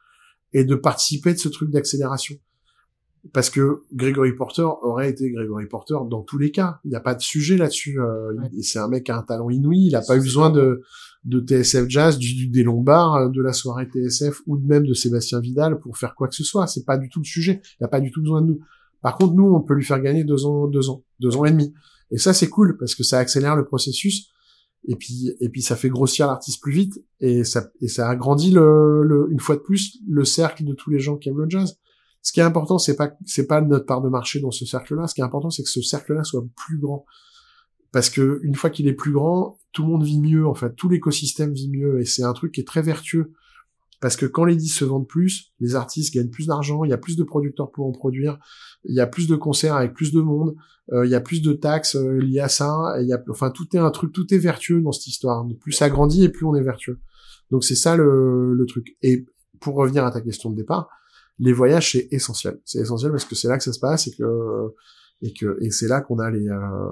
et 0.54 0.64
de 0.66 0.76
participer 0.76 1.34
de 1.34 1.40
ce 1.40 1.48
truc 1.48 1.70
d'accélération. 1.70 2.36
Parce 3.34 3.50
que 3.50 3.84
Gregory 3.94 4.34
Porter 4.34 4.66
aurait 4.82 5.10
été 5.10 5.32
Gregory 5.32 5.68
Porter 5.68 5.96
dans 6.10 6.22
tous 6.22 6.38
les 6.38 6.52
cas. 6.52 6.80
Il 6.84 6.90
n'y 6.90 6.96
a 6.96 7.00
pas 7.00 7.16
de 7.16 7.22
sujet 7.22 7.58
là-dessus. 7.58 8.00
Euh, 8.00 8.34
Ouais. 8.34 8.50
C'est 8.62 8.80
un 8.80 8.88
mec 8.88 9.06
qui 9.06 9.12
a 9.12 9.18
un 9.18 9.24
talent 9.24 9.50
inouï. 9.50 9.88
Il 9.88 9.92
n'a 9.92 10.02
pas 10.02 10.16
eu 10.16 10.22
besoin 10.22 10.50
de, 10.50 10.82
de 11.26 11.40
TSF 11.40 11.88
Jazz, 11.90 12.18
du, 12.18 12.48
des 12.48 12.64
Lombards, 12.64 13.16
euh, 13.16 13.30
de 13.30 13.42
la 13.42 13.54
soirée 13.54 13.86
TSF 13.86 14.42
ou 14.48 14.58
même 14.58 14.86
de 14.86 14.94
Sébastien 14.94 15.40
Vidal 15.40 15.80
pour 15.80 15.98
faire 15.98 16.16
quoi 16.16 16.28
que 16.28 16.36
ce 16.36 16.44
soit. 16.44 16.68
C'est 16.68 16.86
pas 16.86 16.98
du 16.98 17.10
tout 17.10 17.20
le 17.20 17.26
sujet. 17.26 17.62
Il 17.80 17.84
n'a 17.84 17.88
pas 17.88 18.00
du 18.00 18.12
tout 18.12 18.22
besoin 18.22 18.42
de 18.42 18.48
nous. 18.48 18.60
Par 19.02 19.16
contre, 19.18 19.34
nous, 19.34 19.54
on 19.54 19.62
peut 19.62 19.74
lui 19.74 19.84
faire 19.84 20.02
gagner 20.02 20.24
deux 20.24 20.46
ans, 20.46 20.68
deux 20.68 20.90
ans, 20.90 21.04
deux 21.20 21.36
ans 21.38 21.46
et 21.46 21.52
demi. 21.52 21.74
Et 22.12 22.18
ça, 22.18 22.34
c'est 22.34 22.50
cool 22.50 22.78
parce 22.78 22.96
que 22.96 23.04
ça 23.04 23.20
accélère 23.20 23.56
le 23.56 23.66
processus. 23.66 24.30
Et 24.88 24.96
puis, 24.96 25.32
et 25.40 25.50
puis, 25.50 25.62
ça 25.62 25.76
fait 25.76 25.90
grossir 25.90 26.28
l'artiste 26.28 26.62
plus 26.62 26.72
vite 26.72 27.04
et 27.20 27.44
ça, 27.44 27.70
et 27.82 27.88
ça 27.88 28.10
agrandit 28.10 28.52
le, 28.52 29.04
le, 29.04 29.28
une 29.30 29.40
fois 29.40 29.56
de 29.56 29.62
plus, 29.62 30.00
le 30.08 30.24
cercle 30.24 30.64
de 30.64 30.74
tous 30.74 30.90
les 30.90 31.00
gens 31.00 31.18
qui 31.18 31.30
aiment 31.30 31.40
le 31.40 31.50
jazz. 31.50 31.78
Ce 32.22 32.32
qui 32.32 32.40
est 32.40 32.44
important, 32.44 32.78
c'est 32.78 32.96
pas, 32.96 33.12
c'est 33.26 33.48
pas 33.48 33.62
notre 33.62 33.86
part 33.86 34.02
de 34.02 34.10
marché 34.10 34.40
dans 34.40 34.52
ce 34.52 34.66
cercle-là. 34.66 35.08
Ce 35.08 35.16
qui 35.16 35.22
est 35.22 35.24
important, 35.24 35.50
c'est 35.50 35.64
que 35.64 35.70
ce 35.70 35.82
cercle-là 35.82 36.24
soit 36.24 36.46
plus 36.56 36.78
grand. 36.78 37.06
Parce 37.92 38.10
que 38.10 38.40
une 38.44 38.56
fois 38.56 38.70
qu'il 38.70 38.88
est 38.88 38.94
plus 38.94 39.14
grand, 39.14 39.58
tout 39.72 39.84
le 39.84 39.90
monde 39.90 40.04
vit 40.04 40.20
mieux, 40.20 40.48
en 40.48 40.54
fait. 40.54 40.76
Tout 40.76 40.90
l'écosystème 40.90 41.54
vit 41.54 41.70
mieux. 41.70 42.02
Et 42.02 42.06
c'est 42.06 42.24
un 42.24 42.34
truc 42.34 42.54
qui 42.54 42.62
est 42.62 42.68
très 42.68 42.82
vertueux. 42.82 43.34
Parce 44.02 44.16
que 44.16 44.26
quand 44.26 44.46
les 44.46 44.56
disques 44.56 44.80
se 44.80 44.86
vendent 44.86 45.08
plus, 45.08 45.54
les 45.60 45.76
artistes 45.76 46.14
gagnent 46.14 46.30
plus 46.30 46.48
d'argent, 46.48 46.84
il 46.84 46.90
y 46.90 46.94
a 46.94 46.98
plus 46.98 47.18
de 47.18 47.24
producteurs 47.24 47.70
pour 47.70 47.86
en 47.86 47.92
produire, 47.92 48.40
il 48.86 48.96
y 48.96 49.02
a 49.02 49.08
plus 49.08 49.28
de 49.28 49.36
concerts 49.36 49.76
avec 49.76 49.94
plus 49.94 50.14
de 50.14 50.22
monde, 50.22 50.56
euh, 50.94 51.06
il 51.06 51.12
y 51.12 51.16
a 51.16 51.20
plus 51.20 51.42
de 51.42 51.52
taxes 51.52 51.98
euh, 51.98 52.18
liées 52.18 52.40
à 52.40 52.48
ça, 52.48 52.96
il 53.02 53.08
y 53.08 53.14
a, 53.14 53.22
enfin 53.30 53.52
tout 53.52 53.68
est 53.76 53.80
un 53.80 53.92
truc, 53.92 54.14
tout 54.14 54.34
est 54.34 54.38
vertueux 54.38 54.82
dans 54.82 54.94
cette 54.94 55.08
histoire. 55.08 55.46
Plus 55.60 55.74
ça 55.74 55.90
grandit 55.90 56.24
et 56.24 56.30
plus 56.30 56.46
on 56.46 56.56
est 56.56 56.64
vertueux. 56.64 57.00
Donc 57.52 57.66
c'est 57.66 57.76
ça 57.76 57.98
le, 57.98 58.54
le 58.54 58.66
truc. 58.66 58.96
Et 59.02 59.26
pour 59.60 59.76
revenir 59.76 60.06
à 60.06 60.12
ta 60.12 60.22
question 60.22 60.50
de 60.50 60.56
départ, 60.56 60.88
les 61.40 61.54
voyages 61.54 61.94
c'est 61.94 62.08
essentiel. 62.12 62.60
C'est 62.66 62.80
essentiel 62.80 63.12
parce 63.12 63.26
que 63.26 63.36
c'est 63.36 63.48
là 63.48 63.58
que 63.58 63.64
ça 63.64 63.74
se 63.74 63.80
passe 63.80 64.08
et 64.08 64.12
que 64.12 64.74
et 65.22 65.34
que 65.34 65.58
et 65.62 65.72
c'est 65.72 65.88
là 65.88 66.02
qu'on 66.02 66.20
a 66.20 66.30
les 66.30 66.48
euh, 66.48 66.92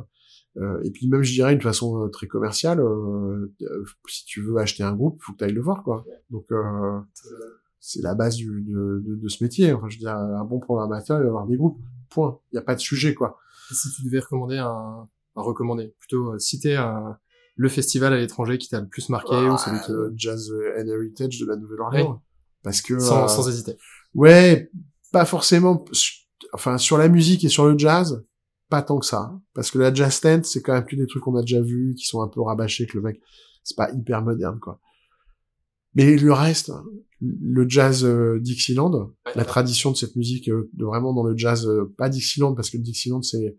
euh, 0.58 0.82
et 0.84 0.92
puis 0.92 1.08
même 1.08 1.22
je 1.22 1.34
dirais 1.34 1.54
une 1.54 1.62
façon 1.62 2.04
euh, 2.04 2.10
très 2.10 2.28
commerciale, 2.28 2.80
euh, 2.80 3.54
euh, 3.62 3.86
si 4.08 4.26
tu 4.26 4.42
veux 4.42 4.58
acheter 4.58 4.84
un 4.84 4.96
groupe, 4.96 5.22
faut 5.22 5.34
que 5.34 5.38
tu 5.38 5.44
ailles 5.44 5.54
le 5.54 5.62
voir 5.62 5.84
quoi. 5.84 6.06
Donc 6.30 6.48
c'est 7.80 8.02
la 8.02 8.16
base 8.16 8.36
du, 8.36 8.64
de, 8.64 9.04
de, 9.06 9.16
de, 9.16 9.28
ce 9.28 9.44
métier. 9.44 9.72
Enfin 9.74 9.88
je 9.90 9.96
veux 9.98 10.00
dire 10.00 10.16
un 10.16 10.46
bon 10.46 10.60
programmateur 10.60 11.20
il 11.20 11.24
va 11.24 11.30
avoir 11.30 11.48
des 11.48 11.58
groupes. 11.58 11.80
Point. 12.10 12.40
Il 12.52 12.56
n'y 12.56 12.60
a 12.60 12.64
pas 12.64 12.76
de 12.76 12.80
sujet 12.80 13.14
quoi. 13.14 13.38
Et 13.70 13.74
si 13.74 13.92
tu 13.92 14.04
devais 14.04 14.20
recommander 14.20 14.58
un, 14.58 15.08
un 15.36 15.42
recommander, 15.42 15.94
plutôt 16.00 16.40
citer 16.40 16.78
un, 16.78 17.18
le 17.58 17.70
festival 17.70 18.14
à 18.14 18.18
l'étranger 18.18 18.58
qui 18.58 18.70
t'a 18.70 18.80
le 18.80 18.88
plus 18.88 19.10
marqué 19.10 19.36
ah, 19.36 19.54
ou 19.54 19.58
celui 19.58 19.80
qui... 19.82 19.92
Jazz 20.16 20.54
and 20.78 20.88
Heritage 20.88 21.40
de 21.40 21.46
la 21.46 21.58
Nouvelle-Orléans. 21.58 22.22
Parce 22.64 22.82
que 22.82 22.98
sans, 22.98 23.28
sans 23.28 23.48
hésiter. 23.48 23.78
Ouais, 24.18 24.70
pas 25.14 25.26
forcément. 25.26 25.86
Enfin 26.54 26.78
sur 26.78 26.98
la 26.98 27.08
musique 27.08 27.44
et 27.44 27.50
sur 27.50 27.66
le 27.68 27.78
jazz, 27.78 28.26
pas 28.70 28.82
tant 28.82 29.00
que 29.00 29.06
ça. 29.06 29.40
Parce 29.54 29.72
que 29.72 29.80
la 29.80 29.94
jazz 29.94 30.20
tent, 30.20 30.44
c'est 30.44 30.62
quand 30.62 30.74
même 30.74 30.86
plus 30.86 30.98
des 30.98 31.08
trucs 31.08 31.24
qu'on 31.24 31.36
a 31.36 31.42
déjà 31.42 31.62
vus, 31.62 31.96
qui 31.98 32.06
sont 32.06 32.22
un 32.22 32.28
peu 32.28 32.42
rabâchés, 32.42 32.86
que 32.86 32.98
le 32.98 33.04
mec, 33.04 33.22
c'est 33.64 33.78
pas 33.78 33.92
hyper 33.92 34.22
moderne, 34.22 34.60
quoi. 34.60 34.82
Mais 35.94 36.18
le 36.18 36.34
reste, 36.34 36.72
le 37.22 37.68
jazz 37.68 38.04
euh, 38.06 38.40
Dixieland, 38.40 38.94
ouais, 38.94 39.32
la 39.36 39.46
tradition 39.46 39.92
de 39.92 39.96
cette 39.96 40.16
musique, 40.16 40.50
euh, 40.50 40.70
de 40.74 40.86
vraiment 40.86 41.14
dans 41.14 41.24
le 41.24 41.36
jazz, 41.36 41.66
euh, 41.68 41.94
pas 41.98 42.10
Dixieland, 42.10 42.54
parce 42.54 42.70
que 42.70 42.78
le 42.78 42.84
Dixieland, 42.84 43.22
c'est 43.22 43.58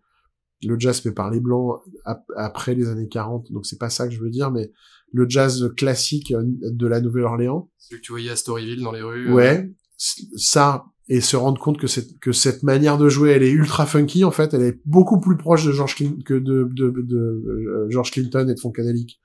le 0.63 0.79
jazz 0.79 1.01
fait 1.01 1.13
par 1.13 1.31
les 1.31 1.41
blancs 1.41 1.81
ap 2.05 2.25
après 2.37 2.75
les 2.75 2.89
années 2.89 3.09
40, 3.09 3.53
donc 3.53 3.67
c'est 3.67 3.79
pas 3.79 3.91
ça 3.91 4.09
que 4.09 4.15
je 4.15 4.21
veux 4.21 4.31
dire, 4.31 4.51
mais 4.51 4.73
le 5.13 5.29
jazz 5.29 5.73
classique 5.77 6.33
euh, 6.33 6.43
de 6.45 6.87
la 6.87 7.01
Nouvelle-Orléans. 7.01 7.71
Celui 7.79 8.01
que 8.01 8.07
tu 8.07 8.13
voyais 8.13 8.31
à 8.31 8.37
Storyville 8.37 8.83
dans 8.83 8.93
les 8.93 9.03
rues. 9.03 9.33
Ouais, 9.33 9.71
ça, 9.99 10.87
et 11.09 11.21
se 11.21 11.37
rendre 11.37 11.61
compte 11.61 11.79
que 11.79 11.87
cette 11.87 12.19
que 12.21 12.33
cette 12.33 12.63
manière 12.63 12.99
de 12.99 13.09
jouer 13.09 13.31
elle 13.31 13.43
est 13.43 13.51
ultra 13.51 13.87
funky 13.87 14.25
en 14.25 14.31
fait. 14.31 14.55
Elle 14.55 14.63
est 14.63 14.81
beaucoup 14.85 15.21
plus 15.21 15.37
proche 15.37 15.65
de 15.65 15.73
George 15.73 15.97
Clinton 15.97 16.23
que 16.25 16.35
de 16.35 16.69
de, 16.71 16.91
de, 16.91 17.03
de 17.03 17.17
euh, 17.17 17.87
George 17.91 18.11
Clinton 18.11 18.47
et 18.49 18.55
de 18.55 18.61
Funkadelic 18.61 19.21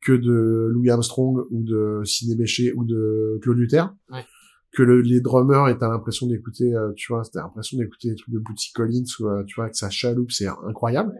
que 0.00 0.12
de 0.12 0.68
Louis 0.72 0.90
Armstrong 0.90 1.44
ou 1.50 1.64
de 1.64 2.02
Sidney 2.04 2.36
Bechet 2.36 2.72
ou 2.76 2.84
de 2.84 3.40
Claude 3.42 3.58
Luther. 3.58 3.92
Ouais. 4.10 4.24
que 4.72 4.82
le, 4.84 5.00
les 5.00 5.20
drummers 5.20 5.68
et 5.68 5.76
t'as 5.78 5.88
l'impression 5.88 6.28
d'écouter 6.28 6.74
euh, 6.74 6.92
tu 6.94 7.12
vois 7.12 7.22
t'as 7.32 7.42
l'impression 7.42 7.76
d'écouter 7.78 8.10
des 8.10 8.14
trucs 8.14 8.32
de 8.32 8.38
Bootsy 8.38 8.72
Collins 8.72 9.04
ou 9.18 9.26
euh, 9.26 9.42
tu 9.44 9.56
vois 9.56 9.68
que 9.68 9.76
ça 9.76 9.90
chaloupe 9.90 10.30
c'est 10.30 10.46
incroyable. 10.46 11.12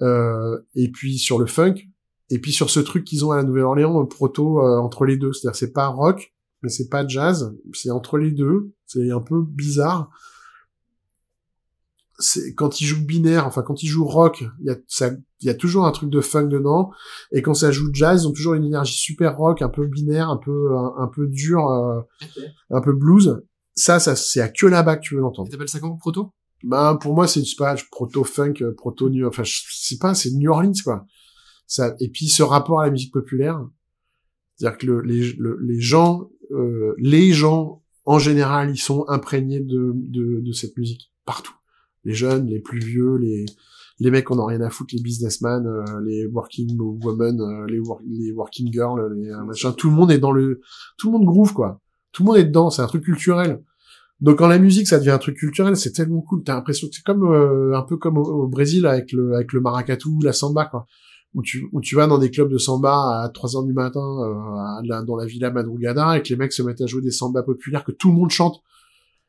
Euh, 0.00 0.58
et 0.74 0.90
puis 0.90 1.18
sur 1.18 1.38
le 1.38 1.46
funk 1.46 1.74
et 2.30 2.38
puis 2.38 2.52
sur 2.52 2.70
ce 2.70 2.80
truc 2.80 3.04
qu'ils 3.04 3.26
ont 3.26 3.32
à 3.32 3.36
la 3.36 3.42
Nouvelle-Orléans 3.42 4.06
proto 4.06 4.60
entre 4.60 5.04
les 5.04 5.16
deux. 5.16 5.32
C'est-à-dire 5.32 5.56
c'est 5.56 5.72
pas 5.72 5.88
rock 5.88 6.32
mais 6.62 6.68
c'est 6.68 6.88
pas 6.88 7.06
jazz, 7.06 7.54
c'est 7.72 7.90
entre 7.90 8.18
les 8.18 8.30
deux, 8.30 8.72
c'est 8.86 9.10
un 9.10 9.20
peu 9.20 9.42
bizarre. 9.42 10.10
C'est 12.20 12.52
quand 12.54 12.80
ils 12.80 12.84
jouent 12.84 13.04
binaire, 13.04 13.46
enfin 13.46 13.62
quand 13.62 13.84
ils 13.84 13.86
jouent 13.86 14.04
rock, 14.04 14.44
il 14.60 14.66
y 14.66 14.70
a 14.70 14.76
ça, 14.88 15.10
il 15.40 15.46
y 15.46 15.50
a 15.50 15.54
toujours 15.54 15.86
un 15.86 15.92
truc 15.92 16.10
de 16.10 16.20
funk 16.20 16.48
dedans, 16.48 16.90
et 17.30 17.42
quand 17.42 17.54
ça 17.54 17.70
joue 17.70 17.90
jazz, 17.92 18.22
ils 18.22 18.26
ont 18.26 18.32
toujours 18.32 18.54
une 18.54 18.64
énergie 18.64 18.98
super 18.98 19.36
rock, 19.36 19.62
un 19.62 19.68
peu 19.68 19.86
binaire, 19.86 20.28
un 20.28 20.36
peu 20.36 20.76
un, 20.76 20.94
un 20.98 21.06
peu 21.06 21.28
dur, 21.28 21.68
euh, 21.68 22.00
okay. 22.20 22.48
un 22.70 22.80
peu 22.80 22.92
blues. 22.92 23.40
Ça, 23.76 24.00
ça 24.00 24.16
c'est 24.16 24.40
à 24.40 24.48
que 24.48 24.66
là-bas 24.66 24.96
que 24.96 25.02
tu 25.02 25.14
veux 25.14 25.20
l'entendre. 25.20 25.48
T'appelles 25.48 25.68
ça 25.68 25.78
comment? 25.78 25.96
Proto? 25.96 26.32
Ben 26.64 26.96
pour 26.96 27.14
moi 27.14 27.28
c'est 27.28 27.44
pas 27.56 27.76
proto 27.92 28.24
funk, 28.24 28.54
proto 28.76 29.08
new, 29.10 29.28
enfin 29.28 29.44
je 29.44 29.62
sais 29.70 29.98
pas, 29.98 30.12
c'est 30.14 30.32
New 30.32 30.50
Orleans 30.50 30.72
quoi. 30.82 31.06
Ça 31.68 31.94
et 32.00 32.08
puis 32.08 32.26
ce 32.26 32.42
rapport 32.42 32.80
à 32.80 32.86
la 32.86 32.90
musique 32.90 33.12
populaire, 33.12 33.64
c'est-à-dire 34.56 34.78
que 34.78 34.86
le, 34.86 35.02
les, 35.02 35.34
le, 35.34 35.56
les 35.60 35.80
gens 35.80 36.28
euh, 36.52 36.94
les 36.98 37.32
gens, 37.32 37.82
en 38.04 38.18
général, 38.18 38.70
ils 38.70 38.80
sont 38.80 39.04
imprégnés 39.08 39.60
de, 39.60 39.92
de, 39.94 40.40
de, 40.40 40.52
cette 40.52 40.76
musique, 40.76 41.12
partout. 41.24 41.54
Les 42.04 42.14
jeunes, 42.14 42.46
les 42.46 42.60
plus 42.60 42.80
vieux, 42.80 43.16
les, 43.16 43.44
les 44.00 44.10
mecs 44.10 44.30
on 44.30 44.38
a 44.38 44.46
rien 44.46 44.60
à 44.60 44.70
foutre, 44.70 44.94
les 44.94 45.02
businessmen, 45.02 45.66
euh, 45.66 46.00
les 46.04 46.26
working 46.26 46.78
women, 46.78 47.40
euh, 47.40 47.66
les, 47.66 47.80
les 48.06 48.32
working 48.32 48.72
girls, 48.72 49.14
les 49.14 49.30
euh, 49.30 49.72
tout 49.72 49.90
le 49.90 49.96
monde 49.96 50.10
est 50.10 50.18
dans 50.18 50.32
le... 50.32 50.60
Tout 50.96 51.08
le 51.10 51.18
monde 51.18 51.26
groove, 51.26 51.52
quoi. 51.52 51.80
Tout 52.12 52.22
le 52.22 52.28
monde 52.28 52.36
est 52.38 52.44
dedans, 52.44 52.70
c'est 52.70 52.82
un 52.82 52.86
truc 52.86 53.04
culturel. 53.04 53.62
Donc 54.20 54.38
quand 54.38 54.48
la 54.48 54.58
musique 54.58 54.88
ça 54.88 54.98
devient 54.98 55.10
un 55.10 55.18
truc 55.18 55.36
culturel, 55.36 55.76
c'est 55.76 55.92
tellement 55.92 56.22
cool. 56.22 56.42
T'as 56.42 56.54
l'impression 56.54 56.88
que 56.88 56.94
c'est 56.94 57.04
comme 57.04 57.24
euh, 57.24 57.76
un 57.76 57.82
peu 57.82 57.96
comme 57.96 58.18
au, 58.18 58.24
au, 58.24 58.48
Brésil 58.48 58.86
avec 58.86 59.12
le 59.12 59.34
avec 59.34 59.52
le 59.52 59.60
maracatu, 59.60 60.08
la 60.22 60.32
samba 60.32 60.64
quoi 60.64 60.86
où 61.34 61.42
tu, 61.42 61.68
où 61.72 61.80
tu 61.80 61.94
vas 61.94 62.06
dans 62.06 62.18
des 62.18 62.30
clubs 62.30 62.50
de 62.50 62.58
samba 62.58 63.22
à 63.24 63.30
3 63.32 63.56
heures 63.56 63.64
du 63.64 63.72
matin 63.72 64.00
euh, 64.00 65.02
dans 65.04 65.16
la 65.16 65.26
Villa 65.26 65.50
Madrugada 65.50 66.16
et 66.16 66.22
que 66.22 66.28
les 66.28 66.36
mecs 66.36 66.52
se 66.52 66.62
mettent 66.62 66.80
à 66.80 66.86
jouer 66.86 67.02
des 67.02 67.10
samba 67.10 67.42
populaires 67.42 67.84
que 67.84 67.92
tout 67.92 68.08
le 68.10 68.14
monde 68.14 68.30
chante. 68.30 68.62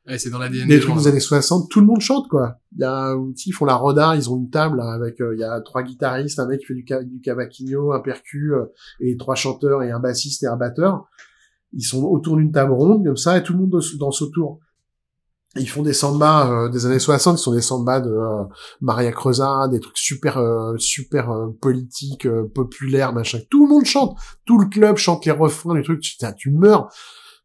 Ouais, 0.07 0.17
c'est 0.17 0.29
dans 0.29 0.39
l'ADN 0.39 0.67
des, 0.67 0.77
des 0.77 0.79
trucs 0.79 0.95
des 0.95 1.07
années 1.07 1.19
60, 1.19 1.69
tout 1.69 1.81
le 1.81 1.85
monde 1.85 2.01
chante 2.01 2.27
quoi. 2.29 2.57
Il 2.73 2.81
y 2.81 2.83
a 2.83 3.15
ils 3.45 3.51
font 3.51 3.65
la 3.65 3.75
roda, 3.75 4.15
ils 4.15 4.29
ont 4.29 4.37
une 4.37 4.49
table 4.49 4.81
avec 4.81 5.19
euh, 5.21 5.35
il 5.35 5.39
y 5.39 5.43
a 5.43 5.59
trois 5.61 5.83
guitaristes, 5.83 6.39
un 6.39 6.47
mec 6.47 6.61
qui 6.61 6.67
fait 6.67 6.73
du, 6.73 6.83
du 6.83 7.21
cavaquinho, 7.21 7.91
un 7.91 7.99
percu 7.99 8.53
euh, 8.53 8.65
et 9.01 9.17
trois 9.17 9.35
chanteurs 9.35 9.83
et 9.83 9.91
un 9.91 9.99
bassiste 9.99 10.43
et 10.43 10.47
un 10.47 10.55
batteur. 10.55 11.05
Ils 11.73 11.83
sont 11.83 12.03
autour 12.05 12.37
d'une 12.37 12.51
table 12.51 12.71
ronde 12.71 13.05
comme 13.05 13.17
ça 13.17 13.37
et 13.37 13.43
tout 13.43 13.53
le 13.53 13.59
monde 13.59 13.81
danse 13.99 14.21
autour 14.21 14.59
ils 15.59 15.69
font 15.69 15.83
des 15.83 15.93
sambas 15.93 16.49
euh, 16.49 16.69
des 16.69 16.85
années 16.85 16.99
60 16.99 17.37
qui 17.37 17.43
sont 17.43 17.53
des 17.53 17.61
sambas 17.61 17.99
de 17.99 18.09
euh, 18.09 18.43
Maria 18.81 19.11
Creusa, 19.11 19.67
des 19.69 19.79
trucs 19.79 19.97
super 19.97 20.37
euh, 20.37 20.75
super 20.77 21.29
euh, 21.29 21.47
politiques, 21.61 22.25
euh, 22.25 22.45
populaires, 22.53 23.13
machin. 23.13 23.39
Tout 23.49 23.65
le 23.65 23.69
monde 23.69 23.85
chante, 23.85 24.17
tout 24.45 24.57
le 24.59 24.67
club 24.67 24.97
chante 24.97 25.25
les 25.25 25.31
refrains, 25.31 25.75
les 25.75 25.83
trucs. 25.83 26.01
Tu, 26.01 26.15
tu 26.37 26.51
meurs, 26.51 26.89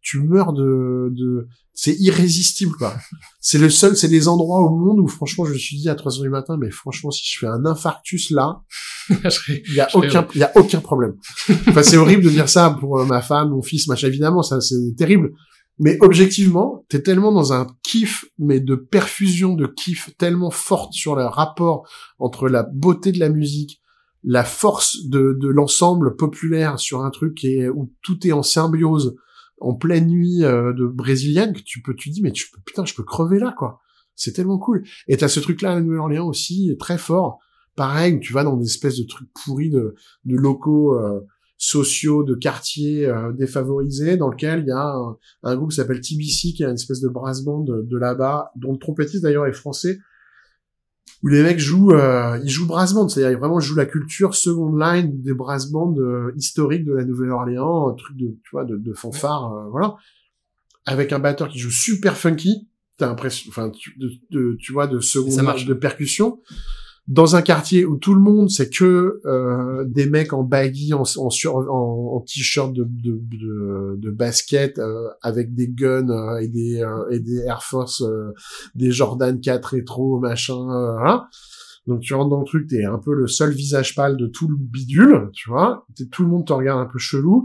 tu 0.00 0.20
meurs 0.20 0.52
de, 0.52 1.10
de... 1.12 1.46
c'est 1.74 1.94
irrésistible 1.98 2.72
quoi. 2.76 2.94
c'est 3.40 3.58
le 3.58 3.70
seul, 3.70 3.96
c'est 3.96 4.08
des 4.08 4.28
endroits 4.28 4.60
au 4.60 4.70
monde 4.70 5.00
où 5.00 5.08
franchement 5.08 5.44
je 5.44 5.52
me 5.52 5.58
suis 5.58 5.76
dit 5.76 5.88
à 5.88 5.94
3 5.94 6.16
heures 6.16 6.22
du 6.22 6.30
matin, 6.30 6.56
mais 6.58 6.70
franchement 6.70 7.10
si 7.10 7.22
je 7.24 7.38
fais 7.38 7.46
un 7.46 7.66
infarctus 7.66 8.30
là, 8.30 8.62
il 9.10 9.74
y 9.74 9.80
a 9.80 9.88
aucun, 9.94 10.26
il 10.34 10.40
y 10.40 10.44
a 10.44 10.52
aucun 10.56 10.80
problème. 10.80 11.14
enfin 11.68 11.82
c'est 11.82 11.96
horrible 11.96 12.24
de 12.24 12.30
dire 12.30 12.48
ça 12.48 12.76
pour 12.78 13.04
ma 13.04 13.22
femme, 13.22 13.50
mon 13.50 13.62
fils, 13.62 13.88
machin. 13.88 14.08
Évidemment 14.08 14.42
ça 14.42 14.60
c'est 14.60 14.94
terrible. 14.96 15.32
Mais 15.78 15.98
objectivement, 16.00 16.84
t'es 16.88 17.02
tellement 17.02 17.32
dans 17.32 17.52
un 17.52 17.66
kiff, 17.82 18.26
mais 18.38 18.60
de 18.60 18.76
perfusion 18.76 19.54
de 19.54 19.66
kiff 19.66 20.10
tellement 20.18 20.50
forte 20.50 20.92
sur 20.92 21.16
le 21.16 21.24
rapport 21.24 21.88
entre 22.18 22.48
la 22.48 22.62
beauté 22.62 23.10
de 23.10 23.18
la 23.18 23.28
musique, 23.28 23.80
la 24.22 24.44
force 24.44 25.04
de, 25.06 25.36
de 25.38 25.48
l'ensemble 25.48 26.16
populaire 26.16 26.78
sur 26.78 27.04
un 27.04 27.10
truc 27.10 27.44
est, 27.44 27.68
où 27.68 27.92
tout 28.02 28.26
est 28.26 28.32
en 28.32 28.42
symbiose, 28.42 29.16
en 29.60 29.74
pleine 29.74 30.06
nuit 30.06 30.44
euh, 30.44 30.72
de 30.72 30.86
brésilienne, 30.86 31.52
que 31.52 31.62
tu 31.62 31.82
peux, 31.82 31.94
tu 31.94 32.10
dis, 32.10 32.22
mais 32.22 32.32
tu 32.32 32.50
peux, 32.50 32.60
putain, 32.64 32.84
je 32.84 32.94
peux 32.94 33.02
crever 33.02 33.38
là, 33.38 33.54
quoi. 33.56 33.80
C'est 34.16 34.32
tellement 34.32 34.58
cool. 34.58 34.84
Et 35.08 35.16
t'as 35.16 35.28
ce 35.28 35.40
truc-là 35.40 35.72
à 35.72 35.80
Nouvelle-Orléans 35.80 36.28
aussi, 36.28 36.76
très 36.78 36.98
fort. 36.98 37.40
Pareil, 37.74 38.20
tu 38.20 38.32
vas 38.32 38.44
dans 38.44 38.56
des 38.56 38.66
espèces 38.66 38.96
de 38.98 39.04
trucs 39.04 39.28
pourris 39.44 39.70
de, 39.70 39.96
de 40.24 40.36
locaux, 40.36 40.94
euh, 40.94 41.20
sociaux 41.64 42.24
de 42.24 42.34
quartiers 42.34 43.06
euh, 43.06 43.32
défavorisés 43.32 44.18
dans 44.18 44.28
lequel 44.28 44.64
il 44.66 44.68
y 44.68 44.72
a 44.72 44.86
un, 44.86 45.16
un 45.44 45.56
groupe 45.56 45.70
qui 45.70 45.76
s'appelle 45.76 46.00
TBC 46.00 46.52
qui 46.54 46.62
a 46.62 46.68
une 46.68 46.74
espèce 46.74 47.00
de 47.00 47.08
brass 47.08 47.42
band 47.42 47.60
de, 47.60 47.82
de 47.82 47.96
là-bas 47.96 48.52
dont 48.56 48.72
le 48.72 48.78
trompettiste 48.78 49.22
d'ailleurs 49.22 49.46
est 49.46 49.54
français 49.54 49.98
où 51.22 51.28
les 51.28 51.42
mecs 51.42 51.58
jouent 51.58 51.92
euh, 51.92 52.38
ils 52.44 52.50
jouent 52.50 52.66
brass 52.66 52.92
band 52.92 53.08
c'est-à-dire 53.08 53.32
ils 53.32 53.38
vraiment 53.38 53.60
jouent 53.60 53.76
la 53.76 53.86
culture 53.86 54.34
second 54.34 54.76
line 54.76 55.22
des 55.22 55.32
brass 55.32 55.70
bands 55.70 55.94
euh, 55.96 56.32
historiques 56.36 56.84
de 56.84 56.92
la 56.92 57.04
Nouvelle-Orléans 57.04 57.88
un 57.88 57.94
truc 57.94 58.16
de 58.18 58.36
tu 58.44 58.50
vois 58.52 58.66
de, 58.66 58.76
de 58.76 58.92
fanfare 58.92 59.54
euh, 59.54 59.70
voilà. 59.70 59.96
Avec 60.84 61.14
un 61.14 61.18
batteur 61.18 61.48
qui 61.48 61.58
joue 61.58 61.70
super 61.70 62.18
funky 62.18 62.68
t'as 62.98 63.06
l'impression 63.06 63.48
enfin 63.48 63.70
tu, 63.70 63.96
de, 63.98 64.10
de, 64.32 64.56
tu 64.60 64.74
vois 64.74 64.86
de 64.86 65.00
second 65.00 65.30
line 65.30 65.66
de 65.66 65.74
percussion 65.74 66.42
dans 67.06 67.36
un 67.36 67.42
quartier 67.42 67.84
où 67.84 67.96
tout 67.96 68.14
le 68.14 68.20
monde 68.20 68.50
c'est 68.50 68.70
que 68.70 69.20
euh, 69.26 69.84
des 69.86 70.08
mecs 70.08 70.32
en 70.32 70.42
baggy 70.42 70.94
en 70.94 71.02
en, 71.02 71.28
en, 71.68 72.20
t-shirt 72.20 72.72
de, 72.72 72.84
de, 72.88 73.20
de, 73.30 73.96
de 73.98 74.10
basket 74.10 74.78
euh, 74.78 75.08
avec 75.20 75.54
des 75.54 75.68
guns 75.68 76.08
euh, 76.08 76.38
et 76.38 76.48
des 76.48 76.82
euh, 76.82 77.10
et 77.10 77.20
des 77.20 77.40
Air 77.40 77.62
Force 77.62 78.02
euh, 78.02 78.32
des 78.74 78.90
Jordan 78.90 79.38
4 79.38 79.64
rétro 79.66 80.18
machin 80.18 80.56
hein. 81.04 81.24
donc 81.86 82.00
tu 82.00 82.14
rentres 82.14 82.30
dans 82.30 82.40
le 82.40 82.46
truc 82.46 82.68
t'es 82.68 82.84
un 82.84 82.98
peu 82.98 83.14
le 83.14 83.26
seul 83.26 83.52
visage 83.52 83.94
pâle 83.94 84.16
de 84.16 84.26
tout 84.26 84.48
le 84.48 84.56
bidule 84.56 85.28
tu 85.34 85.50
vois 85.50 85.86
tout 86.10 86.22
le 86.22 86.28
monde 86.30 86.46
te 86.46 86.54
regarde 86.54 86.80
un 86.80 86.90
peu 86.90 86.98
chelou 86.98 87.44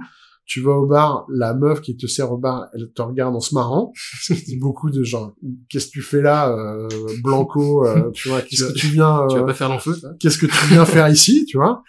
tu 0.49 0.61
vas 0.61 0.71
au 0.71 0.87
bar, 0.87 1.25
la 1.29 1.53
meuf 1.53 1.79
qui 1.79 1.95
te 1.95 2.07
sert 2.07 2.31
au 2.31 2.37
bar, 2.37 2.65
elle 2.73 2.91
te 2.91 3.01
regarde 3.03 3.35
en 3.35 3.39
se 3.39 3.53
marrant. 3.53 3.93
Beaucoup 4.59 4.89
de 4.89 5.03
gens. 5.03 5.33
Qu'est-ce 5.69 5.85
que 5.85 5.91
tu 5.91 6.01
fais 6.01 6.21
là, 6.21 6.49
euh, 6.51 6.87
Blanco 7.23 7.85
euh, 7.85 8.09
Tu 8.13 8.29
vois, 8.29 8.41
qu'est-ce 8.41 8.65
que 8.65 8.73
tu 8.73 8.87
viens 8.87 9.27
Tu 9.29 9.35
vas 9.35 9.43
euh, 9.43 9.45
pas 9.45 9.53
faire 9.53 9.69
l'enfeu, 9.69 9.95
qu'est-ce 10.19 10.39
que 10.39 10.47
tu 10.47 10.65
viens 10.69 10.85
faire 10.85 11.07
ici, 11.07 11.45
tu 11.45 11.57
vois? 11.57 11.83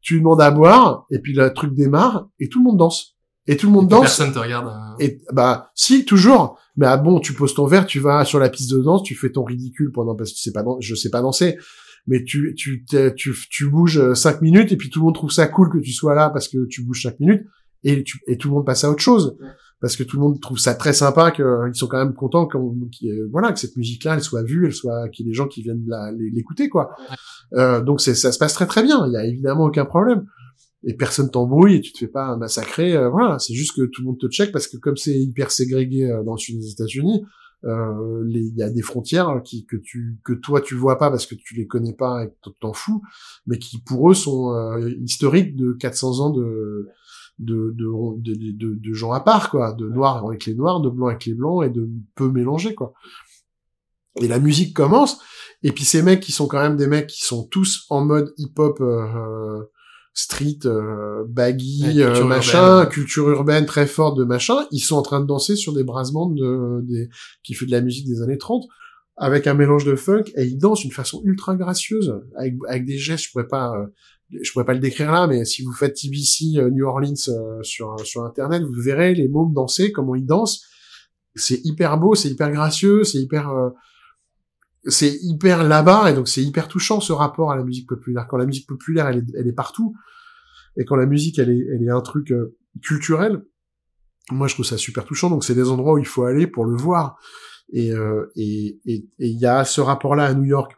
Tu 0.00 0.18
demandes 0.18 0.40
à 0.40 0.50
boire, 0.50 1.04
et 1.10 1.18
puis 1.18 1.34
le 1.34 1.52
truc 1.52 1.74
démarre, 1.74 2.26
et 2.40 2.48
tout 2.48 2.60
le 2.60 2.64
monde 2.64 2.78
danse. 2.78 3.16
Et 3.46 3.56
tout 3.58 3.66
le 3.66 3.72
monde 3.72 3.88
danse. 3.88 4.00
Personne 4.00 4.32
te 4.32 4.38
regarde. 4.38 4.66
euh, 4.68 5.04
Et 5.04 5.20
bah 5.32 5.70
si 5.74 6.04
toujours. 6.06 6.58
Mais 6.76 6.86
ah 6.86 6.96
bon, 6.96 7.20
tu 7.20 7.34
poses 7.34 7.54
ton 7.54 7.66
verre, 7.66 7.86
tu 7.86 8.00
vas 8.00 8.24
sur 8.24 8.38
la 8.38 8.48
piste 8.48 8.70
de 8.72 8.80
danse, 8.82 9.02
tu 9.02 9.14
fais 9.14 9.30
ton 9.30 9.44
ridicule 9.44 9.90
pendant 9.92 10.16
parce 10.16 10.30
que 10.30 10.36
tu 10.36 10.42
sais 10.42 10.52
pas 10.52 10.64
je 10.80 10.94
sais 10.94 11.10
pas 11.10 11.20
danser. 11.20 11.58
Mais 12.06 12.24
tu 12.24 12.54
tu 12.56 12.84
tu 13.16 13.34
tu 13.50 13.68
bouges 13.70 13.98
euh, 13.98 14.14
cinq 14.14 14.40
minutes 14.40 14.72
et 14.72 14.76
puis 14.76 14.88
tout 14.90 15.00
le 15.00 15.04
monde 15.04 15.14
trouve 15.14 15.30
ça 15.30 15.46
cool 15.48 15.70
que 15.70 15.78
tu 15.78 15.92
sois 15.92 16.14
là 16.14 16.30
parce 16.30 16.48
que 16.48 16.66
tu 16.66 16.82
bouges 16.82 17.02
cinq 17.02 17.20
minutes 17.20 17.44
et 17.90 18.02
tu 18.04 18.20
et 18.26 18.36
tout 18.36 18.48
le 18.48 18.54
monde 18.54 18.66
passe 18.66 18.84
à 18.84 18.90
autre 18.90 19.02
chose 19.02 19.36
Ouais. 19.40 19.48
parce 19.80 19.96
que 19.96 20.02
tout 20.02 20.16
le 20.16 20.22
monde 20.22 20.40
trouve 20.40 20.58
ça 20.58 20.74
très 20.74 20.92
sympa 20.92 21.30
que 21.30 21.42
euh, 21.42 21.72
sont 21.74 21.86
quand 21.86 21.98
même 22.04 22.14
contents 22.14 22.46
qu'on 22.48 22.74
y 23.00 23.08
ait- 23.08 23.22
voilà 23.30 23.52
que 23.52 23.58
cette 23.58 23.76
musique 23.76 24.04
là 24.04 24.14
elle 24.14 24.22
soit 24.22 24.42
vue, 24.42 24.66
elle 24.66 24.72
soit 24.74 25.08
qu'il 25.10 25.24
y 25.26 25.28
ait 25.28 25.32
des 25.32 25.36
gens 25.36 25.46
qui 25.48 25.62
viennent 25.62 25.84
l'écouter 26.32 26.68
quoi. 26.68 26.90
Euh, 27.54 27.80
donc 27.82 28.00
c'est 28.00 28.14
ça 28.14 28.32
se 28.32 28.38
passe 28.38 28.54
très 28.54 28.66
très 28.66 28.82
bien, 28.82 29.06
il 29.06 29.12
y 29.12 29.16
a 29.16 29.24
évidemment 29.24 29.64
aucun 29.64 29.84
problème 29.84 30.26
et 30.84 30.94
personne 30.94 31.30
t'embrouille 31.30 31.74
et 31.76 31.80
tu 31.80 31.92
te 31.92 31.98
fais 31.98 32.06
pas 32.08 32.36
massacrer. 32.36 32.96
euh, 32.96 33.08
voilà, 33.08 33.38
c'est 33.38 33.54
juste 33.54 33.74
que 33.76 33.82
tout 33.86 34.02
le 34.02 34.06
monde 34.06 34.18
te 34.18 34.28
check 34.28 34.52
parce 34.52 34.66
que 34.68 34.76
comme 34.76 34.96
c'est 34.96 35.18
hyper 35.18 35.50
ségrégué 35.50 36.10
euh, 36.10 36.22
dans 36.22 36.32
le 36.34 36.38
sud 36.38 36.58
des 36.60 36.70
États-Unis, 36.70 37.24
euh, 37.64 38.24
il 38.28 38.54
y 38.56 38.62
a 38.62 38.70
des 38.70 38.82
frontières 38.82 39.40
qui 39.44 39.64
que 39.66 39.76
tu 39.76 40.18
que 40.24 40.32
toi 40.34 40.60
tu 40.60 40.74
vois 40.74 40.98
pas 40.98 41.10
parce 41.10 41.26
que 41.26 41.34
tu 41.34 41.54
les 41.56 41.66
connais 41.66 41.94
pas 41.94 42.24
et 42.24 42.28
que 42.28 42.34
tu 42.44 42.50
t'en 42.60 42.72
fous, 42.72 43.02
mais 43.46 43.58
qui 43.58 43.80
pour 43.80 44.10
eux 44.10 44.14
sont 44.14 44.52
euh, 44.54 44.90
historiques 45.02 45.56
de 45.56 45.72
400 45.72 46.20
ans 46.20 46.30
de 46.30 46.88
de, 47.38 47.74
de, 47.76 47.86
de, 48.18 48.52
de, 48.52 48.74
de 48.74 48.92
gens 48.94 49.12
à 49.12 49.20
part, 49.20 49.50
quoi, 49.50 49.72
de 49.72 49.88
noirs 49.88 50.24
avec 50.26 50.46
les 50.46 50.54
noirs, 50.54 50.80
de 50.80 50.88
blancs 50.88 51.10
avec 51.10 51.26
les 51.26 51.34
blancs, 51.34 51.64
et 51.64 51.70
de 51.70 51.88
peu 52.14 52.30
mélangés, 52.30 52.74
quoi. 52.74 52.92
Et 54.20 54.28
la 54.28 54.38
musique 54.38 54.74
commence, 54.74 55.18
et 55.62 55.72
puis 55.72 55.84
ces 55.84 56.02
mecs 56.02 56.20
qui 56.20 56.32
sont 56.32 56.46
quand 56.46 56.60
même 56.62 56.76
des 56.76 56.86
mecs 56.86 57.06
qui 57.08 57.22
sont 57.22 57.46
tous 57.46 57.84
en 57.90 58.02
mode 58.04 58.32
hip-hop 58.38 58.78
euh, 58.80 59.62
street, 60.14 60.60
euh, 60.64 61.24
baggy, 61.28 61.82
Ouais, 61.84 61.92
culture 61.92 62.24
euh, 62.24 62.24
machin, 62.24 62.68
urbaine. 62.78 62.88
culture 62.88 63.28
urbaine 63.28 63.66
très 63.66 63.86
forte 63.86 64.16
de 64.18 64.24
machin, 64.24 64.56
ils 64.70 64.80
sont 64.80 64.96
en 64.96 65.02
train 65.02 65.20
de 65.20 65.26
danser 65.26 65.54
sur 65.56 65.74
des 65.74 65.84
brassements 65.84 66.30
de, 66.30 66.80
des, 66.84 67.10
qui 67.42 67.52
fait 67.52 67.66
de 67.66 67.70
la 67.72 67.82
musique 67.82 68.06
des 68.08 68.22
années 68.22 68.38
30, 68.38 68.64
avec 69.18 69.46
un 69.46 69.52
mélange 69.54 69.84
de 69.84 69.96
funk, 69.96 70.24
et 70.36 70.44
ils 70.44 70.56
dansent 70.56 70.80
d'une 70.80 70.92
façon 70.92 71.20
ultra 71.24 71.54
gracieuse, 71.54 72.18
avec, 72.38 72.54
avec 72.68 72.86
des 72.86 72.96
gestes, 72.96 73.24
je 73.26 73.30
pourrais 73.32 73.48
pas, 73.48 73.74
euh, 73.76 73.86
je 74.30 74.52
pourrais 74.52 74.64
pas 74.64 74.74
le 74.74 74.80
décrire 74.80 75.12
là, 75.12 75.26
mais 75.26 75.44
si 75.44 75.62
vous 75.62 75.72
faites 75.72 75.94
TBC 75.94 76.58
euh, 76.58 76.70
New 76.70 76.84
Orleans 76.84 77.14
euh, 77.28 77.62
sur, 77.62 77.98
sur 78.04 78.24
internet, 78.24 78.62
vous 78.62 78.72
verrez 78.82 79.14
les 79.14 79.28
mômes 79.28 79.52
danser, 79.52 79.92
comment 79.92 80.14
ils 80.14 80.26
dansent, 80.26 80.62
c'est 81.36 81.60
hyper 81.64 81.98
beau, 81.98 82.14
c'est 82.14 82.30
hyper 82.30 82.50
gracieux, 82.50 83.04
c'est 83.04 83.18
hyper, 83.18 83.50
euh, 83.50 83.70
c'est 84.84 85.18
hyper 85.22 85.62
là-bas 85.62 86.10
et 86.10 86.14
donc 86.14 86.28
c'est 86.28 86.42
hyper 86.42 86.66
touchant 86.66 87.00
ce 87.00 87.12
rapport 87.12 87.52
à 87.52 87.56
la 87.56 87.62
musique 87.62 87.88
populaire. 87.88 88.26
Quand 88.28 88.38
la 88.38 88.46
musique 88.46 88.66
populaire 88.66 89.06
elle 89.08 89.24
est, 89.46 89.52
partout 89.52 89.94
et 90.76 90.84
quand 90.84 90.96
la 90.96 91.06
musique 91.06 91.38
elle 91.38 91.50
est, 91.50 91.66
elle 91.74 91.82
est 91.82 91.90
un 91.90 92.00
truc 92.00 92.32
euh, 92.32 92.56
culturel, 92.82 93.44
moi 94.30 94.48
je 94.48 94.54
trouve 94.54 94.66
ça 94.66 94.78
super 94.78 95.04
touchant. 95.04 95.30
Donc 95.30 95.44
c'est 95.44 95.54
des 95.54 95.68
endroits 95.68 95.94
où 95.94 95.98
il 95.98 96.06
faut 96.06 96.24
aller 96.24 96.46
pour 96.46 96.64
le 96.64 96.76
voir. 96.76 97.18
Et 97.72 97.92
euh, 97.92 98.26
et 98.36 98.80
et 98.86 99.08
et 99.18 99.28
il 99.28 99.38
y 99.38 99.46
a 99.46 99.64
ce 99.64 99.80
rapport-là 99.80 100.26
à 100.26 100.34
New 100.34 100.44
York 100.44 100.76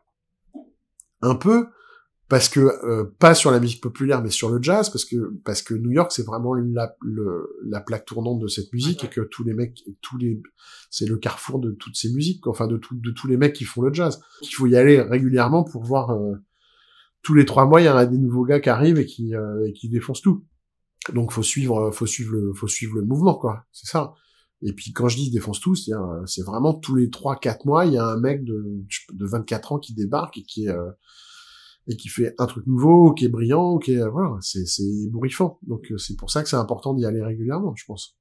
un 1.20 1.34
peu 1.34 1.66
parce 2.28 2.50
que 2.50 2.60
euh, 2.60 3.04
pas 3.18 3.34
sur 3.34 3.50
la 3.50 3.58
musique 3.58 3.82
populaire 3.82 4.22
mais 4.22 4.30
sur 4.30 4.50
le 4.50 4.62
jazz 4.62 4.90
parce 4.90 5.06
que 5.06 5.34
parce 5.44 5.62
que 5.62 5.74
New 5.74 5.90
York 5.90 6.12
c'est 6.12 6.24
vraiment 6.24 6.54
la 6.54 6.94
le, 7.00 7.58
la 7.64 7.80
plaque 7.80 8.04
tournante 8.04 8.38
de 8.38 8.48
cette 8.48 8.72
musique 8.72 9.04
et 9.04 9.08
que 9.08 9.22
tous 9.22 9.44
les 9.44 9.54
mecs 9.54 9.82
tous 10.02 10.18
les 10.18 10.42
c'est 10.90 11.06
le 11.06 11.16
carrefour 11.16 11.58
de 11.58 11.70
toutes 11.70 11.96
ces 11.96 12.12
musiques 12.12 12.46
enfin 12.46 12.66
de 12.66 12.76
tout, 12.76 12.94
de 12.94 13.10
tous 13.10 13.28
les 13.28 13.38
mecs 13.38 13.54
qui 13.54 13.64
font 13.64 13.80
le 13.80 13.92
jazz. 13.92 14.20
Il 14.42 14.50
faut 14.50 14.66
y 14.66 14.76
aller 14.76 15.00
régulièrement 15.00 15.64
pour 15.64 15.82
voir 15.84 16.10
euh, 16.10 16.34
tous 17.22 17.34
les 17.34 17.46
trois 17.46 17.64
mois 17.64 17.80
il 17.80 17.84
y 17.84 17.88
a 17.88 18.06
des 18.06 18.18
nouveaux 18.18 18.44
gars 18.44 18.60
qui 18.60 18.68
arrivent 18.68 18.98
et 18.98 19.06
qui 19.06 19.34
euh, 19.34 19.66
et 19.66 19.72
qui 19.72 19.88
défoncent 19.88 20.22
tout. 20.22 20.44
Donc 21.14 21.32
faut 21.32 21.42
suivre 21.42 21.90
faut 21.92 22.06
suivre 22.06 22.32
le 22.32 22.52
faut 22.52 22.68
suivre 22.68 22.96
le 22.96 23.02
mouvement 23.02 23.36
quoi. 23.36 23.64
C'est 23.72 23.88
ça. 23.88 24.12
Et 24.60 24.74
puis 24.74 24.92
quand 24.92 25.08
je 25.08 25.16
dis 25.16 25.30
défonce 25.30 25.60
tout 25.60 25.76
c'est 25.76 25.92
c'est 26.26 26.44
vraiment 26.44 26.74
tous 26.74 26.94
les 26.94 27.08
trois 27.08 27.36
quatre 27.36 27.64
mois 27.64 27.86
il 27.86 27.94
y 27.94 27.98
a 27.98 28.06
un 28.06 28.20
mec 28.20 28.44
de 28.44 28.84
de 29.14 29.26
24 29.26 29.72
ans 29.72 29.78
qui 29.78 29.94
débarque 29.94 30.36
et 30.36 30.42
qui 30.42 30.66
est 30.66 30.70
euh, 30.70 30.90
et 31.90 31.96
qui 31.96 32.08
fait 32.08 32.34
un 32.38 32.46
truc 32.46 32.66
nouveau, 32.66 33.12
qui 33.14 33.24
est 33.24 33.28
brillant, 33.28 33.78
qui 33.78 33.92
est 33.92 34.08
voilà, 34.08 34.36
c'est 34.40 34.66
c'est 34.66 34.84
ébouriffant. 35.06 35.58
Donc 35.66 35.90
euh, 35.90 35.96
c'est 35.98 36.16
pour 36.16 36.30
ça 36.30 36.42
que 36.42 36.48
c'est 36.48 36.56
important 36.56 36.94
d'y 36.94 37.04
aller 37.06 37.22
régulièrement, 37.22 37.74
je 37.76 37.84
pense. 37.86 38.16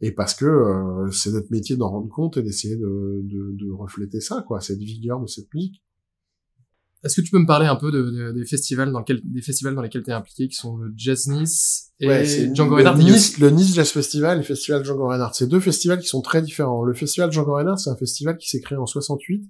Et 0.00 0.12
parce 0.12 0.34
que 0.34 0.44
euh, 0.44 1.10
c'est 1.10 1.32
notre 1.32 1.50
métier 1.50 1.76
d'en 1.76 1.88
rendre 1.90 2.08
compte 2.08 2.36
et 2.36 2.42
d'essayer 2.42 2.76
de, 2.76 3.20
de, 3.24 3.52
de 3.52 3.70
refléter 3.72 4.20
ça, 4.20 4.44
quoi, 4.46 4.60
cette 4.60 4.78
vigueur 4.78 5.20
de 5.20 5.26
cette 5.26 5.52
musique. 5.54 5.82
Est-ce 7.04 7.20
que 7.20 7.20
tu 7.24 7.30
peux 7.30 7.38
me 7.38 7.46
parler 7.46 7.66
un 7.66 7.76
peu 7.76 7.92
de, 7.92 8.02
de- 8.02 8.32
des 8.32 8.44
festivals 8.44 8.90
dans 8.92 8.98
lesquels 8.98 9.20
des 9.24 9.40
festivals 9.42 9.74
dans 9.76 9.82
lesquels 9.82 10.02
tu 10.02 10.10
es 10.10 10.12
impliqué, 10.12 10.48
qui 10.48 10.56
sont 10.56 10.76
le 10.76 10.92
Jazz 10.96 11.28
Nice 11.28 11.92
et 12.00 12.08
Ouais, 12.08 12.24
Django 12.54 12.70
le 12.76 12.82
Reinhardt 12.82 12.98
aussi- 12.98 13.12
Nice, 13.12 13.38
le 13.38 13.50
Nice 13.50 13.74
Jazz 13.74 13.88
Festival 13.90 14.36
et 14.36 14.40
le 14.40 14.44
Festival 14.46 14.84
Django 14.84 15.06
Reinhardt. 15.06 15.32
C'est 15.34 15.46
deux 15.46 15.60
festivals 15.60 16.00
qui 16.00 16.08
sont 16.08 16.22
très 16.22 16.42
différents. 16.42 16.82
Le 16.84 16.94
Festival 16.94 17.30
Django 17.32 17.54
Reinhardt, 17.54 17.78
c'est 17.80 17.90
un 17.90 17.96
festival 17.96 18.36
qui 18.36 18.48
s'est 18.48 18.60
créé 18.60 18.76
en 18.76 18.86
68 18.86 19.48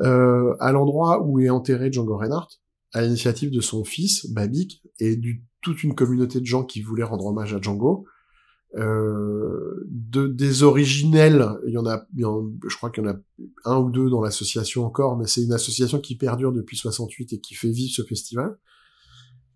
euh, 0.00 0.54
à 0.60 0.72
l'endroit 0.72 1.22
où 1.24 1.38
est 1.40 1.50
enterré 1.50 1.92
Django 1.92 2.16
Reinhardt, 2.16 2.48
à 2.92 3.02
l'initiative 3.02 3.50
de 3.50 3.60
son 3.60 3.84
fils, 3.84 4.30
Babik, 4.32 4.82
et 4.98 5.16
du 5.16 5.44
toute 5.62 5.82
une 5.84 5.94
communauté 5.94 6.40
de 6.40 6.46
gens 6.46 6.64
qui 6.64 6.80
voulaient 6.82 7.04
rendre 7.04 7.26
hommage 7.26 7.54
à 7.54 7.60
Django. 7.60 8.06
Euh, 8.76 9.84
de, 9.88 10.28
des 10.28 10.62
originels, 10.62 11.48
il 11.66 11.72
y 11.72 11.78
en 11.78 11.86
a, 11.86 12.06
il 12.14 12.20
y 12.20 12.24
en- 12.24 12.48
je 12.68 12.76
crois 12.76 12.90
qu'il 12.90 13.02
y 13.04 13.06
en 13.06 13.10
a 13.10 13.16
un 13.64 13.78
ou 13.78 13.90
deux 13.90 14.08
dans 14.08 14.20
l'association 14.20 14.84
encore, 14.86 15.18
mais 15.18 15.26
c'est 15.26 15.42
une 15.42 15.52
association 15.52 15.98
qui 15.98 16.16
perdure 16.16 16.52
depuis 16.52 16.76
68 16.76 17.32
et 17.32 17.40
qui 17.40 17.54
fait 17.54 17.70
vivre 17.70 17.92
ce 17.92 18.02
festival 18.02 18.56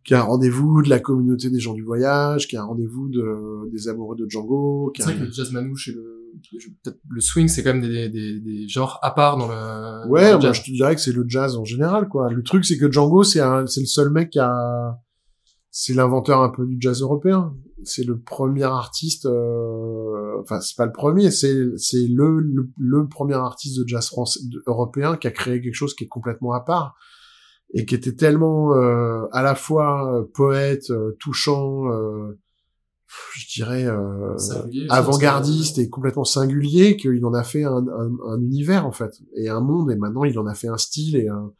qui 0.04 0.12
a 0.12 0.20
un 0.20 0.24
rendez-vous 0.24 0.82
de 0.82 0.90
la 0.90 1.00
communauté 1.00 1.48
des 1.48 1.60
gens 1.60 1.72
du 1.72 1.82
voyage, 1.82 2.46
qui 2.46 2.58
a 2.58 2.62
un 2.62 2.66
rendez-vous 2.66 3.08
de, 3.08 3.70
des 3.70 3.88
amoureux 3.88 4.16
de 4.16 4.26
Django, 4.28 4.90
qui 4.94 5.00
C'est 5.00 5.08
vrai 5.12 5.18
que 5.18 5.24
le 5.24 5.32
jazz 5.32 5.50
manouche 5.50 5.88
et 5.88 5.92
le, 5.92 6.23
le 7.08 7.20
swing, 7.20 7.48
c'est 7.48 7.62
quand 7.62 7.74
même 7.74 7.82
des, 7.82 8.08
des, 8.08 8.40
des 8.40 8.68
genres 8.68 8.98
à 9.02 9.10
part 9.12 9.36
dans 9.36 9.48
le, 9.48 10.08
Ouais, 10.08 10.32
dans 10.32 10.38
le 10.38 10.38
moi 10.38 10.40
jazz. 10.40 10.56
je 10.56 10.62
te 10.62 10.70
dirais 10.70 10.94
que 10.94 11.00
c'est 11.00 11.12
le 11.12 11.24
jazz 11.28 11.56
en 11.56 11.64
général, 11.64 12.08
quoi. 12.08 12.30
Le 12.30 12.42
truc, 12.42 12.64
c'est 12.64 12.78
que 12.78 12.90
Django, 12.90 13.22
c'est 13.22 13.40
un, 13.40 13.66
c'est 13.66 13.80
le 13.80 13.86
seul 13.86 14.10
mec 14.10 14.30
qui 14.30 14.38
a, 14.38 14.98
c'est 15.70 15.94
l'inventeur 15.94 16.40
un 16.40 16.50
peu 16.50 16.66
du 16.66 16.76
jazz 16.80 17.00
européen. 17.02 17.54
C'est 17.82 18.04
le 18.04 18.18
premier 18.18 18.62
artiste, 18.64 19.26
euh, 19.26 20.40
enfin 20.40 20.60
c'est 20.60 20.76
pas 20.76 20.86
le 20.86 20.92
premier, 20.92 21.30
c'est 21.30 21.54
c'est 21.76 22.06
le, 22.08 22.38
le 22.40 22.70
le 22.78 23.08
premier 23.08 23.34
artiste 23.34 23.78
de 23.78 23.84
jazz 23.86 24.06
français 24.06 24.40
européen 24.66 25.16
qui 25.16 25.26
a 25.26 25.30
créé 25.30 25.60
quelque 25.60 25.74
chose 25.74 25.94
qui 25.94 26.04
est 26.04 26.08
complètement 26.08 26.52
à 26.52 26.60
part 26.60 26.94
et 27.74 27.84
qui 27.84 27.94
était 27.94 28.14
tellement 28.14 28.74
euh, 28.74 29.26
à 29.32 29.42
la 29.42 29.54
fois 29.54 30.14
euh, 30.20 30.24
poète, 30.32 30.90
euh, 30.90 31.16
touchant, 31.18 31.90
euh, 31.92 32.38
je 33.34 33.46
dirais 33.54 33.86
euh, 33.86 34.36
avant-gardiste 34.88 35.78
et 35.78 35.88
complètement 35.88 36.24
singulier 36.24 36.96
qu'il 36.96 37.24
en 37.24 37.34
a 37.34 37.42
fait 37.42 37.64
un, 37.64 37.86
un, 37.86 38.10
un 38.26 38.40
univers 38.40 38.86
en 38.86 38.92
fait. 38.92 39.20
Et 39.36 39.48
un 39.48 39.60
monde 39.60 39.90
et 39.90 39.96
maintenant 39.96 40.24
il 40.24 40.38
en 40.38 40.46
a 40.46 40.54
fait 40.54 40.68
un 40.68 40.78
style 40.78 41.16
et 41.16 41.28
un 41.28 41.52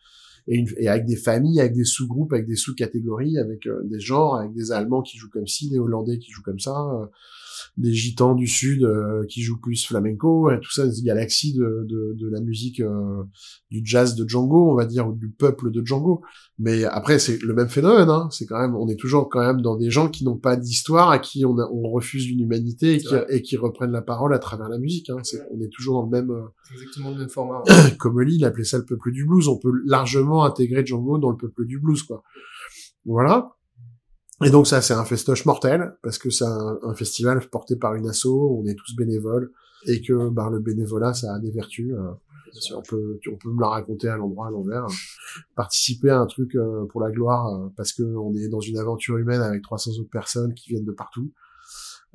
et, 0.47 0.57
une, 0.57 0.67
et 0.79 0.89
avec 0.89 1.07
des 1.07 1.17
familles, 1.17 1.61
avec 1.61 1.73
des 1.73 1.85
sous-groupes, 1.85 2.33
avec 2.33 2.47
des 2.47 2.57
sous-catégories, 2.57 3.39
avec 3.39 3.67
euh, 3.67 3.81
des 3.85 4.01
genres, 4.01 4.37
avec 4.37 4.53
des 4.53 4.73
Allemands 4.73 5.03
qui 5.03 5.17
jouent 5.17 5.31
comme 5.31 5.47
ci, 5.47 5.71
des 5.71 5.79
Hollandais 5.79 6.19
qui 6.19 6.31
jouent 6.31 6.43
comme 6.43 6.61
ça, 6.61 6.77
euh, 6.77 7.07
des 7.77 7.93
Gitans 7.93 8.35
du 8.35 8.47
Sud 8.47 8.85
euh, 8.85 9.25
qui 9.29 9.43
jouent 9.43 9.61
plus 9.61 9.85
flamenco, 9.87 10.51
et 10.51 10.61
tout 10.61 10.71
ça, 10.73 10.85
une 10.85 10.93
galaxie 11.05 11.55
de, 11.55 11.85
de, 11.89 12.15
de 12.19 12.29
la 12.31 12.41
musique 12.41 12.81
euh, 12.81 13.23
du 13.71 13.83
jazz 13.85 14.15
de 14.15 14.29
Django, 14.29 14.71
on 14.71 14.75
va 14.75 14.85
dire, 14.87 15.09
ou 15.09 15.13
du 15.15 15.29
peuple 15.31 15.71
de 15.71 15.85
Django. 15.85 16.23
Mais 16.59 16.85
après, 16.85 17.19
c'est 17.19 17.43
le 17.43 17.53
même 17.55 17.69
phénomène, 17.69 18.09
hein. 18.09 18.29
c'est 18.31 18.47
quand 18.47 18.61
même, 18.61 18.77
on 18.77 18.89
est 18.89 18.97
toujours 18.97 19.29
quand 19.29 19.41
même 19.41 19.61
dans 19.61 19.77
des 19.77 19.91
gens 19.91 20.09
qui 20.09 20.25
n'ont 20.25 20.37
pas 20.37 20.57
d'histoire, 20.57 21.11
à 21.11 21.19
qui 21.19 21.45
on, 21.45 21.59
a- 21.59 21.69
on 21.73 21.91
refuse 21.91 22.29
une 22.29 22.41
humanité 22.41 22.95
et 22.95 22.99
qui, 22.99 23.07
et 23.29 23.43
qui 23.43 23.57
reprennent 23.57 23.91
la 23.93 24.03
parole 24.03 24.33
à 24.35 24.39
travers 24.39 24.69
la 24.69 24.79
musique. 24.79 25.11
Hein. 25.11 25.19
C'est- 25.23 25.43
on 25.51 25.61
est 25.61 25.69
toujours 25.73 26.01
dans 26.01 26.09
le 26.11 26.11
même... 26.23 26.31
euh, 26.31 26.43
Exactement 26.73 27.11
le 27.11 27.19
même 27.19 27.29
format. 27.29 27.63
ouais. 27.67 28.27
Il 28.35 28.45
appelait 28.45 28.65
ça 28.65 28.79
le 28.79 28.85
peuple 28.85 29.11
du 29.13 29.27
blues. 29.27 29.49
On 29.49 29.59
peut 29.59 29.73
largement 29.87 30.45
intégrer 30.45 30.85
Django 30.87 31.19
dans 31.19 31.31
le 31.31 31.37
peuple 31.37 31.67
du 31.67 31.79
blues, 31.79 32.03
quoi. 32.03 32.23
Voilà. 33.05 33.51
Et 34.43 34.51
donc 34.51 34.67
ça, 34.67 34.83
c'est 34.83 34.95
un 34.95 35.05
festoche 35.05 35.45
mortel, 35.45 35.97
parce 36.03 36.19
que 36.19 36.31
c'est 36.31 36.45
un, 36.45 36.79
un 36.83 36.95
festival 36.95 37.41
porté 37.49 37.77
par 37.77 37.95
une 37.95 38.09
asso, 38.09 38.27
on 38.27 38.67
est 38.67 38.75
tous 38.75 38.97
bénévoles, 38.97 39.53
et 39.87 40.01
que 40.01 40.29
bah, 40.31 40.49
le 40.51 40.59
bénévolat, 40.61 41.15
ça 41.15 41.35
a 41.35 41.39
des 41.39 41.51
vertus. 41.51 41.93
euh. 41.93 42.13
on 42.75 42.83
peut, 42.83 43.21
on 43.33 43.37
peut 43.37 43.51
me 43.51 43.61
la 43.61 43.69
raconter 43.69 44.09
à 44.09 44.17
l'endroit, 44.17 44.49
à 44.49 44.51
l'envers. 44.51 44.87
Participer 45.55 46.11
à 46.11 46.21
un 46.21 46.27
truc 46.27 46.55
euh, 46.57 46.85
pour 46.87 47.01
la 47.01 47.11
gloire 47.11 47.47
euh, 47.49 47.69
parce 47.77 47.93
que 47.93 48.03
on 48.03 48.35
est 48.35 48.49
dans 48.49 48.61
une 48.61 48.79
aventure 48.79 49.19
humaine 49.19 49.41
avec 49.41 49.63
300 49.63 49.93
autres 50.01 50.11
personnes 50.11 50.55
qui 50.55 50.71
viennent 50.71 50.85
de 50.85 50.93
partout. 50.93 51.33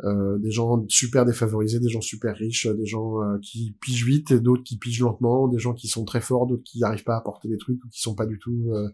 Euh, 0.06 0.38
des 0.38 0.52
gens 0.52 0.86
super 0.88 1.26
défavorisés, 1.26 1.80
des 1.82 1.90
gens 1.90 2.00
super 2.00 2.34
riches, 2.36 2.68
des 2.68 2.86
gens 2.86 3.22
euh, 3.22 3.38
qui 3.42 3.76
pigent 3.82 4.06
vite, 4.06 4.34
d'autres 4.34 4.64
qui 4.64 4.78
pigent 4.78 5.02
lentement, 5.02 5.50
des 5.50 5.60
gens 5.60 5.74
qui 5.74 5.90
sont 5.90 6.06
très 6.06 6.22
forts, 6.22 6.48
d'autres 6.48 6.64
qui 6.64 6.80
n'arrivent 6.80 7.04
pas 7.04 7.18
à 7.18 7.22
porter 7.22 7.50
des 7.50 7.58
trucs 7.58 7.84
ou 7.84 7.90
qui 7.90 8.00
sont 8.00 8.16
pas 8.16 8.26
du 8.26 8.40
tout. 8.40 8.70
Euh, 8.72 8.88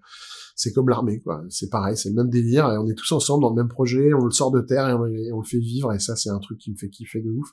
c'est 0.56 0.74
comme 0.74 0.90
l'armée, 0.90 1.20
quoi. 1.22 1.44
C'est 1.50 1.70
pareil, 1.70 1.96
c'est 1.96 2.10
le 2.10 2.16
même 2.16 2.30
délire 2.30 2.72
et 2.72 2.78
on 2.80 2.88
est 2.88 2.96
tous 2.96 3.12
ensemble 3.12 3.44
dans 3.44 3.50
le 3.52 3.56
même 3.56 3.68
projet, 3.70 4.14
on 4.16 4.26
le 4.26 4.32
sort 4.32 4.50
de 4.52 4.62
terre 4.62 4.90
et 4.90 4.94
on, 4.94 5.06
et 5.06 5.32
on 5.32 5.42
le 5.42 5.46
fait 5.46 5.60
vivre 5.60 5.94
et 5.94 6.00
ça 6.00 6.16
c'est 6.16 6.30
un 6.32 6.40
truc 6.40 6.58
qui 6.58 6.72
me 6.72 6.76
fait 6.76 6.90
kiffer 6.90 7.22
de 7.22 7.30
ouf. 7.30 7.50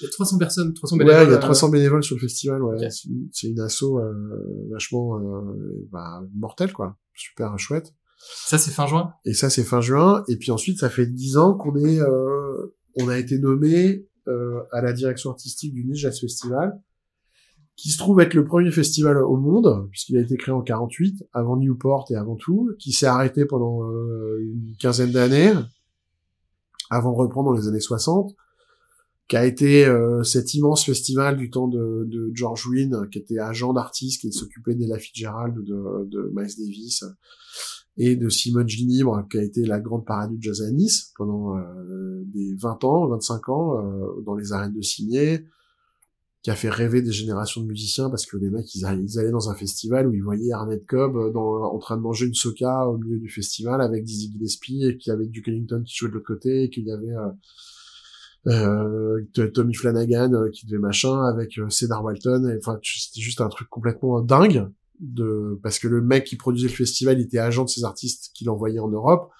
Il 0.00 0.04
y 0.04 0.06
a 0.06 0.10
300 0.10 0.38
personnes, 0.38 0.72
300 0.74 0.96
Ouais, 0.98 1.04
bénévoles. 1.04 1.26
il 1.28 1.30
y 1.30 1.34
a 1.34 1.38
euh, 1.38 1.40
300 1.40 1.68
bénévoles 1.68 2.02
sur 2.04 2.14
le 2.16 2.20
festival, 2.20 2.62
ouais. 2.62 2.76
Ok. 2.76 2.92
C'est 2.92 3.08
une- 3.08 3.28
C'est 3.32 3.48
une 3.48 3.60
asso 3.60 3.82
euh, 3.98 4.68
vachement 4.70 5.18
euh, 5.18 5.88
bah, 5.90 6.22
mortelle, 6.36 6.72
quoi. 6.72 6.96
Super 7.14 7.58
chouette. 7.58 7.92
Ça, 8.46 8.58
c'est 8.58 8.70
fin 8.70 8.86
juin? 8.86 9.14
Et 9.24 9.34
ça, 9.34 9.50
c'est 9.50 9.64
fin 9.64 9.80
juin. 9.80 10.24
Et 10.28 10.36
puis 10.36 10.50
ensuite, 10.50 10.78
ça 10.78 10.90
fait 10.90 11.06
dix 11.06 11.36
ans 11.36 11.54
qu'on 11.54 11.76
est, 11.76 12.00
euh, 12.00 12.74
on 12.96 13.08
a 13.08 13.18
été 13.18 13.38
nommé 13.38 14.06
euh, 14.28 14.60
à 14.70 14.82
la 14.82 14.92
direction 14.92 15.30
artistique 15.30 15.74
du 15.74 15.84
Nice 15.84 15.98
Jazz 15.98 16.20
Festival, 16.20 16.80
qui 17.76 17.90
se 17.90 17.98
trouve 17.98 18.20
être 18.20 18.34
le 18.34 18.44
premier 18.44 18.70
festival 18.70 19.18
au 19.18 19.36
monde, 19.36 19.88
puisqu'il 19.90 20.16
a 20.16 20.20
été 20.20 20.36
créé 20.36 20.54
en 20.54 20.62
48, 20.62 21.24
avant 21.32 21.56
Newport 21.56 22.06
et 22.10 22.14
avant 22.14 22.36
tout, 22.36 22.70
qui 22.78 22.92
s'est 22.92 23.06
arrêté 23.06 23.44
pendant 23.46 23.82
euh, 23.82 24.38
une 24.40 24.76
quinzaine 24.78 25.10
d'années, 25.10 25.52
avant 26.90 27.10
de 27.10 27.16
reprendre 27.16 27.50
dans 27.50 27.58
les 27.58 27.66
années 27.66 27.80
60, 27.80 28.36
qui 29.26 29.36
a 29.36 29.44
été 29.44 29.86
euh, 29.86 30.22
cet 30.22 30.54
immense 30.54 30.84
festival 30.84 31.36
du 31.36 31.50
temps 31.50 31.66
de, 31.66 32.04
de 32.06 32.30
George 32.34 32.66
Wynne, 32.68 33.08
qui 33.10 33.18
était 33.18 33.38
agent 33.38 33.72
d'artiste, 33.72 34.20
qui 34.20 34.32
s'occupait 34.32 34.74
d'Ella 34.76 34.98
Fitzgerald, 34.98 35.56
de, 35.56 36.04
de 36.04 36.30
Miles 36.32 36.54
Davis, 36.58 37.04
et 37.96 38.16
de 38.16 38.28
Simone 38.28 38.68
Ginibre, 38.68 39.26
qui 39.30 39.38
a 39.38 39.42
été 39.42 39.64
la 39.64 39.78
grande 39.78 40.04
parade 40.06 40.32
du 40.32 40.38
jazz 40.40 40.62
à 40.62 40.70
Nice 40.70 41.12
pendant 41.16 41.56
euh, 41.58 42.22
des 42.26 42.54
20 42.54 42.84
ans, 42.84 43.08
25 43.08 43.48
ans, 43.48 43.78
euh, 43.78 44.22
dans 44.24 44.34
les 44.34 44.52
arènes 44.52 44.72
de 44.72 44.80
Cimier, 44.80 45.44
qui 46.42 46.50
a 46.50 46.56
fait 46.56 46.70
rêver 46.70 47.02
des 47.02 47.12
générations 47.12 47.60
de 47.60 47.66
musiciens 47.66 48.08
parce 48.08 48.26
que 48.26 48.36
les 48.36 48.50
mecs, 48.50 48.74
ils 48.74 48.86
allaient, 48.86 49.30
dans 49.30 49.50
un 49.50 49.54
festival 49.54 50.08
où 50.08 50.14
ils 50.14 50.22
voyaient 50.22 50.52
Arnett 50.52 50.84
Cobb 50.86 51.16
euh, 51.16 51.30
dans, 51.30 51.62
en 51.62 51.78
train 51.78 51.96
de 51.96 52.02
manger 52.02 52.26
une 52.26 52.34
soca 52.34 52.88
au 52.88 52.98
milieu 52.98 53.18
du 53.18 53.28
festival 53.28 53.80
avec 53.80 54.04
Dizzy 54.04 54.32
Gillespie 54.32 54.84
et 54.84 54.96
qu'il 54.96 55.10
y 55.10 55.14
avait 55.14 55.26
Duke 55.26 55.48
Ellington 55.48 55.82
qui 55.84 55.94
jouait 55.94 56.08
de 56.08 56.14
l'autre 56.14 56.26
côté 56.26 56.64
et 56.64 56.70
qu'il 56.70 56.86
y 56.86 56.92
avait 56.92 57.14
euh, 57.14 57.28
euh, 58.48 59.22
Tommy 59.54 59.74
Flanagan 59.74 60.32
euh, 60.32 60.50
qui 60.50 60.66
devait 60.66 60.80
machin 60.80 61.24
avec 61.26 61.58
euh, 61.58 61.70
Cedar 61.70 62.02
Walton 62.02 62.52
enfin 62.58 62.76
c'était 62.82 63.20
juste 63.20 63.40
un 63.40 63.48
truc 63.48 63.68
complètement 63.68 64.20
dingue 64.20 64.68
de 65.02 65.58
parce 65.62 65.78
que 65.78 65.88
le 65.88 66.00
mec 66.00 66.24
qui 66.24 66.36
produisait 66.36 66.68
le 66.68 66.72
festival 66.74 67.18
il 67.18 67.24
était 67.24 67.38
agent 67.38 67.64
de 67.64 67.68
ces 67.68 67.84
artistes 67.84 68.30
qu'il 68.34 68.48
envoyait 68.48 68.78
en 68.78 68.88
Europe 68.88 69.30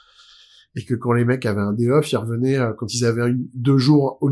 et 0.74 0.84
que 0.84 0.94
quand 0.94 1.12
les 1.12 1.24
mecs 1.24 1.46
avaient 1.46 1.60
un 1.60 1.72
day 1.72 1.88
off 1.88 2.10
ils 2.12 2.16
revenaient 2.16 2.58
euh, 2.58 2.72
quand 2.76 2.92
ils 2.92 3.04
avaient 3.04 3.30
une- 3.30 3.48
deux 3.54 3.78
jours 3.78 4.18
au, 4.20 4.30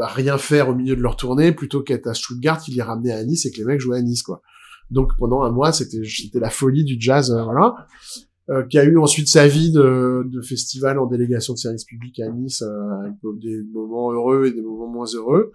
à 0.00 0.06
rien 0.08 0.38
faire 0.38 0.68
au 0.70 0.74
milieu 0.74 0.96
de 0.96 1.02
leur 1.02 1.16
tournée 1.16 1.52
plutôt 1.52 1.82
qu'être 1.82 2.06
à 2.06 2.14
Stuttgart 2.14 2.60
ils 2.68 2.74
les 2.74 2.82
ramenaient 2.82 3.12
à 3.12 3.22
Nice 3.24 3.44
et 3.46 3.50
que 3.52 3.58
les 3.58 3.64
mecs 3.64 3.80
jouaient 3.80 3.98
à 3.98 4.02
Nice 4.02 4.22
quoi. 4.22 4.42
Donc 4.90 5.12
pendant 5.18 5.42
un 5.42 5.50
mois 5.50 5.72
c'était 5.72 6.02
c'était 6.04 6.40
la 6.40 6.50
folie 6.50 6.84
du 6.84 6.96
jazz 6.98 7.30
euh, 7.30 7.42
voilà 7.44 7.74
euh, 8.50 8.64
qui 8.64 8.78
a 8.78 8.84
eu 8.84 8.98
ensuite 8.98 9.28
sa 9.28 9.46
vie 9.46 9.70
de, 9.70 10.24
de 10.26 10.40
festival 10.42 10.98
en 10.98 11.06
délégation 11.06 11.52
de 11.54 11.58
service 11.58 11.84
public 11.84 12.18
à 12.18 12.28
Nice, 12.28 12.62
euh, 12.62 13.00
avec 13.00 13.14
des 13.40 13.62
moments 13.72 14.10
heureux 14.12 14.46
et 14.46 14.52
des 14.52 14.60
moments 14.62 14.88
moins 14.88 15.06
heureux, 15.14 15.52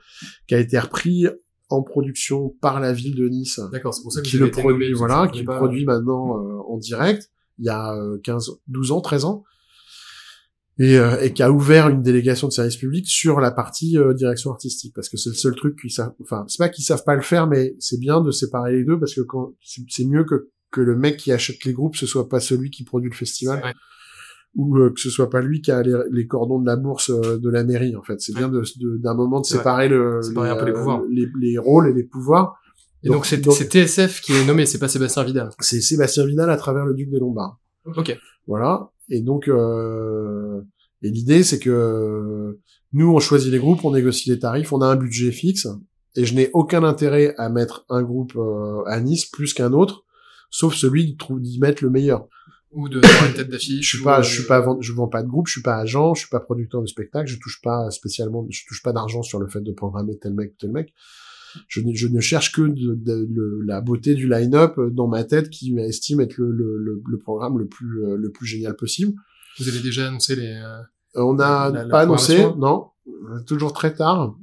qui 0.48 0.56
a 0.56 0.60
été 0.60 0.80
repris 0.80 1.28
en 1.70 1.84
production 1.84 2.56
par 2.62 2.80
la 2.80 2.94
ville 2.94 3.16
de 3.16 3.28
Nice, 3.28 3.60
D'accord, 3.72 3.94
c'est 3.94 4.02
pour 4.02 4.12
ça 4.12 4.22
que 4.22 4.28
qui 4.28 4.38
le 4.38 4.50
nommé, 4.50 4.62
produit, 4.62 4.94
voilà, 4.94 5.28
qui 5.28 5.40
le 5.40 5.46
connais 5.46 5.46
pas. 5.46 5.58
produit 5.58 5.86
maintenant 5.86 6.38
euh, 6.38 6.60
en 6.68 6.78
direct, 6.78 7.30
il 7.60 7.66
y 7.66 7.70
a 7.70 7.94
euh, 7.96 8.18
15, 8.24 8.52
12 8.68 8.92
ans, 8.92 9.02
13 9.02 9.26
ans, 9.26 9.44
et, 10.80 10.98
euh, 10.98 11.20
et 11.22 11.34
qui 11.34 11.44
a 11.44 11.52
ouvert 11.52 11.90
une 11.90 12.02
délégation 12.02 12.48
de 12.48 12.54
service 12.54 12.78
public 12.78 13.08
sur 13.08 13.40
la 13.40 13.52
partie 13.52 13.98
euh, 13.98 14.14
direction 14.14 14.52
artistique, 14.52 14.94
parce 14.96 15.10
que 15.10 15.18
c'est 15.18 15.30
le 15.30 15.36
seul 15.36 15.56
truc 15.56 15.80
qu'ils 15.80 15.92
savent, 15.92 16.14
enfin, 16.22 16.46
c'est 16.48 16.60
pas 16.60 16.70
qu'ils 16.70 16.86
savent 16.86 17.04
pas 17.04 17.16
le 17.16 17.22
faire, 17.22 17.48
mais 17.48 17.76
c'est 17.80 18.00
bien 18.00 18.22
de 18.22 18.32
séparer 18.32 18.74
les 18.74 18.84
deux, 18.84 19.00
parce 19.00 19.14
que 19.14 19.22
quand 19.22 19.54
c'est 19.62 20.06
mieux 20.06 20.24
que 20.24 20.50
que 20.70 20.82
le 20.82 20.98
mec 20.98 21.18
qui 21.18 21.32
achète 21.32 21.64
les 21.64 21.72
groupes, 21.72 21.96
ce 21.96 22.06
soit 22.06 22.28
pas 22.28 22.42
celui 22.42 22.70
qui 22.70 22.84
produit 22.84 23.10
le 23.10 23.16
festival. 23.16 23.74
Ou 24.56 24.78
euh, 24.78 24.90
que 24.92 25.00
ce 25.00 25.10
soit 25.10 25.30
pas 25.30 25.42
lui 25.42 25.62
qui 25.62 25.72
a 25.72 25.84
les, 25.84 25.96
les 26.12 26.26
cordons 26.28 26.60
de 26.60 26.66
la 26.66 26.76
bourse 26.76 27.10
euh, 27.12 27.38
de 27.38 27.50
la 27.50 27.64
mairie, 27.64 27.96
en 27.96 28.02
fait. 28.04 28.20
C'est 28.22 28.34
bien 28.36 28.50
de- 28.50 28.64
de- 28.80 28.98
d'un 28.98 29.14
moment 29.14 29.40
de 29.42 29.46
séparer, 29.46 29.88
le, 29.90 30.22
Séparer 30.22 30.50
un 30.50 30.56
peu 30.56 30.66
les 30.66 30.74
pouvoirs. 30.74 31.02
les, 31.10 31.28
les 31.40 31.58
rôles 31.58 31.90
et 31.90 31.94
les 31.94 32.04
pouvoirs. 32.04 32.56
Et 33.04 33.10
donc, 33.10 33.26
c'est 33.28 33.42
TSF 33.70 34.22
qui 34.22 34.34
est 34.34 34.46
nommé, 34.46 34.66
c'est 34.66 34.80
pas 34.80 34.88
Sébastien 34.88 35.24
Vidal. 35.24 35.50
C'est 35.60 35.82
Sébastien 35.82 36.26
Vidal 36.26 36.50
à 36.50 36.58
travers 36.58 36.86
le 36.86 36.94
Duc 36.96 37.10
des 37.12 37.20
Lombards. 37.20 37.60
Ok. 37.86 38.18
Voilà. 38.48 38.90
Et 39.10 39.22
donc, 39.22 39.48
euh, 39.48 40.62
et 41.04 41.10
l'idée, 41.10 41.44
c'est 41.44 41.60
que 41.60 42.58
nous, 42.94 43.10
on 43.14 43.20
choisit 43.20 43.52
les 43.52 43.60
groupes, 43.60 43.86
on 43.86 43.92
négocie 43.92 44.30
les 44.30 44.40
tarifs, 44.40 44.74
on 44.74 44.82
a 44.82 44.88
un 44.88 44.96
budget 44.96 45.32
fixe, 45.32 45.68
et 46.16 46.26
je 46.26 46.34
n'ai 46.34 46.50
aucun 46.54 46.84
intérêt 46.84 47.36
à 47.38 47.50
mettre 47.50 47.86
un 47.90 48.02
groupe 48.02 48.34
euh, 48.36 48.84
à 48.88 49.00
Nice 49.00 49.26
plus 49.26 49.54
qu'un 49.54 49.74
autre, 49.74 50.04
sauf 50.50 50.74
celui 50.74 51.16
d'y 51.40 51.60
mettre 51.60 51.84
le 51.84 51.90
meilleur. 51.92 52.28
Ou 52.74 52.90
de 52.90 53.00
faire 53.06 53.30
une 53.30 53.34
tête 53.36 53.50
d'affiche. 53.50 53.90
Je 53.92 53.96
suis 53.98 54.04
pas, 54.04 54.20
euh, 54.20 54.24
je 54.24 54.34
suis 54.34 54.44
pas, 54.48 54.60
vend- 54.60 54.82
je 54.82 54.92
vends 54.94 55.08
pas 55.08 55.24
de 55.24 55.28
groupe, 55.28 55.48
je 55.48 55.54
suis 55.54 55.62
pas 55.62 55.78
agent, 55.78 56.14
je 56.16 56.22
suis 56.22 56.30
pas 56.30 56.40
producteur 56.40 56.82
de 56.82 56.88
spectacle, 56.88 57.30
je 57.30 57.40
touche 57.40 57.62
pas 57.62 57.90
spécialement, 57.92 58.46
je 58.50 58.62
touche 58.68 58.84
pas 58.84 58.92
d'argent 58.94 59.24
sur 59.24 59.40
le 59.40 59.48
fait 59.48 59.62
de 59.62 59.72
programmer 59.72 60.18
tel 60.18 60.34
mec 60.34 60.58
tel 60.58 60.72
mec. 60.72 60.94
Je, 61.70 61.82
ne- 61.82 61.94
je 61.94 62.08
ne 62.08 62.20
cherche 62.20 62.52
que 62.52 62.62
de, 62.62 62.94
de- 62.94 63.28
le- 63.32 63.62
la 63.66 63.82
beauté 63.82 64.14
du 64.16 64.28
line-up 64.30 64.80
dans 64.92 65.08
ma 65.08 65.24
tête 65.24 65.50
qui 65.50 65.76
estime 65.80 66.20
être 66.20 66.38
le, 66.38 66.52
le, 66.52 66.78
le, 66.78 67.02
le 67.10 67.18
programme 67.18 67.58
le 67.58 67.68
plus, 67.68 68.04
euh, 68.04 68.16
le 68.18 68.32
plus 68.32 68.46
génial 68.46 68.76
possible. 68.76 69.14
Vous 69.60 69.68
avez 69.70 69.80
déjà 69.80 70.08
annoncé 70.08 70.36
les. 70.36 70.48
euh, 70.48 70.82
Euh, 71.16 71.22
On 71.24 71.34
n'a 71.34 71.72
pas 71.90 72.02
annoncé, 72.02 72.38
non. 72.58 72.88
Euh, 73.08 73.40
Toujours 73.48 73.72
très 73.74 73.94
tard. 73.96 74.36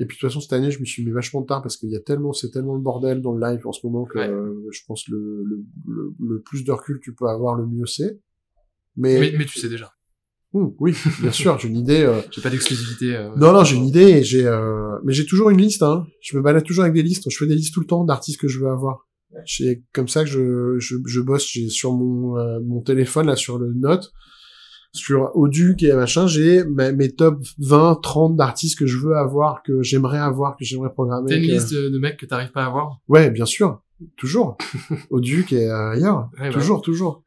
Et 0.00 0.06
puis 0.06 0.16
de 0.16 0.20
toute 0.20 0.28
façon 0.30 0.40
cette 0.40 0.52
année, 0.54 0.70
je 0.70 0.80
me 0.80 0.84
suis 0.86 1.04
mis 1.04 1.10
vachement 1.12 1.42
tard 1.42 1.62
parce 1.62 1.76
qu'il 1.76 1.90
y 1.90 1.96
a 1.96 2.00
tellement, 2.00 2.32
c'est 2.32 2.50
tellement 2.50 2.74
le 2.74 2.80
bordel 2.80 3.20
dans 3.20 3.32
le 3.34 3.40
live 3.46 3.66
en 3.66 3.72
ce 3.72 3.86
moment 3.86 4.04
que 4.06 4.18
Ouais. 4.18 4.28
euh, 4.28 4.54
je 4.72 4.80
pense 4.86 5.06
le, 5.08 5.44
le, 5.44 5.62
le, 5.86 6.14
le 6.18 6.40
plus 6.40 6.64
de 6.64 6.72
recul 6.72 6.98
tu 7.02 7.14
peux 7.14 7.26
avoir, 7.26 7.54
le 7.54 7.66
mieux 7.66 7.86
c'est. 7.86 8.18
Mais, 8.96 9.20
Mais, 9.20 9.32
mais 9.38 9.44
tu 9.44 9.58
sais 9.60 9.68
déjà. 9.68 9.92
Hum, 10.52 10.74
oui, 10.80 10.94
bien 11.20 11.30
sûr, 11.30 11.56
j'ai 11.60 11.68
une 11.68 11.76
idée. 11.76 12.00
euh, 12.02 12.20
J'ai 12.32 12.40
pas 12.42 12.50
d'exclusivité. 12.50 13.14
euh, 13.14 13.30
Non, 13.36 13.52
non, 13.52 13.62
j'ai 13.62 13.76
une 13.76 13.86
idée 13.86 14.08
et 14.18 14.22
j'ai, 14.24 14.46
euh, 14.46 14.98
mais 15.04 15.12
j'ai 15.12 15.24
toujours 15.24 15.50
une 15.50 15.60
liste. 15.60 15.82
Hein. 15.84 16.06
Je 16.22 16.36
me 16.36 16.42
balade 16.42 16.64
toujours 16.64 16.82
avec 16.82 16.94
des 16.94 17.04
listes. 17.04 17.30
Je 17.30 17.36
fais 17.36 17.46
des 17.46 17.54
listes 17.54 17.72
tout 17.72 17.78
le 17.80 17.86
temps 17.86 18.04
d'artistes 18.04 18.40
que 18.40 18.48
je 18.48 18.58
veux 18.58 18.68
avoir. 18.68 19.06
C'est 19.46 19.84
comme 19.92 20.08
ça 20.08 20.24
que 20.24 20.28
je, 20.30 20.76
je, 20.80 20.96
je 21.06 21.20
bosse. 21.20 21.48
J'ai 21.52 21.68
sur 21.68 21.92
mon, 21.92 22.36
euh, 22.36 22.58
mon 22.64 22.80
téléphone 22.80 23.26
là 23.28 23.36
sur 23.36 23.58
le 23.58 23.72
note, 23.74 24.10
sur 24.92 25.30
Auduc 25.36 25.82
et 25.82 25.92
machin, 25.92 26.26
j'ai 26.26 26.64
mes 26.64 27.10
top 27.12 27.40
20, 27.58 28.00
30 28.02 28.36
d'artistes 28.36 28.78
que 28.78 28.86
je 28.86 28.98
veux 28.98 29.16
avoir, 29.16 29.62
que 29.62 29.82
j'aimerais 29.82 30.18
avoir, 30.18 30.56
que 30.56 30.64
j'aimerais 30.64 30.92
programmer. 30.92 31.28
T'as 31.28 31.36
une 31.36 31.46
que- 31.46 31.52
liste 31.52 31.72
de, 31.72 31.88
de 31.88 31.98
mecs 31.98 32.16
que 32.16 32.26
t'arrives 32.26 32.50
pas 32.50 32.64
à 32.64 32.66
avoir? 32.66 32.98
Ouais, 33.08 33.30
bien 33.30 33.46
sûr, 33.46 33.80
toujours. 34.16 34.56
Auduc 35.10 35.52
et 35.52 35.66
euh, 35.68 35.90
ailleurs, 35.92 36.30
Ouais, 36.40 36.48
bah 36.48 36.52
toujours, 36.52 36.82
toujours. 36.82 37.22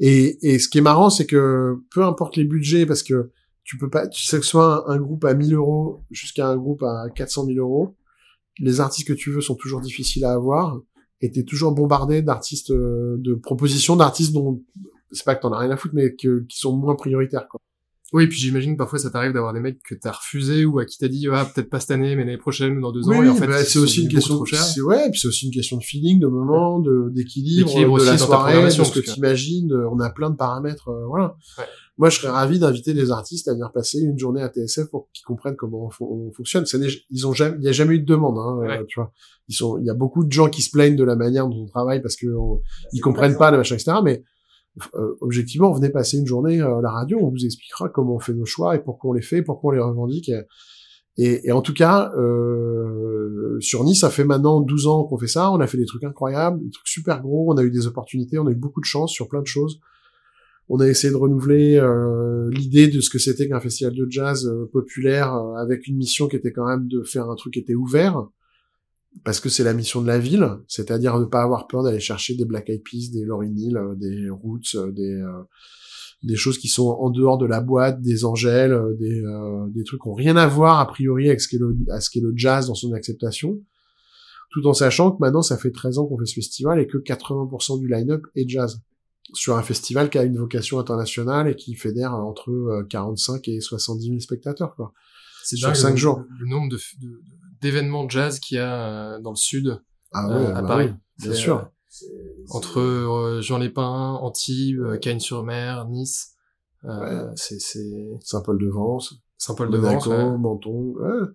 Et, 0.00 0.38
et 0.42 0.58
ce 0.58 0.68
qui 0.68 0.78
est 0.78 0.82
marrant, 0.82 1.08
c'est 1.08 1.26
que 1.26 1.76
peu 1.92 2.02
importe 2.04 2.36
les 2.36 2.44
budgets, 2.44 2.84
parce 2.84 3.02
que 3.04 3.30
tu 3.62 3.78
peux 3.78 3.88
pas, 3.88 4.08
tu 4.08 4.24
sais 4.24 4.38
que 4.38 4.44
ce 4.44 4.50
soit 4.50 4.90
un, 4.90 4.94
un 4.94 4.98
groupe 4.98 5.24
à 5.24 5.34
1000 5.34 5.54
euros 5.54 6.02
jusqu'à 6.10 6.48
un 6.48 6.56
groupe 6.56 6.82
à 6.82 7.04
400 7.14 7.46
000 7.46 7.58
euros, 7.58 7.94
les 8.58 8.80
artistes 8.80 9.06
que 9.06 9.12
tu 9.12 9.30
veux 9.30 9.40
sont 9.40 9.54
toujours 9.54 9.80
difficiles 9.80 10.24
à 10.24 10.32
avoir, 10.32 10.80
et 11.20 11.30
t'es 11.30 11.44
toujours 11.44 11.72
bombardé 11.72 12.22
d'artistes, 12.22 12.72
euh, 12.72 13.16
de 13.18 13.34
propositions 13.34 13.94
d'artistes 13.96 14.32
dont 14.32 14.60
c'est 15.12 15.24
pas 15.24 15.34
que 15.34 15.42
t'en 15.42 15.52
as 15.52 15.58
rien 15.58 15.70
à 15.70 15.76
foutre, 15.76 15.94
mais 15.94 16.14
que, 16.14 16.44
qui 16.48 16.58
sont 16.58 16.76
moins 16.76 16.94
prioritaires. 16.96 17.46
Quoi. 17.48 17.60
Oui, 18.12 18.28
puis 18.28 18.38
j'imagine 18.38 18.74
que 18.74 18.78
parfois 18.78 18.98
ça 19.00 19.10
t'arrive 19.10 19.32
d'avoir 19.32 19.52
des 19.54 19.60
mecs 19.60 19.82
que 19.82 19.94
t'as 19.94 20.12
refusé 20.12 20.64
ou 20.64 20.78
à 20.78 20.84
qui 20.84 20.98
t'as 20.98 21.08
dit 21.08 21.26
ah 21.32 21.50
peut-être 21.52 21.68
pas 21.68 21.80
cette 21.80 21.90
année 21.90 22.14
mais 22.14 22.24
l'année 22.24 22.36
prochaine 22.38 22.76
ou 22.78 22.80
dans 22.80 22.92
deux 22.92 23.08
ans 23.08 23.18
Oui, 23.18 23.26
et 23.26 23.30
en 23.30 23.34
fait 23.34 23.46
bah, 23.48 23.64
c'est 23.64 23.78
aussi 23.80 24.02
une 24.02 24.08
question, 24.08 24.36
trop 24.36 24.44
chers. 24.44 24.62
c'est 24.62 24.82
ouais, 24.82 25.10
puis 25.10 25.18
c'est 25.18 25.26
aussi 25.26 25.46
une 25.46 25.52
question 25.52 25.78
de 25.78 25.82
feeling, 25.82 26.20
de 26.20 26.26
moment, 26.28 26.78
de 26.78 27.08
d'équilibre, 27.12 27.74
de 27.80 27.86
aussi 27.86 28.06
la 28.06 28.18
soirée, 28.18 28.62
de 28.66 28.70
ce 28.70 28.76
que 28.76 28.82
parce 28.82 28.90
que- 28.92 29.00
tu 29.00 29.18
imagines. 29.18 29.72
On 29.90 29.98
a 29.98 30.10
plein 30.10 30.30
de 30.30 30.36
paramètres, 30.36 30.88
euh, 30.90 31.06
voilà. 31.06 31.34
Ouais. 31.58 31.64
Moi, 31.96 32.10
je 32.10 32.18
serais 32.20 32.30
ravi 32.30 32.58
d'inviter 32.58 32.92
les 32.92 33.10
artistes 33.10 33.46
à 33.48 33.52
venir 33.52 33.70
passer 33.72 34.00
une 34.00 34.18
journée 34.18 34.42
à 34.42 34.48
TSF 34.48 34.90
pour 34.90 35.08
qu'ils 35.12 35.24
comprennent 35.24 35.56
comment 35.56 35.86
on, 35.86 35.90
fon- 35.90 36.06
on 36.08 36.32
fonctionne. 36.32 36.66
Ça 36.66 36.76
n'est- 36.78 36.88
ils 37.10 37.26
ont 37.26 37.32
jamais, 37.32 37.56
il 37.60 37.64
y 37.64 37.68
a 37.68 37.72
jamais 37.72 37.94
eu 37.94 38.00
de 38.00 38.04
demande, 38.06 38.36
hein, 38.38 38.58
euh, 38.80 38.84
tu 38.88 38.98
vois. 39.00 39.12
Ils 39.48 39.54
sont, 39.54 39.78
il 39.78 39.86
y 39.86 39.90
a 39.90 39.94
beaucoup 39.94 40.24
de 40.24 40.30
gens 40.32 40.48
qui 40.48 40.62
se 40.62 40.70
plaignent 40.70 40.96
de 40.96 41.04
la 41.04 41.14
manière 41.16 41.46
dont 41.48 41.62
on 41.62 41.66
travaille 41.66 42.02
parce 42.02 42.16
que 42.16 42.26
on- 42.26 42.60
ils 42.92 43.00
comprennent 43.00 43.36
pas 43.38 43.50
le 43.50 43.56
machin, 43.58 43.76
etc. 43.76 43.92
Mais 44.04 44.22
euh, 44.94 45.16
objectivement, 45.20 45.72
venez 45.72 45.90
passer 45.90 46.18
une 46.18 46.26
journée 46.26 46.60
euh, 46.60 46.78
à 46.78 46.82
la 46.82 46.90
radio, 46.90 47.18
on 47.20 47.30
vous 47.30 47.44
expliquera 47.44 47.88
comment 47.88 48.16
on 48.16 48.18
fait 48.18 48.34
nos 48.34 48.44
choix 48.44 48.74
et 48.74 48.80
pourquoi 48.80 49.10
on 49.10 49.12
les 49.12 49.22
fait, 49.22 49.42
pourquoi 49.42 49.72
on 49.72 49.74
les 49.74 49.80
revendique. 49.80 50.30
Et, 51.16 51.46
et, 51.46 51.52
en 51.52 51.62
tout 51.62 51.74
cas, 51.74 52.12
euh, 52.16 53.56
sur 53.60 53.84
Nice, 53.84 54.00
ça 54.00 54.10
fait 54.10 54.24
maintenant 54.24 54.60
12 54.60 54.88
ans 54.88 55.04
qu'on 55.04 55.16
fait 55.16 55.28
ça. 55.28 55.52
On 55.52 55.60
a 55.60 55.66
fait 55.68 55.78
des 55.78 55.86
trucs 55.86 56.02
incroyables, 56.02 56.60
des 56.60 56.70
trucs 56.70 56.88
super 56.88 57.22
gros. 57.22 57.52
On 57.52 57.56
a 57.56 57.62
eu 57.62 57.70
des 57.70 57.86
opportunités, 57.86 58.36
on 58.38 58.48
a 58.48 58.50
eu 58.50 58.56
beaucoup 58.56 58.80
de 58.80 58.86
chance 58.86 59.12
sur 59.12 59.28
plein 59.28 59.40
de 59.40 59.46
choses. 59.46 59.80
On 60.68 60.80
a 60.80 60.88
essayé 60.88 61.12
de 61.12 61.18
renouveler 61.18 61.76
euh, 61.76 62.50
l'idée 62.50 62.88
de 62.88 63.00
ce 63.00 63.10
que 63.10 63.18
c'était 63.18 63.48
qu'un 63.48 63.60
festival 63.60 63.94
de 63.94 64.06
jazz 64.08 64.46
euh, 64.46 64.68
populaire 64.72 65.34
euh, 65.34 65.56
avec 65.56 65.86
une 65.86 65.96
mission 65.96 66.26
qui 66.26 66.36
était 66.36 66.52
quand 66.52 66.66
même 66.66 66.88
de 66.88 67.02
faire 67.02 67.28
un 67.28 67.34
truc 67.34 67.52
qui 67.54 67.58
était 67.60 67.74
ouvert. 67.74 68.26
Parce 69.22 69.38
que 69.40 69.48
c'est 69.48 69.64
la 69.64 69.74
mission 69.74 70.02
de 70.02 70.06
la 70.08 70.18
ville, 70.18 70.48
c'est-à-dire 70.66 71.18
ne 71.18 71.24
pas 71.24 71.42
avoir 71.42 71.66
peur 71.68 71.82
d'aller 71.84 72.00
chercher 72.00 72.34
des 72.34 72.44
Black 72.44 72.68
Eyed 72.68 72.82
Peas, 72.82 73.10
des 73.12 73.24
Lauryn 73.24 73.54
Hill, 73.56 73.76
euh, 73.76 73.94
des 73.94 74.28
Roots, 74.30 74.74
euh, 74.74 74.90
des 74.92 75.12
euh, 75.14 75.42
des 76.22 76.36
choses 76.36 76.56
qui 76.58 76.68
sont 76.68 76.88
en 76.88 77.10
dehors 77.10 77.36
de 77.38 77.44
la 77.46 77.60
boîte, 77.60 78.00
des 78.00 78.24
Angèles, 78.24 78.72
euh, 78.72 78.94
des 78.98 79.20
euh, 79.22 79.66
des 79.68 79.84
trucs 79.84 80.00
qui 80.02 80.08
ont 80.08 80.14
rien 80.14 80.36
à 80.36 80.46
voir 80.46 80.80
a 80.80 80.86
priori 80.86 81.28
avec 81.28 81.40
ce 81.40 81.48
qu'est 81.48 81.58
le 81.58 81.76
à 81.90 82.00
ce 82.00 82.10
qu'est 82.10 82.20
le 82.20 82.32
jazz 82.34 82.66
dans 82.66 82.74
son 82.74 82.92
acceptation, 82.92 83.60
tout 84.50 84.66
en 84.66 84.72
sachant 84.74 85.12
que 85.12 85.18
maintenant 85.20 85.42
ça 85.42 85.56
fait 85.58 85.70
13 85.70 85.98
ans 85.98 86.06
qu'on 86.06 86.18
fait 86.18 86.26
ce 86.26 86.34
festival 86.34 86.80
et 86.80 86.86
que 86.86 86.98
80% 86.98 87.78
du 87.78 87.88
line-up 87.88 88.22
est 88.34 88.48
jazz 88.48 88.80
sur 89.32 89.56
un 89.56 89.62
festival 89.62 90.10
qui 90.10 90.18
a 90.18 90.22
une 90.24 90.36
vocation 90.38 90.78
internationale 90.78 91.48
et 91.48 91.56
qui 91.56 91.74
fédère 91.74 92.14
entre 92.14 92.50
euh, 92.50 92.84
45 92.88 93.46
et 93.48 93.60
70 93.60 94.06
000 94.06 94.18
spectateurs 94.20 94.74
quoi. 94.76 94.92
C'est 95.44 95.56
Sur 95.56 95.68
dingue, 95.68 95.76
cinq 95.76 95.90
le- 95.90 95.96
jours. 95.96 96.22
Le 96.40 96.46
nombre 96.48 96.70
de, 96.70 96.76
de- 97.02 97.20
d'événements 97.64 98.08
jazz 98.08 98.38
qu'il 98.38 98.58
y 98.58 98.60
a 98.60 99.14
euh, 99.16 99.20
dans 99.20 99.30
le 99.30 99.36
sud, 99.36 99.80
Ah 100.12 100.28
euh, 100.30 100.38
ouais, 100.46 100.52
à 100.52 100.62
bah 100.62 100.68
Paris. 100.68 100.86
oui, 100.92 101.24
bien 101.26 101.32
sûr. 101.34 101.56
euh, 101.58 102.44
entre 102.50 103.38
Jean 103.40 103.58
Lépin, 103.58 104.18
Antibes, 104.20 104.98
Cagnes-sur-Mer, 105.00 105.86
Nice. 105.88 106.30
C'est, 107.36 107.58
Saint-Paul-de-Vence, 108.20 109.14
Saint-Paul-de-Vence. 109.38 110.06
Ouais. 110.06 110.36
Menton. 110.38 110.94
ouais. 110.98 111.28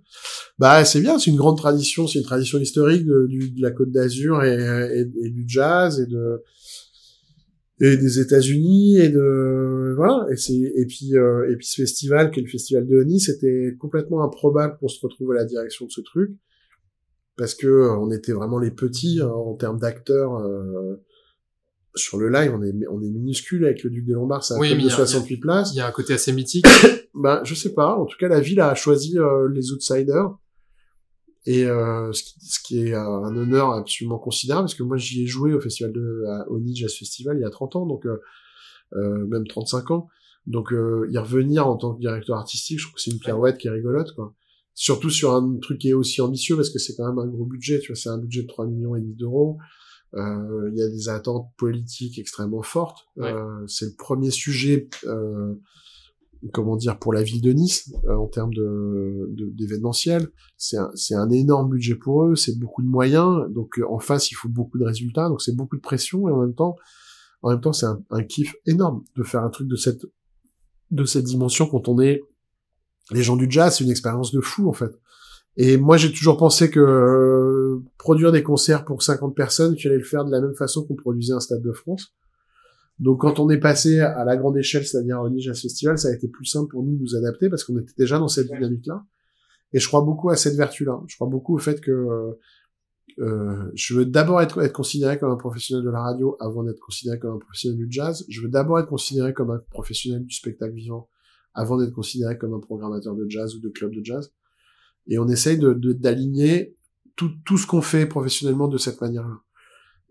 Bah 0.59 0.85
c'est 0.85 1.01
bien, 1.01 1.17
c'est 1.17 1.31
une 1.31 1.37
grande 1.37 1.57
tradition, 1.57 2.05
c'est 2.07 2.19
une 2.19 2.25
tradition 2.25 2.59
historique 2.59 3.05
de, 3.05 3.25
du- 3.27 3.51
de 3.51 3.61
la 3.61 3.71
Côte 3.71 3.91
d'Azur 3.91 4.43
et, 4.43 4.53
et, 4.53 5.01
et 5.01 5.29
du 5.31 5.45
jazz 5.47 5.99
et 5.99 6.05
de 6.05 6.43
et 7.81 7.95
des 7.97 8.19
États-Unis 8.19 8.97
et 8.97 9.09
de 9.09 9.93
voilà 9.95 10.25
et 10.31 10.35
c'est 10.35 10.53
et 10.53 10.85
puis 10.85 11.15
euh, 11.17 11.49
et 11.49 11.55
puis 11.55 11.65
ce 11.65 11.81
festival 11.81 12.29
qui 12.31 12.39
est 12.39 12.43
le 12.43 12.49
festival 12.49 12.85
de 12.85 13.03
Nice 13.03 13.27
c'était 13.27 13.75
complètement 13.79 14.23
improbable 14.23 14.77
qu'on 14.79 14.87
se 14.89 14.99
retrouve 15.01 15.31
à 15.31 15.35
la 15.35 15.45
direction 15.45 15.85
de 15.85 15.91
ce 15.91 16.01
truc 16.01 16.31
parce 17.37 17.55
que 17.55 17.67
euh, 17.67 17.95
on 17.97 18.11
était 18.11 18.33
vraiment 18.33 18.59
les 18.59 18.71
petits 18.71 19.19
hein, 19.21 19.29
en 19.29 19.53
termes 19.55 19.79
d'acteurs 19.79 20.35
euh, 20.39 20.95
sur 21.95 22.17
le 22.17 22.29
live 22.29 22.51
on 22.53 22.61
est 22.63 22.73
on 22.89 23.01
est 23.01 23.09
minuscule 23.09 23.65
avec 23.65 23.83
le 23.83 23.89
Duc 23.89 24.05
des 24.05 24.13
Lombards 24.13 24.43
c'est 24.43 24.55
un 24.55 24.59
Oui, 24.59 24.67
club 24.69 24.79
de 24.79 24.83
il 24.83 24.89
y 24.89 24.91
a- 24.91 24.95
68 24.95 25.37
places 25.37 25.71
Il 25.73 25.77
y 25.77 25.81
a 25.81 25.87
un 25.87 25.91
côté 25.91 26.13
assez 26.13 26.33
mythique. 26.33 26.65
ben, 27.15 27.41
je 27.43 27.55
sais 27.55 27.73
pas. 27.73 27.95
En 27.95 28.05
tout 28.05 28.17
cas, 28.19 28.27
la 28.27 28.39
ville 28.39 28.59
a 28.61 28.75
choisi 28.75 29.17
euh, 29.17 29.49
les 29.51 29.71
outsiders. 29.71 30.37
Et 31.51 31.63
euh, 31.65 32.11
ce, 32.13 32.21
qui, 32.23 32.33
ce 32.45 32.59
qui 32.65 32.75
est 32.87 32.93
un 32.93 33.35
honneur 33.35 33.71
absolument 33.71 34.19
considérable, 34.19 34.65
parce 34.65 34.75
que 34.75 34.83
moi 34.83 34.97
j'y 34.97 35.23
ai 35.23 35.27
joué 35.27 35.53
au 35.53 35.59
festival 35.61 35.91
de 35.93 36.23
à- 36.27 36.47
au 36.49 36.61
Jazz 36.73 36.93
Festival 36.93 37.37
il 37.37 37.41
y 37.41 37.45
a 37.45 37.49
30 37.49 37.75
ans, 37.77 37.85
donc 37.87 38.05
euh, 38.05 38.17
euh, 38.93 39.25
même 39.25 39.47
35 39.47 39.89
ans. 39.91 40.07
Donc 40.45 40.71
euh, 40.73 41.07
y 41.09 41.17
revenir 41.17 41.65
en 41.67 41.75
tant 41.77 41.93
que 41.95 41.99
directeur 42.01 42.37
artistique, 42.37 42.77
je 42.79 42.85
trouve 42.85 42.95
que 42.95 43.01
c'est 43.01 43.11
une 43.11 43.19
pirouette 43.19 43.57
qui 43.57 43.67
est 43.67 43.71
rigolote, 43.71 44.13
quoi. 44.15 44.33
Surtout 44.75 45.09
sur 45.09 45.33
un 45.33 45.57
truc 45.61 45.79
qui 45.79 45.89
est 45.89 45.93
aussi 45.93 46.21
ambitieux, 46.21 46.55
parce 46.55 46.69
que 46.69 46.79
c'est 46.79 46.95
quand 46.95 47.07
même 47.07 47.19
un 47.19 47.27
gros 47.27 47.45
budget, 47.45 47.79
tu 47.79 47.87
vois, 47.91 47.95
c'est 48.01 48.09
un 48.09 48.17
budget 48.19 48.43
de 48.43 48.47
3 48.47 48.65
millions 48.67 48.95
et 48.95 49.01
demi 49.01 49.15
d'euros. 49.15 49.57
Euh, 50.15 50.69
Il 50.71 50.77
y 50.77 50.81
a 50.83 50.87
des 50.89 51.09
attentes 51.09 51.47
politiques 51.57 52.17
extrêmement 52.17 52.61
fortes. 52.63 52.99
Ouais. 53.17 53.31
Euh, 53.33 53.65
c'est 53.67 53.85
le 53.85 53.95
premier 53.97 54.31
sujet 54.31 54.87
euh, 55.05 55.53
comment 56.53 56.75
dire 56.75 56.97
pour 56.97 57.13
la 57.13 57.21
ville 57.21 57.41
de 57.41 57.51
Nice 57.51 57.93
euh, 58.05 58.15
en 58.15 58.27
termes 58.27 58.53
de 58.53 59.29
d'événementiel. 59.53 60.29
C'est 60.57 60.77
un 60.77 60.91
un 61.11 61.29
énorme 61.29 61.69
budget 61.69 61.95
pour 61.95 62.25
eux 62.25 62.35
c'est 62.35 62.57
beaucoup 62.57 62.81
de 62.81 62.87
moyens. 62.87 63.51
Donc 63.51 63.79
euh, 63.79 63.85
en 63.89 63.99
face 63.99 64.31
il 64.31 64.35
faut 64.35 64.49
beaucoup 64.49 64.77
de 64.77 64.85
résultats. 64.85 65.27
Donc 65.27 65.41
c'est 65.41 65.55
beaucoup 65.55 65.75
de 65.75 65.81
pression. 65.81 66.29
Et 66.29 66.31
en 66.31 66.41
même 66.41 66.55
temps 66.55 66.75
en 67.41 67.51
même 67.51 67.61
temps 67.61 67.73
c'est 67.73 67.85
un, 67.85 68.01
un 68.09 68.23
kiff 68.23 68.55
énorme 68.65 69.03
de 69.15 69.23
faire 69.23 69.43
un 69.43 69.49
truc 69.49 69.67
de 69.67 69.75
cette 69.75 70.05
de 70.91 71.03
cette 71.05 71.25
dimension 71.25 71.67
quand 71.67 71.87
on 71.87 71.99
est 71.99 72.23
les 73.11 73.23
gens 73.23 73.35
du 73.35 73.47
jazz. 73.49 73.75
C'est 73.77 73.83
une 73.83 73.91
expérience 73.91 74.31
de 74.31 74.41
fou 74.41 74.69
en 74.69 74.73
fait. 74.73 74.97
Et 75.57 75.77
moi 75.77 75.97
j'ai 75.97 76.11
toujours 76.11 76.37
pensé 76.37 76.69
que 76.69 76.79
euh, 76.79 77.83
produire 77.97 78.31
des 78.31 78.43
concerts 78.43 78.85
pour 78.85 79.03
50 79.03 79.35
personnes 79.35 79.75
qu'il 79.75 79.89
allait 79.89 79.99
le 79.99 80.05
faire 80.05 80.23
de 80.23 80.31
la 80.31 80.39
même 80.39 80.55
façon 80.55 80.85
qu'on 80.85 80.95
produisait 80.95 81.33
un 81.33 81.39
stade 81.41 81.61
de 81.61 81.73
France 81.73 82.13
donc 82.99 83.21
quand 83.21 83.39
on 83.39 83.49
est 83.49 83.59
passé 83.59 83.99
à 84.01 84.23
la 84.25 84.35
grande 84.37 84.57
échelle, 84.57 84.85
c'est-à-dire 84.85 85.21
au 85.21 85.29
Jazz 85.37 85.59
Festival, 85.61 85.97
ça 85.97 86.09
a 86.09 86.13
été 86.13 86.27
plus 86.27 86.45
simple 86.45 86.69
pour 86.69 86.83
nous 86.83 86.95
de 86.97 87.01
nous 87.01 87.15
adapter 87.15 87.49
parce 87.49 87.63
qu'on 87.63 87.77
était 87.79 87.93
déjà 87.97 88.19
dans 88.19 88.27
cette 88.27 88.47
dynamique-là. 88.47 89.05
Et 89.73 89.79
je 89.79 89.87
crois 89.87 90.01
beaucoup 90.01 90.29
à 90.29 90.35
cette 90.35 90.55
vertu-là. 90.55 90.99
Je 91.07 91.15
crois 91.15 91.27
beaucoup 91.27 91.55
au 91.55 91.59
fait 91.59 91.79
que 91.79 91.91
euh, 93.19 93.71
je 93.73 93.93
veux 93.95 94.05
d'abord 94.05 94.41
être, 94.41 94.61
être 94.61 94.73
considéré 94.73 95.17
comme 95.19 95.31
un 95.31 95.35
professionnel 95.37 95.83
de 95.83 95.89
la 95.89 96.01
radio 96.01 96.37
avant 96.39 96.63
d'être 96.63 96.79
considéré 96.79 97.19
comme 97.19 97.35
un 97.35 97.39
professionnel 97.39 97.77
du 97.77 97.87
jazz. 97.89 98.25
Je 98.29 98.41
veux 98.41 98.49
d'abord 98.49 98.79
être 98.79 98.87
considéré 98.89 99.33
comme 99.33 99.51
un 99.51 99.61
professionnel 99.69 100.23
du 100.25 100.33
spectacle 100.33 100.73
vivant 100.73 101.09
avant 101.53 101.77
d'être 101.77 101.91
considéré 101.93 102.37
comme 102.37 102.53
un 102.53 102.59
programmateur 102.59 103.15
de 103.15 103.25
jazz 103.29 103.55
ou 103.55 103.59
de 103.59 103.69
club 103.69 103.93
de 103.93 104.03
jazz. 104.03 104.31
Et 105.07 105.17
on 105.19 105.27
essaye 105.27 105.57
de 105.57 105.73
de- 105.73 105.93
d'aligner 105.93 106.75
tout, 107.15 107.31
tout 107.45 107.57
ce 107.57 107.67
qu'on 107.67 107.81
fait 107.81 108.05
professionnellement 108.05 108.67
de 108.67 108.77
cette 108.77 109.01
manière-là. 109.01 109.39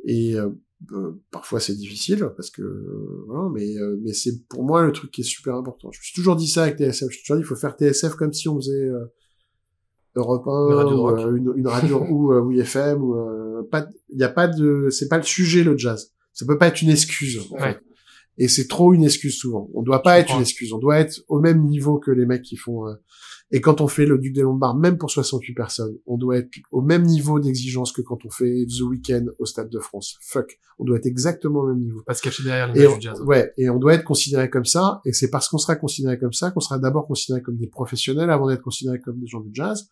Et 0.05 0.37
euh, 0.37 0.51
euh, 0.93 1.21
parfois 1.31 1.59
c'est 1.61 1.75
difficile 1.75 2.31
parce 2.37 2.51
que 2.51 2.63
euh, 2.63 3.25
voilà, 3.27 3.49
mais 3.53 3.77
euh, 3.79 3.99
mais 4.03 4.13
c'est 4.13 4.47
pour 4.49 4.63
moi 4.65 4.83
le 4.87 4.93
truc 4.93 5.11
qui 5.11 5.23
est 5.23 5.25
super 5.25 5.55
important. 5.57 5.91
Je 5.93 5.99
me 5.99 6.03
suis 6.03 6.15
toujours 6.15 6.37
dit 6.37 6.47
ça 6.49 6.63
avec 6.65 6.77
TSF. 6.79 7.01
Je 7.01 7.05
me 7.07 7.11
suis 7.11 7.23
toujours 7.23 7.37
dit 7.37 7.43
il 7.43 7.47
faut 7.47 7.57
faire 7.57 7.75
TSF 7.77 8.15
comme 8.15 8.33
si 8.33 8.49
on 8.49 8.57
faisait 8.57 8.85
euh, 8.89 9.05
Europe 10.17 10.47
1 10.47 10.69
Une 10.69 10.75
radio 10.75 10.97
ou, 10.97 11.09
euh, 11.11 11.37
une, 11.37 11.53
une 11.57 11.67
radio 11.69 12.05
ou 12.11 12.33
euh, 12.33 12.41
oui 12.41 12.61
FM 12.61 13.03
ou 13.03 13.15
euh, 13.17 13.63
pas. 13.71 13.87
Il 14.11 14.19
y 14.19 14.25
a 14.25 14.29
pas 14.29 14.47
de 14.49 14.89
c'est 14.91 15.09
pas 15.09 15.17
le 15.19 15.23
sujet 15.25 15.65
le 15.65 15.77
jazz. 15.77 16.13
Ça 16.33 16.47
peut 16.47 16.59
pas 16.59 16.69
être 16.69 16.81
une 16.83 16.91
excuse. 16.91 17.41
en 17.51 17.55
Ouais. 17.55 17.61
fait. 17.75 17.81
Et 18.41 18.47
c'est 18.47 18.69
trop 18.69 18.95
une 18.95 19.03
excuse 19.03 19.37
souvent. 19.37 19.69
On 19.75 19.83
doit 19.83 20.03
pas 20.03 20.15
Je 20.15 20.21
être 20.21 20.27
comprends. 20.27 20.39
une 20.39 20.43
excuse. 20.43 20.73
On 20.73 20.79
doit 20.79 20.99
être 21.01 21.21
au 21.27 21.41
même 21.41 21.65
niveau 21.67 21.99
que 21.99 22.13
les 22.13 22.25
mecs 22.25 22.43
qui 22.43 22.57
font. 22.57 22.85
Et 23.51 23.63
quand 23.63 23.81
on 23.81 23.89
fait 23.89 24.05
le 24.05 24.19
Duc 24.19 24.35
des 24.35 24.43
Lombards, 24.43 24.77
même 24.77 24.99
pour 24.99 25.11
68 25.11 25.55
personnes, 25.55 25.97
on 26.07 26.19
doit 26.19 26.37
être 26.37 26.51
au 26.71 26.83
même 26.83 27.05
niveau 27.05 27.41
d'exigence 27.41 27.93
que 27.93 28.03
quand 28.03 28.19
on 28.27 28.31
fait 28.31 28.67
The 28.67 28.83
Weeknd 28.83 29.27
au 29.39 29.47
Stade 29.47 29.71
de 29.71 29.79
France. 29.79 30.19
Fuck. 30.21 30.59
On 30.79 30.85
doit 30.85 30.99
être 30.99 31.07
exactement 31.07 31.61
au 31.61 31.69
même 31.69 31.81
niveau. 31.81 32.03
Pas 32.03 32.13
se 32.13 32.21
cacher 32.23 32.43
derrière 32.43 32.69
Et 32.77 32.81
l'image 32.81 32.97
on, 32.97 33.01
jazz. 33.01 33.21
ouais, 33.23 33.53
et 33.57 33.71
on 33.71 33.79
doit 33.79 33.95
être 33.95 34.05
considéré 34.05 34.51
comme 34.51 34.67
ça, 34.67 35.01
et 35.07 35.13
c'est 35.15 35.31
parce 35.31 35.49
qu'on 35.49 35.57
sera 35.57 35.77
considéré 35.77 36.19
comme 36.19 36.35
ça 36.35 36.51
qu'on 36.51 36.61
sera 36.61 36.79
d'abord 36.79 37.07
considéré 37.07 37.41
comme 37.41 37.57
des 37.57 37.69
professionnels 37.69 38.31
avant 38.31 38.49
d'être 38.49 38.63
considéré 38.63 39.01
comme 39.01 39.19
des 39.19 39.27
gens 39.27 39.41
du 39.41 39.51
jazz. 39.53 39.91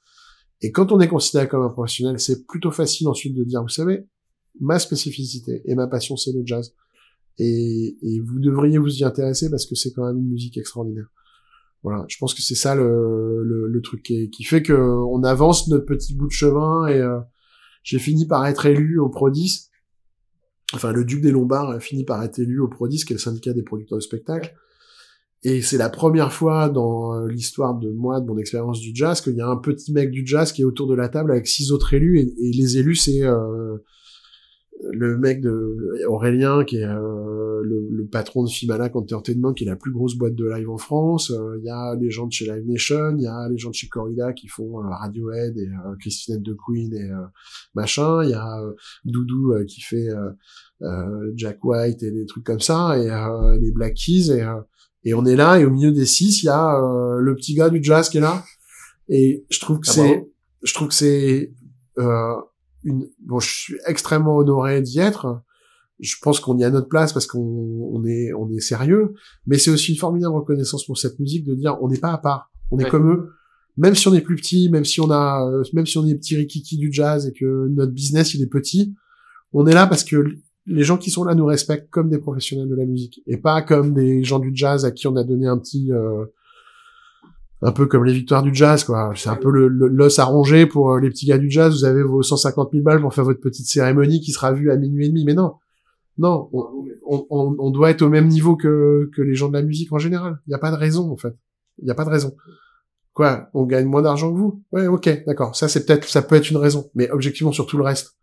Et 0.60 0.70
quand 0.70 0.92
on 0.92 1.00
est 1.00 1.08
considéré 1.08 1.48
comme 1.48 1.62
un 1.62 1.70
professionnel, 1.70 2.20
c'est 2.20 2.46
plutôt 2.46 2.70
facile 2.70 3.08
ensuite 3.08 3.34
de 3.34 3.42
dire, 3.44 3.62
vous 3.62 3.68
savez, 3.68 4.06
ma 4.60 4.78
spécificité 4.78 5.62
et 5.64 5.74
ma 5.74 5.86
passion, 5.86 6.16
c'est 6.16 6.32
le 6.32 6.42
jazz. 6.44 6.74
Et, 7.38 7.96
et 8.02 8.20
vous 8.20 8.38
devriez 8.38 8.78
vous 8.78 8.94
y 8.98 9.04
intéresser 9.04 9.50
parce 9.50 9.66
que 9.66 9.74
c'est 9.74 9.92
quand 9.92 10.06
même 10.06 10.18
une 10.18 10.30
musique 10.30 10.56
extraordinaire. 10.58 11.08
Voilà, 11.86 12.04
je 12.08 12.16
pense 12.18 12.34
que 12.34 12.42
c'est 12.42 12.56
ça 12.56 12.74
le, 12.74 13.44
le, 13.44 13.80
truc 13.80 14.02
qui, 14.02 14.44
fait 14.44 14.60
que 14.60 14.72
on 14.72 15.22
avance 15.22 15.68
notre 15.68 15.86
petit 15.86 16.16
bout 16.16 16.26
de 16.26 16.32
chemin 16.32 16.88
et 16.88 16.98
euh, 17.00 17.20
j'ai 17.84 18.00
fini 18.00 18.26
par 18.26 18.44
être 18.44 18.66
élu 18.66 18.98
au 18.98 19.08
Pro 19.08 19.30
10 19.30 19.70
enfin 20.74 20.92
le 20.92 21.04
duc 21.04 21.20
des 21.20 21.30
Lombards 21.30 21.70
a 21.70 21.80
fini 21.80 22.04
par 22.04 22.22
être 22.22 22.38
élu 22.38 22.60
au 22.60 22.68
Prodis, 22.68 23.04
qui 23.04 23.12
est 23.12 23.16
le 23.16 23.20
syndicat 23.20 23.52
des 23.52 23.62
producteurs 23.62 23.98
de 23.98 24.02
spectacles. 24.02 24.54
Et 25.42 25.62
c'est 25.62 25.78
la 25.78 25.90
première 25.90 26.32
fois 26.32 26.68
dans 26.68 27.14
euh, 27.14 27.28
l'histoire 27.28 27.74
de 27.78 27.90
moi, 27.90 28.20
de 28.20 28.26
mon 28.26 28.38
expérience 28.38 28.80
du 28.80 28.90
jazz, 28.94 29.20
qu'il 29.20 29.36
y 29.36 29.40
a 29.40 29.46
un 29.46 29.58
petit 29.58 29.92
mec 29.92 30.10
du 30.10 30.26
jazz 30.26 30.50
qui 30.50 30.62
est 30.62 30.64
autour 30.64 30.88
de 30.88 30.94
la 30.94 31.08
table 31.08 31.30
avec 31.30 31.46
six 31.46 31.70
autres 31.70 31.94
élus. 31.94 32.18
Et, 32.18 32.48
et 32.48 32.52
les 32.52 32.78
élus, 32.78 32.96
c'est 32.96 33.22
euh, 33.22 33.76
le 34.92 35.16
mec 35.16 35.40
de 35.40 36.04
Aurélien, 36.06 36.64
qui 36.64 36.76
est 36.76 36.84
euh, 36.84 37.62
le, 37.62 37.88
le 37.90 38.06
patron 38.06 38.44
de 38.44 38.48
Fimalac 38.48 38.94
Entertainment, 38.94 39.54
qui 39.54 39.64
est 39.64 39.66
la 39.66 39.76
plus 39.76 39.90
grosse 39.90 40.16
boîte 40.16 40.34
de 40.34 40.46
live 40.46 40.68
en 40.68 40.76
France. 40.76 41.30
Euh, 41.30 41.56
Il 41.58 41.64
y 41.64 41.70
a 41.70 41.94
les 41.94 42.10
gens 42.10 42.26
de 42.26 42.32
chez 42.32 42.44
Live 42.44 42.64
Nation, 42.66 43.16
il 43.16 43.22
y 43.22 43.26
a 43.26 43.48
les 43.48 43.56
gens 43.58 43.70
de 43.70 43.74
chez 43.74 43.88
Corrida 43.88 44.32
qui 44.32 44.48
font 44.48 44.80
euh, 44.80 44.88
Radiohead 44.88 45.56
et 45.56 45.66
euh, 45.66 45.96
Christine 45.98 46.42
de 46.42 46.54
Queen 46.54 46.92
et 46.94 47.10
euh, 47.10 47.24
machin. 47.74 48.22
Il 48.22 48.30
y 48.30 48.34
a 48.34 48.60
euh, 48.62 48.74
Doudou 49.04 49.52
euh, 49.52 49.64
qui 49.64 49.80
fait 49.80 50.10
euh, 50.10 50.30
euh, 50.82 51.32
Jack 51.36 51.64
White 51.64 52.02
et 52.02 52.10
des 52.10 52.26
trucs 52.26 52.44
comme 52.44 52.60
ça, 52.60 52.98
et 52.98 53.10
euh, 53.10 53.58
les 53.58 53.72
Black 53.72 53.94
Keys, 53.94 54.30
et, 54.30 54.42
euh, 54.42 54.60
et 55.04 55.14
on 55.14 55.24
est 55.24 55.36
là, 55.36 55.58
et 55.58 55.64
au 55.64 55.70
milieu 55.70 55.92
des 55.92 56.06
six, 56.06 56.42
il 56.42 56.46
y 56.46 56.50
a 56.50 56.78
euh, 56.78 57.18
le 57.20 57.34
petit 57.34 57.54
gars 57.54 57.70
du 57.70 57.82
jazz 57.82 58.08
qui 58.10 58.18
est 58.18 58.20
là, 58.20 58.44
et 59.08 59.46
je 59.48 59.58
trouve 59.60 59.78
que 59.80 59.88
Ah, 59.88 59.92
c'est, 59.92 60.28
je 60.62 60.74
trouve 60.74 60.88
que 60.88 60.94
c'est 60.94 61.52
euh, 61.98 62.34
une, 62.86 63.06
bon, 63.20 63.38
je 63.40 63.48
suis 63.48 63.74
extrêmement 63.86 64.36
honoré 64.36 64.80
d'y 64.80 64.98
être. 65.00 65.42
Je 66.00 66.14
pense 66.22 66.40
qu'on 66.40 66.56
y 66.58 66.64
a 66.64 66.70
notre 66.70 66.88
place 66.88 67.12
parce 67.12 67.26
qu'on 67.26 67.38
on 67.40 68.04
est, 68.04 68.32
on 68.34 68.50
est 68.50 68.60
sérieux, 68.60 69.14
mais 69.46 69.58
c'est 69.58 69.70
aussi 69.70 69.92
une 69.92 69.98
formidable 69.98 70.34
reconnaissance 70.34 70.84
pour 70.86 70.98
cette 70.98 71.18
musique 71.18 71.44
de 71.44 71.54
dire 71.54 71.76
on 71.80 71.88
n'est 71.88 71.98
pas 71.98 72.12
à 72.12 72.18
part, 72.18 72.50
on 72.70 72.78
est 72.78 72.84
Ouais. 72.84 72.90
comme 72.90 73.10
eux. 73.10 73.30
Même 73.78 73.94
si 73.94 74.08
on 74.08 74.14
est 74.14 74.20
plus 74.22 74.36
petit, 74.36 74.70
même 74.70 74.84
si 74.86 75.00
on 75.00 75.10
a, 75.10 75.46
euh, 75.46 75.62
même 75.74 75.86
si 75.86 75.98
on 75.98 76.06
est 76.06 76.14
petit 76.14 76.36
rikiki 76.36 76.78
du 76.78 76.90
jazz 76.92 77.26
et 77.26 77.32
que 77.32 77.68
notre 77.68 77.92
business 77.92 78.32
il 78.34 78.42
est 78.42 78.46
petit, 78.46 78.94
on 79.52 79.66
est 79.66 79.74
là 79.74 79.86
parce 79.86 80.04
que 80.04 80.24
les 80.66 80.82
gens 80.82 80.96
qui 80.98 81.10
sont 81.10 81.24
là 81.24 81.34
nous 81.34 81.46
respectent 81.46 81.90
comme 81.90 82.08
des 82.08 82.18
professionnels 82.18 82.68
de 82.68 82.74
la 82.74 82.84
musique 82.86 83.22
et 83.26 83.36
pas 83.36 83.62
comme 83.62 83.94
des 83.94 84.24
gens 84.24 84.38
du 84.38 84.50
jazz 84.54 84.84
à 84.84 84.90
qui 84.90 85.06
on 85.06 85.16
a 85.16 85.24
donné 85.24 85.46
un 85.46 85.58
petit 85.58 85.92
euh, 85.92 86.24
un 87.62 87.72
peu 87.72 87.86
comme 87.86 88.04
les 88.04 88.12
victoires 88.12 88.42
du 88.42 88.54
jazz 88.54 88.84
quoi. 88.84 89.12
C'est 89.16 89.28
un 89.30 89.36
peu 89.36 89.50
le 89.50 89.68
l'os 89.68 90.18
à 90.18 90.24
ronger 90.24 90.66
pour 90.66 90.92
euh, 90.92 91.00
les 91.00 91.08
petits 91.08 91.26
gars 91.26 91.38
du 91.38 91.50
jazz. 91.50 91.72
Vous 91.78 91.84
avez 91.84 92.02
vos 92.02 92.22
150 92.22 92.70
000 92.72 92.84
balles 92.84 93.00
pour 93.00 93.14
faire 93.14 93.24
votre 93.24 93.40
petite 93.40 93.66
cérémonie 93.66 94.20
qui 94.20 94.32
sera 94.32 94.52
vue 94.52 94.70
à 94.70 94.76
minuit 94.76 95.06
et 95.06 95.08
demi. 95.08 95.24
Mais 95.24 95.34
non. 95.34 95.54
Non. 96.18 96.48
On, 96.52 96.66
on, 97.06 97.26
on- 97.30 97.56
on 97.58 97.70
doit 97.70 97.90
être 97.90 98.02
au 98.02 98.08
même 98.08 98.28
niveau 98.28 98.56
que 98.56 99.08
que 99.14 99.22
les 99.22 99.34
gens 99.34 99.48
de 99.48 99.54
la 99.54 99.62
musique 99.62 99.92
en 99.92 99.98
général. 99.98 100.38
Il 100.46 100.50
n'y 100.50 100.54
a 100.54 100.58
pas 100.58 100.70
de 100.70 100.76
raison 100.76 101.10
en 101.10 101.16
fait. 101.16 101.34
Il 101.78 101.84
n'y 101.86 101.90
a 101.90 101.94
pas 101.94 102.04
de 102.04 102.10
raison. 102.10 102.34
Quoi? 103.14 103.48
On 103.54 103.64
gagne 103.64 103.86
moins 103.86 104.02
d'argent 104.02 104.30
que 104.32 104.36
vous? 104.38 104.62
Ouais, 104.72 104.86
ok, 104.86 105.24
d'accord. 105.26 105.56
Ça, 105.56 105.68
c'est 105.68 105.86
peut-être, 105.86 106.06
ça 106.06 106.20
peut 106.20 106.36
être 106.36 106.50
une 106.50 106.58
raison. 106.58 106.90
Mais 106.94 107.10
objectivement, 107.10 107.52
sur 107.52 107.64
tout 107.66 107.78
le 107.78 107.82
reste, 107.84 108.14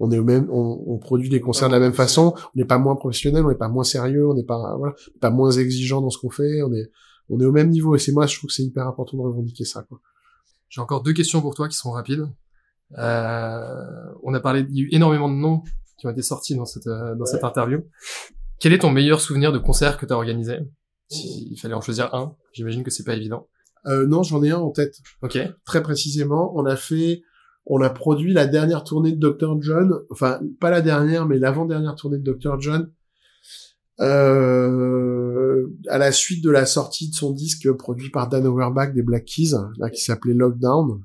on 0.00 0.10
est 0.10 0.18
au 0.18 0.24
même, 0.24 0.48
on, 0.50 0.82
on 0.86 0.98
produit 0.98 1.28
des 1.28 1.40
concerts 1.40 1.68
de 1.68 1.74
la 1.74 1.78
même 1.78 1.92
façon. 1.92 2.34
On 2.36 2.58
n'est 2.58 2.64
pas 2.64 2.78
moins 2.78 2.96
professionnel, 2.96 3.44
on 3.44 3.50
n'est 3.50 3.54
pas 3.54 3.68
moins 3.68 3.84
sérieux, 3.84 4.26
on 4.28 4.34
n'est 4.34 4.42
pas, 4.42 4.74
voilà, 4.76 4.94
pas 5.20 5.30
moins 5.30 5.52
exigeant 5.52 6.00
dans 6.00 6.10
ce 6.10 6.18
qu'on 6.18 6.30
fait. 6.30 6.60
On 6.62 6.72
est, 6.74 6.90
on 7.32 7.40
est 7.40 7.44
au 7.44 7.52
même 7.52 7.70
niveau. 7.70 7.96
Et 7.96 7.98
c'est 7.98 8.12
moi, 8.12 8.26
je 8.26 8.36
trouve 8.36 8.48
que 8.48 8.54
c'est 8.54 8.62
hyper 8.62 8.86
important 8.86 9.16
de 9.16 9.22
revendiquer 9.22 9.64
ça. 9.64 9.82
Quoi. 9.82 10.00
J'ai 10.68 10.80
encore 10.80 11.02
deux 11.02 11.12
questions 11.12 11.40
pour 11.40 11.54
toi 11.54 11.68
qui 11.68 11.76
sont 11.76 11.90
rapides. 11.90 12.26
Euh, 12.98 14.12
on 14.22 14.34
a 14.34 14.40
parlé, 14.40 14.66
il 14.68 14.76
y 14.76 14.80
a 14.82 14.84
eu 14.84 14.88
énormément 14.92 15.28
de 15.28 15.34
noms 15.34 15.62
qui 15.98 16.06
ont 16.06 16.10
été 16.10 16.22
sortis 16.22 16.54
dans 16.54 16.66
cette, 16.66 16.86
euh, 16.86 17.14
dans 17.14 17.24
cette 17.24 17.42
interview. 17.42 17.80
Quel 18.60 18.72
est 18.72 18.78
ton 18.78 18.90
meilleur 18.90 19.20
souvenir 19.20 19.50
de 19.50 19.58
concert 19.58 19.98
que 19.98 20.06
tu 20.06 20.12
as 20.12 20.16
organisé 20.16 20.58
S'il 21.08 21.58
fallait 21.58 21.74
en 21.74 21.80
choisir 21.80 22.14
un, 22.14 22.36
j'imagine 22.52 22.84
que 22.84 22.90
c'est 22.90 23.04
pas 23.04 23.14
évident. 23.14 23.48
Euh, 23.86 24.06
non, 24.06 24.22
j'en 24.22 24.42
ai 24.42 24.50
un 24.50 24.58
en 24.58 24.70
tête. 24.70 24.96
Ok. 25.22 25.38
Très 25.64 25.82
précisément, 25.82 26.52
on 26.54 26.66
a 26.66 26.76
fait, 26.76 27.22
on 27.66 27.80
a 27.80 27.90
produit 27.90 28.32
la 28.32 28.46
dernière 28.46 28.84
tournée 28.84 29.12
de 29.12 29.30
Dr. 29.30 29.60
John, 29.60 29.92
enfin 30.10 30.40
pas 30.60 30.70
la 30.70 30.82
dernière, 30.82 31.26
mais 31.26 31.38
l'avant-dernière 31.38 31.94
tournée 31.94 32.18
de 32.18 32.32
Dr. 32.32 32.60
John, 32.60 32.92
euh, 34.00 35.66
à 35.88 35.98
la 35.98 36.12
suite 36.12 36.42
de 36.42 36.50
la 36.50 36.66
sortie 36.66 37.10
de 37.10 37.14
son 37.14 37.32
disque 37.32 37.70
produit 37.72 38.10
par 38.10 38.28
Dan 38.28 38.46
Auerbach 38.46 38.92
des 38.94 39.02
Black 39.02 39.24
Keys, 39.24 39.52
là 39.78 39.90
qui 39.90 40.02
s'appelait 40.02 40.34
Lockdown, 40.34 41.02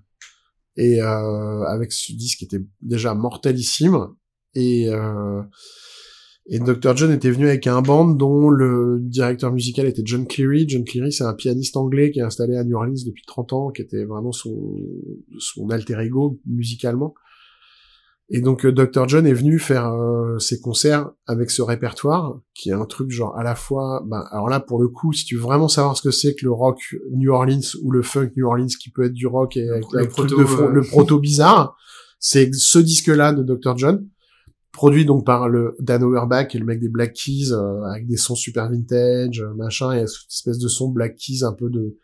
et 0.77 1.01
euh, 1.01 1.63
avec 1.63 1.91
ce 1.91 2.13
disque 2.13 2.39
qui 2.39 2.45
était 2.45 2.63
déjà 2.81 3.13
mortelissime, 3.13 4.07
et 4.55 4.89
euh, 4.89 5.41
et 6.49 6.59
Dr. 6.59 6.95
John 6.95 7.11
était 7.11 7.29
venu 7.29 7.47
avec 7.49 7.67
un 7.67 7.81
band 7.81 8.07
dont 8.07 8.49
le 8.49 8.99
directeur 9.01 9.51
musical 9.51 9.85
était 9.85 10.01
John 10.05 10.25
Cleary. 10.25 10.65
John 10.67 10.85
Cleary, 10.85 11.11
c'est 11.11 11.25
un 11.25 11.33
pianiste 11.33 11.75
anglais 11.75 12.09
qui 12.09 12.19
est 12.19 12.23
installé 12.23 12.55
à 12.55 12.63
New 12.63 12.77
Orleans 12.77 13.03
depuis 13.05 13.23
30 13.27 13.51
ans, 13.51 13.69
qui 13.69 13.81
était 13.81 14.05
vraiment 14.05 14.31
son, 14.31 14.55
son 15.39 15.69
alter 15.69 15.99
ego 15.99 16.39
musicalement. 16.45 17.13
Et 18.29 18.41
donc 18.41 18.65
euh, 18.65 18.71
Dr. 18.73 19.07
John 19.07 19.25
est 19.25 19.33
venu 19.33 19.57
faire 19.57 19.87
euh, 19.93 20.37
ses 20.37 20.59
concerts 20.59 21.09
avec 21.27 21.49
ce 21.49 21.61
répertoire, 21.61 22.39
qui 22.53 22.69
est 22.69 22.73
un 22.73 22.85
truc 22.85 23.09
genre 23.09 23.37
à 23.37 23.43
la 23.43 23.55
fois... 23.55 24.03
Ben, 24.05 24.25
alors 24.31 24.49
là, 24.49 24.59
pour 24.59 24.81
le 24.81 24.89
coup, 24.89 25.13
si 25.13 25.23
tu 25.23 25.35
veux 25.35 25.41
vraiment 25.41 25.69
savoir 25.69 25.95
ce 25.95 26.01
que 26.01 26.11
c'est 26.11 26.35
que 26.35 26.43
le 26.43 26.51
rock 26.51 26.95
New 27.11 27.31
Orleans 27.31 27.61
ou 27.83 27.91
le 27.91 28.01
funk 28.01 28.31
New 28.35 28.45
Orleans, 28.45 28.67
qui 28.79 28.89
peut 28.89 29.05
être 29.05 29.13
du 29.13 29.27
rock 29.27 29.55
et 29.55 29.69
avec, 29.69 29.85
le 29.93 29.99
avec 29.99 30.11
truc 30.11 30.27
proto, 30.27 30.41
de 30.41 30.45
fond- 30.45 30.67
euh, 30.67 30.71
le 30.71 30.81
proto 30.81 31.19
bizarre, 31.21 31.77
c'est 32.19 32.53
ce 32.53 32.79
disque-là 32.79 33.31
de 33.31 33.43
Dr. 33.43 33.77
John 33.77 34.07
produit 34.73 35.05
donc 35.05 35.25
par 35.25 35.49
le 35.49 35.75
Dan 35.79 36.03
Auerbach 36.03 36.53
et 36.53 36.59
le 36.59 36.65
mec 36.65 36.79
des 36.79 36.89
Black 36.89 37.13
Keys 37.13 37.51
euh, 37.51 37.81
avec 37.85 38.05
des 38.05 38.17
sons 38.17 38.35
super 38.35 38.69
vintage 38.69 39.41
euh, 39.41 39.51
machin 39.55 39.91
et 39.93 40.05
cette 40.05 40.29
espèce 40.29 40.59
de 40.59 40.67
son 40.67 40.89
Black 40.89 41.15
Keys 41.15 41.43
un 41.43 41.53
peu 41.53 41.69
de 41.71 41.97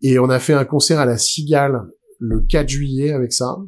et 0.00 0.18
on 0.18 0.30
a 0.30 0.38
fait 0.38 0.54
un 0.54 0.64
concert 0.64 0.98
à 0.98 1.04
la 1.04 1.18
Cigale 1.18 1.82
le 2.20 2.40
4 2.40 2.66
juillet 2.66 3.12
avec 3.12 3.34
ça 3.34 3.58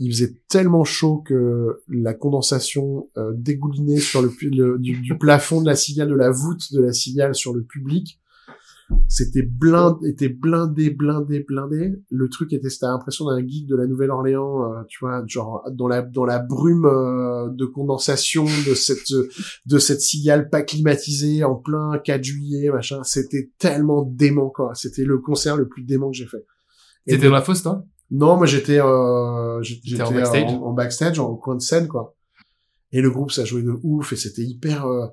il 0.00 0.12
faisait 0.12 0.34
tellement 0.48 0.84
chaud 0.84 1.22
que 1.24 1.80
la 1.88 2.14
condensation 2.14 3.08
euh, 3.16 3.32
dégoulinait 3.34 4.00
sur 4.00 4.22
le, 4.22 4.30
du, 4.78 5.00
du 5.00 5.18
plafond 5.18 5.60
de 5.60 5.66
la 5.66 5.76
Cigale 5.76 6.08
de 6.08 6.14
la 6.14 6.30
voûte 6.30 6.72
de 6.72 6.80
la 6.80 6.92
Cigale 6.92 7.34
sur 7.34 7.54
le 7.54 7.62
public 7.62 8.20
c'était 9.08 9.42
blindé, 9.42 10.08
était 10.08 10.28
blindé, 10.28 10.90
blindé, 10.90 11.40
blindé. 11.40 11.94
Le 12.10 12.28
truc 12.28 12.52
était, 12.52 12.70
c'était 12.70 12.86
l'impression 12.86 13.26
d'un 13.26 13.46
geek 13.46 13.66
de 13.66 13.76
la 13.76 13.86
Nouvelle-Orléans, 13.86 14.72
euh, 14.72 14.82
tu 14.88 14.98
vois, 15.00 15.22
genre 15.26 15.64
dans 15.72 15.88
la 15.88 16.02
dans 16.02 16.24
la 16.24 16.38
brume 16.38 16.86
euh, 16.86 17.48
de 17.50 17.66
condensation 17.66 18.44
de 18.44 18.74
cette 18.74 19.12
de 19.66 19.78
cette 19.78 20.00
cigale 20.00 20.48
pas 20.48 20.62
climatisée 20.62 21.44
en 21.44 21.54
plein 21.54 21.98
4 21.98 22.22
juillet, 22.22 22.70
machin. 22.70 23.02
C'était 23.04 23.50
tellement 23.58 24.02
dément 24.02 24.50
quoi. 24.50 24.72
C'était 24.74 25.04
le 25.04 25.18
concert 25.18 25.56
le 25.56 25.68
plus 25.68 25.82
dément 25.82 26.10
que 26.10 26.16
j'ai 26.16 26.26
fait. 26.26 26.44
Et 27.06 27.12
T'étais 27.12 27.26
dans 27.26 27.34
la 27.34 27.42
fosse, 27.42 27.62
toi? 27.62 27.84
Non, 28.10 28.36
moi 28.36 28.46
j'étais 28.46 28.80
euh, 28.80 29.62
j'étais 29.62 30.02
en 30.02 30.10
backstage? 30.12 30.44
en, 30.50 30.62
en 30.62 30.72
backstage, 30.72 31.18
en 31.20 31.36
coin 31.36 31.56
de 31.56 31.62
scène 31.62 31.88
quoi. 31.88 32.16
Et 32.92 33.00
le 33.02 33.10
groupe 33.10 33.30
ça 33.30 33.44
jouait 33.44 33.62
de 33.62 33.74
ouf 33.82 34.12
et 34.12 34.16
c'était 34.16 34.42
hyper. 34.42 34.86
euh, 34.86 35.06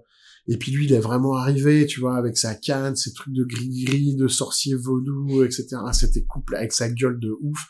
Et 0.47 0.57
puis 0.57 0.71
lui 0.71 0.85
il 0.85 0.93
est 0.93 0.99
vraiment 0.99 1.35
arrivé, 1.35 1.85
tu 1.85 1.99
vois, 1.99 2.15
avec 2.17 2.37
sa 2.37 2.55
canne, 2.55 2.95
ses 2.95 3.13
trucs 3.13 3.33
de 3.33 3.43
gris-gris, 3.43 4.15
de 4.15 4.27
sorcier 4.27 4.73
vaudou, 4.75 5.43
etc. 5.43 5.67
Ah, 5.85 5.93
C'était 5.93 6.23
couple 6.23 6.55
avec 6.55 6.71
sa 6.73 6.89
gueule 6.89 7.19
de 7.19 7.31
ouf. 7.41 7.67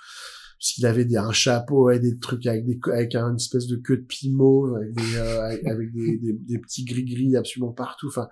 Parce 0.60 0.72
qu'il 0.74 0.86
avait 0.88 1.06
des, 1.06 1.18
un 1.18 1.32
chapeau 1.32 1.92
et 1.92 2.00
des 2.00 2.18
trucs 2.18 2.48
avec 2.48 2.66
des 2.66 2.80
avec 2.92 3.14
un- 3.14 3.30
une 3.30 3.36
espèce 3.36 3.68
de 3.68 3.76
queue 3.76 3.98
de 3.98 4.06
piment, 4.06 4.74
avec 4.76 4.92
des 4.94 5.16
euh, 5.18 5.42
avec, 5.66 5.92
des, 5.94 6.18
des, 6.18 6.34
des 6.34 6.58
petits 6.60 6.84
gris-gris 6.84 7.36
absolument 7.36 7.74
partout. 7.74 8.08
Enfin, 8.08 8.28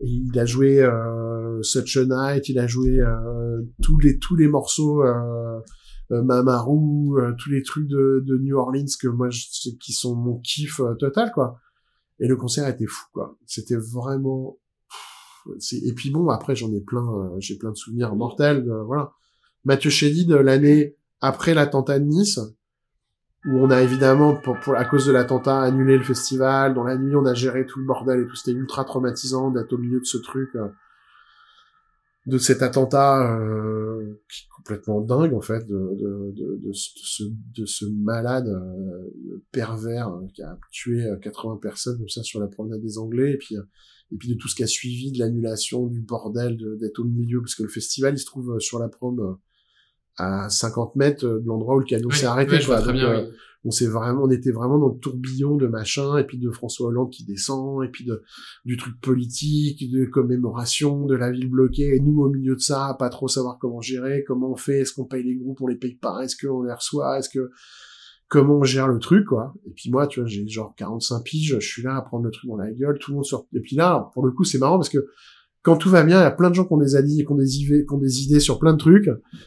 il 0.00 0.38
a 0.38 0.46
joué 0.46 0.80
euh, 0.80 1.60
Such 1.62 1.96
a 1.98 2.04
Night, 2.06 2.48
il 2.48 2.58
a 2.58 2.66
joué 2.66 3.00
euh, 3.00 3.60
tous 3.82 3.98
les 3.98 4.18
tous 4.18 4.34
les 4.36 4.48
morceaux. 4.48 5.02
Euh, 5.02 5.58
Mamaru, 6.10 7.20
euh, 7.20 7.32
tous 7.38 7.50
les 7.50 7.62
trucs 7.62 7.86
de, 7.86 8.22
de 8.26 8.38
New 8.38 8.56
Orleans 8.56 8.86
que 9.00 9.08
moi 9.08 9.28
je, 9.30 9.70
qui 9.80 9.92
sont 9.92 10.16
mon 10.16 10.38
kiff 10.38 10.80
euh, 10.80 10.94
total 10.94 11.32
quoi. 11.32 11.60
Et 12.20 12.26
le 12.26 12.36
concert 12.36 12.66
était 12.68 12.86
fou 12.86 13.04
quoi. 13.12 13.36
C'était 13.46 13.76
vraiment 13.76 14.58
et 15.82 15.92
puis 15.94 16.10
bon 16.10 16.28
après 16.28 16.54
j'en 16.54 16.72
ai 16.72 16.80
plein 16.80 17.06
euh, 17.06 17.36
j'ai 17.38 17.56
plein 17.56 17.70
de 17.70 17.76
souvenirs 17.76 18.14
mortels 18.14 18.68
euh, 18.68 18.82
voilà. 18.84 19.12
Mathieu 19.64 19.90
Chédid 19.90 20.30
euh, 20.32 20.42
l'année 20.42 20.96
après 21.20 21.54
l'attentat 21.54 21.98
de 21.98 22.04
Nice 22.04 22.40
où 23.44 23.58
on 23.58 23.70
a 23.70 23.80
évidemment 23.82 24.34
pour, 24.34 24.58
pour 24.60 24.74
à 24.74 24.84
cause 24.84 25.06
de 25.06 25.12
l'attentat 25.12 25.60
annulé 25.62 25.96
le 25.96 26.04
festival 26.04 26.74
dans 26.74 26.84
la 26.84 26.96
nuit 26.96 27.16
on 27.16 27.24
a 27.24 27.34
géré 27.34 27.66
tout 27.66 27.78
le 27.78 27.86
bordel 27.86 28.20
et 28.20 28.26
tout 28.26 28.34
c'était 28.34 28.56
ultra 28.56 28.84
traumatisant 28.84 29.50
d'être 29.50 29.72
au 29.72 29.78
milieu 29.78 30.00
de 30.00 30.04
ce 30.04 30.18
truc 30.18 30.50
euh, 30.56 30.68
de 32.28 32.38
cet 32.38 32.62
attentat 32.62 33.38
euh, 33.40 34.20
qui 34.30 34.44
est 34.44 34.48
complètement 34.54 35.00
dingue 35.00 35.32
en 35.34 35.40
fait 35.40 35.66
de, 35.66 35.74
de, 35.74 36.32
de, 36.36 36.56
de, 36.66 36.72
ce, 36.72 37.24
de 37.56 37.64
ce 37.66 37.84
malade 37.86 38.48
euh, 38.48 39.42
pervers 39.50 40.08
euh, 40.08 40.26
qui 40.34 40.42
a 40.42 40.58
tué 40.70 41.04
euh, 41.04 41.16
80 41.16 41.58
personnes 41.60 41.98
comme 41.98 42.08
ça 42.08 42.22
sur 42.22 42.38
la 42.40 42.46
promenade 42.46 42.80
des 42.80 42.98
Anglais 42.98 43.32
et 43.32 43.38
puis 43.38 43.56
et 44.10 44.16
puis 44.16 44.28
de 44.28 44.34
tout 44.34 44.48
ce 44.48 44.54
qui 44.54 44.62
a 44.62 44.66
suivi 44.66 45.10
de 45.12 45.18
l'annulation 45.18 45.86
du 45.86 46.00
bordel 46.00 46.56
de- 46.56 46.76
d'être 46.76 46.98
au 47.00 47.04
milieu 47.04 47.40
parce 47.40 47.54
que 47.54 47.62
le 47.62 47.68
festival 47.68 48.14
il 48.14 48.18
se 48.18 48.26
trouve 48.26 48.58
sur 48.60 48.78
la 48.78 48.88
prom 48.88 49.36
à 50.16 50.48
50 50.50 50.96
mètres 50.96 51.24
de 51.26 51.42
l'endroit 51.46 51.76
où 51.76 51.80
le 51.80 51.84
camion 51.84 52.10
s'est 52.10 52.26
arrêté 52.26 52.56
quoi. 52.66 52.76
Donc, 52.86 52.94
bien, 52.94 53.20
oui. 53.24 53.30
On 53.64 53.70
s'est 53.70 53.86
vraiment 53.86 54.24
on 54.24 54.30
était 54.30 54.50
vraiment 54.50 54.78
dans 54.78 54.88
le 54.88 54.98
tourbillon 54.98 55.56
de 55.56 55.66
machin 55.66 56.16
et 56.18 56.24
puis 56.24 56.38
de 56.38 56.50
François 56.50 56.88
Hollande 56.88 57.10
qui 57.10 57.24
descend 57.24 57.84
et 57.84 57.88
puis 57.88 58.04
de 58.04 58.22
du 58.64 58.76
truc 58.76 59.00
politique 59.00 59.90
de 59.90 60.04
commémoration 60.04 61.06
de 61.06 61.16
la 61.16 61.30
ville 61.30 61.50
bloquée 61.50 61.96
et 61.96 62.00
nous 62.00 62.20
au 62.20 62.30
milieu 62.30 62.54
de 62.54 62.60
ça 62.60 62.96
pas 62.98 63.08
trop 63.08 63.28
savoir 63.28 63.58
comment 63.58 63.80
gérer 63.80 64.24
comment 64.26 64.52
on 64.52 64.56
fait 64.56 64.80
est-ce 64.80 64.92
qu'on 64.92 65.06
paye 65.06 65.24
les 65.24 65.36
groupes 65.36 65.60
on 65.60 65.66
les 65.66 65.76
paye 65.76 65.96
pas 65.96 66.22
est-ce 66.22 66.36
qu'on 66.36 66.62
les 66.62 66.72
reçoit 66.72 67.18
est-ce 67.18 67.28
que 67.28 67.50
comment 68.28 68.58
on 68.58 68.64
gère 68.64 68.88
le 68.88 68.98
truc 68.98 69.26
quoi. 69.26 69.54
Et 69.66 69.70
puis 69.70 69.90
moi 69.90 70.06
tu 70.06 70.20
vois 70.20 70.28
j'ai 70.28 70.46
genre 70.46 70.74
45 70.76 71.24
piges 71.24 71.56
je 71.58 71.66
suis 71.66 71.82
là 71.82 71.96
à 71.96 72.02
prendre 72.02 72.24
le 72.24 72.30
truc 72.30 72.48
dans 72.48 72.56
la 72.56 72.70
gueule 72.70 72.98
tout 72.98 73.10
le 73.10 73.16
monde 73.16 73.24
sort. 73.24 73.46
Et 73.54 73.60
puis 73.60 73.74
là 73.74 74.10
pour 74.14 74.24
le 74.24 74.32
coup 74.32 74.44
c'est 74.44 74.58
marrant 74.58 74.76
parce 74.76 74.90
que 74.90 75.06
quand 75.68 75.76
tout 75.76 75.90
va 75.90 76.02
bien, 76.02 76.18
il 76.18 76.22
y 76.22 76.26
a 76.26 76.30
plein 76.30 76.50
de 76.50 76.54
gens 76.54 76.64
qui 76.64 76.72
ont 76.72 76.78
des 76.78 76.96
alliés, 76.96 77.24
qui 77.24 77.32
ont 77.32 77.36
des 77.36 77.58
idées, 77.60 77.84
qui 77.86 77.94
ont 77.94 77.98
des 77.98 78.22
idées 78.22 78.40
sur 78.40 78.58
plein 78.58 78.72
de 78.72 78.78
trucs. 78.78 79.06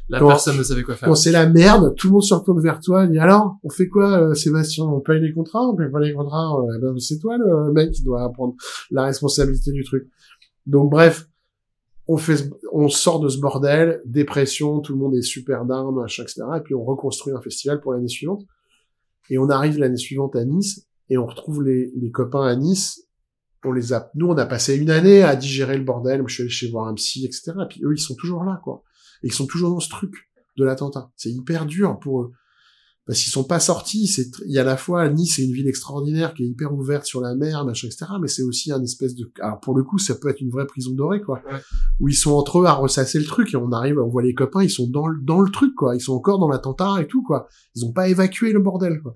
Là, 0.09 0.19
quand- 0.19 0.27
personne 0.27 0.57
ne 0.57 0.63
savait 0.63 0.83
quoi 0.83 0.95
faire. 0.95 1.09
Quand 1.09 1.15
c'est 1.15 1.31
la 1.31 1.47
merde, 1.47 1.93
tout 1.95 2.07
le 2.07 2.13
monde 2.13 2.23
se 2.23 2.33
retourne 2.33 2.61
vers 2.61 2.79
toi 2.79 3.05
et 3.05 3.07
dit 3.09 3.19
alors, 3.19 3.57
on 3.63 3.69
fait 3.69 3.87
quoi, 3.87 4.21
euh, 4.29 4.33
Sébastien? 4.33 4.85
On 4.85 4.99
paye 4.99 5.19
les 5.21 5.33
contrats? 5.33 5.67
On 5.67 5.75
paye 5.75 5.89
pas 5.91 5.99
les 5.99 6.13
contrats 6.13 6.55
Euh, 6.59 6.79
ben, 6.81 6.97
C'est 6.99 7.19
toi 7.19 7.37
le 7.37 7.71
mec 7.73 7.91
qui 7.91 8.03
doit 8.03 8.29
prendre 8.31 8.55
la 8.91 9.03
responsabilité 9.05 9.71
du 9.71 9.83
truc. 9.83 10.07
Donc 10.65 10.89
bref, 10.91 11.27
on 12.07 12.17
fait, 12.17 12.49
on 12.73 12.89
sort 12.89 13.19
de 13.19 13.29
ce 13.29 13.39
bordel, 13.39 14.01
dépression, 14.05 14.79
tout 14.79 14.93
le 14.93 14.99
monde 14.99 15.15
est 15.15 15.21
super 15.21 15.65
down, 15.65 15.95
machin, 15.95 16.23
etc. 16.23 16.41
Et 16.57 16.59
puis 16.61 16.75
on 16.75 16.83
reconstruit 16.83 17.33
un 17.33 17.41
festival 17.41 17.79
pour 17.79 17.93
l'année 17.93 18.07
suivante. 18.07 18.43
Et 19.29 19.37
on 19.37 19.49
arrive 19.49 19.77
l'année 19.79 19.97
suivante 19.97 20.35
à 20.35 20.43
Nice 20.43 20.87
et 21.09 21.17
on 21.17 21.25
retrouve 21.25 21.63
les, 21.63 21.91
les 21.95 22.11
copains 22.11 22.43
à 22.45 22.55
Nice. 22.55 23.07
On 23.63 23.71
les 23.71 23.93
a, 23.93 24.09
nous 24.15 24.27
on 24.27 24.37
a 24.37 24.45
passé 24.45 24.75
une 24.75 24.89
année 24.89 25.23
à 25.23 25.35
digérer 25.35 25.77
le 25.77 25.83
bordel. 25.83 26.19
Moi, 26.21 26.27
je 26.27 26.33
suis 26.33 26.43
allé 26.43 26.49
chez 26.49 26.69
voir 26.71 26.87
un 26.87 26.93
psy, 26.95 27.25
etc. 27.25 27.53
Et 27.63 27.67
puis 27.69 27.81
eux 27.83 27.93
ils 27.93 28.01
sont 28.01 28.15
toujours 28.15 28.43
là, 28.43 28.59
quoi. 28.63 28.83
Et 29.23 29.27
ils 29.27 29.33
sont 29.33 29.45
toujours 29.45 29.69
dans 29.69 29.79
ce 29.79 29.89
truc 29.89 30.29
de 30.57 30.65
l'attentat. 30.65 31.11
C'est 31.15 31.31
hyper 31.31 31.65
dur 31.65 31.99
pour 31.99 32.21
eux. 32.21 32.31
Parce 33.05 33.19
qu'ils 33.19 33.31
sont 33.31 33.43
pas 33.43 33.59
sortis. 33.59 34.07
C'est, 34.07 34.29
il 34.45 34.53
y 34.53 34.59
a 34.59 34.61
à 34.61 34.65
la 34.65 34.77
fois 34.77 35.09
Nice, 35.09 35.35
c'est 35.35 35.43
une 35.43 35.51
ville 35.51 35.67
extraordinaire 35.67 36.33
qui 36.33 36.43
est 36.43 36.47
hyper 36.47 36.73
ouverte 36.73 37.05
sur 37.05 37.19
la 37.19 37.35
mer, 37.35 37.65
machin, 37.65 37.87
etc. 37.87 38.05
Mais 38.21 38.27
c'est 38.27 38.43
aussi 38.43 38.71
un 38.71 38.81
espèce 38.81 39.15
de, 39.15 39.29
alors 39.41 39.59
pour 39.59 39.75
le 39.75 39.83
coup, 39.83 39.97
ça 39.97 40.15
peut 40.15 40.29
être 40.29 40.39
une 40.39 40.51
vraie 40.51 40.67
prison 40.67 40.91
dorée, 40.93 41.21
quoi. 41.21 41.41
Ouais. 41.51 41.59
Où 41.99 42.09
ils 42.09 42.15
sont 42.15 42.31
entre 42.31 42.59
eux 42.59 42.65
à 42.65 42.73
ressasser 42.73 43.19
le 43.19 43.25
truc 43.25 43.53
et 43.53 43.57
on 43.57 43.71
arrive, 43.71 43.97
on 43.99 44.07
voit 44.07 44.21
les 44.21 44.33
copains, 44.33 44.63
ils 44.63 44.69
sont 44.69 44.87
dans 44.87 45.07
le, 45.07 45.19
dans 45.21 45.41
le 45.41 45.49
truc, 45.49 45.73
quoi. 45.75 45.95
Ils 45.95 46.01
sont 46.01 46.13
encore 46.13 46.39
dans 46.39 46.47
l'attentat 46.47 47.01
et 47.01 47.07
tout, 47.07 47.23
quoi. 47.23 47.47
Ils 47.75 47.85
ont 47.85 47.91
pas 47.91 48.07
évacué 48.07 48.53
le 48.53 48.59
bordel, 48.59 49.01
quoi. 49.01 49.15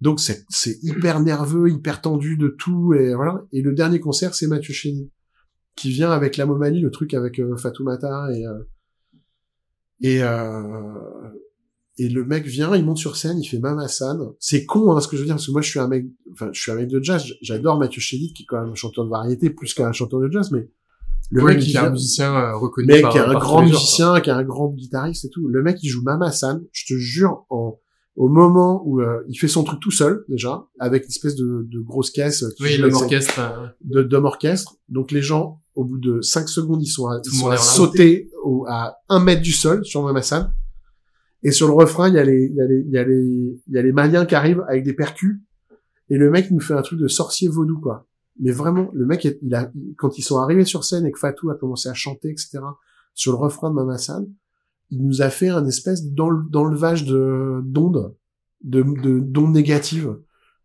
Donc 0.00 0.20
c'est, 0.20 0.44
hyper 0.82 1.20
nerveux, 1.20 1.70
hyper 1.70 2.00
tendu 2.00 2.36
de 2.36 2.48
tout 2.48 2.94
et 2.94 3.14
voilà. 3.14 3.42
Et 3.52 3.62
le 3.62 3.72
dernier 3.72 4.00
concert, 4.00 4.34
c'est 4.34 4.46
Mathieu 4.46 4.74
Chény 4.74 5.10
qui 5.74 5.90
vient 5.90 6.10
avec 6.10 6.36
la 6.36 6.46
Momali, 6.46 6.80
le 6.80 6.90
truc 6.90 7.12
avec 7.14 7.38
euh, 7.38 7.56
Fatoumata 7.56 8.28
et 8.34 8.46
euh, 8.46 8.62
et 10.00 10.22
euh, 10.22 10.94
et 11.98 12.08
le 12.10 12.24
mec 12.24 12.44
vient, 12.46 12.74
il 12.76 12.84
monte 12.84 12.98
sur 12.98 13.16
scène, 13.16 13.38
il 13.38 13.46
fait 13.46 13.58
Mama 13.58 13.88
San. 13.88 14.20
C'est 14.38 14.66
con, 14.66 14.94
hein, 14.94 15.00
ce 15.00 15.08
que 15.08 15.16
je 15.16 15.22
veux 15.22 15.26
dire, 15.26 15.36
parce 15.36 15.46
que 15.46 15.52
moi, 15.52 15.62
je 15.62 15.70
suis 15.70 15.80
un 15.80 15.88
mec, 15.88 16.06
enfin, 16.32 16.50
je 16.52 16.60
suis 16.60 16.70
un 16.70 16.74
mec 16.74 16.88
de 16.88 17.02
jazz. 17.02 17.24
J'adore 17.40 17.78
Mathieu 17.78 18.02
Chédid, 18.02 18.34
qui 18.34 18.42
est 18.42 18.46
quand 18.46 18.60
même 18.60 18.70
un 18.70 18.74
chanteur 18.74 19.06
de 19.06 19.10
variété 19.10 19.48
plus 19.48 19.72
qu'un 19.72 19.92
chanteur 19.92 20.20
de 20.20 20.30
jazz, 20.30 20.50
mais 20.50 20.68
Le 21.30 21.42
mec, 21.42 21.58
qui 21.58 21.72
est 21.72 21.78
un 21.78 21.90
musicien 21.90 22.34
euh, 22.34 22.56
reconnu 22.56 22.88
mec 22.88 23.00
par, 23.00 23.12
qui 23.12 23.18
est 23.18 23.22
un 23.22 23.32
par 23.32 23.40
grand 23.40 23.62
musicien, 23.62 24.20
qui 24.20 24.28
est 24.28 24.34
un 24.34 24.44
grand 24.44 24.68
guitariste 24.68 25.24
et 25.24 25.30
tout. 25.30 25.48
Le 25.48 25.62
mec, 25.62 25.82
il 25.82 25.88
joue 25.88 26.02
Mama-san. 26.02 26.62
Je 26.70 26.84
te 26.84 26.98
jure, 26.98 27.46
en, 27.48 27.80
au 28.16 28.28
moment 28.28 28.82
où 28.86 29.00
euh, 29.00 29.22
il 29.28 29.36
fait 29.36 29.48
son 29.48 29.62
truc 29.62 29.78
tout 29.80 29.90
seul, 29.90 30.24
déjà, 30.28 30.66
avec 30.78 31.04
une 31.04 31.10
espèce 31.10 31.36
de, 31.36 31.66
de 31.70 31.80
grosse 31.80 32.10
caisse 32.10 32.42
euh, 32.42 32.50
qui 32.56 32.62
Oui, 32.62 32.76
l'homme 32.78 32.94
orchestre. 32.94 33.38
euh, 33.38 33.66
de 33.84 34.02
d'homme 34.02 34.24
orchestre. 34.24 34.76
Donc 34.88 35.10
les 35.12 35.22
gens, 35.22 35.60
au 35.74 35.84
bout 35.84 35.98
de 35.98 36.22
5 36.22 36.48
secondes, 36.48 36.82
ils 36.82 36.86
sont, 36.88 37.06
à, 37.08 37.20
ils 37.24 37.30
sont 37.38 37.48
à 37.50 37.56
sauter 37.58 38.30
au, 38.42 38.64
à 38.68 38.96
un 39.08 39.20
mètre 39.20 39.42
du 39.42 39.52
sol 39.52 39.84
sur 39.84 40.02
Mama-san. 40.02 40.52
Et 41.42 41.50
sur 41.52 41.66
le 41.68 41.74
refrain, 41.74 42.08
il 42.08 42.14
y 42.14 42.18
a 42.18 42.24
les, 42.24 42.46
il 42.50 42.54
y 42.56 42.60
a 42.60 42.66
les, 42.66 42.80
il 42.86 42.90
y 42.92 42.98
a 42.98 43.04
les, 43.04 43.60
il 43.68 43.74
y 43.74 43.78
a 43.78 43.82
les 43.82 43.92
Maliens 43.92 44.24
qui 44.24 44.34
arrivent 44.34 44.64
avec 44.68 44.82
des 44.84 44.94
percus. 44.94 45.36
Et 46.08 46.16
le 46.16 46.30
mec 46.30 46.46
il 46.50 46.54
nous 46.54 46.60
fait 46.60 46.74
un 46.74 46.82
truc 46.82 46.98
de 46.98 47.08
sorcier 47.08 47.48
vaudou, 47.48 47.78
quoi. 47.80 48.06
Mais 48.40 48.50
vraiment, 48.50 48.90
le 48.92 49.06
mec, 49.06 49.24
il 49.42 49.54
a, 49.54 49.70
quand 49.96 50.18
ils 50.18 50.22
sont 50.22 50.38
arrivés 50.38 50.64
sur 50.66 50.84
scène 50.84 51.06
et 51.06 51.12
que 51.12 51.18
Fatou 51.18 51.50
a 51.50 51.54
commencé 51.54 51.88
à 51.88 51.94
chanter, 51.94 52.28
etc., 52.30 52.58
sur 53.14 53.32
le 53.32 53.38
refrain 53.38 53.70
de 53.70 53.74
Mama-san, 53.74 54.26
il 54.90 55.04
nous 55.06 55.22
a 55.22 55.30
fait 55.30 55.48
un 55.48 55.66
espèce 55.66 56.04
d'enle- 56.12 56.48
d'enlevage 56.50 57.04
de, 57.04 57.60
d'ondes, 57.64 58.14
de, 58.62 58.82
de, 59.02 59.18
d'ondes 59.20 59.52
négatives 59.54 60.16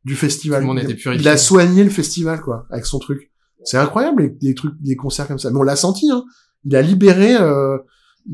du 0.05 0.15
festival. 0.15 0.61
Tout 0.61 0.67
le 0.67 0.73
monde 0.73 0.83
Il-. 1.15 1.21
Il 1.21 1.27
a 1.27 1.37
soigné 1.37 1.83
le 1.83 1.89
festival, 1.89 2.41
quoi, 2.41 2.65
avec 2.69 2.85
son 2.85 2.99
truc. 2.99 3.31
C'est 3.63 3.77
incroyable, 3.77 4.23
les- 4.23 4.29
des 4.29 4.55
trucs, 4.55 4.79
des 4.81 4.95
concerts 4.95 5.27
comme 5.27 5.39
ça. 5.39 5.51
Mais 5.51 5.57
on 5.57 5.63
l'a 5.63 5.75
senti, 5.75 6.09
hein. 6.11 6.23
Il 6.63 6.75
a 6.75 6.81
libéré, 6.81 7.35
euh, 7.35 7.77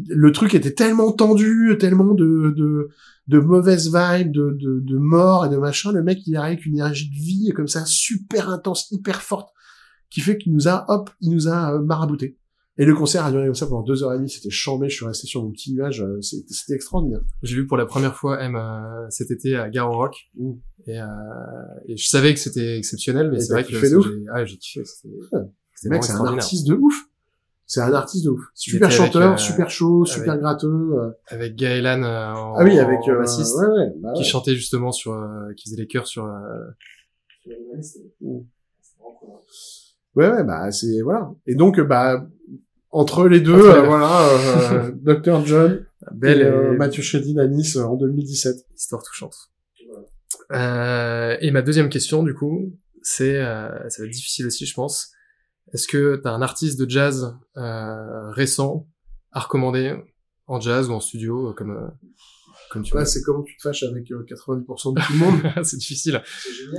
le 0.10 0.32
truc 0.34 0.54
était 0.54 0.74
tellement 0.74 1.12
tendu, 1.14 1.78
tellement 1.80 2.14
de, 2.14 2.54
de, 2.58 2.90
de 3.28 3.40
mauvaises 3.40 3.86
vibes, 3.88 4.32
de, 4.34 4.58
de, 4.60 4.80
de 4.82 4.98
mort 4.98 5.46
et 5.46 5.50
de 5.50 5.56
machin. 5.58 5.92
Le 5.94 6.04
mec, 6.04 6.20
il 6.28 6.36
arrive 6.36 6.54
avec 6.56 6.66
une 6.66 6.74
énergie 6.76 7.10
de 7.10 7.16
vie 7.16 7.52
comme 7.56 7.68
ça, 7.70 7.86
super 7.86 8.50
intense, 8.50 8.92
hyper 8.92 9.22
forte, 9.22 9.50
qui 10.10 10.20
fait 10.20 10.38
qu'il 10.38 10.54
nous 10.54 10.68
a, 10.68 10.86
hop, 10.90 11.10
il 11.22 11.32
nous 11.32 11.48
a 11.48 11.74
euh, 11.76 11.82
marabouté. 11.82 12.38
Et 12.80 12.86
le 12.86 12.94
concert 12.94 13.26
a 13.26 13.32
duré 13.32 13.46
comme 13.46 13.56
ça 13.56 13.66
pendant 13.66 13.82
deux 13.82 14.04
heures 14.04 14.14
et 14.14 14.18
demie. 14.18 14.30
C'était 14.30 14.50
chambé. 14.52 14.88
Je 14.90 14.96
suis 14.98 15.06
resté 15.06 15.26
sur 15.26 15.44
mon 15.44 15.52
petit 15.52 15.74
nuage. 15.74 16.02
euh, 16.04 16.22
C'était 16.22 16.74
extraordinaire. 16.76 17.22
J'ai 17.42 17.56
vu 17.56 17.66
pour 17.66 17.76
la 17.78 17.86
première 17.88 18.16
fois 18.16 18.40
M 18.42 18.56
euh, 18.56 19.08
cet 19.10 19.32
été 19.32 19.56
à 19.56 19.70
Garo 19.70 19.94
Rock 19.98 20.16
Mm. 20.36 20.52
et, 20.86 21.00
euh, 21.02 21.06
et 21.88 21.98
je 21.98 22.08
savais 22.08 22.34
que 22.34 22.40
c'était 22.40 22.78
exceptionnel, 22.78 23.32
mais 23.32 23.40
c'est 23.40 23.54
vrai 23.54 23.64
que 23.64 23.70
ouf 23.98 24.06
j'ai 24.08 24.26
ah, 24.32 24.44
kiffé. 24.46 24.84
C'était 24.86 25.10
Le 25.84 25.90
mec, 25.90 26.04
c'est 26.04 26.14
un 26.14 26.26
artiste 26.26 26.68
de 26.68 26.74
ouf. 26.76 27.06
C'est 27.70 27.82
un 27.82 27.92
artiste 27.94 28.24
de 28.26 28.30
ouf. 28.30 28.42
Super 28.54 28.88
avec, 28.88 28.98
chanteur, 28.98 29.34
euh, 29.34 29.38
super 29.38 29.70
chaud, 29.70 30.06
super 30.06 30.38
gratteux. 30.38 30.68
euh. 30.70 31.10
Avec 31.28 31.56
Gaëlan 31.56 32.02
euh, 32.04 32.32
en, 32.34 32.56
Ah 32.58 32.64
oui, 32.64 32.80
avec 32.80 33.00
en 33.10 33.18
bassiste, 33.18 33.56
ouais, 33.58 33.68
ouais, 33.68 33.94
bah 33.98 34.14
qui 34.16 34.24
chantait 34.24 34.56
justement 34.56 34.92
sur, 34.92 35.14
euh, 35.14 35.52
qui 35.58 35.70
faisait 35.70 35.82
les 35.82 35.88
chœurs 35.88 36.08
sur. 36.08 36.26
Euh... 36.26 37.50
Ouais, 40.16 40.30
ouais, 40.30 40.44
bah 40.44 40.72
c'est 40.72 41.02
voilà. 41.02 41.32
Et 41.46 41.56
donc, 41.56 41.80
bah 41.82 42.26
entre 42.92 43.28
les 43.28 43.42
deux, 43.42 43.54
Entre 43.54 43.64
les 43.66 43.70
euh, 43.72 43.82
deux. 43.82 43.88
voilà, 43.88 44.28
euh, 44.30 44.92
Dr 45.02 45.46
John, 45.46 45.86
Belle 46.14 46.42
et, 46.42 46.46
euh, 46.46 46.74
et- 46.74 46.78
Mathieu 46.78 47.04
Chédid 47.04 47.38
à 47.40 47.48
Nice 47.48 47.76
euh, 47.76 47.84
en 47.84 47.96
2017. 47.96 48.56
histoire 48.76 49.04
touchante. 49.04 49.36
Euh, 50.52 51.36
et 51.42 51.52
ma 51.52 51.62
deuxième 51.62 51.90
question, 51.90 52.24
du 52.24 52.34
coup, 52.34 52.74
c'est, 53.02 53.36
euh, 53.38 53.90
ça 53.90 54.02
va 54.02 54.08
être 54.08 54.14
difficile 54.14 54.46
aussi, 54.46 54.66
je 54.66 54.74
pense. 54.74 55.12
Est-ce 55.74 55.88
que 55.88 56.16
t'as 56.24 56.32
un 56.32 56.42
artiste 56.42 56.80
de 56.80 56.90
jazz 56.90 57.36
euh, 57.58 58.32
récent 58.32 58.88
à 59.32 59.42
recommander 59.42 59.94
en 60.48 60.62
jazz 60.62 60.90
ou 60.90 60.94
en 60.94 61.00
studio, 61.02 61.50
euh, 61.50 61.54
comme 61.54 61.72
euh, 61.72 61.88
comme 62.72 62.84
tu 62.84 62.96
veux 62.96 63.06
c'est 63.06 63.22
comment 63.22 63.44
tu 63.44 63.56
te 63.58 63.62
fâches 63.62 63.84
avec 63.84 64.12
euh, 64.12 64.24
90% 64.28 64.94
de 64.96 65.02
tout 65.02 65.14
le 65.14 65.20
monde. 65.20 65.40
C'est 65.64 65.78
difficile. 65.78 66.22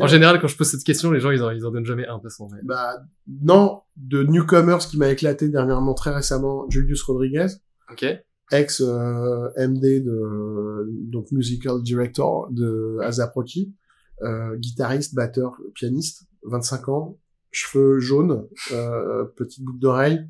En 0.00 0.06
général, 0.06 0.40
quand 0.40 0.48
je 0.48 0.56
pose 0.56 0.68
cette 0.68 0.84
question, 0.84 1.10
les 1.10 1.20
gens 1.20 1.30
ils 1.30 1.42
en, 1.42 1.50
ils 1.50 1.64
en 1.64 1.70
donnent 1.70 1.84
jamais 1.86 2.06
un, 2.06 2.16
de 2.16 2.22
toute 2.22 2.30
façon. 2.30 2.48
mais- 2.52 2.60
Bah 2.64 3.02
non, 3.42 3.80
de 3.96 4.22
newcomers 4.22 4.78
qui 4.78 4.96
m'a 4.98 5.08
éclaté 5.10 5.48
dernièrement, 5.48 5.94
très 5.94 6.14
récemment, 6.14 6.68
Julius 6.70 7.02
Rodriguez. 7.02 7.46
Ok. 7.90 8.04
ex 8.52 8.80
euh, 8.82 9.48
MD 9.56 10.00
de 10.04 10.86
donc 11.10 11.30
musical 11.32 11.82
director 11.82 12.48
de 12.50 12.98
ASAP 13.02 13.32
Rocky, 13.34 13.74
euh, 14.22 14.56
guitariste, 14.56 15.14
batteur, 15.14 15.56
pianiste, 15.74 16.24
25 16.44 16.88
ans, 16.88 17.18
cheveux 17.50 17.98
jaunes, 17.98 18.46
euh, 18.72 19.24
petite 19.36 19.64
boucle 19.64 19.78
d'oreille, 19.78 20.20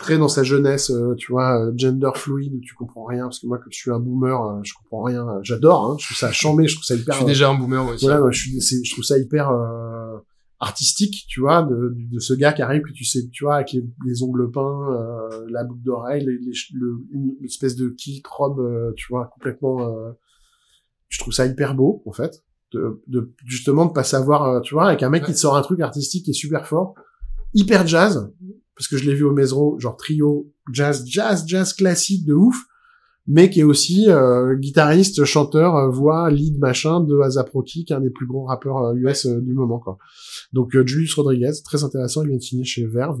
très 0.00 0.18
dans 0.18 0.28
sa 0.28 0.42
jeunesse, 0.42 0.90
euh, 0.90 1.14
tu 1.14 1.30
vois, 1.30 1.62
euh, 1.62 1.72
gender 1.76 2.10
fluide, 2.14 2.60
tu 2.62 2.74
comprends 2.74 3.04
rien 3.04 3.24
parce 3.24 3.38
que 3.38 3.46
moi 3.46 3.58
comme 3.58 3.70
je 3.70 3.78
suis 3.78 3.90
un 3.92 4.00
boomer, 4.00 4.42
euh, 4.42 4.60
je 4.64 4.72
comprends 4.74 5.02
rien, 5.02 5.26
j'adore, 5.42 5.84
hein, 5.84 5.96
je 6.00 6.06
trouve 6.06 6.16
ça 6.16 6.32
chambé, 6.32 6.66
je 6.66 6.74
trouve 6.74 6.84
ça 6.84 6.94
hyper 6.96 7.14
Je 7.14 7.18
suis 7.20 7.26
déjà 7.26 7.50
un 7.50 7.54
boomer 7.54 7.86
aussi. 7.86 8.04
voilà, 8.06 8.20
moi, 8.20 8.30
je, 8.32 8.40
suis, 8.40 8.84
je 8.84 8.90
trouve 8.92 9.04
ça 9.04 9.18
hyper 9.18 9.50
euh, 9.50 10.16
artistique, 10.58 11.26
tu 11.28 11.40
vois, 11.40 11.62
de, 11.62 11.94
de 11.94 12.18
ce 12.18 12.34
gars 12.34 12.52
qui 12.52 12.62
arrive 12.62 12.82
que 12.82 12.92
tu 12.92 13.04
sais, 13.04 13.20
tu 13.30 13.44
vois, 13.44 13.56
avec 13.56 13.72
les, 13.72 13.84
les 14.06 14.22
ongles 14.22 14.50
peints, 14.50 14.88
euh, 14.90 15.46
la 15.50 15.64
boucle 15.64 15.82
d'oreille, 15.82 16.24
les, 16.24 16.38
les 16.38 16.52
le, 16.74 16.96
une 17.12 17.36
espèce 17.44 17.76
de 17.76 17.90
kilt 17.90 18.26
robe, 18.26 18.58
euh, 18.60 18.92
tu 18.96 19.06
vois, 19.10 19.30
complètement. 19.34 19.86
euh, 19.88 20.12
je 21.08 21.18
trouve 21.18 21.32
ça 21.32 21.44
hyper 21.46 21.74
beau, 21.74 22.02
en 22.06 22.12
fait, 22.12 22.42
de, 22.72 23.02
de 23.08 23.32
justement 23.44 23.84
de 23.86 23.92
pas 23.92 24.04
savoir, 24.04 24.44
euh, 24.44 24.60
tu 24.60 24.74
vois, 24.74 24.86
avec 24.88 25.02
un 25.02 25.10
mec 25.10 25.24
qui 25.24 25.32
te 25.32 25.38
sort 25.38 25.56
un 25.56 25.62
truc 25.62 25.80
artistique 25.80 26.24
qui 26.24 26.30
est 26.30 26.34
super 26.34 26.66
fort, 26.66 26.94
hyper 27.52 27.86
jazz, 27.86 28.30
parce 28.80 28.88
que 28.88 28.96
je 28.96 29.04
l'ai 29.04 29.14
vu 29.14 29.24
au 29.24 29.32
Mesro, 29.34 29.78
genre 29.78 29.94
trio 29.98 30.50
jazz, 30.72 31.04
jazz, 31.06 31.44
jazz 31.46 31.74
classique 31.74 32.24
de 32.24 32.32
ouf 32.32 32.64
mais 33.26 33.50
qui 33.50 33.60
est 33.60 33.64
aussi 33.64 34.06
euh, 34.08 34.56
guitariste, 34.56 35.24
chanteur, 35.24 35.76
euh, 35.76 35.88
voix, 35.90 36.30
lead, 36.30 36.58
machin 36.58 37.00
de 37.00 37.16
ASAP 37.20 37.50
Rocky, 37.50 37.84
qui 37.84 37.92
est 37.92 37.96
un 37.96 38.00
des 38.00 38.08
plus 38.10 38.26
gros 38.26 38.44
rappeurs 38.46 38.78
euh, 38.78 38.94
US 38.94 39.26
euh, 39.26 39.40
du 39.42 39.52
moment, 39.52 39.78
quoi. 39.78 39.98
Donc 40.54 40.74
euh, 40.74 40.84
Julius 40.86 41.14
Rodriguez, 41.14 41.52
très 41.62 41.84
intéressant, 41.84 42.22
il 42.22 42.28
vient 42.28 42.38
de 42.38 42.42
signer 42.42 42.64
chez 42.64 42.86
Verve. 42.86 43.20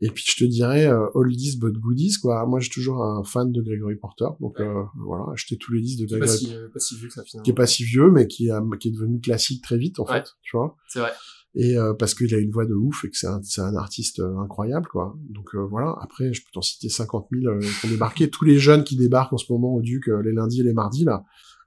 Et 0.00 0.08
puis 0.10 0.24
je 0.26 0.36
te 0.42 0.48
dirais 0.48 0.86
euh, 0.86 1.04
oldies 1.14 1.58
but 1.58 1.76
goodies, 1.76 2.14
quoi. 2.22 2.46
Moi, 2.46 2.60
suis 2.60 2.70
toujours 2.72 3.04
un 3.04 3.22
fan 3.24 3.52
de 3.52 3.60
Gregory 3.60 3.96
Porter, 3.96 4.28
donc 4.40 4.58
Ouais. 4.58 4.64
euh, 4.66 4.84
voilà, 4.96 5.24
acheter 5.32 5.58
tous 5.58 5.72
les 5.74 5.82
disques 5.82 6.00
de 6.00 6.06
Qui 6.06 6.14
est 6.14 6.18
pas 6.20 6.24
Gregory, 6.26 6.46
si, 6.46 6.54
euh, 6.54 6.68
pas 6.72 6.78
si 6.80 6.96
vieux 6.96 7.08
que 7.08 7.14
ça 7.14 7.22
finalement. 7.24 7.44
qui 7.44 7.50
est 7.50 7.54
pas 7.54 7.66
si 7.66 7.84
vieux, 7.84 8.10
mais 8.10 8.26
qui, 8.26 8.48
a, 8.50 8.62
qui 8.78 8.88
est 8.88 8.92
devenu 8.92 9.20
classique 9.20 9.62
très 9.62 9.76
vite, 9.76 9.98
en 9.98 10.04
Ouais. 10.04 10.20
fait, 10.22 10.30
tu 10.42 10.56
vois 10.56 10.76
C'est 10.88 11.00
vrai. 11.00 11.12
Et 11.54 11.76
euh, 11.76 11.94
parce 11.94 12.14
qu'il 12.14 12.32
a 12.34 12.38
une 12.38 12.50
voix 12.50 12.64
de 12.66 12.74
ouf 12.74 13.04
et 13.04 13.10
que 13.10 13.16
c'est 13.16 13.26
un, 13.26 13.40
un 13.58 13.76
artiste 13.76 14.20
euh, 14.20 14.38
incroyable 14.38 14.86
quoi. 14.86 15.16
Donc 15.28 15.54
euh, 15.54 15.66
voilà. 15.66 15.96
Après 16.00 16.32
je 16.32 16.42
peux 16.42 16.50
t'en 16.52 16.62
citer 16.62 16.88
50 16.88 17.26
000 17.32 17.52
euh, 17.52 17.60
qui 17.60 17.86
ont 17.86 17.90
débarqué 17.90 18.30
tous 18.30 18.44
les 18.44 18.58
jeunes 18.58 18.84
qui 18.84 18.96
débarquent 18.96 19.32
en 19.32 19.38
ce 19.38 19.52
moment 19.52 19.74
au 19.74 19.82
Duc 19.82 20.08
euh, 20.08 20.22
les 20.22 20.32
lundis 20.32 20.60
et 20.60 20.64
les 20.64 20.72
mardis 20.72 21.04
là. 21.04 21.24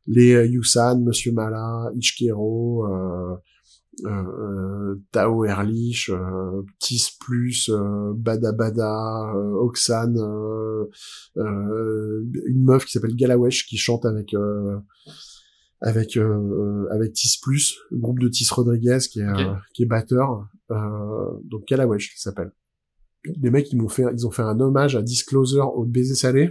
Les 0.08 0.34
euh, 0.34 0.46
Yusan 0.46 1.02
Monsieur 1.02 1.34
Mala 1.34 1.92
Ichkero 1.96 2.86
Tao 5.12 5.46
Erlich 5.46 6.10
Tis 6.80 7.10
Plus 7.20 7.70
Bada 8.16 8.52
Bada 8.54 9.34
euh, 9.36 9.54
Oxane 9.56 10.18
une 11.36 12.64
meuf 12.64 12.86
qui 12.86 12.94
s'appelle 12.94 13.16
Galawesh 13.16 13.68
qui 13.68 13.78
chante 13.78 14.06
avec 14.06 14.34
avec 15.84 16.18
euh, 16.18 16.88
avec 16.92 17.14
Tis 17.14 17.38
Plus, 17.42 17.78
le 17.92 17.98
groupe 17.98 18.20
de 18.20 18.30
Tis 18.30 18.48
Rodriguez 18.50 19.00
qui 19.12 19.20
est 19.20 19.24
euh, 19.24 19.54
qui 19.74 19.84
est 19.84 19.86
batteur, 19.86 20.48
euh, 20.72 20.76
donc 21.44 21.68
Galawesh 21.68 22.14
qui 22.14 22.22
s'appelle. 22.22 22.52
Les 23.26 23.52
mecs 23.52 23.72
ils 23.72 23.78
m'ont 23.78 23.90
fait 23.90 24.06
ils 24.14 24.26
ont 24.26 24.32
fait 24.32 24.42
un 24.42 24.60
hommage 24.60 24.96
à 24.96 25.02
Disclosure 25.02 25.78
au 25.78 25.86
baiser 25.86 26.16
salé 26.16 26.50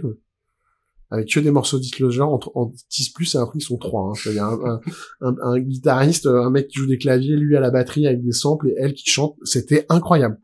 avec 1.09 1.29
que 1.29 1.39
des 1.39 1.51
morceaux 1.51 1.77
de 1.77 1.81
Disclosure 1.81 2.27
en, 2.27 2.39
en 2.55 2.71
Tis 2.89 3.11
Plus 3.13 3.33
et 3.33 3.39
après 3.39 3.57
ils 3.57 3.63
sont 3.63 3.77
trois. 3.77 4.11
Hein. 4.11 4.13
Il 4.27 4.33
y 4.33 4.39
a 4.39 4.47
un, 4.47 4.59
un, 4.65 4.81
un, 5.21 5.35
un 5.41 5.59
guitariste, 5.59 6.27
un 6.27 6.51
mec 6.51 6.67
qui 6.67 6.77
joue 6.77 6.87
des 6.87 6.99
claviers, 6.99 7.35
lui 7.35 7.57
à 7.57 7.59
la 7.59 7.71
batterie 7.71 8.07
avec 8.07 8.23
des 8.23 8.31
samples 8.31 8.69
et 8.69 8.75
elle 8.77 8.93
qui 8.93 9.09
chante. 9.09 9.35
C'était 9.43 9.87
incroyable. 9.89 10.39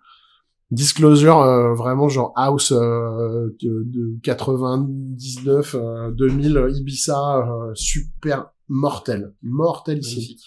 Disclosure 0.71 1.41
euh, 1.41 1.73
vraiment 1.73 2.09
genre 2.09 2.31
house 2.35 2.71
euh, 2.71 3.55
de, 3.61 3.83
de 3.85 4.19
99 4.21 5.75
euh, 5.75 6.11
2000 6.11 6.57
euh, 6.57 6.69
Ibiza 6.69 7.37
euh, 7.37 7.71
super 7.73 8.51
mortel 8.69 9.33
mortel 9.41 9.99
ici 9.99 10.41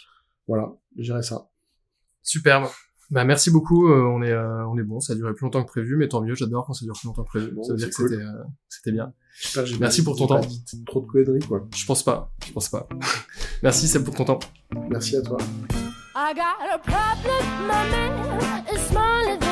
voilà 0.48 0.72
je 0.96 1.02
dirais 1.02 1.22
ça 1.22 1.48
Superbe. 2.22 2.68
Bah 3.10 3.24
merci 3.24 3.50
beaucoup. 3.50 3.88
euh, 3.88 4.04
on 4.04 4.22
est 4.22 4.30
euh, 4.30 4.64
on 4.68 4.78
est 4.78 4.82
bon. 4.84 5.00
Ça 5.00 5.12
a 5.12 5.16
duré 5.16 5.34
plus 5.34 5.44
longtemps 5.44 5.62
que 5.64 5.68
prévu, 5.68 5.96
mais 5.96 6.08
tant 6.08 6.22
mieux. 6.22 6.34
J'adore 6.34 6.64
quand 6.64 6.72
ça 6.72 6.84
dure 6.84 6.94
plus 6.98 7.08
longtemps 7.08 7.24
que 7.24 7.28
prévu. 7.28 7.50
Bon, 7.50 7.62
ça 7.62 7.72
veut 7.72 7.78
dire 7.78 7.88
que 7.88 7.94
c'était 7.94 8.14
euh, 8.22 8.42
c'était 8.68 8.92
bien. 8.92 9.12
Merci 9.80 10.02
pas- 10.02 10.04
pour 10.04 10.16
ton 10.16 10.26
temps. 10.28 10.40
dit 10.40 10.84
trop 10.86 11.00
de 11.00 11.06
conneries 11.06 11.40
quoi 11.46 11.66
Je 11.76 11.84
pense 11.84 12.02
pas. 12.04 12.32
Je 12.46 12.52
pense 12.52 12.68
pas. 12.68 12.88
merci 13.62 13.88
Seb 13.88 14.04
pour 14.04 14.14
ton 14.14 14.24
temps. 14.24 14.38
merci 14.88 15.16
à 15.16 15.22
toi 15.22 15.36
I 16.14 16.32
got 16.34 16.62
a 16.72 16.78
problem, 16.78 17.66
my 17.66 17.90
man. 17.90 19.51